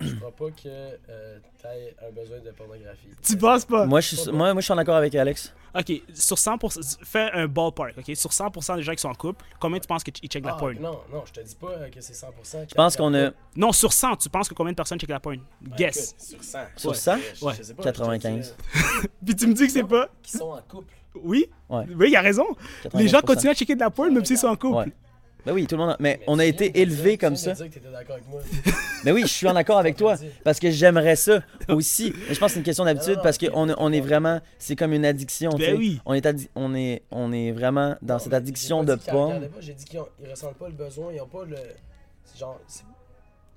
je 0.00 0.14
crois 0.16 0.30
pas 0.30 0.50
que 0.50 0.68
euh, 0.68 1.38
t'aies 1.60 1.94
un 2.06 2.12
besoin 2.12 2.38
de 2.38 2.50
pornographie. 2.52 3.08
Tu 3.22 3.36
penses 3.36 3.64
pas? 3.64 3.84
Moi, 3.84 4.00
je 4.00 4.14
suis, 4.16 4.30
moi, 4.30 4.52
moi, 4.52 4.60
je 4.60 4.64
suis 4.64 4.72
en 4.72 4.78
accord 4.78 4.94
avec 4.96 5.14
Alex. 5.14 5.52
Ok, 5.74 5.90
sur 6.14 6.36
100%, 6.36 6.98
fais 7.02 7.30
un 7.32 7.46
ballpark, 7.48 7.94
ok? 7.98 8.14
Sur 8.14 8.30
100% 8.30 8.76
des 8.76 8.82
gens 8.82 8.92
qui 8.92 8.98
sont 9.00 9.08
en 9.08 9.14
couple, 9.14 9.42
combien 9.58 9.80
tu 9.80 9.88
penses 9.88 10.04
qu'ils 10.04 10.28
checkent 10.28 10.44
la 10.44 10.52
Ah, 10.54 10.58
porn? 10.58 10.74
Non, 10.78 11.00
non, 11.10 11.24
je 11.26 11.32
te 11.32 11.40
dis 11.40 11.54
pas 11.56 11.70
euh, 11.70 11.88
que 11.88 12.00
c'est 12.00 12.12
100%. 12.12 12.66
Je 12.68 12.74
pense 12.74 12.94
qu'on 12.96 13.12
a. 13.14 13.30
Non, 13.56 13.72
sur 13.72 13.92
100, 13.92 14.16
tu 14.16 14.28
penses 14.28 14.48
que 14.50 14.54
combien 14.54 14.72
de 14.72 14.76
personnes 14.76 15.00
checkent 15.00 15.10
la 15.10 15.18
porn? 15.20 15.38
Guess. 15.76 16.14
sur 16.18 16.44
100. 16.44 16.58
Sur 16.76 16.90
Ouais. 16.90 16.96
100? 16.96 17.16
Je- 17.40 17.44
Ouais. 17.44 17.54
je 17.56 17.62
sais 17.62 17.74
pas, 17.74 17.82
95. 17.84 18.54
je 18.54 18.80
te 18.82 18.98
dirais, 18.98 19.08
Puis 19.24 19.34
tu 19.36 19.46
me 19.46 19.54
dis 19.54 19.66
que 19.66 19.72
c'est 19.72 19.82
pas? 19.84 20.08
Qui 20.22 20.32
sont 20.32 20.50
en 20.50 20.60
couple. 20.62 20.92
Oui? 21.16 21.46
Ouais. 21.70 21.84
Oui, 21.96 22.08
il 22.10 22.16
a 22.16 22.20
raison. 22.20 22.46
Les 22.94 23.08
gens 23.08 23.18
95%. 23.20 23.22
continuent 23.26 23.50
à 23.50 23.54
checker 23.54 23.74
de 23.74 23.80
la 23.80 23.90
porn 23.90 24.12
même 24.12 24.24
s'ils 24.24 24.38
sont 24.38 24.46
en 24.48 24.56
couple. 24.56 24.76
Ouais. 24.76 24.92
Ben 25.44 25.52
oui, 25.52 25.66
tout 25.66 25.74
le 25.76 25.82
monde. 25.82 25.90
a- 25.90 25.96
Mais 26.00 26.20
on 26.26 26.38
a 26.38 26.44
été 26.44 26.80
élevés 26.80 27.18
comme 27.18 27.36
ça. 27.36 27.52
dire 27.52 27.68
que 27.68 27.74
t'étais 27.74 27.90
d'accord 27.90 28.14
avec 28.16 28.28
moi. 28.28 28.40
Mais 29.04 29.10
oui, 29.12 29.22
je 29.22 29.26
suis 29.26 29.48
en 29.48 29.56
accord 29.56 29.78
avec 29.78 29.96
toi. 29.98 30.16
Parce 30.44 30.60
que 30.60 30.70
j'aimerais 30.70 31.16
ça 31.16 31.42
aussi. 31.68 32.12
Mais 32.28 32.34
je 32.34 32.38
pense 32.40 32.48
que 32.50 32.54
c'est 32.54 32.58
une 32.60 32.64
question 32.64 32.84
d'habitude 32.84 33.18
parce 33.22 33.38
qu'on 33.38 33.68
on 33.76 33.92
est 33.92 34.00
vraiment. 34.00 34.40
C'est 34.58 34.76
comme 34.76 34.92
une 34.92 35.04
addiction. 35.04 35.50
Ben 35.58 35.76
oui. 35.76 36.00
On 36.06 36.14
est, 36.14 36.24
addi- 36.24 36.48
on, 36.54 36.74
est, 36.74 37.02
on 37.10 37.32
est 37.32 37.50
vraiment 37.52 37.96
dans 38.02 38.14
Non, 38.14 38.20
cette 38.20 38.34
addiction 38.34 38.84
de 38.84 38.94
pas, 38.94 39.40
J'ai 39.60 39.74
dit 39.74 39.84
qu'ils 39.84 40.00
ils 40.24 40.30
ressentent 40.30 40.56
pas 40.56 40.68
le 40.68 40.74
besoin, 40.74 41.12
ils 41.12 41.20
ont 41.20 41.26
pas 41.26 41.44
le. 41.44 41.56
c'est 42.24 42.38
Genre. 42.38 42.60
Je 42.68 42.74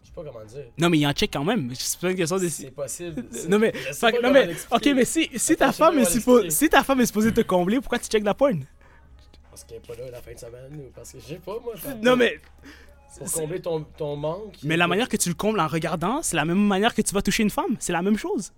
sais 0.10 0.14
pas 0.16 0.24
comment 0.32 0.46
dire. 0.46 0.66
Non, 0.78 0.90
mais 0.90 0.98
il 0.98 1.06
en 1.08 1.12
check 1.14 1.32
quand 1.34 1.44
même. 1.44 1.72
C'est 1.76 2.00
pas 2.00 2.10
une 2.12 2.16
question 2.18 2.38
de. 2.38 2.48
C'est 2.48 2.72
possible. 2.72 3.24
Non, 3.50 3.60
mais. 3.60 3.74
pas 4.02 4.12
non, 4.24 4.32
mais. 4.32 4.50
Ok, 4.72 4.86
mais 4.96 5.06
si, 5.06 5.30
si, 5.36 5.56
ta 5.56 5.72
femme 5.72 6.00
est 6.00 6.04
suppo- 6.10 6.50
si 6.50 6.70
ta 6.70 6.84
femme 6.84 7.02
est 7.02 7.06
supposée 7.06 7.32
te 7.34 7.42
combler, 7.42 7.80
pourquoi 7.80 8.00
tu 8.00 8.08
checkes 8.08 8.24
la 8.24 8.34
porn? 8.34 8.64
Parce 9.56 9.64
qu'elle 9.64 9.78
est 9.78 9.88
pas 9.88 9.96
là 9.96 10.12
la 10.12 10.22
fin 10.22 10.34
de 10.34 10.38
semaine 10.38 10.82
ou 10.86 10.92
parce 10.94 11.14
que 11.14 11.20
je 11.20 11.26
sais 11.26 11.36
pas 11.36 11.58
moi. 11.64 11.74
Non, 12.04 12.18
mais. 12.18 12.40
Pour 13.18 13.32
combler 13.32 13.62
ton, 13.62 13.86
ton 13.98 14.18
manque. 14.18 14.58
Mais 14.64 14.76
la 14.76 14.88
manière 14.88 15.08
que 15.08 15.16
tu 15.16 15.30
le 15.30 15.36
combles 15.36 15.62
en 15.62 15.68
regardant, 15.68 16.22
c'est 16.22 16.36
la 16.36 16.44
même 16.44 16.60
manière 16.60 16.94
que 16.94 17.02
tu 17.02 17.14
vas 17.14 17.22
toucher 17.22 17.44
une 17.44 17.50
femme. 17.50 17.78
C'est 17.80 17.94
la 17.94 18.02
même 18.02 18.18
chose. 18.18 18.52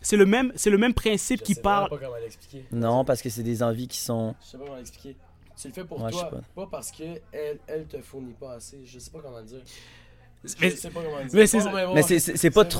C'est 0.00 0.16
le 0.16 0.24
même, 0.26 0.52
c'est 0.54 0.70
le 0.70 0.78
même 0.78 0.94
principe 0.94 1.40
Je 1.40 1.44
qui 1.44 1.54
sais 1.56 1.60
parle. 1.60 1.90
pas 1.90 1.98
comment 1.98 2.16
l'expliquer. 2.16 2.64
Non, 2.70 3.04
parce 3.04 3.20
que 3.20 3.28
c'est 3.28 3.42
des 3.42 3.60
envies 3.64 3.88
qui 3.88 3.98
sont. 3.98 4.36
Je 4.40 4.46
sais 4.50 4.58
pas 4.58 4.64
comment 4.64 4.76
l'expliquer. 4.76 5.16
Tu 5.60 5.66
le 5.68 5.74
fais 5.74 5.84
pour 5.84 6.00
Ouais, 6.00 6.12
je 6.12 6.16
toi, 6.18 6.30
sais 6.32 6.42
pas. 6.54 6.66
parce 6.70 6.92
que 6.92 7.02
elle, 7.32 7.58
elle 7.66 7.86
te 7.86 8.00
fournit 8.00 8.32
pas 8.34 8.52
assez. 8.52 8.78
Je 8.86 8.98
sais 9.00 9.10
pas 9.10 9.18
comment 9.20 9.38
le 9.40 9.44
dire. 9.44 9.58
Mais- 10.60 10.70
je 10.70 10.76
sais 10.76 10.90
pas 10.90 11.02
comment 11.02 11.18
le 11.18 11.24
dire. 11.24 11.30
mais 11.34 11.46
c'est 11.48 11.58
Mais 11.94 12.02
c'est- 12.04 12.18
c'est 12.20 12.36
c'est 12.36 12.50
pas 12.50 12.62
bon. 12.62 12.70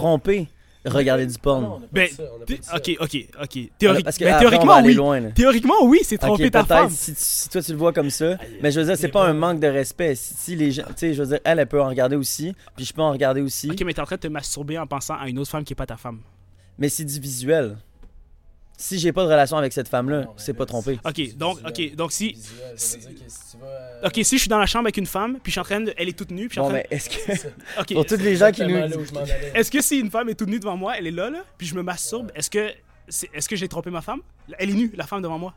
Regarder 0.84 1.26
du 1.26 1.38
porn. 1.38 1.62
non, 1.62 1.72
on 1.72 1.76
a 1.76 1.80
pas 1.80 1.86
Ben, 1.92 2.08
ça, 2.08 2.22
on 2.32 2.76
ok, 2.76 2.96
ok, 3.00 3.16
ok. 3.42 3.58
Théori- 3.78 4.02
Parce 4.02 4.16
que 4.18 4.24
on 4.24 4.30
va 4.30 4.38
théoriquement, 4.38 4.72
aller 4.74 4.88
oui. 4.88 4.94
loin. 4.94 5.20
là. 5.20 5.30
Théoriquement, 5.32 5.74
oui, 5.84 6.00
c'est 6.02 6.18
tromper 6.18 6.46
Ok, 6.46 6.50
ta 6.52 6.64
femme. 6.64 6.88
si, 6.90 7.48
toi 7.50 7.62
tu 7.62 7.72
le 7.72 7.78
vois 7.78 7.92
comme 7.92 8.10
ça, 8.10 8.36
mais 8.62 8.70
je 8.72 8.80
veux 8.80 8.86
dire, 8.86 8.96
c'est 8.96 9.08
pas 9.08 9.26
un 9.26 9.32
manque 9.34 9.60
de 9.60 9.66
respect. 9.66 10.14
Si, 10.14 10.34
si 10.34 10.56
les 10.56 10.70
gens, 10.72 10.84
tu 10.88 10.92
sais, 10.96 11.14
je 11.14 11.22
veux 11.22 11.28
dire, 11.28 11.40
elle, 11.44 11.58
elle 11.58 11.66
peut 11.66 11.82
en 11.82 11.88
regarder 11.88 12.16
aussi, 12.16 12.54
puis 12.76 12.84
je 12.84 12.92
peux 12.94 13.02
en 13.02 13.12
regarder 13.12 13.40
aussi, 13.42 13.70
Ok, 13.70 13.82
mais 13.84 13.92
t'es 13.92 14.00
en 14.00 14.06
train 14.06 14.16
de 14.16 14.20
te 14.20 14.28
masturber 14.28 14.78
en 14.78 14.86
pensant 14.86 15.14
à 15.14 15.28
une 15.28 15.38
autre 15.38 15.50
femme 15.50 15.64
qui 15.64 15.72
est 15.72 15.76
pas 15.76 15.86
ta 15.86 15.96
femme. 15.96 16.20
mais 16.78 16.88
c'est 16.88 17.04
du 17.04 17.20
visuel. 17.20 17.76
Si 18.82 18.98
j'ai 18.98 19.12
pas 19.12 19.24
de 19.24 19.28
relation 19.28 19.58
avec 19.58 19.74
cette 19.74 19.88
femme-là, 19.88 20.22
Non, 20.22 20.26
mais 20.28 20.32
c'est 20.42 20.52
là, 20.52 20.58
pas 20.58 20.64
trompé. 20.66 20.98
Ok, 21.04 21.36
donc, 21.36 21.58
ok, 21.68 21.94
donc 21.96 22.12
si. 22.12 22.32
Visuel, 22.32 22.72
ça 22.76 22.96
veut 22.96 23.02
dire 23.14 23.24
que 23.26 23.30
si 23.30 23.50
tu 23.50 23.56
vas. 23.58 23.66
euh, 23.66 24.06
Ok, 24.06 24.12
si 24.14 24.36
je 24.36 24.40
suis 24.40 24.48
dans 24.48 24.58
la 24.58 24.64
chambre 24.64 24.86
avec 24.86 24.96
une 24.96 25.04
femme, 25.06 25.34
puis 25.42 25.50
je 25.50 25.52
suis 25.52 25.60
en 25.60 25.64
train 25.64 25.80
de. 25.80 25.92
Elle 25.98 26.08
est 26.08 26.16
toute 26.16 26.30
nue, 26.30 26.48
puis 26.48 26.48
je 26.48 26.52
suis 26.54 26.60
en 26.60 26.64
Bon, 26.64 26.68
train 26.70 26.78
mais 26.78 26.86
est-ce 26.96 27.10
que. 27.10 27.16
c'est 27.26 27.36
ça. 27.36 27.48
de- 27.48 27.80
Ok. 27.80 27.92
Pour 27.92 28.06
tous 28.06 28.16
les 28.16 28.36
gens 28.36 28.50
qui 28.50 28.62
nous. 28.64 28.76
Est-ce 29.54 29.70
que 29.70 29.82
si 29.82 29.98
une 29.98 30.10
femme 30.10 30.30
est 30.30 30.34
toute 30.34 30.48
nue 30.48 30.58
devant 30.60 30.78
moi, 30.78 30.96
elle 30.96 31.06
est 31.06 31.10
là, 31.10 31.28
là, 31.28 31.44
puis 31.58 31.66
je 31.66 31.74
me 31.74 31.82
masturbe, 31.82 32.30
est-ce 32.34 32.48
que. 32.48 32.72
c'est- 33.06 33.28
Est-ce 33.34 33.48
que 33.50 33.54
j'ai 33.56 33.68
trompé 33.68 33.90
ma 33.90 34.00
femme? 34.00 34.20
Elle 34.58 34.70
est 34.70 34.74
nue, 34.74 34.90
la 34.96 35.06
femme 35.06 35.20
devant 35.20 35.38
moi. 35.38 35.52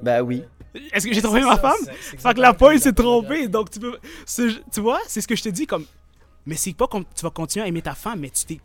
Ben 0.00 0.22
m'en 0.22 0.26
oui. 0.28 0.42
Est-ce 0.90 1.06
que 1.06 1.12
j'ai 1.12 1.20
C'est 1.20 1.26
trompé 1.26 1.42
ça, 1.42 1.48
ma 1.48 1.58
femme? 1.58 1.72
c'est- 1.84 1.92
c'est 2.12 2.20
Fait 2.20 2.34
que 2.34 2.40
la 2.40 2.54
comme 2.54 2.78
s'est 2.78 2.92
trompée, 2.94 3.46
donc 3.48 3.68
tu 3.70 3.78
peux. 3.78 3.98
Tu 4.72 4.80
vois, 4.80 5.00
c'est 5.06 5.20
ce 5.20 5.28
que 5.28 5.36
je 5.36 5.42
te 5.42 5.48
dis, 5.50 5.66
comme. 5.66 5.84
Mais 6.46 6.56
c'est 6.56 6.72
pas 6.72 6.86
comme 6.86 7.04
tu 7.14 7.22
vas 7.22 7.30
continuer 7.30 7.66
à 7.66 7.68
aimer 7.68 7.82
ta 7.82 7.94
femme, 7.94 8.20
mais 8.20 8.30
tu 8.30 8.46
t'es. 8.46 8.58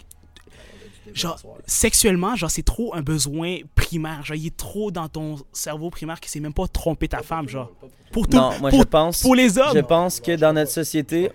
Genre, 1.13 1.39
sexuellement, 1.65 2.35
genre, 2.35 2.49
c'est 2.51 2.63
trop 2.63 2.93
un 2.95 3.01
besoin 3.01 3.57
primaire. 3.75 4.23
Genre, 4.23 4.35
il 4.37 4.47
est 4.47 4.57
trop 4.57 4.91
dans 4.91 5.07
ton 5.07 5.35
cerveau 5.51 5.89
primaire 5.89 6.19
que 6.19 6.29
c'est 6.29 6.39
même 6.39 6.53
pas 6.53 6.67
tromper 6.67 7.07
ta 7.07 7.21
femme, 7.23 7.47
genre. 7.49 7.71
Pour 8.11 8.27
tout. 8.27 8.37
Non, 8.37 8.51
moi 8.59 8.69
pour, 8.69 8.79
je 8.79 8.85
pense. 8.85 9.21
pour 9.21 9.35
les 9.35 9.57
hommes. 9.57 9.75
Je 9.75 9.81
pense 9.81 10.19
que 10.19 10.35
dans 10.35 10.53
notre 10.53 10.69
pas. 10.69 10.73
société, 10.73 11.31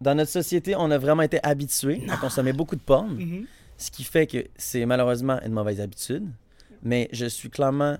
dans 0.00 0.14
notre 0.14 0.30
société, 0.30 0.74
on 0.76 0.90
a 0.90 0.98
vraiment 0.98 1.22
été 1.22 1.38
habitués 1.42 2.02
à 2.08 2.16
consommer 2.16 2.52
beaucoup 2.52 2.76
de 2.76 2.80
porn, 2.80 3.08
Mhm. 3.16 3.46
ce 3.78 3.90
qui 3.90 4.04
fait 4.04 4.26
que 4.26 4.44
c'est 4.56 4.84
malheureusement 4.86 5.38
une 5.44 5.52
mauvaise 5.52 5.80
habitude. 5.80 6.24
Mais 6.82 7.08
je 7.12 7.26
suis 7.26 7.48
clairement 7.50 7.96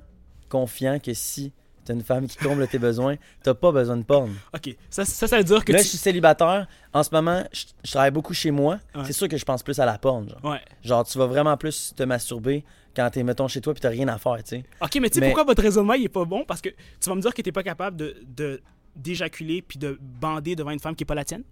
confiant 0.48 0.98
que 0.98 1.12
si 1.14 1.52
t'as 1.86 1.94
une 1.94 2.02
femme 2.02 2.26
qui 2.26 2.36
comble 2.36 2.66
tes 2.68 2.78
besoins, 2.78 3.16
t'as 3.42 3.54
pas 3.54 3.72
besoin 3.72 3.96
de 3.96 4.02
porn. 4.02 4.30
Ok, 4.54 4.76
ça, 4.90 5.04
ça, 5.06 5.26
ça 5.26 5.38
veut 5.38 5.44
dire 5.44 5.64
que 5.64 5.72
Là, 5.72 5.78
tu. 5.78 5.84
je 5.84 5.88
suis 5.88 5.98
célibataire. 5.98 6.66
En 6.92 7.02
ce 7.02 7.08
moment, 7.12 7.42
je, 7.52 7.64
je 7.84 7.90
travaille 7.90 8.10
beaucoup 8.10 8.34
chez 8.34 8.50
moi. 8.50 8.78
Ouais. 8.94 9.02
C'est 9.06 9.12
sûr 9.14 9.28
que 9.28 9.36
je 9.38 9.44
pense 9.44 9.62
plus 9.62 9.78
à 9.80 9.86
la 9.86 9.96
porn. 9.98 10.28
Genre, 10.28 10.44
Ouais. 10.44 10.60
genre 10.84 11.04
tu 11.06 11.16
vas 11.16 11.26
vraiment 11.26 11.56
plus 11.56 11.94
te 11.96 12.02
masturber 12.02 12.64
quand 12.94 13.08
t'es, 13.10 13.22
mettons, 13.22 13.48
chez 13.48 13.60
toi 13.60 13.72
puis 13.74 13.80
t'as 13.80 13.88
rien 13.90 14.08
à 14.08 14.18
faire, 14.18 14.36
tu 14.38 14.56
sais. 14.56 14.64
Ok, 14.80 14.98
mais 15.00 15.08
tu 15.08 15.14
sais 15.14 15.20
Mais- 15.20 15.26
pourquoi 15.28 15.44
votre 15.44 15.62
raisonnement 15.62 15.94
il 15.94 16.04
est 16.04 16.08
pas 16.08 16.24
bon? 16.24 16.44
Parce 16.46 16.60
que 16.60 16.68
tu 16.70 17.08
vas 17.08 17.14
me 17.14 17.20
dire 17.20 17.32
que 17.32 17.40
t'es 17.42 17.52
pas 17.52 17.62
capable 17.62 17.96
de, 17.96 18.16
de 18.36 18.60
d'éjaculer 18.94 19.60
puis 19.62 19.78
de 19.78 19.98
bander 20.00 20.56
devant 20.56 20.70
une 20.70 20.80
femme 20.80 20.94
qui 20.96 21.04
est 21.04 21.06
pas 21.06 21.14
la 21.14 21.24
tienne? 21.24 21.42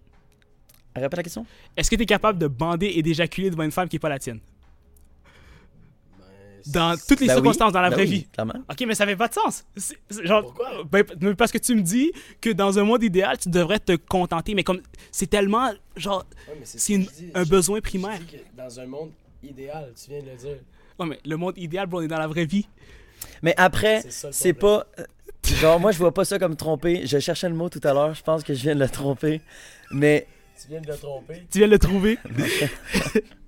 Répète 0.97 1.16
la 1.16 1.22
question. 1.24 1.45
Est-ce 1.76 1.91
que 1.91 1.97
t'es 1.97 2.07
capable 2.07 2.39
de 2.39 2.47
bander 2.47 2.87
et 2.95 3.03
d'éjaculer 3.03 3.51
devant 3.51 3.64
une 3.64 3.72
femme 3.72 3.89
qui 3.89 3.97
est 3.97 3.99
pas 3.99 4.09
la 4.09 4.18
tienne? 4.18 4.39
Dans 6.67 6.97
toutes 6.97 7.21
les 7.21 7.27
Ben 7.27 7.35
oui. 7.35 7.41
circonstances, 7.41 7.73
dans 7.73 7.81
la 7.83 7.91
Ben 7.91 7.97
vraie 7.97 8.05
oui, 8.05 8.11
vie. 8.11 8.27
Clairement. 8.33 8.55
Ok, 8.71 8.85
mais 8.87 8.95
ça 8.95 9.05
fait 9.07 9.17
pas 9.17 9.29
de 9.29 9.35
sens. 9.35 9.65
Genre, 10.23 10.43
Pourquoi? 10.43 10.85
ben, 10.91 11.35
parce 11.37 11.53
que 11.53 11.59
tu 11.59 11.75
me 11.75 11.83
dis 11.83 12.11
que 12.41 12.51
dans 12.51 12.79
un 12.79 12.85
monde 12.85 13.03
idéal, 13.03 13.37
tu 13.39 13.51
devrais 13.51 13.79
te 13.81 13.97
contenter, 13.97 14.55
mais 14.55 14.65
comme 14.65 14.81
c'est 15.11 15.29
tellement 15.29 15.73
genre, 15.97 16.25
Ouais, 16.49 16.61
c'est 16.65 16.95
je 16.95 17.01
un 17.35 17.45
Je- 17.45 17.49
besoin 17.51 17.77
je 17.77 17.83
primaire. 17.83 18.19
dis 18.19 18.39
que 18.39 18.57
Dans 18.57 18.81
un 18.81 18.87
monde 18.87 19.11
idéal, 19.43 19.93
tu 19.95 20.11
viens 20.11 20.21
de 20.23 20.31
le 20.31 20.37
dire. 20.37 20.57
ouais, 20.99 21.07
mais 21.07 21.19
le 21.25 21.37
monde 21.37 21.55
idéal, 21.59 21.87
bro, 21.87 22.01
on 22.01 22.03
est 22.03 22.09
dans 22.09 22.19
la 22.19 22.29
vraie 22.29 22.47
vie. 22.47 22.67
Mais 23.43 23.55
après, 23.59 24.03
C'est 24.31 24.55
pas. 24.55 24.87
euh, 24.99 25.05
Genre, 25.61 25.79
moi, 25.79 25.93
je 25.93 25.99
vois 25.99 26.15
pas 26.15 26.25
ça 26.25 26.39
comme 26.39 26.57
tromper. 26.57 27.07
Je 27.07 27.19
cherchais 27.19 27.49
le 27.51 27.55
mot 27.55 27.69
tout 27.69 27.81
à 27.85 27.93
l'heure. 27.93 28.15
Je 28.15 28.23
pense 28.23 28.43
que 28.43 28.55
je 28.55 28.62
viens 28.62 28.75
de 28.75 28.81
le 28.81 28.89
tromper. 28.89 29.43
Mais 29.91 30.27
Tu 30.62 30.69
viens 30.69 30.81
de 30.81 30.87
le 30.87 30.97
tromper. 30.97 31.45
Tu 31.51 31.59
viens 31.59 31.67
de 31.67 31.73
le 31.73 31.79
trouver. 31.79 32.19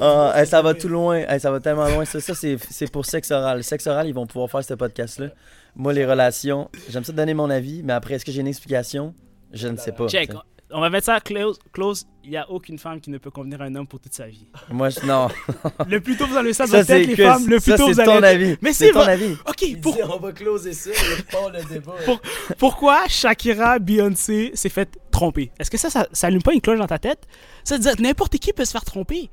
Ah, 0.00 0.32
hey, 0.36 0.46
ça 0.46 0.62
va 0.62 0.74
tout 0.74 0.88
loin. 0.88 1.16
Hey, 1.16 1.40
ça 1.40 1.50
va 1.50 1.60
tellement 1.60 1.88
loin. 1.88 2.04
Ça, 2.04 2.20
ça 2.20 2.34
c'est 2.34 2.56
c'est 2.70 2.90
pour 2.90 3.04
sexe 3.06 3.30
oral. 3.30 3.62
Sexe 3.64 3.86
oral, 3.86 4.06
ils 4.08 4.14
vont 4.14 4.26
pouvoir 4.26 4.50
faire 4.50 4.64
ce 4.64 4.74
podcast-là. 4.74 5.28
Moi, 5.74 5.92
les 5.92 6.06
relations, 6.06 6.70
j'aime 6.88 7.04
ça 7.04 7.12
donner 7.12 7.34
mon 7.34 7.50
avis. 7.50 7.82
Mais 7.82 7.92
après, 7.92 8.14
est-ce 8.14 8.24
que 8.24 8.32
j'ai 8.32 8.40
une 8.40 8.46
explication? 8.46 9.14
Je 9.52 9.68
ne 9.68 9.76
sais 9.76 9.92
pas. 9.92 10.08
Check. 10.08 10.30
On 10.72 10.80
va 10.80 10.90
mettre 10.90 11.06
ça 11.06 11.20
close. 11.20 11.58
close. 11.72 12.06
Il 12.24 12.30
y 12.32 12.36
a 12.36 12.50
aucune 12.50 12.76
femme 12.78 13.00
qui 13.00 13.08
ne 13.10 13.18
peut 13.18 13.30
convenir 13.30 13.62
à 13.62 13.66
un 13.66 13.74
homme 13.76 13.86
pour 13.86 14.00
toute 14.00 14.12
sa 14.14 14.26
vie. 14.26 14.48
Moi, 14.70 14.88
je, 14.90 14.98
non. 15.06 15.28
Le 15.88 16.00
plus 16.00 16.16
tôt 16.16 16.26
vous 16.26 16.36
enlevez 16.36 16.52
ça 16.54 16.64
votre 16.66 16.84
tête, 16.86 17.06
les 17.06 17.14
que- 17.14 17.22
femmes, 17.22 17.46
le 17.48 17.60
plus 17.60 17.70
ça, 17.70 17.76
tôt 17.76 17.86
vous 17.86 17.94
c'est 17.94 18.04
ton 18.04 18.16
allez. 18.22 18.26
avis. 18.46 18.56
Mais 18.60 18.72
c'est 18.72 18.90
ton 18.90 18.98
va- 19.04 19.12
avis. 19.12 19.36
Ok, 19.48 19.62
Il 19.62 19.80
pour- 19.80 19.94
dit, 19.94 20.00
on 20.02 20.18
va 20.18 20.32
closer 20.32 20.72
ça 20.72 20.90
et 20.90 21.52
le 21.52 21.64
débat. 21.68 21.92
Pour- 22.04 22.20
pourquoi 22.58 23.06
Shakira, 23.06 23.78
Beyoncé 23.78 24.50
s'est 24.54 24.68
fait 24.68 24.98
tromper? 25.12 25.52
Est-ce 25.60 25.70
que 25.70 25.78
ça, 25.78 25.88
ça, 25.88 26.08
ça 26.12 26.26
allume 26.26 26.42
pas 26.42 26.52
une 26.52 26.60
cloche 26.60 26.80
dans 26.80 26.86
ta 26.88 26.98
tête? 26.98 27.28
Ça 27.62 27.76
veut 27.76 27.80
dire 27.82 27.94
que 27.96 28.02
n'importe 28.02 28.36
qui 28.38 28.52
peut 28.52 28.64
se 28.64 28.72
faire 28.72 28.84
tromper. 28.84 29.30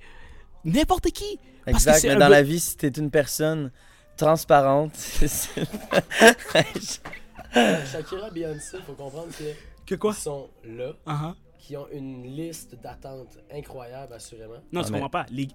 N'importe 0.65 1.09
qui. 1.09 1.39
Parce 1.65 1.83
que 1.83 1.89
Exact. 1.89 2.07
Mais 2.09 2.15
dans 2.15 2.29
la 2.29 2.43
vie, 2.43 2.59
si 2.59 2.77
t'es 2.77 2.89
une 2.89 3.09
personne 3.09 3.71
transparente, 4.17 4.91
c'est- 4.95 5.49
Shakira, 7.91 8.29
Beyoncé, 8.31 8.77
faut 8.85 8.93
comprendre 8.93 9.29
que 9.37 9.43
Que 9.85 9.95
quoi? 9.95 10.11
Ils 10.17 10.21
sont 10.21 10.49
là, 10.63 10.93
Uh-huh. 11.05 11.33
qui 11.59 11.75
ont 11.77 11.87
une 11.91 12.23
liste 12.23 12.75
d'attente 12.81 13.37
incroyable, 13.51 14.13
assurément. 14.13 14.53
Non, 14.71 14.81
Ah, 14.81 14.83
tu 14.85 14.91
mais- 14.91 14.99
comprends 14.99 15.09
pas. 15.09 15.25
Les- 15.31 15.47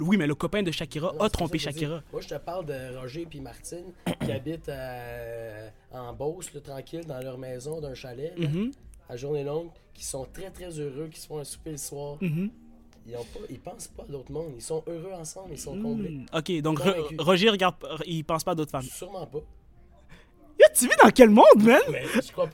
Oui, 0.00 0.16
mais 0.16 0.26
le 0.26 0.34
copain 0.34 0.62
de 0.62 0.70
Shakira 0.70 1.12
Non, 1.14 1.20
a 1.20 1.30
trompé 1.30 1.58
Shakira. 1.58 2.02
Moi, 2.12 2.20
je 2.20 2.28
te 2.28 2.34
parle 2.38 2.66
de 2.66 2.96
Roger 2.98 3.26
et 3.32 3.40
Martine 3.40 3.92
qui 4.24 4.32
habitent 4.32 4.68
euh, 4.68 5.68
en 5.92 6.12
Beauce, 6.12 6.52
là, 6.54 6.60
tranquille, 6.60 7.04
dans 7.06 7.20
leur 7.20 7.38
maison 7.38 7.80
d'un 7.80 7.94
chalet, 7.94 8.32
là, 8.38 8.48
Mhm, 8.48 8.70
à 9.08 9.16
journée 9.16 9.44
longue, 9.44 9.68
qui 9.92 10.04
sont 10.04 10.26
très 10.32 10.50
très 10.50 10.70
heureux, 10.78 11.08
qui 11.10 11.20
se 11.20 11.26
font 11.26 11.38
un 11.38 11.44
souper 11.44 11.72
le 11.72 11.76
soir. 11.78 12.16
mhm. 12.20 12.50
Ils, 13.06 13.14
ont 13.16 13.24
pas, 13.24 13.40
ils 13.50 13.60
pensent 13.60 13.88
pas 13.88 14.02
à 14.04 14.06
d'autres 14.06 14.32
mondes, 14.32 14.52
ils 14.56 14.62
sont 14.62 14.82
heureux 14.86 15.12
ensemble, 15.12 15.50
ils 15.52 15.58
sont 15.58 15.78
comblés. 15.78 16.08
Mm, 16.08 16.26
Ok, 16.34 16.62
donc 16.62 16.78
Ro-. 16.78 16.92
Roger 17.18 17.50
regarde, 17.50 17.74
il 18.06 18.24
pense 18.24 18.42
pas 18.44 18.52
à 18.52 18.54
d'autres 18.54 18.70
femmes. 18.70 18.80
Sûrement 18.82 19.26
pas. 19.26 19.40
Yo, 20.58 20.66
tu 20.74 20.84
vis 20.86 20.94
dans 21.02 21.10
quel 21.10 21.30
monde, 21.30 21.44
man? 21.58 21.80
Mais 21.90 22.02
je 22.14 22.30
crois 22.32 22.48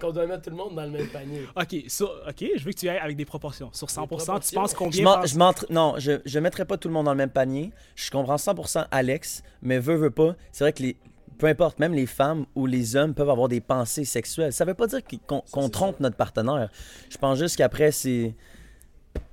qu'on 0.00 0.10
doit 0.12 0.26
mettre 0.26 0.42
tout 0.42 0.50
le 0.50 0.56
monde 0.56 0.74
dans 0.74 0.82
le 0.84 0.90
même 0.90 1.08
panier. 1.08 1.42
Ok, 1.56 1.84
sur- 1.88 2.12
ok, 2.28 2.44
je 2.56 2.64
veux 2.64 2.72
que 2.72 2.78
tu 2.78 2.88
ailles 2.88 2.98
avec 2.98 3.16
des 3.16 3.24
proportions. 3.24 3.70
Sur 3.72 3.88
100%, 3.88 4.40
tu 4.40 4.54
penses 4.54 4.74
combien 4.74 5.04
pense- 5.04 5.30
je 5.32 5.38
m'entre- 5.38 5.66
non, 5.70 5.94
je, 5.98 6.20
je 6.24 6.38
mettrais 6.38 6.64
pas 6.66 6.76
tout 6.76 6.88
le 6.88 6.94
monde 6.94 7.06
dans 7.06 7.12
le 7.12 7.16
même 7.18 7.30
panier. 7.30 7.70
Je 7.94 8.10
comprends 8.10 8.36
100% 8.36 8.86
Alex, 8.90 9.42
mais 9.62 9.78
veux, 9.78 9.94
veux 9.96 10.10
pas. 10.10 10.36
C'est 10.52 10.64
vrai 10.64 10.72
que 10.72 10.82
les, 10.82 10.96
peu 11.38 11.46
importe, 11.46 11.78
même 11.78 11.94
les 11.94 12.06
femmes 12.06 12.46
ou 12.54 12.66
les 12.66 12.94
hommes 12.96 13.14
peuvent 13.14 13.30
avoir 13.30 13.48
des 13.48 13.60
pensées 13.60 14.04
sexuelles. 14.04 14.52
Ça 14.52 14.64
veut 14.64 14.74
pas 14.74 14.86
dire 14.86 15.00
qu'on 15.26 15.68
trompe 15.68 16.00
notre 16.00 16.16
partenaire. 16.16 16.68
Je 17.10 17.16
pense 17.18 17.38
juste 17.38 17.56
qu'après, 17.56 17.90
c'est. 17.90 18.34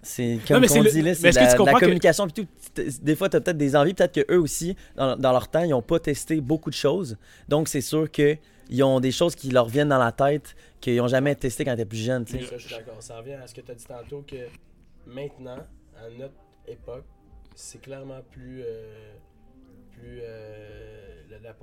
C'est 0.04 0.36
Non, 0.36 0.41
comme 0.47 0.60
mais 0.62 0.70
on 0.70 0.74
c'est 0.74 0.82
le- 0.82 0.91
dit 0.91 0.97
là, 1.01 1.04
mais 1.04 1.14
c'est 1.16 1.28
est-ce 1.30 1.38
que 1.39 1.43
la, 1.43 1.51
tu 1.51 1.58
comprends 1.58 1.74
la 1.74 1.80
que- 1.80 1.86
communication. 1.86 2.28
puis 2.28 2.45
tout. 2.45 2.82
Des 3.01 3.16
fois, 3.16 3.30
tu 3.30 3.38
as 3.38 3.41
peut-être 3.41 3.58
des 3.58 3.76
envies, 3.76 3.93
peut-être 3.93 4.26
qu'eux 4.26 4.38
aussi, 4.38 4.76
dans, 4.95 5.16
dans 5.16 5.32
leur 5.32 5.47
temps, 5.47 5.64
ils 5.64 5.70
n'ont 5.70 5.82
pas 5.82 5.99
testé 5.99 6.41
beaucoup 6.41 6.70
de 6.70 6.76
choses. 6.76 7.18
Donc, 7.47 7.68
c'est 7.70 7.82
sûr 7.82 8.10
qu'ils 8.12 8.84
ont 8.84 8.99
des 8.99 9.12
choses 9.12 9.36
qui 9.36 9.49
leur 9.49 9.68
viennent 9.70 9.89
dans 9.89 9.97
la 9.99 10.12
tête 10.12 10.56
qu'ils 10.82 10.97
n'ont 10.97 11.08
jamais 11.08 11.34
testé 11.36 11.64
quand 11.66 11.72
ils 11.72 11.76
étaient 11.76 11.86
plus 11.86 11.97
jeunes. 12.04 12.26
tu 12.26 12.38
sais. 12.39 12.45
Ça, 12.45 12.58
je 12.58 12.68
suis 12.68 12.76
d'accord. 12.76 13.01
Ça 13.01 13.18
revient 13.18 13.34
à 13.34 13.47
ce 13.47 13.54
que 13.56 13.62
tu 13.62 13.72
as 13.72 13.76
dit 13.76 13.86
tantôt 13.86 14.24
que 14.28 14.36
maintenant, 15.08 15.60
à 15.97 16.10
notre 16.20 16.34
époque, 16.68 17.06
c'est 17.56 17.82
clairement 17.82 18.22
plus. 18.32 18.62
euh, 18.66 19.14
plus 19.91 20.20
euh, 20.22 21.22
la, 21.30 21.38
la 21.39 21.56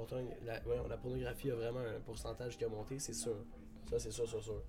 la- 0.47 0.61
voyons, 0.65 0.87
la 0.89 0.97
pornographie 0.97 1.51
a 1.51 1.55
vraiment 1.55 1.81
un 1.81 2.01
pourcentage 2.07 2.57
qui 2.57 2.65
a 2.65 2.69
monté, 2.69 2.99
c'est 2.99 3.13
sûr. 3.13 3.35
Ça, 3.91 3.99
c'est 3.99 4.11
sûr, 4.13 4.27
sûr, 4.29 4.43
sûr. 4.43 4.63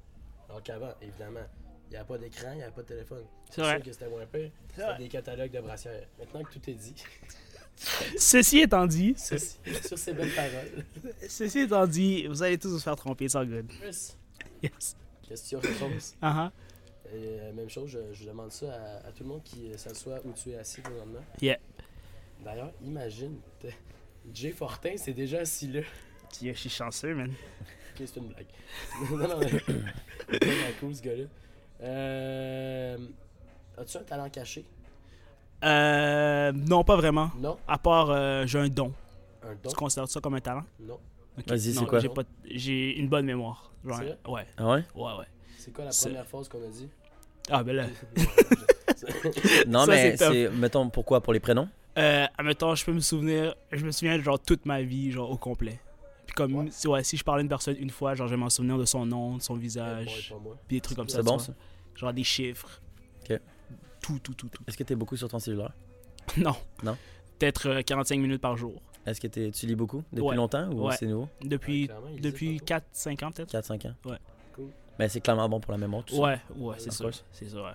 Alors 0.50 0.62
qu'avant, 0.64 0.92
évidemment, 1.02 1.46
il 1.92 1.96
n'y 1.96 1.98
avait 1.98 2.08
pas 2.08 2.18
d'écran, 2.18 2.52
il 2.54 2.58
n'y 2.58 2.64
avait 2.64 2.72
pas 2.72 2.82
de 2.84 2.88
téléphone. 2.88 3.24
C'est 3.50 3.62
vrai. 3.62 3.76
sûr 3.76 3.84
que 3.84 3.92
c'était 3.92 4.08
moins 4.10 4.26
pire. 4.26 4.50
C'était 4.74 4.98
des 4.98 5.10
catalogues 5.10 5.52
de 5.52 5.60
brassières. 5.60 6.08
Maintenant 6.18 6.42
que 6.44 6.54
tout 6.54 6.70
est 6.70 6.74
dit, 6.74 6.96
Ceci 8.18 8.60
étant 8.60 8.86
dit, 8.86 9.14
ceci- 9.18 9.58
sur 9.88 9.98
ces 9.98 10.14
belles 10.14 10.34
paroles, 10.34 10.86
ceci 11.28 11.60
étant 11.60 11.86
dit, 11.88 12.28
vous 12.28 12.44
allez 12.44 12.58
tous 12.58 12.70
vous 12.70 12.80
faire 12.80 12.96
tromper, 12.96 13.28
all 13.36 13.48
good. 13.48 13.68
Chris, 13.68 14.14
Yes. 14.64 14.96
question-réponse. 15.28 16.16
Uh-huh. 16.24 16.50
Et 17.14 17.40
euh, 17.42 17.52
même 17.54 17.70
chose, 17.70 17.90
je, 17.90 18.14
je 18.14 18.26
demande 18.26 18.52
ça 18.54 18.74
à, 18.74 19.08
à 19.08 19.12
tout 19.12 19.24
le 19.24 19.30
monde 19.30 19.44
qui 19.44 19.70
euh, 19.74 19.78
s'assoit 19.78 20.20
où 20.24 20.32
tu 20.32 20.52
es 20.52 20.56
assis 20.56 20.80
présentement. 20.80 21.20
Yeah. 21.42 21.58
D'ailleurs, 22.46 22.72
imagine, 22.82 23.38
Jay 24.34 24.52
Fortin, 24.52 24.94
c'est 24.96 25.12
déjà 25.14 25.40
assis 25.40 25.68
là. 25.68 25.82
Je 26.42 26.54
suis 26.54 26.70
chanceux, 26.70 27.14
man. 27.14 27.30
Ok, 27.30 28.06
c'est 28.06 28.16
une 28.18 28.28
blague. 28.30 28.46
non, 29.12 29.18
non, 29.18 29.40
vraiment 29.40 30.72
cool 30.80 30.96
ce 30.96 31.02
gars-là. 31.02 31.24
Euh, 31.82 32.98
As-tu 33.78 33.98
un 33.98 34.04
talent 34.04 34.30
caché? 34.30 34.66
Euh, 35.64 36.52
non, 36.52 36.84
pas 36.84 36.96
vraiment. 36.96 37.30
Non? 37.38 37.58
À 37.68 37.78
part, 37.78 38.10
euh, 38.12 38.46
j'ai 38.46 38.60
un 38.60 38.68
don. 38.68 38.94
Un 39.44 39.54
don? 39.56 39.70
Tu 39.70 39.76
considères 39.76 40.08
ça 40.08 40.20
comme 40.20 40.34
un 40.36 40.42
talent? 40.42 40.64
Non. 40.80 41.00
Ok. 41.38 41.48
Vas-y, 41.48 41.74
c'est 41.74 41.86
quoi? 41.86 42.00
J'ai, 42.00 42.10
pas- 42.10 42.24
j'ai 42.46 42.98
une 42.98 43.08
bonne 43.08 43.26
mémoire. 43.26 43.72
Genre, 43.86 43.98
C'est 43.98 44.06
vrai? 44.06 44.18
ouais, 44.28 44.48
Ah 44.58 44.68
ouais? 44.72 44.84
ouais, 44.96 45.18
ouais. 45.20 45.26
C'est 45.58 45.72
quoi 45.74 45.86
la 45.86 45.92
C'est- 45.92 46.08
première 46.10 46.28
phrase 46.28 46.48
qu'on 46.50 46.64
a 46.64 46.68
dit? 46.68 46.90
Ah, 47.50 47.64
ben 47.64 47.76
là. 47.76 47.86
Non, 49.68 49.86
Ça, 49.86 49.92
mais 49.92 50.16
c'est. 50.18 50.50
Mettons, 50.52 50.90
pourquoi? 50.90 51.22
Pour 51.22 51.34
les 51.34 51.40
prénoms? 51.40 51.68
Euh, 51.98 52.26
admettons, 52.38 52.76
je 52.76 52.86
peux 52.86 52.94
me 52.94 53.00
souvenir, 53.00 53.56
je 53.72 53.84
me 53.86 53.92
souviens 53.92 54.20
genre 54.22 54.40
toute 54.40 54.66
ma 54.66 54.82
vie, 54.82 55.12
genre 55.12 55.30
au 55.30 55.38
complet. 55.38 55.80
Puis 56.26 56.34
comme, 56.36 56.56
Ouais. 56.56 56.68
si, 56.72 56.88
ouais, 56.88 57.04
si 57.04 57.18
je 57.18 57.24
parlais 57.24 57.42
à 57.42 57.44
une 57.44 57.50
personne 57.50 57.76
une 57.80 57.90
fois, 57.90 58.14
genre 58.16 58.28
je 58.28 58.34
vais 58.36 58.40
m'en 58.40 58.50
souvenir 58.50 58.78
de 58.78 58.86
son 58.86 59.06
nom, 59.06 59.38
de 59.38 59.42
son 59.42 59.56
visage, 59.56 60.34
puis 60.68 60.78
des 60.78 60.82
trucs 60.82 60.98
comme 60.98 61.10
ça. 61.10 61.18
C'est 61.18 61.24
bon 61.24 61.40
ça? 61.40 61.54
Genre 61.96 62.14
des 62.14 62.24
chiffres. 62.24 62.82
Ok. 63.30 63.40
Tout, 64.02 64.20
tout, 64.20 64.34
tout, 64.34 64.48
tout. 64.50 64.64
Est-ce 64.68 64.78
que 64.78 64.84
tu 64.84 64.94
es 64.94 64.96
beaucoup 64.96 65.16
sur 65.18 65.30
ton 65.30 65.40
cellulaire? 65.40 65.74
Non. 66.38 66.56
Non? 66.84 66.98
Peut-être 67.40 67.68
euh, 67.70 67.82
45 67.82 68.18
minutes 68.20 68.42
par 68.42 68.56
jour. 68.58 68.82
Est-ce 69.06 69.20
que 69.20 69.28
t'es- 69.28 69.52
tu 69.52 69.66
lis 69.66 69.76
beaucoup? 69.76 70.04
Depuis 70.12 70.28
Ouais. 70.30 70.36
longtemps 70.36 70.70
ou 70.72 70.88
Ouais. 70.88 70.96
c'est 70.98 71.08
nouveau? 71.08 71.28
Depuis, 71.44 71.88
Ouais, 71.88 72.20
depuis 72.20 72.52
disait 72.60 72.64
4-5 72.66 73.24
ans 73.26 73.32
peut-être. 73.32 73.52
4-5 73.52 73.86
ans 73.88 73.96
Ouais. 74.06 74.18
Cool. 74.54 74.70
Mais 75.00 75.10
c'est 75.10 75.22
clairement 75.22 75.50
bon 75.50 75.60
pour 75.60 75.72
la 75.72 75.78
mémoire, 75.80 76.04
tout 76.06 76.16
ça. 76.16 76.22
Ouais, 76.22 76.40
ouais, 76.56 76.76
c'est 76.78 76.92
sûr. 76.92 77.10
C'est 77.32 77.50
sûr, 77.50 77.64
ouais. 77.64 77.72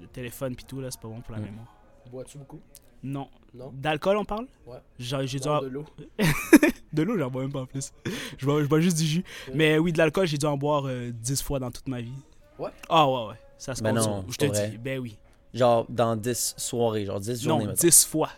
Le 0.00 0.06
téléphone 0.06 0.54
puis 0.54 0.64
tout, 0.64 0.80
là, 0.80 0.90
c'est 0.90 1.00
pas 1.00 1.08
bon 1.08 1.20
pour 1.20 1.32
la 1.34 1.40
Mm. 1.40 1.44
mémoire. 1.46 1.66
Bois-tu 2.10 2.38
beaucoup? 2.38 2.60
Non. 3.02 3.28
Non? 3.54 3.70
D'alcool, 3.74 4.16
on 4.18 4.24
parle? 4.24 4.46
Ouais. 4.66 4.78
J'ai 4.98 5.26
dû 5.40 5.48
en- 5.48 5.62
de 5.62 5.66
l'eau. 5.68 5.84
De 6.92 7.02
l'eau, 7.02 7.18
j'en 7.18 7.30
bois 7.30 7.42
même 7.42 7.52
pas 7.52 7.60
en 7.62 7.66
plus. 7.66 7.92
je, 8.38 8.46
bois, 8.46 8.62
je 8.62 8.66
bois 8.68 8.80
juste 8.80 8.96
du 8.98 9.04
jus. 9.04 9.24
Ouais. 9.48 9.54
Mais 9.54 9.78
oui, 9.78 9.92
de 9.92 9.98
l'alcool, 9.98 10.26
j'ai 10.26 10.38
dû 10.38 10.46
en 10.46 10.56
boire 10.56 10.84
euh, 10.86 11.10
10 11.12 11.42
fois 11.42 11.58
dans 11.58 11.70
toute 11.70 11.86
ma 11.88 12.00
vie. 12.00 12.12
Ouais? 12.58 12.70
Ah 12.88 13.06
ouais, 13.08 13.26
ouais. 13.28 13.34
Ça 13.58 13.74
se 13.74 13.82
Ben 13.82 13.92
non, 13.92 14.24
Je 14.30 14.36
te 14.36 14.46
vrai. 14.46 14.70
dis, 14.70 14.78
ben 14.78 14.98
oui. 15.00 15.18
Genre 15.52 15.84
dans 15.88 16.14
10 16.16 16.54
soirées, 16.56 17.04
genre 17.04 17.20
10 17.20 17.42
journées. 17.42 17.64
non, 17.64 17.70
mettons. 17.70 17.80
10 17.86 18.04
fois. 18.06 18.30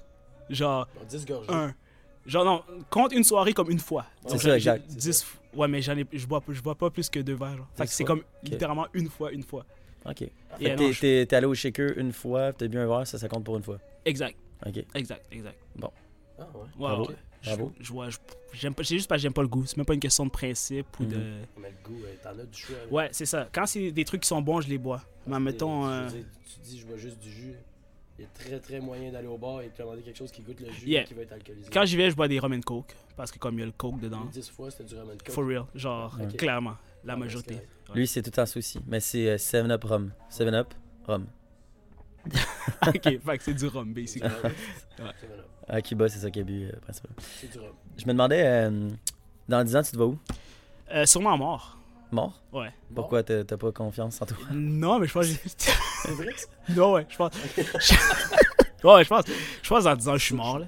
Genre, 0.49 0.89
Bon, 0.95 1.01
10 1.09 1.27
gorgées. 1.27 1.53
un. 1.53 1.75
Genre, 2.27 2.45
non, 2.45 2.63
compte 2.91 3.13
une 3.13 3.25
soirée 3.25 3.53
comme 3.53 3.71
une 3.71 3.79
fois. 3.79 4.05
C'est 4.27 4.39
ça, 4.39 4.57
exact. 4.57 4.85
j'ai 4.89 4.97
10 4.97 5.23
f- 5.25 5.59
Ouais, 5.59 5.67
mais 5.69 5.83
j'en 5.83 5.97
ai, 5.97 6.07
je 6.13 6.27
bois, 6.27 6.41
je 6.49 6.61
bois 6.61 6.75
pas 6.77 6.91
plus 6.91 7.09
que 7.11 7.19
deux 7.21 7.35
verres. 7.35 7.57
Genre. 7.57 7.67
Fait 7.75 7.85
que 7.85 7.89
Dix 7.89 7.95
c'est 7.97 8.05
comme 8.05 8.23
littéralement 8.43 8.87
une 8.95 9.09
fois, 9.09 9.33
une 9.33 9.43
fois. 9.43 9.65
Ok. 10.07 10.23
Et 10.23 10.31
Fait 10.59 10.59
que 10.59 10.67
alors, 10.67 10.79
t'es- 10.79 10.93
je- 10.93 11.01
t'es 11.01 11.27
t'es 11.27 11.37
allé 11.37 11.47
au 11.47 11.55
shaker 11.55 11.99
une 11.99 12.13
fois, 12.13 12.53
t'as 12.53 12.69
bu 12.69 12.79
un 12.79 12.87
verre, 12.87 13.07
ça, 13.07 13.19
ça 13.19 13.29
compte 13.29 13.45
pour 13.45 13.57
une 13.57 13.63
fois. 13.63 13.79
Exact, 14.05 14.37
Ok. 14.65 14.85
exact, 14.95 15.27
exact. 15.33 15.59
Ah 16.39 16.45
ouais. 16.55 16.67
Bravo. 16.79 17.09
Bravo. 17.45 17.73
Je, 17.81 17.85
je 18.11 18.17
j'aime 18.53 18.75
pas, 18.75 18.85
c'est 18.85 18.97
juste 18.97 19.09
parce 19.09 19.19
que 19.19 19.23
j'aime 19.23 19.33
pas 19.33 19.43
le 19.43 19.49
goût. 19.49 19.65
C'est 19.67 19.77
même 19.77 19.87
pas 19.87 19.95
une 19.95 20.01
question 20.01 20.27
de 20.27 20.31
principe 20.31 20.87
ou 21.01 21.05
de. 21.05 21.17
Mhm. 21.17 21.23
Mais 21.59 21.71
le 21.71 21.89
goût, 21.89 22.01
t'en 22.23 22.31
as 22.31 22.45
du 22.45 22.59
choix. 22.59 22.77
là. 22.77 22.93
Ouais, 22.93 23.09
c'est 23.13 23.27
ça. 23.27 23.49
Quand 23.53 23.67
c'est 23.67 23.91
des 23.93 24.05
trucs 24.05 24.21
qui 24.23 24.29
sont 24.29 24.43
bons, 24.43 24.61
je 24.61 24.69
les 24.69 24.79
bois. 24.79 25.03
Mais 25.27 25.37
Et, 25.37 25.41
mettons. 25.41 25.87
je 25.87 25.91
euh, 25.91 26.05
veux 26.07 26.11
dire, 26.19 26.25
tu 26.45 26.61
dis, 26.61 26.79
je 26.81 26.87
bois 26.87 26.97
juste 26.97 27.19
du 27.19 27.31
jus. 27.31 27.55
Il 28.19 28.25
y 28.25 28.27
a 28.27 28.29
très 28.35 28.61
très 28.61 28.81
moyen 28.81 29.11
d'aller 29.11 29.29
au 29.29 29.39
bar 29.39 29.63
et 29.63 29.69
de 29.71 29.75
commander 29.75 30.03
quelque 30.03 30.19
chose 30.19 30.31
qui 30.31 30.43
goûte 30.43 30.61
le 30.61 30.71
jus 30.71 30.87
Yeah. 30.87 31.03
et 31.03 31.05
qui 31.07 31.15
va 31.15 31.23
être 31.23 31.33
alcoolisé. 31.33 31.71
Quand 31.73 31.87
j'y 31.87 31.97
vais, 31.97 32.11
je 32.11 32.17
bois 32.17 32.29
des 32.29 32.39
rum 32.39 32.53
and 32.53 32.61
coke. 32.61 32.95
Parce 33.17 33.33
que 33.33 33.39
comme 33.39 33.55
il 33.55 33.61
y 33.61 33.63
a 33.63 33.67
le 33.67 33.73
coke 33.73 33.99
dedans. 33.99 34.25
Les 34.35 34.41
10 34.43 34.51
fois, 34.51 34.71
c'était 34.71 34.85
du 34.85 34.95
ramen 34.97 35.17
coke. 35.17 35.31
For 35.31 35.47
real. 35.47 35.65
Genre, 35.75 36.19
clairement. 36.37 36.77
La 37.03 37.15
Ah, 37.15 37.17
ben, 37.17 37.21
majorité. 37.21 37.55
c'est 37.55 37.61
correct. 37.87 37.97
Lui, 37.99 38.07
c'est 38.07 38.21
tout 38.23 38.39
un 38.39 38.45
souci. 38.45 38.79
Mais 38.87 39.01
c'est 39.01 39.37
7-up 39.37 39.85
rum. 39.85 40.13
7-up 40.31 40.75
rum. 41.07 41.27
ok, 42.87 43.03
fait 43.03 43.39
que 43.39 43.43
c'est 43.43 43.55
du 43.55 43.67
rhum, 43.67 43.89
C'est 43.89 43.95
basically. 43.95 44.29
rhum. 44.29 44.53
Ouais. 45.01 45.07
C'est 45.19 45.27
voilà. 45.27 45.45
À 45.73 45.81
Cuba, 45.83 46.09
c'est 46.09 46.19
ça 46.19 46.31
qu'il 46.31 46.43
a 46.43 46.45
bu, 46.45 46.65
euh, 46.67 46.73
principalement. 46.83 47.17
C'est. 47.41 47.49
Je 47.97 48.05
me 48.07 48.13
demandais, 48.13 48.43
euh, 48.45 48.89
dans 49.49 49.63
10 49.65 49.77
ans, 49.77 49.83
tu 49.83 49.93
te 49.93 49.97
vas 49.97 50.07
où? 50.07 50.19
Euh, 50.93 51.07
sûrement 51.07 51.39
mort. 51.39 51.77
Mort? 52.11 52.43
Ouais. 52.53 52.73
Pourquoi 52.93 53.23
t'as 53.23 53.45
pas 53.45 53.71
confiance 53.71 54.21
en 54.21 54.27
toi? 54.27 54.37
Non, 54.53 54.99
mais 54.99 55.07
je 55.07 55.13
pense. 55.13 55.29
que- 55.29 55.49
C'est 55.57 56.11
vrai 56.11 56.27
que 56.27 56.41
c'est- 56.67 56.75
non, 56.75 56.93
ouais, 56.95 57.07
je 57.09 57.17
pense. 57.17 57.33
ouais, 58.85 59.05
je 59.05 59.09
pense. 59.09 59.25
Je 59.63 59.69
pense 59.69 59.87
en 59.87 59.95
disant 59.95 60.17
je 60.17 60.25
suis 60.25 60.35
mort, 60.35 60.59
là. 60.59 60.67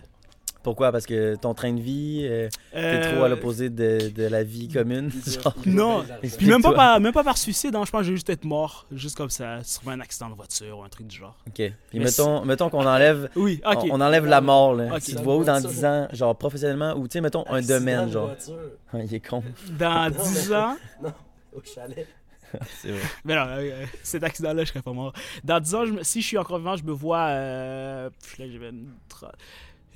Pourquoi? 0.62 0.92
Parce 0.92 1.06
que 1.06 1.34
ton 1.36 1.54
train 1.54 1.72
de 1.72 1.80
vie, 1.80 2.20
euh, 2.24 2.48
t'es 2.72 2.78
Euh, 2.78 3.14
trop 3.14 3.24
à 3.24 3.28
l'opposé 3.28 3.68
de, 3.70 4.10
de 4.14 4.22
la 4.24 4.44
vie 4.44 4.68
commune. 4.68 5.10
Genre. 5.26 5.54
Non. 5.66 6.04
Puis 6.38 6.46
même 6.46 6.62
pas, 6.62 6.72
par, 6.72 7.00
même 7.00 7.12
pas 7.12 7.24
par 7.24 7.36
suicide, 7.36 7.74
hein. 7.74 7.82
je 7.84 7.90
pense 7.90 8.00
que 8.00 8.04
je 8.06 8.10
vais 8.10 8.16
juste 8.16 8.30
être 8.30 8.44
mort, 8.44 8.86
juste 8.92 9.16
comme 9.16 9.30
ça, 9.30 9.62
sur 9.64 9.88
un 9.88 10.00
accident 10.00 10.30
de 10.30 10.34
voiture 10.34 10.78
ou 10.78 10.82
un 10.84 10.88
truc 10.88 11.06
du 11.08 11.16
genre. 11.16 11.36
Ok. 11.48 11.54
Puis 11.56 11.72
Mais 11.94 12.00
mettons, 12.04 12.44
mettons 12.44 12.70
qu'on 12.70 12.86
enlève, 12.86 13.28
Oui, 13.36 13.60
on, 13.64 13.74
on 13.90 14.00
enlève 14.00 14.26
la 14.26 14.40
mort. 14.40 14.74
Là. 14.74 15.00
Tu 15.00 15.14
te 15.14 15.20
vois 15.22 15.36
où 15.36 15.44
dans 15.44 15.60
10 15.60 15.84
ans, 15.84 16.08
genre 16.12 16.36
professionnellement, 16.36 16.94
ou 16.96 17.08
tu 17.08 17.14
sais, 17.14 17.20
mettons 17.20 17.44
un 17.48 17.56
Accident 17.56 17.78
domaine, 17.78 18.10
genre. 18.10 18.26
voiture. 18.26 18.56
Il 18.94 19.14
est 19.14 19.20
con. 19.26 19.42
Dans 19.78 20.10
Non, 20.10 20.22
10 20.22 20.48
mais- 20.50 20.56
ans? 20.56 20.76
Non, 21.02 21.12
au 21.56 21.60
chalet. 21.62 22.06
C'est 22.82 22.88
vrai. 22.90 23.00
Mais 23.24 23.34
non, 23.34 23.46
euh, 23.48 23.84
cet 24.02 24.22
accident-là, 24.24 24.62
je 24.64 24.68
serais 24.68 24.82
pas 24.82 24.92
mort. 24.92 25.14
Dans 25.42 25.58
10 25.58 25.74
ans, 25.74 25.84
je 25.86 25.94
si 26.02 26.20
je 26.20 26.26
suis 26.26 26.36
encore 26.38 26.58
vivant, 26.58 26.76
je 26.76 26.84
me 26.84 26.92
vois. 26.92 27.28
Euh, 27.30 28.10
là, 28.38 28.44
j'ai 28.46 28.58
23 28.58 29.32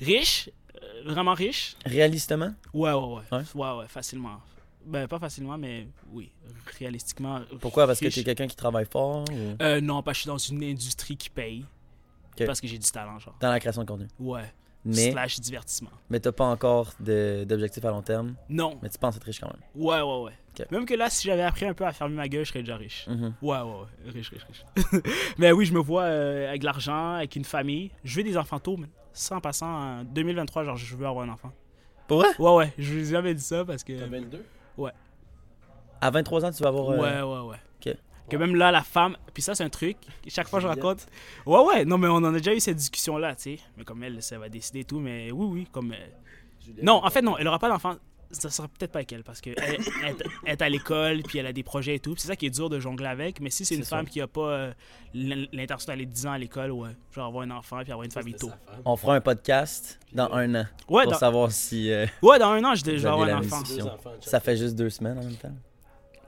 riche, 0.00 0.50
euh, 0.82 1.02
vraiment 1.12 1.34
riche? 1.34 1.76
Réalistement? 1.84 2.52
Ouais, 2.72 2.92
ouais, 2.92 2.98
ouais. 2.98 3.22
Ouais? 3.32 3.42
Ouais, 3.54 3.78
ouais, 3.78 3.88
facilement. 3.88 4.40
Ben, 4.84 5.08
pas 5.08 5.18
facilement, 5.18 5.58
mais 5.58 5.88
oui, 6.12 6.30
réalistiquement. 6.78 7.40
Pourquoi? 7.60 7.86
Parce 7.86 7.98
que 7.98 8.04
riche. 8.04 8.14
t'es 8.14 8.22
quelqu'un 8.24 8.46
qui 8.46 8.54
travaille 8.56 8.86
fort 8.86 9.24
ou? 9.32 9.56
Euh, 9.62 9.80
non, 9.80 10.02
parce 10.02 10.14
que 10.14 10.18
je 10.18 10.20
suis 10.22 10.28
dans 10.28 10.38
une 10.62 10.62
industrie 10.62 11.16
qui 11.16 11.28
paye. 11.30 11.64
Parce 12.46 12.60
que 12.60 12.66
j'ai 12.68 12.78
du 12.78 12.90
talent, 12.90 13.18
genre. 13.18 13.34
dans 13.40 13.50
la 13.50 13.58
création 13.58 13.82
de 13.82 13.88
contenu. 13.88 14.06
Ouais. 14.18 14.52
Mais, 14.84 15.10
Slash 15.10 15.40
divertissement. 15.40 15.90
mais 16.08 16.20
t'as 16.20 16.30
pas 16.30 16.44
encore 16.44 16.92
d'objectif 17.00 17.84
à 17.84 17.90
long 17.90 18.02
terme, 18.02 18.36
Non. 18.48 18.78
mais 18.80 18.88
tu 18.88 18.98
penses 18.98 19.16
être 19.16 19.24
riche 19.24 19.40
quand 19.40 19.48
même. 19.48 19.60
Ouais, 19.74 20.00
ouais, 20.00 20.22
ouais. 20.22 20.66
Même 20.70 20.86
que 20.86 20.94
là, 20.94 21.10
si 21.10 21.26
j'avais 21.26 21.42
appris 21.42 21.64
un 21.66 21.74
peu 21.74 21.84
à 21.84 21.92
fermer 21.92 22.14
ma 22.14 22.28
gueule, 22.28 22.44
je 22.44 22.50
serais 22.50 22.60
déjà 22.60 22.76
riche. 22.76 23.04
Mhm. 23.08 23.34
Ouais, 23.42 23.58
ouais, 23.58 23.62
ouais. 23.64 24.10
Riche, 24.12 24.28
riche, 24.30 24.44
riche. 24.44 25.02
mais 25.38 25.50
oui, 25.50 25.66
je 25.66 25.72
me 25.74 25.80
vois 25.80 26.02
euh, 26.04 26.48
avec 26.48 26.60
de 26.60 26.66
l'argent, 26.66 27.14
avec 27.14 27.34
une 27.34 27.44
famille. 27.44 27.90
Je 28.04 28.14
veux 28.16 28.22
des 28.22 28.36
enfants 28.36 28.60
tôt, 28.60 28.76
mais 29.16 29.20
sans 29.20 29.40
passant, 29.40 29.66
en 30.00 30.04
2023, 30.04 30.64
genre, 30.64 30.76
je 30.76 30.94
veux 30.96 31.06
avoir 31.06 31.24
un 31.24 31.30
enfant. 31.30 31.50
Pour 32.06 32.18
vrai? 32.18 32.28
Ouais, 32.38 32.54
ouais. 32.54 32.72
Je 32.78 32.92
vous 32.92 33.00
ai 33.00 33.12
jamais 33.12 33.34
dit 33.34 33.42
ça 33.42 33.64
parce 33.64 33.82
que. 33.82 33.98
T'as 33.98 34.06
22 34.06 34.44
À 36.00 36.10
23 36.10 36.44
ans, 36.44 36.50
tu 36.52 36.62
vas 36.62 36.68
avoir. 36.68 36.90
euh, 36.90 36.98
Ouais, 36.98 37.22
ouais, 37.22 37.48
ouais. 37.50 37.56
Ok. 37.92 37.96
Que 38.28 38.36
même 38.36 38.54
là, 38.54 38.70
la 38.70 38.82
femme. 38.82 39.16
Puis 39.32 39.42
ça, 39.42 39.54
c'est 39.54 39.64
un 39.64 39.68
truc. 39.70 39.96
Chaque 40.28 40.48
fois, 40.48 40.60
je 40.60 40.66
raconte. 40.66 41.06
Ouais, 41.46 41.60
ouais. 41.60 41.84
Non, 41.84 41.96
mais 41.98 42.08
on 42.08 42.16
en 42.16 42.24
a 42.34 42.38
déjà 42.38 42.54
eu 42.54 42.60
cette 42.60 42.76
discussion-là, 42.76 43.34
tu 43.36 43.42
sais. 43.56 43.58
Mais 43.76 43.84
comme 43.84 44.02
elle, 44.02 44.22
ça 44.22 44.38
va 44.38 44.48
décider 44.48 44.80
et 44.80 44.84
tout. 44.84 45.00
Mais 45.00 45.30
oui, 45.32 45.46
oui. 45.50 45.68
Comme. 45.72 45.92
euh, 45.92 46.72
Non, 46.82 47.02
en 47.04 47.10
fait, 47.10 47.22
non. 47.22 47.38
Elle 47.38 47.48
aura 47.48 47.58
pas 47.58 47.68
d'enfant. 47.68 47.96
Ça 48.32 48.50
sera 48.50 48.66
peut-être 48.68 48.90
pas 48.92 48.98
avec 48.98 49.12
elle 49.12 49.22
parce 49.22 49.40
que 49.40 49.50
elle, 49.56 49.78
elle- 50.04 50.16
elle 50.44 50.52
est 50.52 50.62
à 50.62 50.68
l'école 50.68 51.22
puis 51.22 51.38
elle 51.38 51.46
a 51.46 51.52
des 51.52 51.62
projets 51.62 51.94
et 51.94 52.00
tout. 52.00 52.14
C'est 52.18 52.26
ça 52.26 52.36
qui 52.36 52.46
est 52.46 52.50
dur 52.50 52.68
de 52.68 52.80
jongler 52.80 53.06
avec. 53.06 53.40
Mais 53.40 53.50
si 53.50 53.64
c'est 53.64 53.76
une 53.76 53.84
C'est 53.84 53.90
femme 53.90 54.06
qui 54.06 54.20
a 54.20 54.26
pas 54.26 54.40
euh, 54.50 54.72
l'in- 55.14 55.46
l'intention 55.52 55.86
d'aller 55.92 56.06
10 56.06 56.26
ans 56.26 56.32
à 56.32 56.38
l'école, 56.38 56.72
ouais, 56.72 56.90
genre 57.14 57.26
avoir 57.28 57.44
un 57.44 57.50
enfant 57.52 57.80
puis 57.82 57.92
avoir 57.92 58.04
une 58.04 58.10
famille 58.10 58.34
tôt. 58.34 58.50
On 58.84 58.96
fera 58.96 59.14
un 59.14 59.20
podcast 59.20 59.98
dans 60.12 60.30
un 60.32 60.54
an 60.56 60.66
Ouais, 60.88 61.04
pour 61.04 61.12
dans, 61.12 61.18
savoir 61.18 61.52
si 61.52 61.90
euh, 61.92 62.06
ouais, 62.22 62.38
dans 62.38 62.50
un 62.50 62.64
an, 62.64 62.74
je 62.74 62.84
vais 62.84 63.06
avoir 63.06 63.28
un 63.28 63.38
enfant. 63.38 63.62
ça 64.20 64.40
fait 64.40 64.56
juste 64.56 64.74
deux 64.74 64.90
semaines 64.90 65.18
en 65.18 65.22
même 65.22 65.36
temps. 65.36 65.52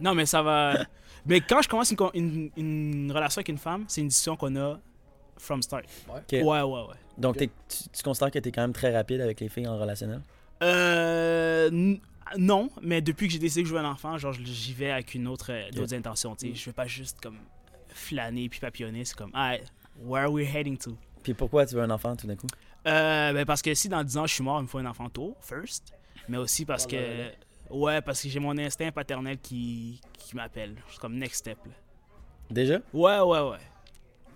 Non, 0.01 0.15
mais 0.15 0.25
ça 0.27 0.41
va. 0.43 0.79
mais 1.27 1.41
quand 1.41 1.61
je 1.63 1.69
commence 1.69 1.91
une, 1.91 1.99
une, 2.15 2.51
une 2.57 3.13
relation 3.13 3.41
avec 3.41 3.49
une 3.49 3.59
femme, 3.59 3.85
c'est 3.89 4.01
une 4.01 4.09
décision 4.09 4.37
qu'on 4.37 4.55
a 4.57 4.79
from 5.37 5.61
start. 5.63 5.85
Ok. 6.09 6.23
Ouais, 6.33 6.43
ouais, 6.43 6.63
ouais. 6.63 6.95
Donc 7.19 7.37
tu, 7.39 7.49
tu 7.93 8.03
considères 8.05 8.31
que 8.31 8.39
t'es 8.39 8.53
quand 8.53 8.63
même 8.63 8.73
très 8.73 8.95
rapide 8.95 9.21
avec 9.21 9.41
les 9.41 9.49
filles 9.49 9.67
en 9.67 9.77
relationnel? 9.77 10.21
Euh. 10.63 11.97
Non, 12.37 12.71
mais 12.83 13.01
depuis 13.01 13.27
que 13.27 13.33
j'ai 13.33 13.39
décidé 13.39 13.63
que 13.63 13.69
je 13.69 13.75
veux 13.75 13.81
un 13.81 13.91
enfant, 13.91 14.19
genre 14.19 14.35
j'y 14.35 14.75
vais 14.75 14.91
avec 14.91 15.15
une 15.15 15.27
autre 15.29 15.51
euh, 15.51 15.71
d'autres 15.71 15.95
intentions. 15.95 16.37
Tu 16.37 16.49
sais, 16.49 16.55
je 16.55 16.67
veux 16.67 16.75
pas 16.75 16.87
juste 16.87 17.21
comme 17.23 17.39
flâner 17.89 18.49
puis 18.49 18.61
papillonner. 18.61 19.05
C'est 19.05 19.17
comme, 19.17 19.31
ah, 19.33 19.55
where 20.03 20.25
are 20.25 20.33
we 20.33 20.47
heading 20.47 20.77
to? 20.77 20.97
Puis 21.23 21.33
pourquoi 21.33 21.65
tu 21.65 21.75
veux 21.75 21.83
un 21.83 21.91
enfant 21.91 22.15
tout 22.17 22.27
d'un 22.27 22.37
coup? 22.37 22.47
Euh, 22.87 23.33
ben 23.33 23.45
parce 23.45 23.63
que 23.63 23.75
si 23.75 23.89
dans 23.89 24.05
10 24.05 24.17
ans 24.19 24.27
je 24.27 24.35
suis 24.35 24.45
mort, 24.45 24.61
il 24.61 24.65
me 24.65 24.69
faut 24.69 24.79
un 24.79 24.87
enfant 24.87 25.09
tôt, 25.09 25.37
first. 25.41 25.93
Mais 26.29 26.37
aussi 26.37 26.65
parce 26.65 26.87
que. 26.87 27.31
Ouais, 27.71 28.01
parce 28.01 28.23
que 28.23 28.29
j'ai 28.29 28.41
mon 28.41 28.57
instinct 28.59 28.91
paternel 28.93 29.39
qui, 29.39 30.01
qui 30.19 30.37
m'appelle. 30.37 30.77
C'est 30.91 31.01
comme 31.01 31.17
next 31.17 31.41
step. 31.41 31.59
là. 31.67 31.73
Déjà? 32.51 32.79
Ouais, 32.95 33.21
ouais, 33.21 33.41
ouais. 33.41 33.59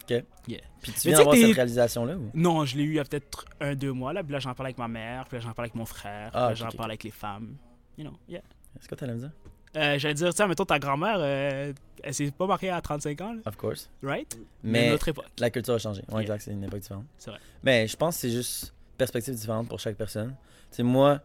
Puis 0.07 0.93
tu 0.93 1.09
viens 1.09 1.19
d'avoir 1.19 1.37
cette 1.37 1.55
réalisation-là 1.55 2.17
ou? 2.17 2.31
Non, 2.35 2.65
je 2.65 2.77
l'ai 2.77 2.83
eu 2.85 2.89
il 2.91 2.95
y 2.95 2.99
a 2.99 3.05
peut-être 3.05 3.45
un, 3.61 3.75
deux 3.75 3.93
mois. 3.93 4.13
Là, 4.13 4.23
puis 4.23 4.33
là 4.33 4.39
j'en 4.41 4.55
parle 4.55 4.67
avec 4.69 4.79
ma 4.79 4.89
mère, 4.89 5.27
puis 5.27 5.37
là 5.39 5.41
j'en 5.45 5.53
parle 5.53 5.67
avec 5.67 5.75
mon 5.75 5.85
frère, 5.87 6.31
puis 6.31 6.41
Ah, 6.41 6.47
là 6.47 6.51
ok, 6.53 6.57
j'en 6.57 6.69
ok. 6.69 6.77
parle 6.77 6.91
avec 6.91 7.05
les 7.05 7.11
femmes. 7.11 7.57
You 7.97 8.05
know, 8.05 8.17
yeah. 8.29 8.41
Est-ce 8.79 8.89
que 8.89 8.95
t'allais 8.95 9.13
me 9.15 9.19
dire? 9.21 9.31
Euh, 9.77 9.99
J'allais 9.99 10.15
dire, 10.15 10.35
tiens, 10.35 10.47
mettons 10.49 10.65
ta 10.67 10.79
grand-mère, 10.79 11.17
euh, 11.19 11.73
elle 12.03 12.15
s'est 12.15 12.31
pas 12.31 12.47
mariée 12.47 12.71
à 12.71 12.81
35 12.83 13.21
ans, 13.23 13.33
là, 13.35 13.41
Of 13.47 13.57
course. 13.57 13.89
right? 14.03 14.37
Mais 14.63 14.91
notre 14.91 15.09
époque. 15.09 15.27
la 15.39 15.51
culture 15.51 15.75
a 15.75 15.79
changé. 15.79 16.01
Ouais, 16.09 16.15
Yeah. 16.15 16.23
exact, 16.23 16.41
c'est 16.43 16.51
une 16.53 16.65
époque 16.65 16.81
différente. 16.81 17.05
C'est 17.17 17.31
vrai. 17.31 17.41
Mais 17.63 17.87
je 17.87 17.97
pense 17.97 18.17
que 18.17 18.21
c'est 18.23 18.31
juste 18.31 18.75
perspective 18.99 19.35
différente 19.35 19.69
pour 19.69 19.79
chaque 19.81 19.97
personne. 19.97 20.35
Tu 20.71 20.77
sais, 20.77 20.83
moi, 20.83 21.21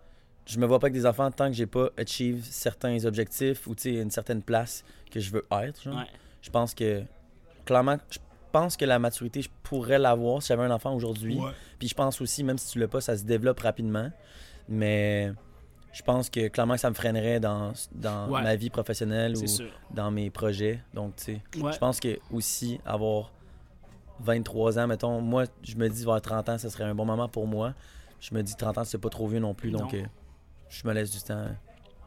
je 0.45 0.59
me 0.59 0.65
vois 0.65 0.79
pas 0.79 0.85
avec 0.87 0.93
des 0.93 1.05
enfants 1.05 1.29
tant 1.31 1.47
que 1.47 1.53
j'ai 1.55 1.65
pas 1.65 1.89
achieve 1.97 2.41
certains 2.45 3.03
objectifs 3.05 3.67
ou 3.67 3.75
une 3.85 4.11
certaine 4.11 4.41
place 4.41 4.83
que 5.11 5.19
je 5.19 5.29
veux 5.31 5.45
être. 5.63 5.81
genre. 5.83 5.95
Ouais. 5.97 6.07
Je 6.41 6.49
pense 6.49 6.73
que, 6.73 7.03
clairement, 7.65 7.97
je 8.09 8.19
pense 8.51 8.77
que 8.77 8.85
la 8.85 8.99
maturité, 8.99 9.41
je 9.41 9.49
pourrais 9.63 9.99
l'avoir 9.99 10.41
si 10.41 10.49
j'avais 10.49 10.63
un 10.63 10.71
enfant 10.71 10.93
aujourd'hui. 10.93 11.37
Ouais. 11.39 11.51
Puis 11.79 11.87
je 11.87 11.95
pense 11.95 12.21
aussi, 12.21 12.43
même 12.43 12.57
si 12.57 12.71
tu 12.71 12.79
l'as 12.79 12.87
pas, 12.87 13.01
ça 13.01 13.17
se 13.17 13.23
développe 13.23 13.59
rapidement. 13.59 14.09
Mais 14.69 15.31
je 15.93 16.01
pense 16.03 16.29
que 16.29 16.47
clairement 16.49 16.77
ça 16.77 16.89
me 16.89 16.95
freinerait 16.95 17.39
dans, 17.39 17.73
dans 17.93 18.29
Ouais. 18.29 18.41
ma 18.43 18.55
vie 18.55 18.69
professionnelle 18.69 19.35
ou 19.37 19.47
sûr. 19.47 19.69
dans 19.91 20.11
mes 20.11 20.29
projets. 20.29 20.81
Donc, 20.93 21.15
tu 21.17 21.23
sais, 21.23 21.41
Ouais. 21.61 21.71
je 21.73 21.77
pense 21.77 21.99
que 21.99 22.19
aussi 22.31 22.79
avoir 22.85 23.31
23 24.19 24.79
ans, 24.79 24.87
mettons, 24.87 25.21
moi, 25.21 25.45
je 25.63 25.75
me 25.75 25.87
dis 25.89 26.03
vers 26.05 26.21
30 26.21 26.49
ans, 26.49 26.57
ce 26.57 26.69
serait 26.69 26.83
un 26.85 26.95
bon 26.95 27.05
moment 27.05 27.29
pour 27.29 27.45
moi. 27.47 27.73
Je 28.19 28.33
me 28.33 28.41
dis 28.41 28.55
30 28.55 28.79
ans, 28.79 28.83
c'est 28.83 28.97
pas 28.97 29.09
trop 29.09 29.27
vieux 29.27 29.39
non 29.39 29.53
plus, 29.53 29.69
donc 29.71 29.93
Non. 29.93 29.99
euh, 29.99 30.05
je 30.69 30.87
me 30.87 30.93
laisse 30.93 31.11
du 31.11 31.21
temps. 31.21 31.45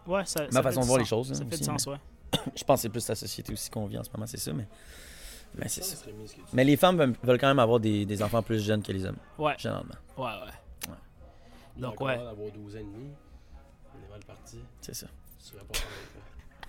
Ouais, 0.07 0.25
ça, 0.25 0.45
Ma 0.47 0.51
ça 0.51 0.63
façon 0.63 0.81
de 0.81 0.87
voir 0.87 0.99
les 0.99 1.05
choses, 1.05 1.33
Ça 1.33 1.43
hein, 1.43 1.47
fait 1.49 1.59
du 1.59 1.65
sens, 1.65 1.87
ouais. 1.87 1.97
Je 2.57 2.65
pense 2.65 2.79
que 2.79 2.83
c'est 2.83 2.89
plus 2.89 3.07
la 3.09 3.15
société 3.15 3.53
aussi 3.53 3.71
qu'on 3.71 3.87
vit 3.87 3.99
en 3.99 4.03
ce 4.05 4.11
moment, 4.13 4.27
c'est 4.27 4.39
ça, 4.39 4.53
mais, 4.53 4.67
mais 5.57 5.69
c'est 5.69 5.83
Ça 5.83 5.97
Mais 6.53 6.65
les 6.65 6.77
femmes 6.77 6.97
veulent, 6.97 7.15
veulent 7.23 7.39
quand 7.39 7.49
même 7.49 7.59
avoir 7.59 7.81
des, 7.81 8.05
des 8.07 8.23
enfants 8.23 8.43
plus 8.43 8.63
jeunes 8.65 8.83
que 8.83 8.93
les 8.93 9.05
hommes, 9.05 9.17
Ouais, 9.39 9.55
généralement. 9.59 9.95
ouais, 10.17 10.25
ouais. 10.25 10.53
dis. 11.77 11.83
Donc, 11.83 12.01
ouais. 12.01 12.17
d'avoir 12.17 12.35
12 12.53 12.77
ans 12.77 12.79
et 12.79 12.83
demi, 12.83 13.11
on 13.95 14.07
est 14.07 14.11
mal 14.11 14.21
parti. 14.27 14.59
C'est 14.81 14.95
ça. 14.95 15.07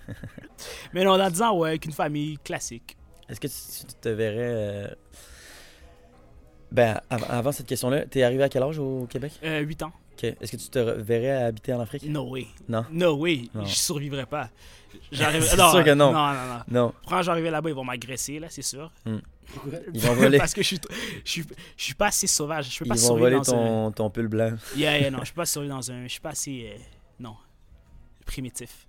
Mais 0.92 1.04
non, 1.04 1.16
dans 1.16 1.30
10 1.30 1.42
ans, 1.42 1.56
ouais, 1.58 1.68
avec 1.70 1.84
une 1.84 1.92
famille 1.92 2.38
classique. 2.38 2.96
Est-ce 3.28 3.40
que 3.40 3.46
tu, 3.46 3.86
tu 3.86 3.94
te 4.00 4.08
verrais. 4.08 4.36
euh, 4.38 4.88
Ben, 6.70 7.00
av- 7.10 7.26
avant 7.28 7.52
cette 7.52 7.66
question-là, 7.66 8.06
t'es 8.06 8.22
arrivé 8.22 8.42
à 8.42 8.48
quel 8.48 8.62
âge 8.62 8.78
au 8.78 9.06
Québec? 9.06 9.32
Euh, 9.44 9.60
8 9.60 9.82
ans. 9.84 9.92
Ok. 10.14 10.24
Est-ce 10.24 10.52
que 10.52 10.56
tu 10.56 10.68
te 10.68 10.78
verrais 10.78 11.30
à 11.30 11.46
habiter 11.46 11.72
en 11.72 11.80
Afrique? 11.80 12.04
No 12.04 12.28
way. 12.30 12.46
Non? 12.68 12.84
No 12.90 13.14
way. 13.16 13.48
Non. 13.54 13.64
Je 13.64 13.74
survivrais 13.74 14.26
pas. 14.26 14.50
J'arrive. 15.10 15.42
C'est 15.42 15.56
sûr 15.56 15.84
que 15.84 15.94
non. 15.94 16.12
Non, 16.12 16.32
non, 16.34 16.46
non. 16.46 16.62
Non. 16.68 16.94
Quand 17.08 17.22
j'arrive 17.22 17.44
là-bas, 17.46 17.70
ils 17.70 17.74
vont 17.74 17.84
m'agresser, 17.84 18.38
là, 18.38 18.48
c'est 18.50 18.62
sûr. 18.62 18.90
Pourquoi? 19.46 19.78
Ils 19.92 20.00
vont 20.00 20.14
voler, 20.14 20.38
Parce 20.38 20.54
que 20.54 20.62
je 20.62 20.68
suis, 20.68 20.80
je 21.24 21.30
suis, 21.30 21.44
je 21.76 21.82
suis 21.84 21.94
pas 21.94 22.06
assez 22.06 22.26
sauvage. 22.26 22.72
Je 22.72 22.78
peux 22.78 22.84
ils 22.84 22.88
pas 22.88 22.94
vont 22.94 23.00
survivre 23.00 23.24
voler 23.28 23.36
dans 23.36 23.54
un. 23.54 23.90
ton, 23.90 23.92
ton 23.92 24.10
pull 24.10 24.28
blanc. 24.28 24.54
Yeah, 24.76 24.98
yeah, 24.98 25.10
non, 25.10 25.18
je 25.20 25.24
suis 25.26 25.34
pas 25.34 25.46
survivre 25.46 25.74
dans 25.74 25.90
un. 25.90 26.04
Je 26.04 26.08
suis 26.12 26.20
pas 26.20 26.30
assez. 26.30 26.70
euh, 26.74 26.78
non. 27.20 27.36
Primitif. 28.24 28.86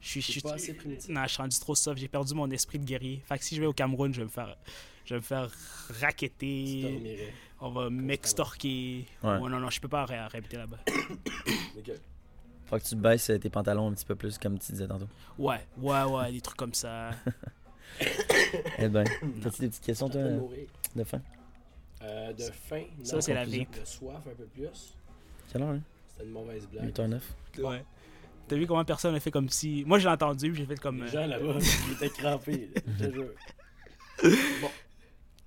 Je 0.00 0.08
suis. 0.08 0.20
je 0.22 0.32
suis- 0.32 0.40
pas 0.40 0.54
assez 0.54 0.74
primitif. 0.74 1.08
Non, 1.10 1.22
je 1.24 1.28
suis 1.28 1.42
rendu 1.42 1.58
trop 1.58 1.74
soft. 1.74 1.98
J'ai 1.98 2.08
perdu 2.08 2.34
mon 2.34 2.50
esprit 2.50 2.78
de 2.78 2.84
guerrier. 2.84 3.22
Fait 3.28 3.38
que 3.38 3.44
si 3.44 3.54
je 3.56 3.60
vais 3.60 3.66
au 3.66 3.72
Cameroun, 3.72 4.12
je 4.12 4.18
vais 4.20 4.24
me 4.24 4.30
faire. 4.30 4.56
Je 5.04 5.14
vais 5.14 5.20
me 5.20 5.24
faire 5.24 5.48
dormirais. 6.00 7.34
On 7.60 7.70
va 7.70 7.88
m'extorquer. 7.90 9.06
Ouais. 9.22 9.38
Oh, 9.40 9.48
non, 9.48 9.60
non, 9.60 9.70
je 9.70 9.80
peux 9.80 9.88
pas 9.88 10.04
ré- 10.06 10.26
réhabiter 10.26 10.56
là-bas. 10.56 10.78
Faut 12.66 12.78
que 12.78 12.82
tu 12.82 12.96
baisses 12.96 13.30
tes 13.40 13.50
pantalons 13.50 13.88
un 13.88 13.92
petit 13.92 14.06
peu 14.06 14.14
plus, 14.14 14.38
comme 14.38 14.58
tu 14.58 14.72
disais 14.72 14.86
tantôt. 14.86 15.08
Ouais, 15.38 15.60
ouais, 15.78 16.02
ouais, 16.04 16.32
des 16.32 16.40
trucs 16.40 16.56
comme 16.56 16.74
ça. 16.74 17.10
Eh 18.78 18.88
ben, 18.88 19.04
t'as-tu 19.42 19.60
des 19.60 19.68
petites 19.68 19.84
questions, 19.84 20.08
toi, 20.08 20.22
Attends 20.22 20.48
de 20.96 21.04
fin? 21.04 21.20
Euh, 22.02 22.32
de 22.32 22.42
faim, 22.42 22.84
non. 22.98 23.04
Ça, 23.04 23.20
c'est 23.20 23.34
la 23.34 23.44
vape. 23.44 23.80
De 23.80 23.84
soif, 23.84 24.16
un 24.26 24.34
peu 24.34 24.44
plus. 24.44 24.94
Quelle 25.52 25.62
heure, 25.62 25.68
hein? 25.70 25.80
C'était 26.08 26.24
une 26.24 26.32
mauvaise 26.32 26.66
blague. 26.66 26.90
8h09. 26.90 27.20
Ouais. 27.62 27.84
T'as 28.48 28.56
vu 28.56 28.66
comment 28.66 28.84
personne 28.84 29.14
a 29.14 29.20
fait 29.20 29.30
comme 29.30 29.48
si. 29.48 29.84
Moi, 29.86 29.98
j'ai 29.98 30.08
entendu, 30.08 30.50
puis 30.50 30.62
j'ai 30.62 30.66
fait 30.66 30.80
comme. 30.80 31.04
Les 31.04 31.08
euh, 31.08 31.12
gens 31.22 31.26
là-bas, 31.26 31.58
ils 31.88 31.92
étaient 31.92 32.10
crampés, 32.10 32.70
là, 32.74 32.80
je 32.98 33.04
te 33.04 33.12
jure. 33.12 33.30
Bon. 34.60 34.70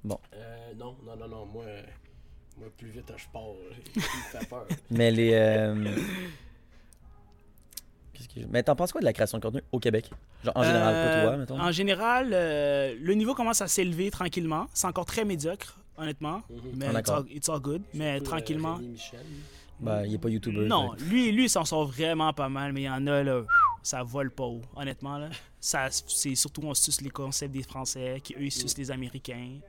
Bon. 0.03 0.19
Euh, 0.33 0.73
non, 0.75 0.95
non, 1.05 1.15
non, 1.15 1.27
non, 1.27 1.45
moi, 1.45 1.63
euh, 1.65 1.83
moi 2.57 2.69
plus 2.77 2.89
vite 2.89 3.11
je 3.15 3.25
pars, 3.31 3.43
là. 3.43 3.75
il 3.95 4.01
me 4.01 4.01
fait 4.01 4.49
peur. 4.49 4.67
Mais 4.91 5.11
les. 5.11 5.33
euh, 5.33 5.75
Qu'est-ce 8.17 8.27
que 8.29 8.41
je- 8.41 8.45
Mais 8.49 8.63
t'en 8.63 8.75
penses 8.75 8.91
quoi 8.91 9.01
de 9.01 9.05
la 9.05 9.13
création 9.13 9.37
de 9.37 9.43
contenu 9.43 9.61
au 9.71 9.79
Québec? 9.79 10.09
Genre 10.43 10.53
en 10.57 10.63
général, 10.63 10.93
pas 10.93 10.99
Euh, 10.99 11.23
toi, 11.27 11.37
mettons. 11.37 11.59
En 11.59 11.71
général, 11.71 12.29
euh, 12.33 12.95
le 12.99 13.13
niveau 13.13 13.35
commence 13.35 13.61
à 13.61 13.67
s'élever 13.67 14.09
tranquillement. 14.11 14.67
C'est 14.73 14.87
encore 14.87 15.05
très 15.05 15.23
médiocre, 15.25 15.77
honnêtement. 15.97 16.41
Mhm. 16.49 16.59
Mais 16.75 16.85
Ah, 16.93 16.99
it's 16.99 17.09
all, 17.09 17.25
it's 17.29 17.49
all 17.49 17.59
good. 17.59 17.81
Mais 17.93 18.15
Surtout, 18.17 18.25
euh, 18.25 18.29
tranquillement. 18.37 18.79
Ben, 19.79 20.03
il 20.07 20.15
est 20.15 20.17
pas 20.17 20.29
YouTuber. 20.29 20.65
non, 20.65 20.93
fait 20.97 21.03
lui, 21.05 21.31
lui, 21.31 21.43
il 21.43 21.49
s'en 21.49 21.63
sort 21.63 21.85
vraiment 21.85 22.33
pas 22.33 22.49
mal. 22.49 22.73
Mais 22.73 22.81
il 22.81 22.85
y 22.85 22.89
en 22.89 23.05
a, 23.05 23.21
là, 23.21 23.43
ça 23.83 24.01
vole 24.01 24.31
pas 24.31 24.45
haut, 24.45 24.61
honnêtement. 24.75 25.17
Là. 25.19 25.29
Ça, 25.59 25.87
c'est 25.91 26.33
surtout, 26.33 26.61
on 26.63 26.73
suce 26.73 26.99
les 27.01 27.11
concepts 27.11 27.53
des 27.53 27.61
Français, 27.63 28.19
qui 28.23 28.33
eux, 28.33 28.41
ils 28.45 28.51
sucent 28.51 28.77
les 28.77 28.89
Américains. 28.89 29.59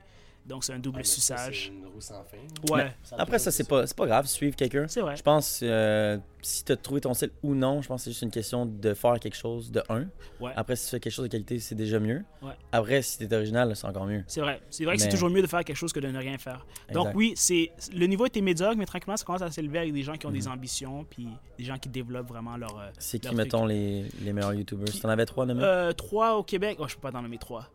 Donc, 0.45 0.63
c'est 0.63 0.73
un 0.73 0.77
Ah, 0.77 0.79
double 0.79 1.05
ça, 1.05 1.13
suçage. 1.13 1.65
C'est 1.67 1.77
une 1.77 1.85
roue 1.85 2.01
sans 2.01 2.23
fin. 2.23 2.73
Ouais, 2.73 2.91
Après, 3.17 3.37
ça, 3.37 3.51
c'est 3.51 3.67
pas, 3.67 3.85
c'est 3.85 3.95
pas 3.95 4.07
grave, 4.07 4.25
suivre 4.25 4.55
quelqu'un. 4.55 4.87
c'est 4.87 5.01
vrai. 5.01 5.15
Je 5.15 5.21
pense, 5.21 5.59
euh, 5.61 6.17
si 6.41 6.63
tu 6.63 6.71
as 6.71 6.75
trouvé 6.75 7.01
ton 7.01 7.13
style 7.13 7.29
ou 7.43 7.53
non, 7.53 7.81
je 7.83 7.87
pense 7.87 8.01
que 8.01 8.05
c'est 8.05 8.11
juste 8.11 8.23
une 8.23 8.31
question 8.31 8.65
de 8.65 8.93
faire 8.95 9.19
quelque 9.19 9.35
chose 9.37 9.71
de 9.71 9.83
un. 9.89 10.05
Ouais. 10.39 10.51
Après, 10.55 10.75
si 10.75 10.85
tu 10.85 10.91
fais 10.91 10.99
quelque 10.99 11.13
chose 11.13 11.25
de 11.25 11.29
qualité, 11.29 11.59
c'est 11.59 11.75
déjà 11.75 11.99
mieux. 11.99 12.23
Ouais. 12.41 12.53
Après, 12.71 13.01
si 13.03 13.19
t'es 13.19 13.31
original, 13.35 13.75
c'est 13.75 13.85
encore 13.85 14.05
mieux. 14.07 14.23
C'est 14.27 14.41
vrai. 14.41 14.59
C'est 14.71 14.85
vrai 14.85 14.95
que 14.95 15.01
c'est 15.03 15.09
toujours 15.09 15.29
mieux 15.29 15.41
de 15.43 15.47
faire 15.47 15.63
quelque 15.63 15.75
chose 15.77 15.93
que 15.93 15.99
de 15.99 16.07
ne 16.07 16.17
rien 16.17 16.37
faire. 16.39 16.65
Donc 16.93 17.09
oui, 17.13 17.33
c'est 17.35 17.71
le 17.93 18.05
niveau 18.07 18.25
était 18.25 18.41
médiocre, 18.41 18.75
mais 18.77 18.85
tranquillement, 18.85 19.17
ça 19.17 19.25
commence 19.25 19.41
à 19.43 19.51
s'élever 19.51 19.79
avec 19.79 19.93
des 19.93 20.01
gens 20.03 20.15
qui 20.15 20.25
ont 20.25 20.31
des 20.31 20.47
Mhm. 20.47 20.53
ambitions, 20.53 21.05
puis 21.07 21.27
des 21.59 21.63
gens 21.65 21.77
qui 21.77 21.89
développent 21.89 22.27
vraiment 22.29 22.57
leur... 22.57 22.75
euh, 22.79 22.89
C'est 22.97 23.19
qui, 23.19 23.35
mettons, 23.35 23.65
les, 23.65 24.05
les 24.21 24.33
meilleurs 24.33 24.53
YouTubers? 24.55 24.87
Si 24.89 24.99
t'en 25.01 25.09
avais 25.09 25.25
trois 25.25 25.45
nommés? 25.45 25.63
Euh, 25.63 25.91
trois 25.91 26.35
au 26.37 26.43
Québec? 26.43 26.77
Oh, 26.79 26.87
je 26.87 26.95
peux 26.95 27.01
pas 27.01 27.11
t'en 27.11 27.21
nommer 27.21 27.37
trois. 27.37 27.67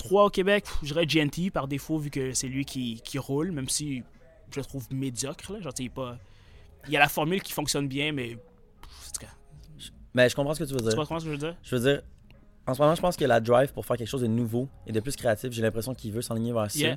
Trois 0.00 0.24
au 0.24 0.30
Québec, 0.30 0.64
je 0.82 0.94
dirais 0.94 1.04
GNT 1.06 1.50
par 1.52 1.68
défaut, 1.68 1.98
vu 1.98 2.10
que 2.10 2.32
c'est 2.32 2.48
lui 2.48 2.64
qui, 2.64 3.00
qui 3.04 3.18
roule, 3.18 3.52
même 3.52 3.68
si 3.68 4.02
je 4.50 4.58
le 4.60 4.64
trouve 4.64 4.86
médiocre. 4.92 5.52
Là. 5.52 5.60
Genre, 5.60 5.74
tu 5.74 5.82
il 5.84 5.90
pas... 5.90 6.16
Il 6.86 6.92
y 6.92 6.96
a 6.96 7.00
la 7.00 7.08
formule 7.08 7.42
qui 7.42 7.52
fonctionne 7.52 7.86
bien, 7.88 8.10
mais. 8.12 8.38
Mais 10.14 10.28
je 10.28 10.34
comprends 10.34 10.54
ce 10.54 10.58
que 10.60 10.64
tu 10.64 10.72
veux 10.72 10.80
Tu 10.80 10.86
dire. 10.88 10.96
comprends 10.96 11.20
ce 11.20 11.24
que 11.24 11.30
je 11.30 11.36
veux 11.36 11.38
dire? 11.38 11.56
Je 11.62 11.76
veux 11.76 11.82
dire, 11.92 12.02
en 12.66 12.74
ce 12.74 12.80
moment, 12.82 12.94
je 12.94 13.00
pense 13.00 13.16
que 13.16 13.24
la 13.24 13.40
drive 13.40 13.72
pour 13.72 13.86
faire 13.86 13.96
quelque 13.96 14.08
chose 14.08 14.22
de 14.22 14.26
nouveau 14.26 14.68
et 14.86 14.92
de 14.92 14.98
plus 15.00 15.14
créatif, 15.14 15.52
j'ai 15.52 15.62
l'impression 15.62 15.94
qu'il 15.94 16.12
veut 16.12 16.22
s'enligner 16.22 16.52
vers 16.52 16.70
ça. 16.70 16.78
Yeah. 16.78 16.96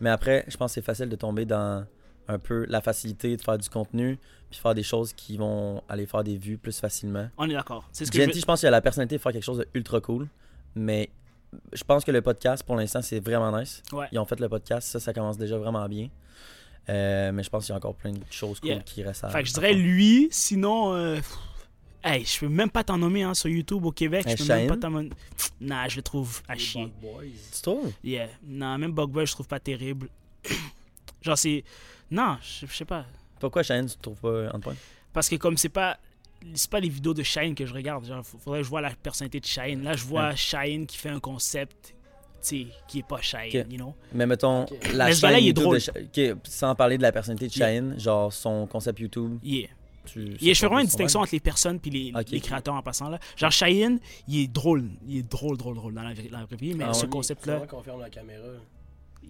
Mais 0.00 0.10
après, 0.10 0.44
je 0.48 0.56
pense 0.56 0.70
que 0.70 0.74
c'est 0.74 0.84
facile 0.84 1.08
de 1.08 1.16
tomber 1.16 1.44
dans 1.44 1.84
un 2.28 2.38
peu 2.38 2.64
la 2.68 2.80
facilité 2.80 3.36
de 3.36 3.42
faire 3.42 3.58
du 3.58 3.68
contenu 3.68 4.16
puis 4.48 4.60
faire 4.60 4.74
des 4.74 4.84
choses 4.84 5.12
qui 5.12 5.36
vont 5.36 5.82
aller 5.88 6.06
faire 6.06 6.22
des 6.22 6.36
vues 6.36 6.56
plus 6.56 6.78
facilement. 6.78 7.28
On 7.36 7.50
est 7.50 7.52
d'accord. 7.54 7.88
C'est 7.90 8.04
ce 8.04 8.12
que 8.12 8.18
je 8.18 8.22
GNT, 8.26 8.34
veux- 8.34 8.40
je 8.40 8.46
pense 8.46 8.60
qu'il 8.60 8.68
a 8.68 8.70
la 8.70 8.80
personnalité 8.80 9.16
de 9.16 9.20
faire 9.20 9.32
quelque 9.32 9.42
chose 9.42 9.58
de 9.58 9.66
ultra 9.74 10.00
cool, 10.00 10.28
mais 10.76 11.10
je 11.72 11.84
pense 11.84 12.04
que 12.04 12.10
le 12.10 12.22
podcast, 12.22 12.62
pour 12.64 12.76
l'instant, 12.76 13.02
c'est 13.02 13.20
vraiment 13.20 13.56
nice. 13.58 13.82
Ouais. 13.92 14.06
Ils 14.12 14.18
ont 14.18 14.24
fait 14.24 14.40
le 14.40 14.48
podcast, 14.48 14.88
ça, 14.88 15.00
ça 15.00 15.12
commence 15.12 15.36
déjà 15.38 15.56
vraiment 15.58 15.88
bien. 15.88 16.08
Euh, 16.88 17.30
mais 17.32 17.42
je 17.42 17.50
pense 17.50 17.64
qu'il 17.66 17.72
y 17.72 17.74
a 17.74 17.76
encore 17.76 17.94
plein 17.94 18.12
de 18.12 18.20
choses 18.30 18.58
cool 18.58 18.70
Yeah. 18.70 18.80
qui 18.80 19.02
restent 19.04 19.24
à 19.24 19.28
Fait 19.30 19.42
que 19.42 19.48
je 19.48 19.54
dirais 19.54 19.72
lui, 19.74 20.28
sinon. 20.30 20.94
euh, 20.94 21.18
Hey, 22.04 22.24
je 22.24 22.40
peux 22.40 22.48
même 22.48 22.68
pas 22.70 22.82
t'en 22.82 22.98
nommer 22.98 23.22
hein, 23.22 23.32
sur 23.34 23.48
YouTube 23.48 23.84
au 23.84 23.92
Québec. 23.92 24.26
Je 24.28 24.34
peux 24.36 24.44
même 24.48 24.66
pas 24.66 24.76
t'en 24.76 24.90
nommer. 24.90 25.10
Nah, 25.60 25.86
je 25.86 25.96
le 25.96 26.02
trouve 26.02 26.42
à 26.48 26.54
Les 26.54 26.58
chier. 26.60 26.92
Tu 27.54 27.62
trouves? 27.62 27.92
Yeah. 28.02 28.28
Non, 28.44 28.76
même 28.78 28.92
Bugboy, 28.92 29.24
je 29.24 29.32
trouve 29.32 29.46
pas 29.46 29.60
terrible. 29.60 30.08
Genre, 31.22 31.38
c'est. 31.38 31.62
Non, 32.10 32.36
je 32.42 32.66
je 32.66 32.74
sais 32.74 32.84
pas. 32.84 33.06
Pourquoi 33.38 33.62
Shane, 33.62 33.86
tu 33.86 33.96
trouves 33.98 34.16
pas 34.18 34.50
on 34.52 34.58
point? 34.58 34.74
Parce 35.12 35.28
que 35.28 35.36
comme 35.36 35.56
c'est 35.56 35.68
pas. 35.68 35.96
C'est 36.54 36.70
pas 36.70 36.80
les 36.80 36.88
vidéos 36.88 37.14
de 37.14 37.22
Shine 37.22 37.54
que 37.54 37.66
je 37.66 37.72
regarde. 37.74 38.04
Genre, 38.06 38.24
faudrait 38.24 38.60
que 38.60 38.64
je 38.64 38.68
vois 38.70 38.80
la 38.80 38.90
personnalité 38.90 39.40
de 39.40 39.46
Shine. 39.46 39.82
Là, 39.82 39.94
je 39.94 40.04
vois 40.04 40.34
Shine 40.34 40.86
qui 40.86 40.96
fait 40.98 41.08
un 41.10 41.20
concept, 41.20 41.88
tu 41.88 41.94
sais, 42.40 42.66
qui 42.88 42.98
est 43.00 43.06
pas 43.06 43.20
Shine, 43.20 43.66
you 43.70 43.76
know? 43.76 43.94
Mais 44.12 44.26
mettons, 44.26 44.66
la 44.94 45.06
Mais 45.06 45.42
il 45.42 45.48
est 45.48 45.52
drôle. 45.52 45.76
de 45.76 45.80
Sha- 45.80 45.92
ok, 45.92 46.36
sans 46.44 46.74
parler 46.74 46.96
de 46.98 47.02
la 47.02 47.12
personnalité 47.12 47.48
de 47.48 47.52
Yeah. 47.58 47.66
Shane, 47.68 47.98
genre 47.98 48.32
son 48.32 48.66
concept 48.66 48.98
YouTube, 49.00 49.38
Yeah. 49.42 49.68
tu 50.04 50.36
je 50.40 50.44
fais 50.54 50.60
pas 50.62 50.66
vraiment 50.66 50.80
une 50.80 50.86
distinction 50.86 51.20
entre 51.20 51.32
les 51.32 51.40
personnes 51.40 51.78
et 51.84 51.90
les, 52.30 52.40
créateurs 52.40 52.74
en 52.74 52.82
passant 52.82 53.08
là. 53.08 53.18
Genre 53.36 53.52
Shine, 53.52 54.00
il 54.26 54.40
est 54.40 54.48
drôle, 54.48 54.88
il 55.06 55.18
est 55.18 55.22
drôle, 55.30 55.56
drôle, 55.56 55.76
drôle 55.76 55.94
dans 55.94 56.02
la, 56.02 56.12
vraie- 56.14 56.28
la 56.30 56.44
vraie 56.44 56.56
vie, 56.56 56.74
mais 56.74 56.84
Ah 56.88 56.92
ce 56.94 57.04
ouais? 57.04 57.10
concept-là, 57.10 57.54
Comment 57.54 57.66
qu'on 57.66 57.82
ferme 57.82 58.00
la 58.00 58.10
caméra? 58.10 58.42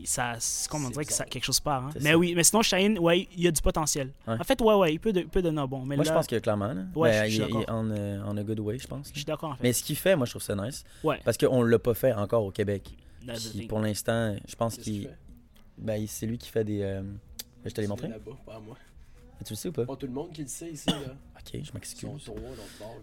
Ça, 0.05 0.35
c'est 0.39 0.69
comme 0.71 0.85
on 0.85 0.91
dirait 0.91 1.05
que 1.05 1.13
ça, 1.13 1.25
quelque 1.25 1.45
chose 1.45 1.61
part. 1.61 1.85
Hein. 1.87 1.91
Mais 2.01 2.11
ça. 2.13 2.19
oui, 2.19 2.35
mais 2.35 2.45
sinon 2.45 2.63
Shine, 2.63 2.99
ouais, 2.99 3.29
il 3.37 3.43
y 3.45 3.47
a 3.49 3.51
du 3.51 3.61
potentiel. 3.63 4.11
Ouais. 4.27 4.37
En 4.41 4.45
fait, 4.45 4.61
ouais, 4.61 4.75
ouais, 4.75 4.95
il 4.95 4.99
peut, 4.99 5.13
de, 5.13 5.21
il 5.21 5.29
peut 5.29 5.43
donner 5.43 5.61
un 5.61 5.67
bon. 5.67 5.85
Mais 5.85 5.97
Moi, 5.97 6.05
là, 6.05 6.11
je 6.11 6.15
pense 6.17 6.27
que 6.27 6.37
clairement, 6.39 6.73
là, 6.73 6.83
Ouais, 6.95 7.11
ben, 7.11 7.25
je 7.27 7.35
suis 7.35 7.43
il, 7.43 7.49
il 7.57 7.61
est 7.63 7.71
euh, 7.71 8.25
en 8.25 8.37
a 8.37 8.43
good 8.43 8.61
way, 8.61 8.79
je 8.79 8.87
pense. 8.87 9.09
je 9.11 9.17
suis 9.17 9.25
d'accord 9.25 9.51
en 9.51 9.55
fait. 9.57 9.63
Mais 9.63 9.73
ce 9.73 9.83
qu'il 9.83 9.97
fait, 9.97 10.17
moi, 10.17 10.27
je 10.27 10.33
trouve 10.33 10.43
ça 10.43 10.55
nice. 10.57 10.85
Ouais. 11.05 11.21
Parce 11.25 11.37
qu'on 11.37 11.63
l'a 11.63 11.79
pas 11.79 11.95
fait 11.95 12.13
encore 12.13 12.45
au 12.45 12.51
Québec. 12.51 12.91
Puis 13.53 13.67
pour 13.69 13.79
l'instant, 13.81 14.35
je 14.49 14.57
pense 14.57 14.77
qu'il? 14.77 15.09
Ben, 15.79 16.05
c'est 16.09 16.27
lui 16.27 16.39
qui 16.39 16.49
fait 16.51 16.65
des. 16.65 16.83
euh, 16.83 17.03
Je 17.65 17.71
te 17.71 17.81
l'ai 17.81 17.87
montré. 17.87 18.09
là-bas, 18.09 18.33
pas 18.45 18.57
à 18.57 18.59
moi. 18.61 18.77
Tu 19.45 19.53
le 19.55 19.57
sais 19.57 19.69
ou 19.69 19.73
pas? 19.73 19.85
Pas 19.87 19.97
tout 19.97 20.07
le 20.07 20.13
monde 20.13 20.31
qui 20.33 20.43
le 20.43 20.49
sait 20.49 20.71
ici, 20.71 20.89
là. 20.89 21.15
Ok, 21.45 21.61
je 21.65 21.73
m'excuse. 21.75 22.31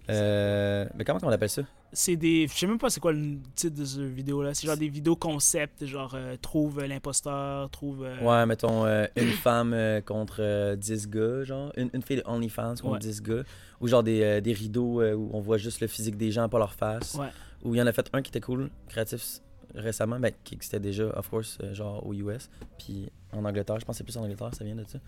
Euh, 0.09 0.85
mais 0.95 1.03
comment 1.03 1.19
on 1.23 1.29
appelle 1.29 1.49
ça? 1.49 1.61
C'est 1.91 2.15
des. 2.15 2.47
Je 2.47 2.53
sais 2.53 2.67
même 2.67 2.77
pas 2.77 2.89
c'est 2.89 2.99
quoi 2.99 3.11
le 3.11 3.37
titre 3.55 3.75
de 3.77 3.83
cette 3.85 3.99
vidéo-là. 4.01 4.53
C'est 4.53 4.67
genre 4.67 4.77
des 4.77 4.87
vidéos 4.89 5.15
concept, 5.15 5.85
genre 5.85 6.13
euh, 6.15 6.35
trouve 6.41 6.79
euh, 6.79 6.87
l'imposteur, 6.87 7.69
trouve. 7.69 8.03
euh, 8.05 8.19
Ouais, 8.21 8.45
mettons 8.45 8.85
euh, 8.85 9.07
une 9.15 9.31
femme 9.31 9.73
euh, 9.73 9.99
contre 10.01 10.37
euh, 10.39 10.75
10 10.75 11.09
gars, 11.09 11.43
genre. 11.43 11.71
Une, 11.75 11.89
une 11.93 12.01
fille 12.01 12.17
de 12.17 12.23
OnlyFans 12.25 12.75
contre 12.81 12.93
Ouais. 12.93 12.99
10 12.99 13.21
gars. 13.23 13.43
Ou 13.81 13.87
genre 13.87 14.03
des, 14.03 14.21
euh, 14.23 14.41
des 14.41 14.53
rideaux 14.53 15.01
euh, 15.01 15.13
où 15.15 15.29
on 15.33 15.39
voit 15.41 15.57
juste 15.57 15.81
le 15.81 15.87
physique 15.87 16.15
des 16.15 16.31
gens, 16.31 16.47
pas 16.47 16.59
leur 16.59 16.73
face. 16.73 17.15
Ouais. 17.15 17.27
Ou 17.63 17.75
il 17.75 17.79
y 17.79 17.81
en 17.81 17.87
a 17.87 17.91
fait 17.91 18.07
un 18.13 18.21
qui 18.21 18.29
était 18.29 18.41
cool, 18.41 18.69
créatif 18.87 19.39
récemment, 19.75 20.19
ben, 20.19 20.31
qui 20.43 20.57
c'était 20.61 20.79
déjà, 20.79 21.05
of 21.17 21.29
course, 21.29 21.57
euh, 21.63 21.73
genre 21.73 22.05
au 22.05 22.13
US. 22.13 22.49
Puis 22.77 23.09
en 23.33 23.45
Angleterre, 23.45 23.79
je 23.79 23.85
pense 23.85 23.95
que 23.95 23.97
c'est 23.99 24.03
plus 24.03 24.17
en 24.17 24.23
Angleterre, 24.23 24.49
ça 24.53 24.63
vient 24.63 24.75
de 24.75 24.83
ça. 24.85 24.99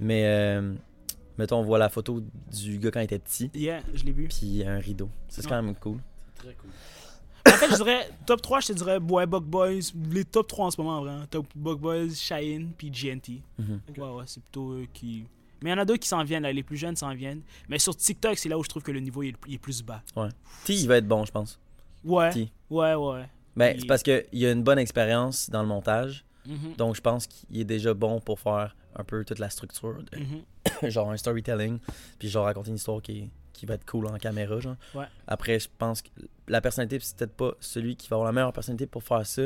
Mais, 0.00 0.24
euh, 0.26 0.74
mettons, 1.40 1.58
on 1.58 1.62
voit 1.64 1.78
la 1.78 1.88
photo 1.88 2.22
du 2.52 2.78
gars 2.78 2.90
quand 2.92 3.00
il 3.00 3.04
était 3.04 3.18
petit, 3.18 3.50
Yeah, 3.54 3.80
je 3.94 4.04
l'ai 4.04 4.12
vu. 4.12 4.28
puis 4.28 4.64
un 4.64 4.78
rideau. 4.78 5.08
C'est 5.28 5.42
Ouais. 5.44 5.48
quand 5.50 5.62
même 5.62 5.74
cool. 5.74 5.98
C'est 6.36 6.42
très 6.44 6.54
cool. 6.54 6.70
En 7.46 7.50
fait, 7.56 7.70
je 7.70 7.76
dirais 7.76 8.08
top 8.26 8.42
3, 8.42 8.60
je 8.60 8.66
te 8.68 8.72
dirais 8.74 8.98
ouais, 8.98 9.26
Bug 9.26 9.44
Boys. 9.44 9.80
Les 10.10 10.24
top 10.24 10.46
3 10.46 10.66
en 10.66 10.70
ce 10.70 10.80
moment, 10.80 10.98
en 10.98 11.00
vrai. 11.00 11.10
hein. 11.12 11.26
Top 11.30 11.46
Bug 11.56 11.78
Boys, 11.80 12.10
Shine, 12.14 12.70
puis 12.76 12.90
GNT. 12.90 13.42
Mhm. 13.58 13.80
Ouais, 13.96 14.08
ouais, 14.10 14.24
c'est 14.26 14.42
plutôt 14.42 14.72
eux 14.74 14.86
qui. 14.92 15.24
Mais 15.62 15.70
il 15.70 15.72
y 15.72 15.76
en 15.76 15.78
a 15.78 15.84
deux 15.84 15.96
qui 15.96 16.08
s'en 16.08 16.22
viennent, 16.24 16.42
là. 16.44 16.52
les 16.52 16.62
plus 16.62 16.76
jeunes 16.76 16.96
s'en 16.96 17.14
viennent. 17.14 17.42
Mais 17.68 17.78
sur 17.78 17.94
TikTok, 17.96 18.38
c'est 18.38 18.48
là 18.48 18.58
où 18.58 18.62
je 18.64 18.68
trouve 18.68 18.82
que 18.82 18.92
le 18.92 19.00
niveau 19.00 19.22
il 19.22 19.34
est, 19.48 19.58
plus 19.58 19.82
bas. 19.82 20.02
T, 20.64 20.74
il 20.74 20.86
va 20.88 20.96
être 20.98 21.08
bon, 21.08 21.24
je 21.24 21.32
pense. 21.32 21.58
Ouais, 22.04 22.30
T. 22.30 22.50
ouais, 22.70 22.94
ouais. 22.94 23.26
Ben, 23.56 23.74
Il- 23.74 23.80
c'est 23.82 23.86
parce 23.86 24.02
qu'il 24.02 24.24
y 24.32 24.46
a 24.46 24.52
une 24.52 24.62
bonne 24.62 24.78
expérience 24.78 25.50
dans 25.50 25.60
le 25.62 25.68
montage. 25.68 26.24
Mhm, 26.46 26.74
Donc, 26.78 26.94
je 26.96 27.00
pense 27.02 27.26
qu'il 27.26 27.60
est 27.60 27.64
déjà 27.64 27.92
bon 27.92 28.20
pour 28.20 28.40
faire 28.40 28.74
un 28.96 29.04
peu 29.04 29.24
toute 29.24 29.38
la 29.38 29.50
structure, 29.50 30.02
de- 30.12 30.18
mhm. 30.18 30.44
genre 30.90 31.10
un 31.10 31.16
storytelling, 31.16 31.78
puis 32.18 32.28
genre 32.28 32.44
raconter 32.44 32.70
une 32.70 32.76
histoire 32.76 33.00
qui, 33.02 33.30
qui 33.52 33.66
va 33.66 33.74
être 33.74 33.84
cool 33.86 34.06
en 34.06 34.16
caméra, 34.18 34.58
genre. 34.60 34.76
Ouais. 34.94 35.06
Après, 35.26 35.58
je 35.60 35.68
pense 35.78 36.02
que 36.02 36.08
la 36.48 36.60
personnalité, 36.60 36.98
c'est 37.00 37.16
peut-être 37.16 37.36
pas 37.36 37.52
celui 37.60 37.96
qui 37.96 38.08
va 38.08 38.16
avoir 38.16 38.26
la 38.26 38.32
meilleure 38.32 38.52
personnalité 38.52 38.86
pour 38.86 39.02
faire 39.02 39.24
ça, 39.26 39.42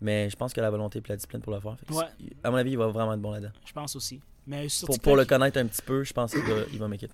mais 0.00 0.28
je 0.30 0.36
pense 0.36 0.52
que 0.52 0.60
la 0.60 0.70
volonté 0.70 0.98
et 0.98 1.02
la 1.08 1.16
discipline 1.16 1.40
pour 1.42 1.52
le 1.52 1.60
faire. 1.60 1.76
Ouais. 1.90 2.04
À 2.42 2.50
mon 2.50 2.56
avis, 2.56 2.72
il 2.72 2.78
va 2.78 2.88
vraiment 2.88 3.12
être 3.14 3.20
bon 3.20 3.30
là-dedans. 3.32 3.52
Je 3.64 3.72
pense 3.72 3.94
aussi. 3.96 4.20
Mais 4.46 4.68
sur 4.68 4.86
Pour, 4.86 4.98
pour 5.00 5.16
le 5.16 5.24
connaître 5.24 5.58
un 5.58 5.66
petit 5.66 5.82
peu, 5.82 6.02
je 6.02 6.12
pense 6.12 6.32
qu'il 6.32 6.42
va, 6.42 6.62
il 6.72 6.78
va 6.78 6.88
make 6.88 7.02
it. 7.02 7.12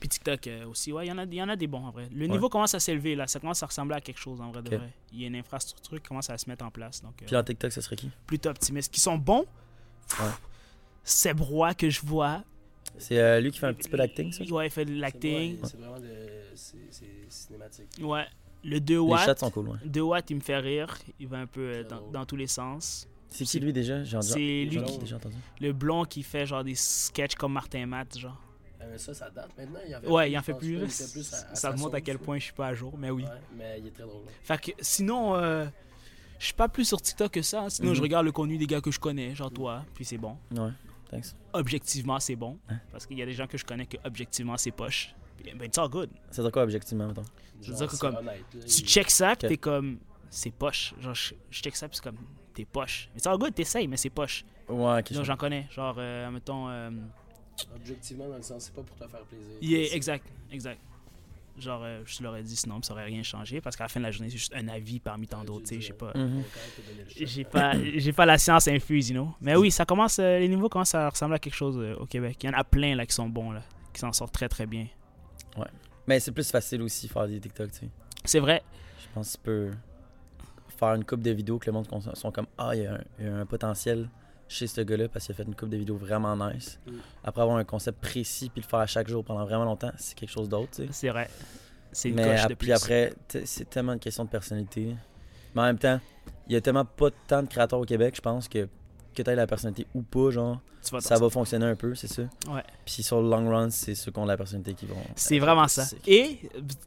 Puis 0.00 0.08
TikTok 0.10 0.46
euh, 0.48 0.66
aussi, 0.66 0.92
ouais, 0.92 1.06
il 1.06 1.08
y, 1.08 1.12
en 1.12 1.16
a- 1.18 1.24
y 1.24 1.42
en 1.42 1.48
a 1.48 1.56
des 1.56 1.66
bons 1.66 1.84
en 1.86 1.90
vrai. 1.90 2.08
Le 2.12 2.26
Ouais. 2.26 2.28
niveau 2.28 2.50
commence 2.50 2.74
à 2.74 2.80
s'élever 2.80 3.14
là, 3.14 3.26
ça 3.26 3.40
commence 3.40 3.62
à 3.62 3.66
ressembler 3.66 3.96
à 3.96 4.00
quelque 4.02 4.18
chose 4.20 4.38
en 4.40 4.50
vrai 4.50 4.60
de 4.62 4.76
vrai. 4.76 4.92
Il 5.12 5.20
y 5.22 5.24
a 5.24 5.28
une 5.28 5.36
infrastructure 5.36 5.96
qui 6.02 6.06
commence 6.08 6.28
à 6.28 6.36
se 6.36 6.48
mettre 6.50 6.64
en 6.64 6.70
place. 6.70 7.00
Donc, 7.02 7.14
euh, 7.22 7.26
Puis 7.26 7.34
en 7.36 7.42
TikTok, 7.42 7.72
ça 7.72 7.80
serait 7.80 7.96
qui? 7.96 8.10
Plutôt 8.26 8.50
optimiste. 8.50 8.92
Qui 8.92 9.00
sont 9.00 9.16
bons, 9.16 9.46
pff, 10.08 10.40
Seb 11.08 11.40
Roy 11.40 11.74
que 11.74 11.88
je 11.90 12.00
vois. 12.04 12.44
C'est 12.98 13.18
euh, 13.18 13.40
lui 13.40 13.50
qui 13.52 13.58
fait 13.58 13.66
un 13.66 13.74
petit 13.74 13.88
peu 13.88 13.96
d'acting, 13.96 14.32
ça? 14.32 14.42
Ouais, 14.44 14.66
il 14.66 14.70
fait 14.70 14.84
de 14.84 14.94
l'acting. 15.00 15.54
ouais, 15.60 15.68
C'est 15.68 15.76
vraiment 15.78 15.98
de. 16.00 16.06
C'est 16.54 16.76
cinématique. 17.28 17.86
Ouais. 18.00 18.24
Le 18.64 18.80
2 18.80 18.94
Les 18.94 18.98
watts. 18.98 19.24
shots 19.26 19.36
sont 19.36 19.50
cool, 19.50 19.68
ouais. 19.68 19.76
2 19.84 20.00
watts, 20.00 20.30
il 20.30 20.36
me 20.36 20.40
fait 20.40 20.58
rire. 20.58 20.98
Il 21.20 21.28
va 21.28 21.38
un 21.38 21.46
peu 21.46 21.60
euh, 21.60 21.84
dans, 22.12 22.24
tous 22.26 22.34
les 22.36 22.48
sens. 22.48 23.06
C'est 23.28 23.44
qui 23.44 23.60
lui 23.60 23.72
déjà? 23.72 24.04
C'est 24.22 24.38
lui 24.38 24.82
qui- 24.82 24.98
déjà 24.98 25.16
entendu. 25.16 25.36
Le 25.60 25.72
blond 25.72 26.04
qui 26.04 26.22
fait 26.24 26.44
genre 26.46 26.64
des 26.64 26.74
sketchs 26.74 27.36
comme 27.36 27.52
Martin 27.52 27.86
Matt, 27.86 28.18
genre. 28.18 28.40
Mais 28.90 28.98
ça, 28.98 29.12
ça 29.14 29.28
date 29.30 29.50
maintenant. 29.56 29.78
Il 29.86 29.94
en 29.94 30.00
fait 30.00 30.06
Ouais, 30.08 30.24
plus, 30.24 30.32
il 30.32 30.38
en 30.38 30.42
fait 30.42 30.54
plus. 30.54 30.74
pas, 30.74 30.80
là. 30.80 30.86
il 30.86 30.90
fait 30.90 31.12
plus 31.12 31.34
à- 31.34 31.50
à 31.50 31.54
Ça 31.54 31.72
montre 31.72 31.94
à 31.94 32.00
quel 32.00 32.18
point 32.18 32.38
je 32.38 32.44
suis 32.44 32.52
pas 32.52 32.68
à 32.68 32.74
jour, 32.74 32.94
mais 32.98 33.10
oui. 33.10 33.22
Ouais, 33.24 33.28
mais 33.56 33.76
il 33.80 33.86
est 33.86 33.90
très 33.90 34.04
drôle. 34.04 34.22
Fait 34.42 34.60
que 34.60 34.70
sinon, 34.80 35.36
euh, 35.36 35.66
je 36.38 36.44
suis 36.46 36.54
pas 36.54 36.68
plus 36.68 36.86
sur 36.86 37.00
TikTok 37.00 37.30
que 37.32 37.42
ça. 37.42 37.66
Sinon, 37.70 37.90
Mhm. 37.90 37.94
je 37.96 38.02
regarde 38.02 38.24
le 38.24 38.32
contenu 38.32 38.56
des 38.56 38.66
gars 38.66 38.80
que 38.80 38.90
je 38.90 38.98
connais, 38.98 39.34
genre 39.34 39.50
toi, 39.52 39.84
puis 39.94 40.04
c'est 40.04 40.16
bon. 40.18 40.36
Ouais, 40.56 40.70
thanks. 41.10 41.34
Objectivement, 41.52 42.18
c'est 42.20 42.36
bon. 42.36 42.58
Hein? 42.68 42.78
Parce 42.92 43.06
qu'il 43.06 43.18
y 43.18 43.22
a 43.22 43.26
des 43.26 43.32
gens 43.32 43.46
que 43.46 43.58
je 43.58 43.64
connais 43.64 43.86
que 43.86 43.96
objectivement, 44.04 44.56
c'est 44.56 44.70
poche. 44.70 45.14
Ben, 45.44 45.64
it's 45.64 45.78
all 45.78 45.88
good. 45.88 46.10
C'est 46.30 46.42
de 46.42 46.50
quoi, 46.50 46.62
objectivement, 46.64 47.06
mettons? 47.06 47.22
Je 47.62 47.70
veux 47.72 47.76
dire 47.78 47.86
que 47.88 47.96
comme- 47.96 48.16
honnête, 48.16 48.44
Tu 48.50 48.82
check 48.82 49.10
ça, 49.10 49.34
puis 49.36 49.46
Ok. 49.46 49.52
t'es 49.52 49.56
comme, 49.56 49.98
c'est 50.30 50.50
poche. 50.50 50.94
Genre, 51.00 51.14
je, 51.14 51.34
je 51.50 51.60
check 51.62 51.74
ça, 51.76 51.88
puis 51.88 51.96
c'est 51.96 52.02
comme, 52.04 52.18
t'es 52.54 52.64
poche. 52.64 53.08
Mais 53.14 53.18
it's 53.18 53.26
all 53.26 53.38
good, 53.38 53.54
t'essayes, 53.54 53.86
mais 53.88 53.96
c'est 53.96 54.10
poche. 54.10 54.44
Ouais, 54.68 55.02
je- 55.10 55.22
j'en 55.22 55.36
connais. 55.36 55.66
Genre, 55.70 55.94
euh, 55.98 56.30
mettons. 56.30 56.68
euh, 56.68 56.90
Objectivement, 57.74 58.28
dans 58.28 58.36
le 58.36 58.42
sens, 58.42 58.64
c'est 58.64 58.74
pas 58.74 58.82
pour 58.82 58.96
te 58.96 59.06
faire 59.08 59.20
plaisir. 59.22 59.56
yeah, 59.62 59.94
exact, 59.94 60.24
exact. 60.52 60.80
Genre, 61.60 61.80
euh, 61.82 62.02
je 62.04 62.18
te 62.18 62.22
l'aurais 62.22 62.42
dit 62.42 62.54
sinon, 62.56 62.80
ça 62.82 62.92
aurait 62.92 63.04
rien 63.04 63.22
changé. 63.22 63.60
Parce 63.60 63.76
qu'à 63.76 63.84
la 63.84 63.88
fin 63.88 64.00
de 64.00 64.04
la 64.04 64.10
journée, 64.10 64.30
c'est 64.30 64.36
juste 64.38 64.54
un 64.54 64.68
avis 64.68 65.00
parmi 65.00 65.26
tant 65.26 65.40
Ouais, 65.40 65.46
d'autres. 65.46 65.66
tu 65.68 65.74
sais, 65.76 65.80
J'ai 65.80 65.92
pas. 65.92 66.12
Mhm. 66.14 66.42
J'ai 67.20 67.44
pas, 67.44 67.72
j'ai 67.96 68.12
pas 68.12 68.26
la 68.26 68.38
science 68.38 68.68
infuse, 68.68 69.10
you 69.10 69.14
know. 69.14 69.34
Mais 69.40 69.56
oui, 69.56 69.70
ça 69.70 69.84
commence, 69.84 70.18
euh, 70.18 70.38
les 70.38 70.48
niveaux 70.48 70.68
commencent 70.68 70.94
à 70.94 71.08
ressembler 71.08 71.36
à 71.36 71.38
quelque 71.38 71.54
chose 71.56 71.76
euh, 71.78 71.94
au 71.96 72.06
Québec. 72.06 72.36
Il 72.42 72.46
y 72.46 72.50
en 72.50 72.58
a 72.58 72.64
plein 72.64 72.94
là 72.94 73.04
qui 73.06 73.14
sont 73.14 73.28
bons 73.28 73.50
là, 73.52 73.62
qui 73.92 74.00
s'en 74.00 74.12
sortent 74.12 74.34
très 74.34 74.48
très 74.48 74.66
bien. 74.66 74.86
Mais 76.06 76.20
c'est 76.20 76.32
plus 76.32 76.50
facile 76.50 76.80
aussi 76.82 77.06
faire 77.08 77.26
des 77.28 77.38
TikTok, 77.40 77.70
tu 77.72 77.78
sais. 77.80 77.88
C'est 78.24 78.38
vrai. 78.40 78.62
Je 79.02 79.06
pense 79.14 79.32
que 79.32 79.36
tu 79.36 79.42
peux 79.42 79.70
faire 80.78 80.94
une 80.94 81.04
coupe 81.04 81.20
de 81.22 81.32
vidéos 81.32 81.58
que 81.58 81.66
le 81.66 81.72
monde 81.72 81.86
sont 82.14 82.30
comme 82.32 82.46
Ah, 82.56 82.74
y, 82.74 82.78
il 83.18 83.24
y 83.24 83.28
a 83.28 83.36
un 83.36 83.44
potentiel 83.46 84.08
chez 84.48 84.66
ce 84.66 84.80
gars-là 84.80 85.08
parce 85.08 85.26
qu'il 85.26 85.34
a 85.34 85.36
fait 85.36 85.44
une 85.44 85.54
coupe 85.54 85.68
de 85.68 85.76
vidéos 85.76 85.96
vraiment 85.96 86.36
nice. 86.36 86.78
Mm. 86.86 86.92
Après 87.24 87.42
avoir 87.42 87.58
un 87.58 87.64
concept 87.64 88.00
précis 88.00 88.48
puis 88.48 88.62
le 88.62 88.68
faire 88.68 88.80
à 88.80 88.86
chaque 88.86 89.08
jour 89.08 89.24
pendant 89.24 89.44
vraiment 89.44 89.64
longtemps, 89.64 89.92
c'est 89.96 90.16
quelque 90.16 90.30
chose 90.30 90.48
d'autre, 90.48 90.70
tu 90.72 90.86
sais. 90.86 90.88
C'est 90.90 91.08
vrai. 91.08 91.28
C'est 91.92 92.10
une 92.10 92.16
Mais 92.16 92.24
coche 92.24 92.56
puis 92.58 92.72
après, 92.72 93.14
c'est 93.44 93.68
tellement 93.68 93.92
une 93.92 93.98
question 93.98 94.24
de 94.24 94.30
personnalité. 94.30 94.94
Mais 95.54 95.62
en 95.62 95.64
même 95.64 95.78
temps, 95.78 96.00
il 96.46 96.52
y 96.52 96.56
a 96.56 96.60
tellement 96.60 96.84
pas 96.84 97.10
tant 97.26 97.42
de 97.42 97.48
créateurs 97.48 97.80
au 97.80 97.84
Québec, 97.84 98.14
je 98.16 98.20
pense 98.20 98.48
que 98.48 98.68
que 99.14 99.22
tu 99.22 99.30
aies 99.30 99.34
la 99.34 99.46
personnalité 99.46 99.86
ou 99.94 100.02
pas, 100.02 100.30
genre, 100.30 100.60
vas 100.92 101.00
ça 101.00 101.18
va 101.18 101.28
fonctionner 101.28 101.66
un 101.66 101.74
peu, 101.74 101.94
c'est 101.94 102.06
ça. 102.06 102.22
Ouais. 102.48 102.62
Puis 102.84 103.02
sur 103.02 103.20
le 103.20 103.28
long 103.28 103.48
run, 103.50 103.70
c'est 103.70 103.94
ceux 103.94 104.12
qui 104.12 104.18
ont 104.18 104.24
la 104.24 104.36
personnalité 104.36 104.74
qui 104.74 104.86
vont. 104.86 105.02
C'est 105.16 105.38
vraiment 105.38 105.66
ça. 105.66 105.84
Et 106.06 106.40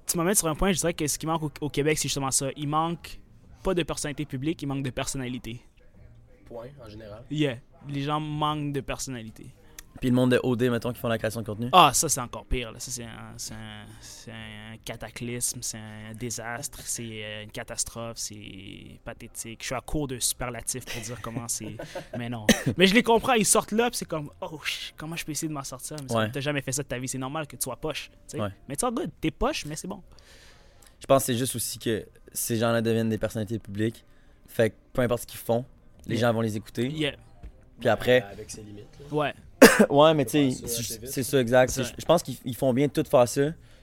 tu 0.07 0.18
m'amènes 0.18 0.36
sur 0.36 0.47
un 0.47 0.55
point, 0.55 0.72
je 0.72 0.80
dirais 0.80 0.93
que 0.93 1.07
ce 1.07 1.20
qui 1.20 1.28
manque 1.28 1.43
au, 1.43 1.51
au 1.62 1.70
Québec, 1.70 1.97
c'est 1.97 2.07
justement 2.07 2.32
ça. 2.32 2.47
Il 2.55 2.70
manque 2.70 3.20
pas 3.64 3.74
de 3.74 3.84
personnalité 3.84 4.26
publique, 4.26 4.62
il 4.62 4.68
manque 4.68 4.84
de 4.84 4.89
personnalité. 4.89 5.62
Point, 6.52 6.68
en 6.86 6.89
général. 6.89 7.24
Yeah. 7.32 7.58
Les 7.89 8.02
gens 8.04 8.20
manquent 8.20 8.74
de 8.74 8.82
personnalité. 8.82 9.47
Puis 9.99 10.10
le 10.10 10.16
monde 10.16 10.32
de 10.32 10.39
OD, 10.41 10.64
mettons, 10.64 10.93
qui 10.93 10.99
font 10.99 11.10
la 11.10 11.18
création 11.18 11.41
de 11.41 11.45
contenu. 11.45 11.68
Ah, 11.74 11.91
ça, 11.93 12.08
c'est 12.10 12.22
encore 12.22 12.45
pire. 12.45 12.72
Là. 12.72 12.80
Ça, 12.80 12.89
c'est 12.91 13.04
un, 13.04 13.34
c'est 13.38 13.54
un- 13.54 13.86
c'est 13.99 14.32
un 14.32 14.78
cataclysme, 14.84 15.60
c'est 15.62 15.78
un 15.78 16.14
désastre, 16.18 16.80
c'est 16.84 17.24
euh, 17.24 17.43
une 17.43 17.52
catastrophe, 17.52 18.18
c'est 18.18 18.99
pathétique. 19.04 19.60
Je 19.62 19.66
suis 19.68 19.76
à 19.76 19.82
court 19.82 20.08
de 20.08 20.18
superlatifs 20.18 20.86
pour 20.86 21.02
dire 21.02 21.20
comment 21.22 21.47
c'est. 21.47 21.76
Mais 22.18 22.30
non. 22.30 22.47
Mais 22.78 22.88
je 22.88 22.93
les 22.95 23.04
comprends, 23.04 23.34
ils 23.34 23.45
sortent 23.45 23.74
là, 23.74 23.89
puis 23.89 23.97
c'est 23.97 24.08
comme, 24.08 24.32
oh, 24.41 24.60
comment 24.97 25.16
je 25.18 25.26
peux 25.26 25.34
essayer 25.34 25.49
de 25.49 25.54
m'en 25.54 25.64
sortir? 25.64 25.97
Mais 26.10 26.16
Ouais. 26.16 26.32
t'as 26.32 26.39
jamais 26.39 26.62
fait 26.62 26.72
ça 26.72 26.84
de 26.84 26.88
ta 26.88 26.97
vie, 26.97 27.08
c'est 27.10 27.18
normal 27.18 27.45
que 27.45 27.56
tu 27.58 27.64
sois 27.64 27.76
poche. 27.76 28.10
Ouais. 28.34 28.49
Mais 28.70 28.76
tu 28.78 28.86
good, 28.89 29.12
t'es 29.20 29.30
poche, 29.32 29.66
mais 29.66 29.76
c'est 29.76 29.88
bon. 29.89 30.02
Je 31.02 31.06
pense 31.06 31.24
que 31.24 31.26
c'est 31.34 31.38
juste 31.38 31.56
aussi 31.56 31.78
que 31.80 32.08
ces 32.32 32.56
gens-là 32.58 32.82
deviennent 32.82 33.10
des 33.10 33.18
personnalités 33.18 33.60
publiques. 33.60 34.06
Fait 34.47 34.70
que 34.70 34.76
peu 34.93 35.02
importe 35.02 35.24
ce 35.24 35.28
qu'ils 35.28 35.39
font, 35.39 35.66
les 36.08 36.16
Yeah. 36.16 36.28
gens 36.28 36.34
vont 36.34 36.41
les 36.41 36.56
écouter. 36.58 36.88
Yeah. 36.89 37.14
Puis 37.80 37.89
après, 37.89 38.24
Avec 38.32 38.49
ses 38.49 38.62
limites. 38.62 38.88
là. 38.99 39.16
Ouais. 39.16 39.34
ouais, 39.89 40.14
mais 40.14 40.26
tu 40.26 40.52
sais, 40.52 40.68
c'est 41.06 41.24
ça, 41.24 41.39
exact. 41.39 41.80
Je 41.97 42.06
pense 42.06 42.24
qu'ils 42.24 42.36
ils 42.45 42.56
font 42.56 42.74
bien 42.74 42.88
de 42.88 42.91
tout 42.91 43.04
faire 43.10 43.28
ça. 43.28 43.41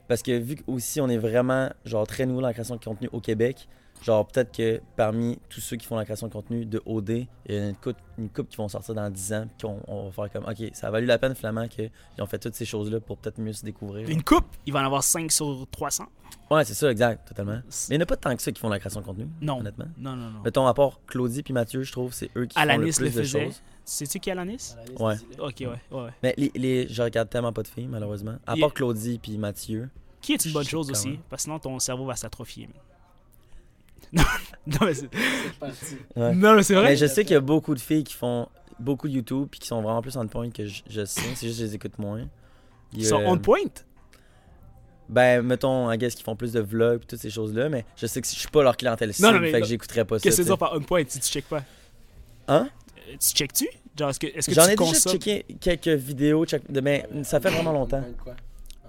Parce 0.08 0.22
que 0.22 0.32
vu 0.38 0.56
qu'aussi 0.56 1.00
on 1.02 1.08
est 1.08 1.18
vraiment 1.18 1.68
genre 1.84 2.06
très 2.06 2.24
nouveau 2.24 2.40
dans 2.40 2.46
la 2.46 2.54
création 2.54 2.76
de 2.76 2.82
contenu 2.84 3.08
au 3.12 3.20
Québec, 3.20 3.68
genre 4.02 4.26
peut-être 4.26 4.52
que 4.56 4.80
parmi 4.96 5.38
tous 5.48 5.60
ceux 5.60 5.76
qui 5.76 5.86
font 5.86 5.96
la 5.96 6.04
création 6.04 6.28
de 6.28 6.32
contenu 6.32 6.64
de 6.66 6.80
OD, 6.86 7.10
il 7.10 7.26
y 7.48 7.58
a 7.58 7.68
une 7.68 7.76
coupe, 7.76 7.96
une 8.16 8.28
couple 8.28 8.50
qui 8.50 8.56
vont 8.56 8.68
sortir 8.68 8.94
dans 8.94 9.08
10 9.10 9.32
ans, 9.32 9.46
puis 9.58 9.66
qu'on 9.68 9.80
on 9.86 10.08
va 10.08 10.10
faire 10.28 10.32
comme, 10.42 10.50
ok, 10.50 10.70
ça 10.72 10.88
a 10.88 10.90
valu 10.90 11.06
la 11.06 11.18
peine 11.18 11.34
finalement 11.34 11.66
qu'ils 11.68 11.90
ont 12.20 12.26
fait 12.26 12.38
toutes 12.38 12.54
ces 12.54 12.64
choses-là 12.64 13.00
pour 13.00 13.18
peut-être 13.18 13.38
mieux 13.38 13.52
se 13.52 13.64
découvrir. 13.64 14.08
Une 14.08 14.22
coupe, 14.22 14.46
il 14.66 14.72
va 14.72 14.80
en 14.82 14.86
avoir 14.86 15.02
5 15.02 15.30
sur 15.32 15.66
300. 15.70 16.04
Ouais, 16.50 16.64
c'est 16.64 16.74
ça, 16.74 16.90
exact, 16.90 17.28
totalement. 17.28 17.52
Mais 17.52 17.60
il 17.90 17.92
n'y 17.92 17.98
en 17.98 18.02
a 18.02 18.06
pas 18.06 18.16
tant 18.16 18.34
que 18.36 18.42
ça 18.42 18.52
qui 18.52 18.60
font 18.60 18.68
la 18.68 18.78
création 18.78 19.00
de 19.00 19.06
contenu, 19.06 19.28
Non. 19.40 19.60
honnêtement. 19.60 19.86
Non, 19.98 20.14
non, 20.16 20.30
non. 20.30 20.40
Mettons, 20.44 20.66
à 20.66 20.74
part 20.74 21.00
Claudie 21.06 21.42
puis 21.42 21.52
Mathieu, 21.52 21.82
je 21.82 21.92
trouve, 21.92 22.12
c'est 22.12 22.30
eux 22.36 22.46
qui 22.46 22.54
font 22.54 22.64
le 22.64 22.70
Alanis 22.70 22.92
plus 22.92 23.00
le 23.00 23.06
de 23.06 23.10
faisait. 23.22 23.44
choses. 23.46 23.62
Sais-tu 23.84 24.20
qui 24.20 24.28
est 24.28 24.32
Alanis? 24.32 24.74
À 24.74 24.76
la 24.76 24.84
liste, 24.84 25.00
Ouais. 25.00 25.14
Ok, 25.38 25.54
ouais, 25.60 25.98
ouais. 25.98 26.10
Mais 26.22 26.34
les, 26.36 26.52
les, 26.54 26.88
je 26.88 27.02
regarde 27.02 27.30
tellement 27.30 27.52
pas 27.52 27.62
de 27.62 27.68
filles, 27.68 27.86
malheureusement. 27.86 28.36
À 28.46 28.54
part 28.56 28.74
Claudie 28.74 29.18
puis 29.18 29.38
Mathieu. 29.38 29.88
Qui 30.20 30.32
est 30.34 30.44
une 30.44 30.52
bonne 30.52 30.64
chose 30.66 30.90
aussi, 30.90 31.18
parce 31.30 31.42
que 31.42 31.44
sinon 31.44 31.58
ton 31.58 31.78
cerveau 31.78 32.04
va 32.04 32.16
s'atrophier. 32.16 32.68
non, 34.66 34.78
mais 34.82 34.94
c'est. 34.94 35.08
Ouais. 36.16 36.34
non, 36.34 36.54
mais 36.54 36.62
c'est 36.62 36.74
vrai. 36.74 36.84
Mais 36.90 36.96
je 36.96 37.06
sais 37.06 37.24
qu'il 37.24 37.34
y 37.34 37.36
a 37.36 37.40
beaucoup 37.40 37.74
de 37.74 37.80
filles 37.80 38.04
qui 38.04 38.14
font 38.14 38.48
beaucoup 38.78 39.08
de 39.08 39.12
YouTube 39.14 39.48
puis 39.50 39.60
qui 39.60 39.66
sont 39.66 39.82
vraiment 39.82 40.02
plus 40.02 40.16
on 40.16 40.26
point 40.26 40.50
que 40.50 40.66
je, 40.66 40.82
je 40.88 41.04
sais. 41.04 41.20
C'est 41.34 41.46
juste 41.48 41.58
que 41.58 41.64
je 41.64 41.68
les 41.70 41.74
écoute 41.74 41.98
moins. 41.98 42.26
Ils 42.92 43.04
sont 43.06 43.22
on 43.26 43.38
point? 43.38 43.58
Ben, 45.08 45.42
mettons, 45.42 45.90
I 45.90 45.96
guess 45.96 46.14
qu'ils 46.14 46.24
font 46.24 46.36
plus 46.36 46.52
de 46.52 46.60
vlogs 46.60 47.02
et 47.02 47.06
toutes 47.06 47.18
ces 47.18 47.30
choses-là, 47.30 47.68
mais 47.70 47.84
je 47.96 48.06
sais 48.06 48.20
que 48.20 48.26
je 48.28 48.34
suis 48.34 48.48
pas 48.48 48.62
leur 48.62 48.76
clientèle 48.76 49.14
cible, 49.14 49.28
Non, 49.28 49.34
non, 49.34 49.40
mais 49.40 49.50
fait 49.50 49.60
que 49.62 49.66
j'écouterais 49.66 50.04
pas 50.04 50.18
ça. 50.18 50.22
Qu'est-ce 50.22 50.36
que 50.36 50.42
tu 50.42 50.46
c'est 50.46 50.50
dire 50.50 50.58
par 50.58 50.74
on 50.74 50.80
point? 50.80 51.02
Si 51.08 51.18
tu 51.18 51.28
checkes 51.28 51.48
pas? 51.48 51.62
Hein? 52.46 52.68
Euh, 53.08 53.12
Tu 53.18 53.30
checkes-tu? 53.34 53.68
Genre, 53.98 54.10
est-ce 54.10 54.20
que, 54.20 54.26
est-ce 54.26 54.48
que 54.48 54.54
J'en 54.54 54.66
ai 54.68 54.76
déjà 54.76 54.92
checké 54.92 55.46
quelques 55.60 55.88
vidéos, 55.88 56.44
de- 56.44 56.80
mais 56.80 57.08
ça 57.22 57.40
fait 57.40 57.48
vraiment 57.50 57.72
longtemps. 57.72 58.04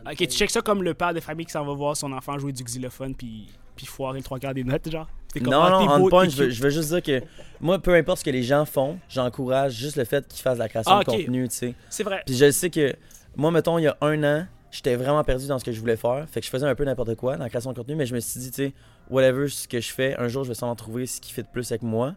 Ok, 0.05 0.17
tu 0.17 0.27
checkes 0.27 0.51
ça 0.51 0.61
comme 0.61 0.83
le 0.83 0.93
père 0.93 1.13
de 1.13 1.19
famille 1.21 1.45
qui 1.45 1.51
s'en 1.53 1.65
va 1.65 1.73
voir 1.73 1.95
son 1.95 2.11
enfant 2.11 2.37
jouer 2.37 2.51
du 2.51 2.63
xylophone 2.63 3.15
puis, 3.15 3.47
puis 3.79 3.85
foirer 3.85 4.17
le 4.17 4.23
trois 4.25 4.39
quarts 4.39 4.53
des 4.53 4.65
notes, 4.65 4.91
genre. 4.91 5.07
Comme, 5.33 5.43
Non, 5.43 5.61
ah, 5.61 5.69
non, 5.69 5.79
t'es 5.87 5.93
on 6.03 6.09
point, 6.09 6.27
je 6.27 6.35
veux, 6.43 6.49
je 6.49 6.61
veux 6.61 6.69
juste 6.69 6.89
dire 6.89 7.01
que 7.01 7.23
moi, 7.61 7.79
peu 7.79 7.93
importe 7.95 8.19
ce 8.19 8.25
que 8.25 8.29
les 8.29 8.43
gens 8.43 8.65
font, 8.65 8.99
j'encourage 9.07 9.71
juste 9.73 9.95
le 9.95 10.03
fait 10.03 10.27
qu'ils 10.27 10.41
fassent 10.41 10.57
de 10.57 10.63
la 10.63 10.67
création 10.67 10.91
Ah, 10.91 10.99
de 10.99 11.05
contenu, 11.05 11.47
tu 11.47 11.55
sais. 11.55 11.73
C'est 11.89 12.03
vrai. 12.03 12.23
Puis 12.25 12.35
je 12.35 12.51
sais 12.51 12.69
que, 12.69 12.93
moi, 13.37 13.51
mettons, 13.51 13.77
il 13.77 13.83
y 13.83 13.87
a 13.87 13.95
un 14.01 14.21
an, 14.25 14.45
j'étais 14.69 14.97
vraiment 14.97 15.23
perdu 15.23 15.47
dans 15.47 15.57
ce 15.57 15.63
que 15.63 15.71
je 15.71 15.79
voulais 15.79 15.95
faire. 15.95 16.25
Fait 16.29 16.41
que 16.41 16.45
je 16.45 16.51
faisais 16.51 16.65
un 16.67 16.75
peu 16.75 16.83
n'importe 16.83 17.15
quoi 17.15 17.37
dans 17.37 17.43
la 17.43 17.49
création 17.49 17.71
de 17.71 17.77
contenu, 17.77 17.95
mais 17.95 18.05
je 18.05 18.13
me 18.15 18.19
suis 18.19 18.37
dit, 18.41 18.51
tu 18.51 18.65
sais, 18.65 18.73
whatever 19.09 19.47
ce 19.47 19.65
que 19.65 19.79
je 19.79 19.93
fais, 19.93 20.13
un 20.17 20.27
jour, 20.27 20.43
je 20.43 20.49
vais 20.49 20.55
sûrement 20.55 20.75
trouver 20.75 21.05
ce 21.05 21.21
qui 21.21 21.31
fait 21.31 21.43
de 21.43 21.47
plus 21.47 21.71
avec 21.71 21.83
moi. 21.83 22.15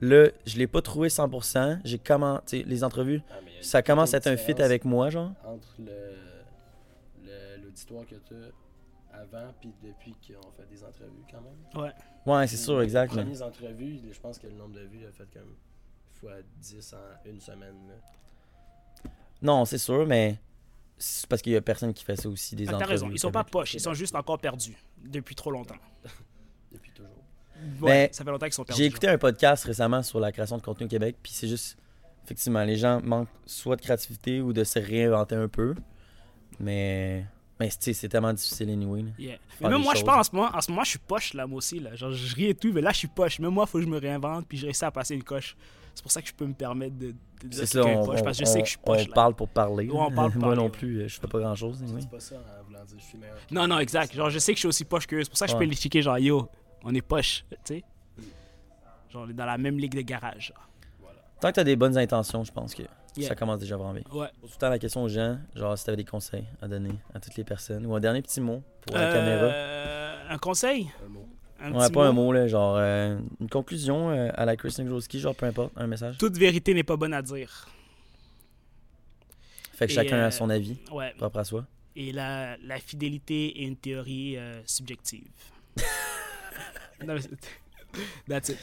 Là, 0.00 0.26
je 0.44 0.56
l'ai 0.58 0.66
pas 0.66 0.82
trouvé 0.82 1.08
100%. 1.08 1.78
J'ai 1.84 1.98
comment, 1.98 2.40
tu 2.46 2.58
sais, 2.58 2.64
les 2.66 2.84
entrevues, 2.84 3.22
Ah, 3.30 3.34
ça 3.62 3.80
commence 3.82 4.12
à 4.12 4.18
être 4.18 4.26
un 4.26 4.36
fit 4.36 4.60
avec 4.60 4.84
moi, 4.84 5.08
genre. 5.08 5.32
Entre 5.46 5.66
le, 5.78 5.92
le- 7.24 7.62
l'auditoire 7.64 8.04
que 8.06 8.16
tu 8.16 8.34
as 8.34 8.48
avant 9.20 9.52
puis 9.60 9.72
depuis 9.82 10.12
qu'on 10.26 10.50
fait 10.52 10.66
des 10.68 10.82
entrevues 10.84 11.24
quand 11.30 11.40
même. 11.40 11.92
Ouais, 12.26 12.46
c'est 12.46 12.56
sûr, 12.56 12.80
exact. 12.82 13.10
Les 13.12 13.16
mais- 13.24 13.30
premières 13.30 13.46
entrevues, 13.46 14.00
je 14.12 14.20
pense 14.20 14.38
que 14.38 14.46
le 14.46 14.54
nombre 14.54 14.74
de 14.74 14.80
vues 14.82 15.06
a 15.06 15.12
fait 15.12 15.28
comme 15.32 15.56
fois 16.12 16.32
10 16.58 16.94
en 16.94 17.28
une 17.28 17.40
semaine. 17.40 17.76
là. 17.88 19.10
Non, 19.42 19.64
c'est 19.64 19.78
sûr, 19.78 20.06
mais 20.06 20.38
c'est 20.98 21.26
parce 21.26 21.40
qu'il 21.40 21.52
y 21.52 21.56
a 21.56 21.62
personne 21.62 21.94
qui 21.94 22.04
fait 22.04 22.16
ça 22.16 22.28
aussi, 22.28 22.54
des 22.56 22.64
Ah, 22.64 22.72
T'as 22.72 22.76
entrevues. 22.76 22.90
raison, 22.92 23.10
ils 23.10 23.18
sont 23.18 23.32
pas 23.32 23.44
poches, 23.44 23.74
ils 23.74 23.80
sont 23.80 23.94
juste 23.94 24.14
encore 24.14 24.38
perdus 24.38 24.76
depuis 25.02 25.34
trop 25.34 25.50
longtemps. 25.50 25.76
Depuis 26.72 26.92
toujours. 26.92 27.10
Ouais, 27.80 28.04
Mais 28.06 28.10
ça 28.12 28.22
fait 28.22 28.30
longtemps 28.30 28.46
qu'ils 28.46 28.52
sont 28.54 28.64
perdus. 28.64 28.80
J'ai 28.82 28.86
écouté 28.86 29.08
un 29.08 29.18
podcast 29.18 29.64
récemment 29.64 30.02
sur 30.02 30.20
la 30.20 30.30
création 30.30 30.56
de 30.56 30.62
contenu 30.62 30.86
au 30.86 30.88
Québec, 30.88 31.16
puis 31.22 31.32
c'est 31.32 31.48
juste, 31.48 31.76
effectivement, 32.24 32.62
les 32.62 32.76
gens 32.76 33.00
manquent 33.02 33.28
soit 33.44 33.74
de 33.76 33.80
créativité 33.82 34.40
ou 34.40 34.52
de 34.52 34.62
se 34.62 34.78
réinventer 34.78 35.34
un 35.34 35.48
peu. 35.48 35.74
Mais, 36.60 37.24
mais 37.60 37.68
c'est 37.78 38.08
tellement 38.08 38.32
difficile 38.32 38.70
anyway. 38.70 39.02
là. 39.02 39.10
Yeah. 39.18 39.36
Mais 39.60 39.68
même 39.68 39.82
moi, 39.82 39.94
je 39.94 40.02
pense 40.02 40.16
en 40.16 40.22
ce 40.24 40.34
moment, 40.34 40.48
en 40.52 40.60
ce 40.60 40.70
moment, 40.70 40.82
je 40.84 40.90
suis 40.90 40.98
poche 40.98 41.34
là, 41.34 41.46
moi 41.46 41.58
aussi. 41.58 41.78
Là. 41.78 41.94
Genre, 41.94 42.10
je 42.10 42.34
ris 42.34 42.46
et 42.46 42.54
tout, 42.54 42.72
mais 42.72 42.80
là, 42.80 42.90
je 42.90 42.98
suis 42.98 43.08
poche. 43.08 43.38
Même 43.38 43.50
moi, 43.52 43.64
il 43.68 43.70
faut 43.70 43.78
que 43.78 43.84
je 43.84 43.88
me 43.90 43.98
réinvente, 43.98 44.46
puis 44.48 44.58
je 44.58 44.64
réussis 44.64 44.84
à 44.84 44.90
passer 44.90 45.14
une 45.14 45.22
coche. 45.22 45.56
C'est 45.94 46.02
pour 46.02 46.10
ça 46.12 46.22
que 46.22 46.28
je 46.28 46.32
peux 46.34 46.46
me 46.46 46.54
permettre 46.54 46.96
de, 46.96 47.08
de 47.42 47.48
dire 47.48 47.50
C'est 47.52 47.60
que 47.62 47.66
ça, 47.66 47.84
on, 47.84 48.02
est 48.02 48.06
poche, 48.06 48.22
parce 48.22 48.38
que 48.38 48.44
je 48.44 48.50
on- 48.50 48.52
sais 48.52 48.60
que 48.60 48.64
je 48.66 48.70
suis 48.70 48.78
on 48.82 48.86
poche. 48.86 49.06
là. 49.08 49.14
parle 49.14 49.34
pour 49.34 49.48
parler. 49.48 49.88
Ouais, 49.88 49.94
on 49.94 50.10
parle 50.10 50.30
pour 50.32 50.40
Moi 50.40 50.48
parler, 50.48 50.56
non 50.56 50.64
ouais. 50.64 50.70
plus, 50.70 51.08
je 51.08 51.20
fais 51.20 51.26
pas 51.26 51.38
grand 51.38 51.54
chose. 51.54 51.82
Dis 51.82 52.06
pas 52.06 52.18
ça 52.20 52.36
voulant 52.66 52.84
dire 52.84 52.96
je 52.98 53.04
suis 53.04 53.18
meilleur. 53.18 53.36
Non, 53.50 53.66
non, 53.68 53.78
exact. 53.78 54.14
Genre, 54.14 54.30
je 54.30 54.38
sais 54.38 54.52
que 54.52 54.56
je 54.56 54.60
suis 54.60 54.68
aussi 54.68 54.84
poche 54.84 55.06
qu'eux. 55.06 55.22
C'est 55.22 55.28
pour 55.28 55.36
ça 55.38 55.46
que 55.46 55.52
je 55.52 55.56
peux 55.58 55.64
les 55.64 55.76
checker, 55.76 56.00
genre, 56.00 56.18
yo, 56.18 56.48
on 56.84 56.94
est 56.94 57.02
poche, 57.02 57.44
tu 57.50 57.56
sais. 57.64 57.84
Genre, 59.12 59.24
on 59.26 59.30
est 59.30 59.34
dans 59.34 59.44
la 59.46 59.58
même 59.58 59.78
ligue 59.78 59.94
de 59.94 60.00
garage. 60.02 60.52
genre. 60.54 60.66
Tant 61.40 61.48
que 61.48 61.54
t'as 61.54 61.64
des 61.64 61.76
bonnes 61.76 61.96
intentions, 61.98 62.44
je 62.44 62.52
pense 62.52 62.74
que 62.74 62.82
Yeah. 63.16 63.28
ça 63.28 63.34
commence 63.34 63.60
déjà 63.60 63.76
vraiment 63.76 63.92
bien. 63.94 64.02
Ouais. 64.12 64.28
Tout 64.40 64.48
le 64.52 64.58
temps 64.58 64.68
la 64.68 64.78
question 64.78 65.02
aux 65.02 65.08
gens, 65.08 65.38
genre 65.54 65.76
si 65.76 65.84
t'avais 65.84 65.96
des 65.96 66.04
conseils 66.04 66.44
à 66.62 66.68
donner 66.68 66.92
à 67.14 67.20
toutes 67.20 67.36
les 67.36 67.44
personnes, 67.44 67.84
ou 67.86 67.94
un 67.94 68.00
dernier 68.00 68.22
petit 68.22 68.40
mot 68.40 68.62
pour 68.86 68.96
la 68.96 69.02
Euh, 69.10 69.14
caméra. 69.14 70.32
Un 70.34 70.38
conseil? 70.38 70.90
Un 71.04 71.08
mot. 71.08 71.28
Un 71.62 71.72
Ouais, 71.72 71.78
petit 71.86 71.92
pas 71.92 72.06
un 72.06 72.12
mot. 72.12 72.32
là, 72.32 72.46
genre 72.48 72.76
euh, 72.78 73.18
une 73.40 73.48
conclusion 73.50 74.10
euh, 74.10 74.30
à 74.34 74.44
la 74.46 74.56
Chris 74.56 74.74
Negroski, 74.78 75.18
genre 75.20 75.34
peu 75.34 75.46
importe, 75.46 75.72
un 75.76 75.86
message. 75.86 76.16
Toute 76.18 76.36
vérité 76.38 76.72
n'est 76.72 76.84
pas 76.84 76.96
bonne 76.96 77.12
à 77.12 77.20
dire. 77.22 77.68
Fait 79.72 79.86
que 79.86 79.92
Et, 79.92 79.94
chacun 79.94 80.16
euh, 80.18 80.26
a 80.26 80.30
son 80.30 80.48
avis, 80.50 80.78
Ouais. 80.92 81.12
propre 81.18 81.38
à 81.38 81.44
soi. 81.44 81.66
Et 81.96 82.12
la, 82.12 82.56
la 82.58 82.78
fidélité 82.78 83.62
est 83.62 83.66
une 83.66 83.76
théorie 83.76 84.36
euh, 84.36 84.60
subjective. 84.66 85.26
Non, 87.06 87.14
mais 87.14 87.20
c'est- 87.22 87.30
That's 88.28 88.48
it. 88.50 88.58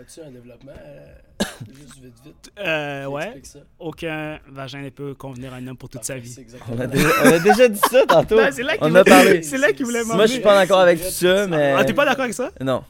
As-tu 0.00 0.20
un 0.22 0.30
développement 0.30 0.72
euh, 0.72 1.14
juste 1.68 1.98
vite 2.00 2.14
vite? 2.24 2.52
Euh, 2.58 3.04
ouais. 3.06 3.40
ça? 3.44 3.58
Aucun 3.78 4.38
vagin 4.48 4.80
ne 4.80 4.88
peut 4.90 5.14
convenir 5.14 5.52
à 5.52 5.56
un 5.56 5.66
homme 5.66 5.76
pour 5.76 5.90
toute 5.90 6.04
sa 6.04 6.16
vie. 6.16 6.30
c'est 6.30 6.46
On 6.70 6.80
a, 6.80 6.86
déjà, 6.86 7.08
on 7.24 7.26
a 7.32 7.38
déjà 7.38 7.68
dit 7.68 7.80
ça 7.90 8.06
tantôt. 8.06 8.36
Ben, 8.36 8.50
c'est 8.52 8.62
là 8.62 8.74
qu'il 8.76 8.84
on 8.84 8.88
voulait- 8.88 9.00
a 9.00 9.04
parlé. 9.04 9.42
C'est 9.42 9.58
là 9.58 9.72
qu'il 9.72 9.84
voulait 9.84 10.02
Moi, 10.04 10.26
je 10.26 10.32
suis 10.32 10.40
pas 10.40 10.54
d'accord 10.54 10.80
avec 10.80 10.98
tout 11.02 11.10
ça, 11.10 11.46
mais. 11.46 11.74
Ah, 11.76 11.84
t'es 11.84 11.92
pas 11.92 12.06
d'accord 12.06 12.22
avec 12.24 12.34
ça? 12.34 12.50
Non. 12.60 12.84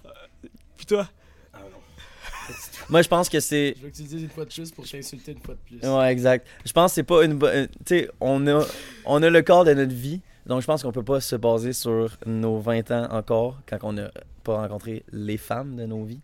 Puis 0.76 0.86
toi? 0.86 1.08
Ah 1.52 1.58
non. 1.62 2.54
Moi, 2.88 3.02
je 3.02 3.08
pense 3.08 3.28
que 3.28 3.40
c'est. 3.40 3.74
Je 3.76 3.82
veux 3.82 3.90
que 3.90 3.96
tu 3.96 4.02
le 4.02 4.08
dises 4.08 4.22
une 4.22 4.30
fois 4.30 4.44
de 4.44 4.50
plus 4.52 4.70
pour 4.70 4.88
t'insulter 4.88 5.32
une 5.32 5.40
fois 5.40 5.54
de 5.54 5.78
plus. 5.78 5.88
Ouais, 5.88 6.12
exact. 6.12 6.46
Je 6.64 6.72
pense 6.72 6.92
que 6.92 6.94
c'est 6.96 7.02
pas 7.02 7.24
une 7.24 7.34
bonne. 7.34 7.66
Tu 7.84 7.98
sais, 7.98 8.10
on 8.20 8.46
a, 8.46 8.64
on 9.06 9.22
a 9.22 9.28
le 9.28 9.42
corps 9.42 9.64
de 9.64 9.74
notre 9.74 9.94
vie. 9.94 10.20
Donc, 10.46 10.60
je 10.60 10.66
pense 10.66 10.82
qu'on 10.82 10.92
peut 10.92 11.04
pas 11.04 11.20
se 11.20 11.34
baser 11.36 11.72
sur 11.72 12.16
nos 12.26 12.58
20 12.58 12.90
ans 12.92 13.08
encore 13.10 13.58
quand 13.68 13.78
on 13.82 13.92
n'a 13.92 14.10
pas 14.44 14.56
rencontré 14.56 15.04
les 15.12 15.36
femmes 15.36 15.76
de 15.76 15.84
nos 15.86 16.04
vies. 16.04 16.20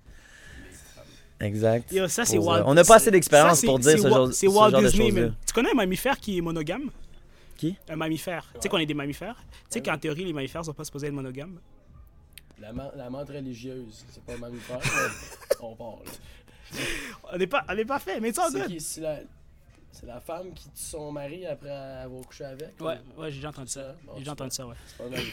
Exact. 1.40 1.92
Yo, 1.92 2.08
ça, 2.08 2.24
c'est 2.24 2.38
Walt. 2.38 2.62
on 2.66 2.74
n'a 2.74 2.84
pas 2.84 2.96
assez 2.96 3.10
d'expérience 3.10 3.60
Ça, 3.60 3.66
pour 3.66 3.78
dire 3.78 3.96
ce 3.98 4.02
Wa- 4.02 4.10
genre, 4.10 4.32
C'est 4.32 4.46
ce 4.46 4.52
Walt 4.52 4.70
genre 4.70 4.82
de 4.82 4.88
Disney, 4.88 5.12
man. 5.12 5.34
Tu 5.46 5.52
connais 5.52 5.70
un 5.70 5.74
mammifère 5.74 6.18
qui 6.18 6.38
est 6.38 6.40
monogame? 6.40 6.90
Qui? 7.56 7.76
Un 7.88 7.96
mammifère. 7.96 8.44
Tu 8.54 8.60
sais 8.62 8.68
qu'on 8.68 8.78
est 8.78 8.86
des 8.86 8.94
mammifères? 8.94 9.36
Tu 9.50 9.66
sais 9.70 9.82
qu'en 9.82 9.98
théorie, 9.98 10.24
les 10.24 10.32
mammifères 10.32 10.64
sont 10.64 10.72
pas 10.72 10.84
supposés 10.84 11.08
être 11.08 11.12
monogames? 11.12 11.58
La, 12.60 12.72
la 12.96 13.08
menthe 13.10 13.28
religieuse, 13.28 14.04
c'est 14.10 14.22
pas 14.24 14.34
un 14.34 14.38
mammifère, 14.38 14.80
on 15.60 15.76
part 15.76 15.98
là. 16.04 16.80
On 17.32 17.38
n'est 17.38 17.46
pas, 17.46 17.64
on 17.68 17.86
pas 17.86 17.98
fait, 18.00 18.18
mais 18.20 18.32
tu 18.32 18.40
sais, 18.40 18.48
C'est 18.50 18.62
on 18.64 18.66
qui 18.66 19.00
la, 19.00 19.18
c'est 19.90 20.06
la 20.06 20.20
femme 20.20 20.52
qui 20.54 20.64
tue 20.70 20.82
son 20.82 21.10
mari 21.12 21.44
après 21.46 21.70
avoir 21.70 22.22
couché 22.26 22.44
avec 22.44 22.80
Ouais, 22.80 22.94
ou- 23.16 23.20
ouais, 23.22 23.30
j'ai 23.30 23.36
déjà 23.36 23.48
entendu 23.48 23.68
ça. 23.70 23.94
Bon, 24.06 24.12
J'ai 24.14 24.18
déjà 24.20 24.32
entendu 24.32 24.50
ça, 24.54 24.66
ouais. 24.66 24.74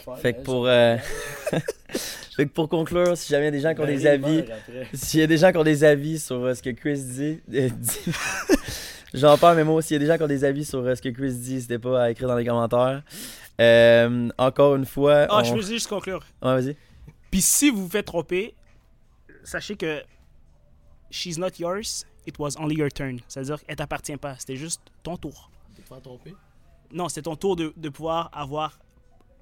Pas. 0.06 0.16
Fait 0.18 0.34
que 0.34 0.38
mais 0.40 0.44
pour, 0.44 0.66
euh, 0.68 0.98
fait 2.36 2.46
que 2.46 2.52
pour 2.52 2.68
conclure, 2.70 3.16
si 3.18 3.30
jamais 3.30 3.44
il 3.44 3.46
y 3.46 3.48
a 3.50 3.52
des 3.52 3.60
gens 3.60 3.74
qui 3.76 3.82
ont 3.82 3.86
des 3.86 4.08
avis, 4.08 4.38
meurt 4.38 4.50
après. 4.50 4.88
s'il 4.94 5.20
y 5.20 5.24
a 5.24 5.28
des 5.28 5.38
gens 5.38 5.52
qui 5.52 5.58
ont 5.58 5.64
des 5.64 5.84
avis 5.84 6.20
sur 6.20 6.38
euh, 6.44 6.56
ce 6.56 6.62
que 6.64 6.70
Chris 6.72 7.00
dit, 7.04 7.42
euh, 7.54 7.70
dit- 7.70 8.12
j'en 9.14 9.38
parle, 9.38 9.58
mais 9.58 9.64
moi, 9.64 9.82
s'il 9.82 9.96
y 9.96 9.98
a 9.98 10.00
des 10.00 10.08
gens 10.08 10.18
qui 10.18 10.24
ont 10.24 10.28
des 10.28 10.44
avis 10.44 10.66
sur 10.66 10.80
euh, 10.80 10.96
ce 10.96 11.02
que 11.02 11.10
Chris 11.10 11.34
dit, 11.36 11.54
n'hésitez 11.56 11.80
pas 11.80 12.04
à 12.04 12.10
écrire 12.12 12.28
dans 12.28 12.36
les 12.36 12.46
commentaires. 12.46 13.04
Euh, 13.62 14.30
encore 14.38 14.76
une 14.76 14.86
fois, 14.86 15.28
Ah, 15.30 15.40
on- 15.40 15.44
je 15.44 15.54
veux 15.54 15.62
juste 15.62 15.88
conclure. 15.88 16.26
Ouais, 16.42 16.60
vas-y. 16.62 16.76
Puis 17.32 17.42
si 17.42 17.70
vous 17.70 17.84
vous 17.84 17.90
faites 17.90 18.06
tromper, 18.06 18.56
sachez 19.44 19.76
que 19.76 20.02
she's 21.12 21.38
not 21.38 21.50
yours, 21.60 22.06
it 22.28 22.38
was 22.40 22.52
only 22.58 22.76
your 22.76 22.92
turn. 22.92 23.20
C'est-à-dire 23.28 23.64
qu'elle 23.64 23.76
t'appartient 23.76 24.18
pas. 24.18 24.36
C'était 24.38 24.56
juste 24.56 24.82
ton 25.04 25.18
tour. 25.18 25.50
De 25.76 25.82
te 25.82 25.88
faire 25.88 26.02
tromper. 26.02 26.34
Non, 26.92 27.10
c'était 27.10 27.24
ton 27.24 27.36
tour 27.36 27.56
de, 27.56 27.74
de 27.76 27.90
pouvoir 27.90 28.30
avoir, 28.34 28.80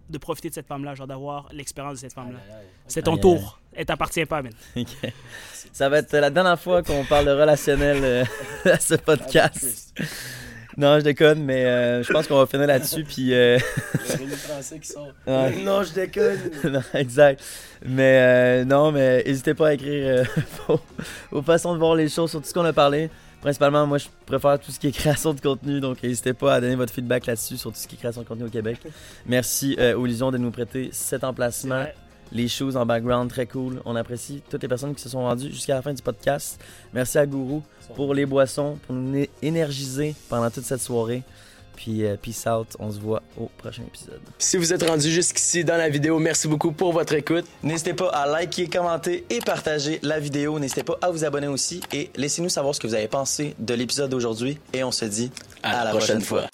de 0.10 0.18
profiter 0.18 0.49
de 0.49 0.53
cette 0.53 0.68
femme-là, 0.68 0.95
genre 0.95 1.07
d'avoir 1.07 1.47
l'expérience 1.51 1.93
de 1.95 1.99
cette 1.99 2.14
femme-là. 2.14 2.39
C'est 2.88 3.03
ton 3.03 3.18
tour. 3.18 3.60
Elle 3.73 3.85
t'appartient 3.85 4.26
pas, 4.26 4.41
man. 4.41 4.53
Ok. 4.76 5.11
Ça 5.72 5.89
va 5.89 5.99
être 5.99 6.14
la 6.14 6.30
dernière 6.30 6.60
fois 6.60 6.84
qu'on 6.84 7.03
parle 7.05 7.26
de 7.26 7.31
relationnel 7.31 8.03
euh, 8.03 8.26
à 8.72 8.80
ce 8.80 8.95
podcast. 8.95 9.93
Non, 10.78 10.98
je 11.00 11.04
déconne, 11.04 11.44
mais 11.44 11.66
euh, 11.66 12.04
je 12.04 12.12
pense 12.12 12.28
qu'on 12.28 12.38
va 12.38 12.45
finir 12.45 12.68
là-dessus. 12.68 13.04
Puis, 13.04 13.34
euh, 13.34 13.58
Le 14.20 14.28
français 14.36 14.80
qui 14.80 14.88
sort. 14.88 15.10
Ouais. 15.28 15.56
Non, 15.64 15.84
je 15.84 15.94
déconne. 15.94 16.40
non, 16.64 16.82
exact. 16.94 17.44
Mais 17.86 18.20
euh, 18.20 18.66
non, 18.66 18.91
mais 18.91 19.24
n'hésitez 19.24 19.54
pas 19.54 19.70
à 19.70 19.74
écrire 19.74 20.08
euh, 20.08 20.24
vos, 20.68 20.80
vos 21.32 21.41
façons 21.41 21.74
de 21.74 21.80
voir 21.80 21.95
les 21.95 22.10
choses 22.10 22.32
sur 22.32 22.41
tout 22.41 22.48
ce 22.48 22.54
qu'on 22.54 22.66
a 22.66 22.74
parlé. 22.74 23.10
Principalement, 23.41 23.86
moi, 23.86 23.98
je 23.98 24.08
préfère 24.26 24.58
tout 24.58 24.72
ce 24.72 24.80
qui 24.80 24.88
est 24.88 24.91
création 24.91 25.34
de 25.34 25.41
contenu, 25.41 25.82
donc 25.82 26.02
n'hésitez 26.02 26.34
pas 26.34 26.56
à 26.56 26.62
donner 26.62 26.76
votre 26.76 26.94
feedback 26.94 27.26
là-dessus 27.26 27.58
sur 27.58 27.72
tout 27.72 27.78
ce 27.78 27.88
qui 27.88 27.95
est 27.95 27.98
création 27.98 28.22
de 28.22 28.28
contenu 28.28 28.45
au 28.45 28.50
Québec. 28.50 28.80
Merci 29.26 29.78
aux 29.98 30.06
Lisions 30.06 30.32
de 30.32 30.38
nous 30.38 30.50
prêter 30.50 30.90
cet 30.94 31.26
emplacement. 31.26 31.84
Les 32.34 32.47
choses 32.47 32.76
en 32.76 32.85
background, 32.85 33.30
très 33.30 33.45
cool. 33.45 33.80
On 33.85 33.95
apprécie 33.95 34.41
toutes 34.49 34.64
les 34.64 34.68
personnes 34.68 34.95
qui 34.95 35.01
se 35.01 35.10
sont 35.10 35.22
rendues 35.22 35.51
jusqu'à 35.51 35.76
la 35.76 35.81
fin 35.84 35.93
du 35.93 36.01
podcast. 36.01 36.60
Merci 36.91 37.19
à 37.19 37.27
Gourou 37.27 37.61
pour 37.95 38.14
les 38.15 38.26
boissons, 38.26 38.80
pour 38.88 38.95
nous 38.95 39.26
énergiser 39.43 40.15
pendant 40.30 40.49
toute 40.49 40.65
cette 40.65 40.81
soirée. 40.81 41.22
Puis 41.76 42.05
euh, 42.05 42.15
peace 42.22 42.47
out, 42.47 42.76
on 42.80 42.91
se 42.91 42.99
voit 42.99 43.22
au 43.39 43.49
prochain 43.57 43.84
épisode. 43.84 44.19
Si 44.39 44.57
vous 44.57 44.73
êtes 44.73 44.84
rendu 44.84 45.11
jusqu'ici 45.11 45.64
dans 45.64 45.77
la 45.77 45.89
vidéo, 45.89 46.19
merci 46.19 46.47
beaucoup 46.47 46.72
pour 46.72 46.93
votre 46.93 47.14
écoute. 47.14 47.45
N'hésitez 47.61 47.93
pas 47.93 48.10
à 48.10 48.27
liker, 48.27 48.68
commenter 48.68 49.26
et 49.30 49.39
partager 49.39 49.99
la 50.01 50.19
vidéo. 50.19 50.60
N'hésitez 50.60 50.84
pas 50.84 50.97
à 51.01 51.11
vous 51.11 51.26
abonner 51.26 51.47
aussi 51.47 51.81
et 51.91 52.10
laissez-nous 52.15 52.49
savoir 52.49 52.76
ce 52.76 52.80
que 52.80 52.88
vous 52.88 52.95
avez 52.95 53.07
pensé 53.07 53.55
de 53.60 53.73
l'épisode 53.73 54.10
d'aujourd'hui. 54.10 54.57
Et 54.73 54.84
on 54.84 54.91
se 54.91 55.05
dit 55.05 55.31
À 55.61 55.84
la 55.84 55.91
prochaine 55.91 56.22
fois. 56.22 56.47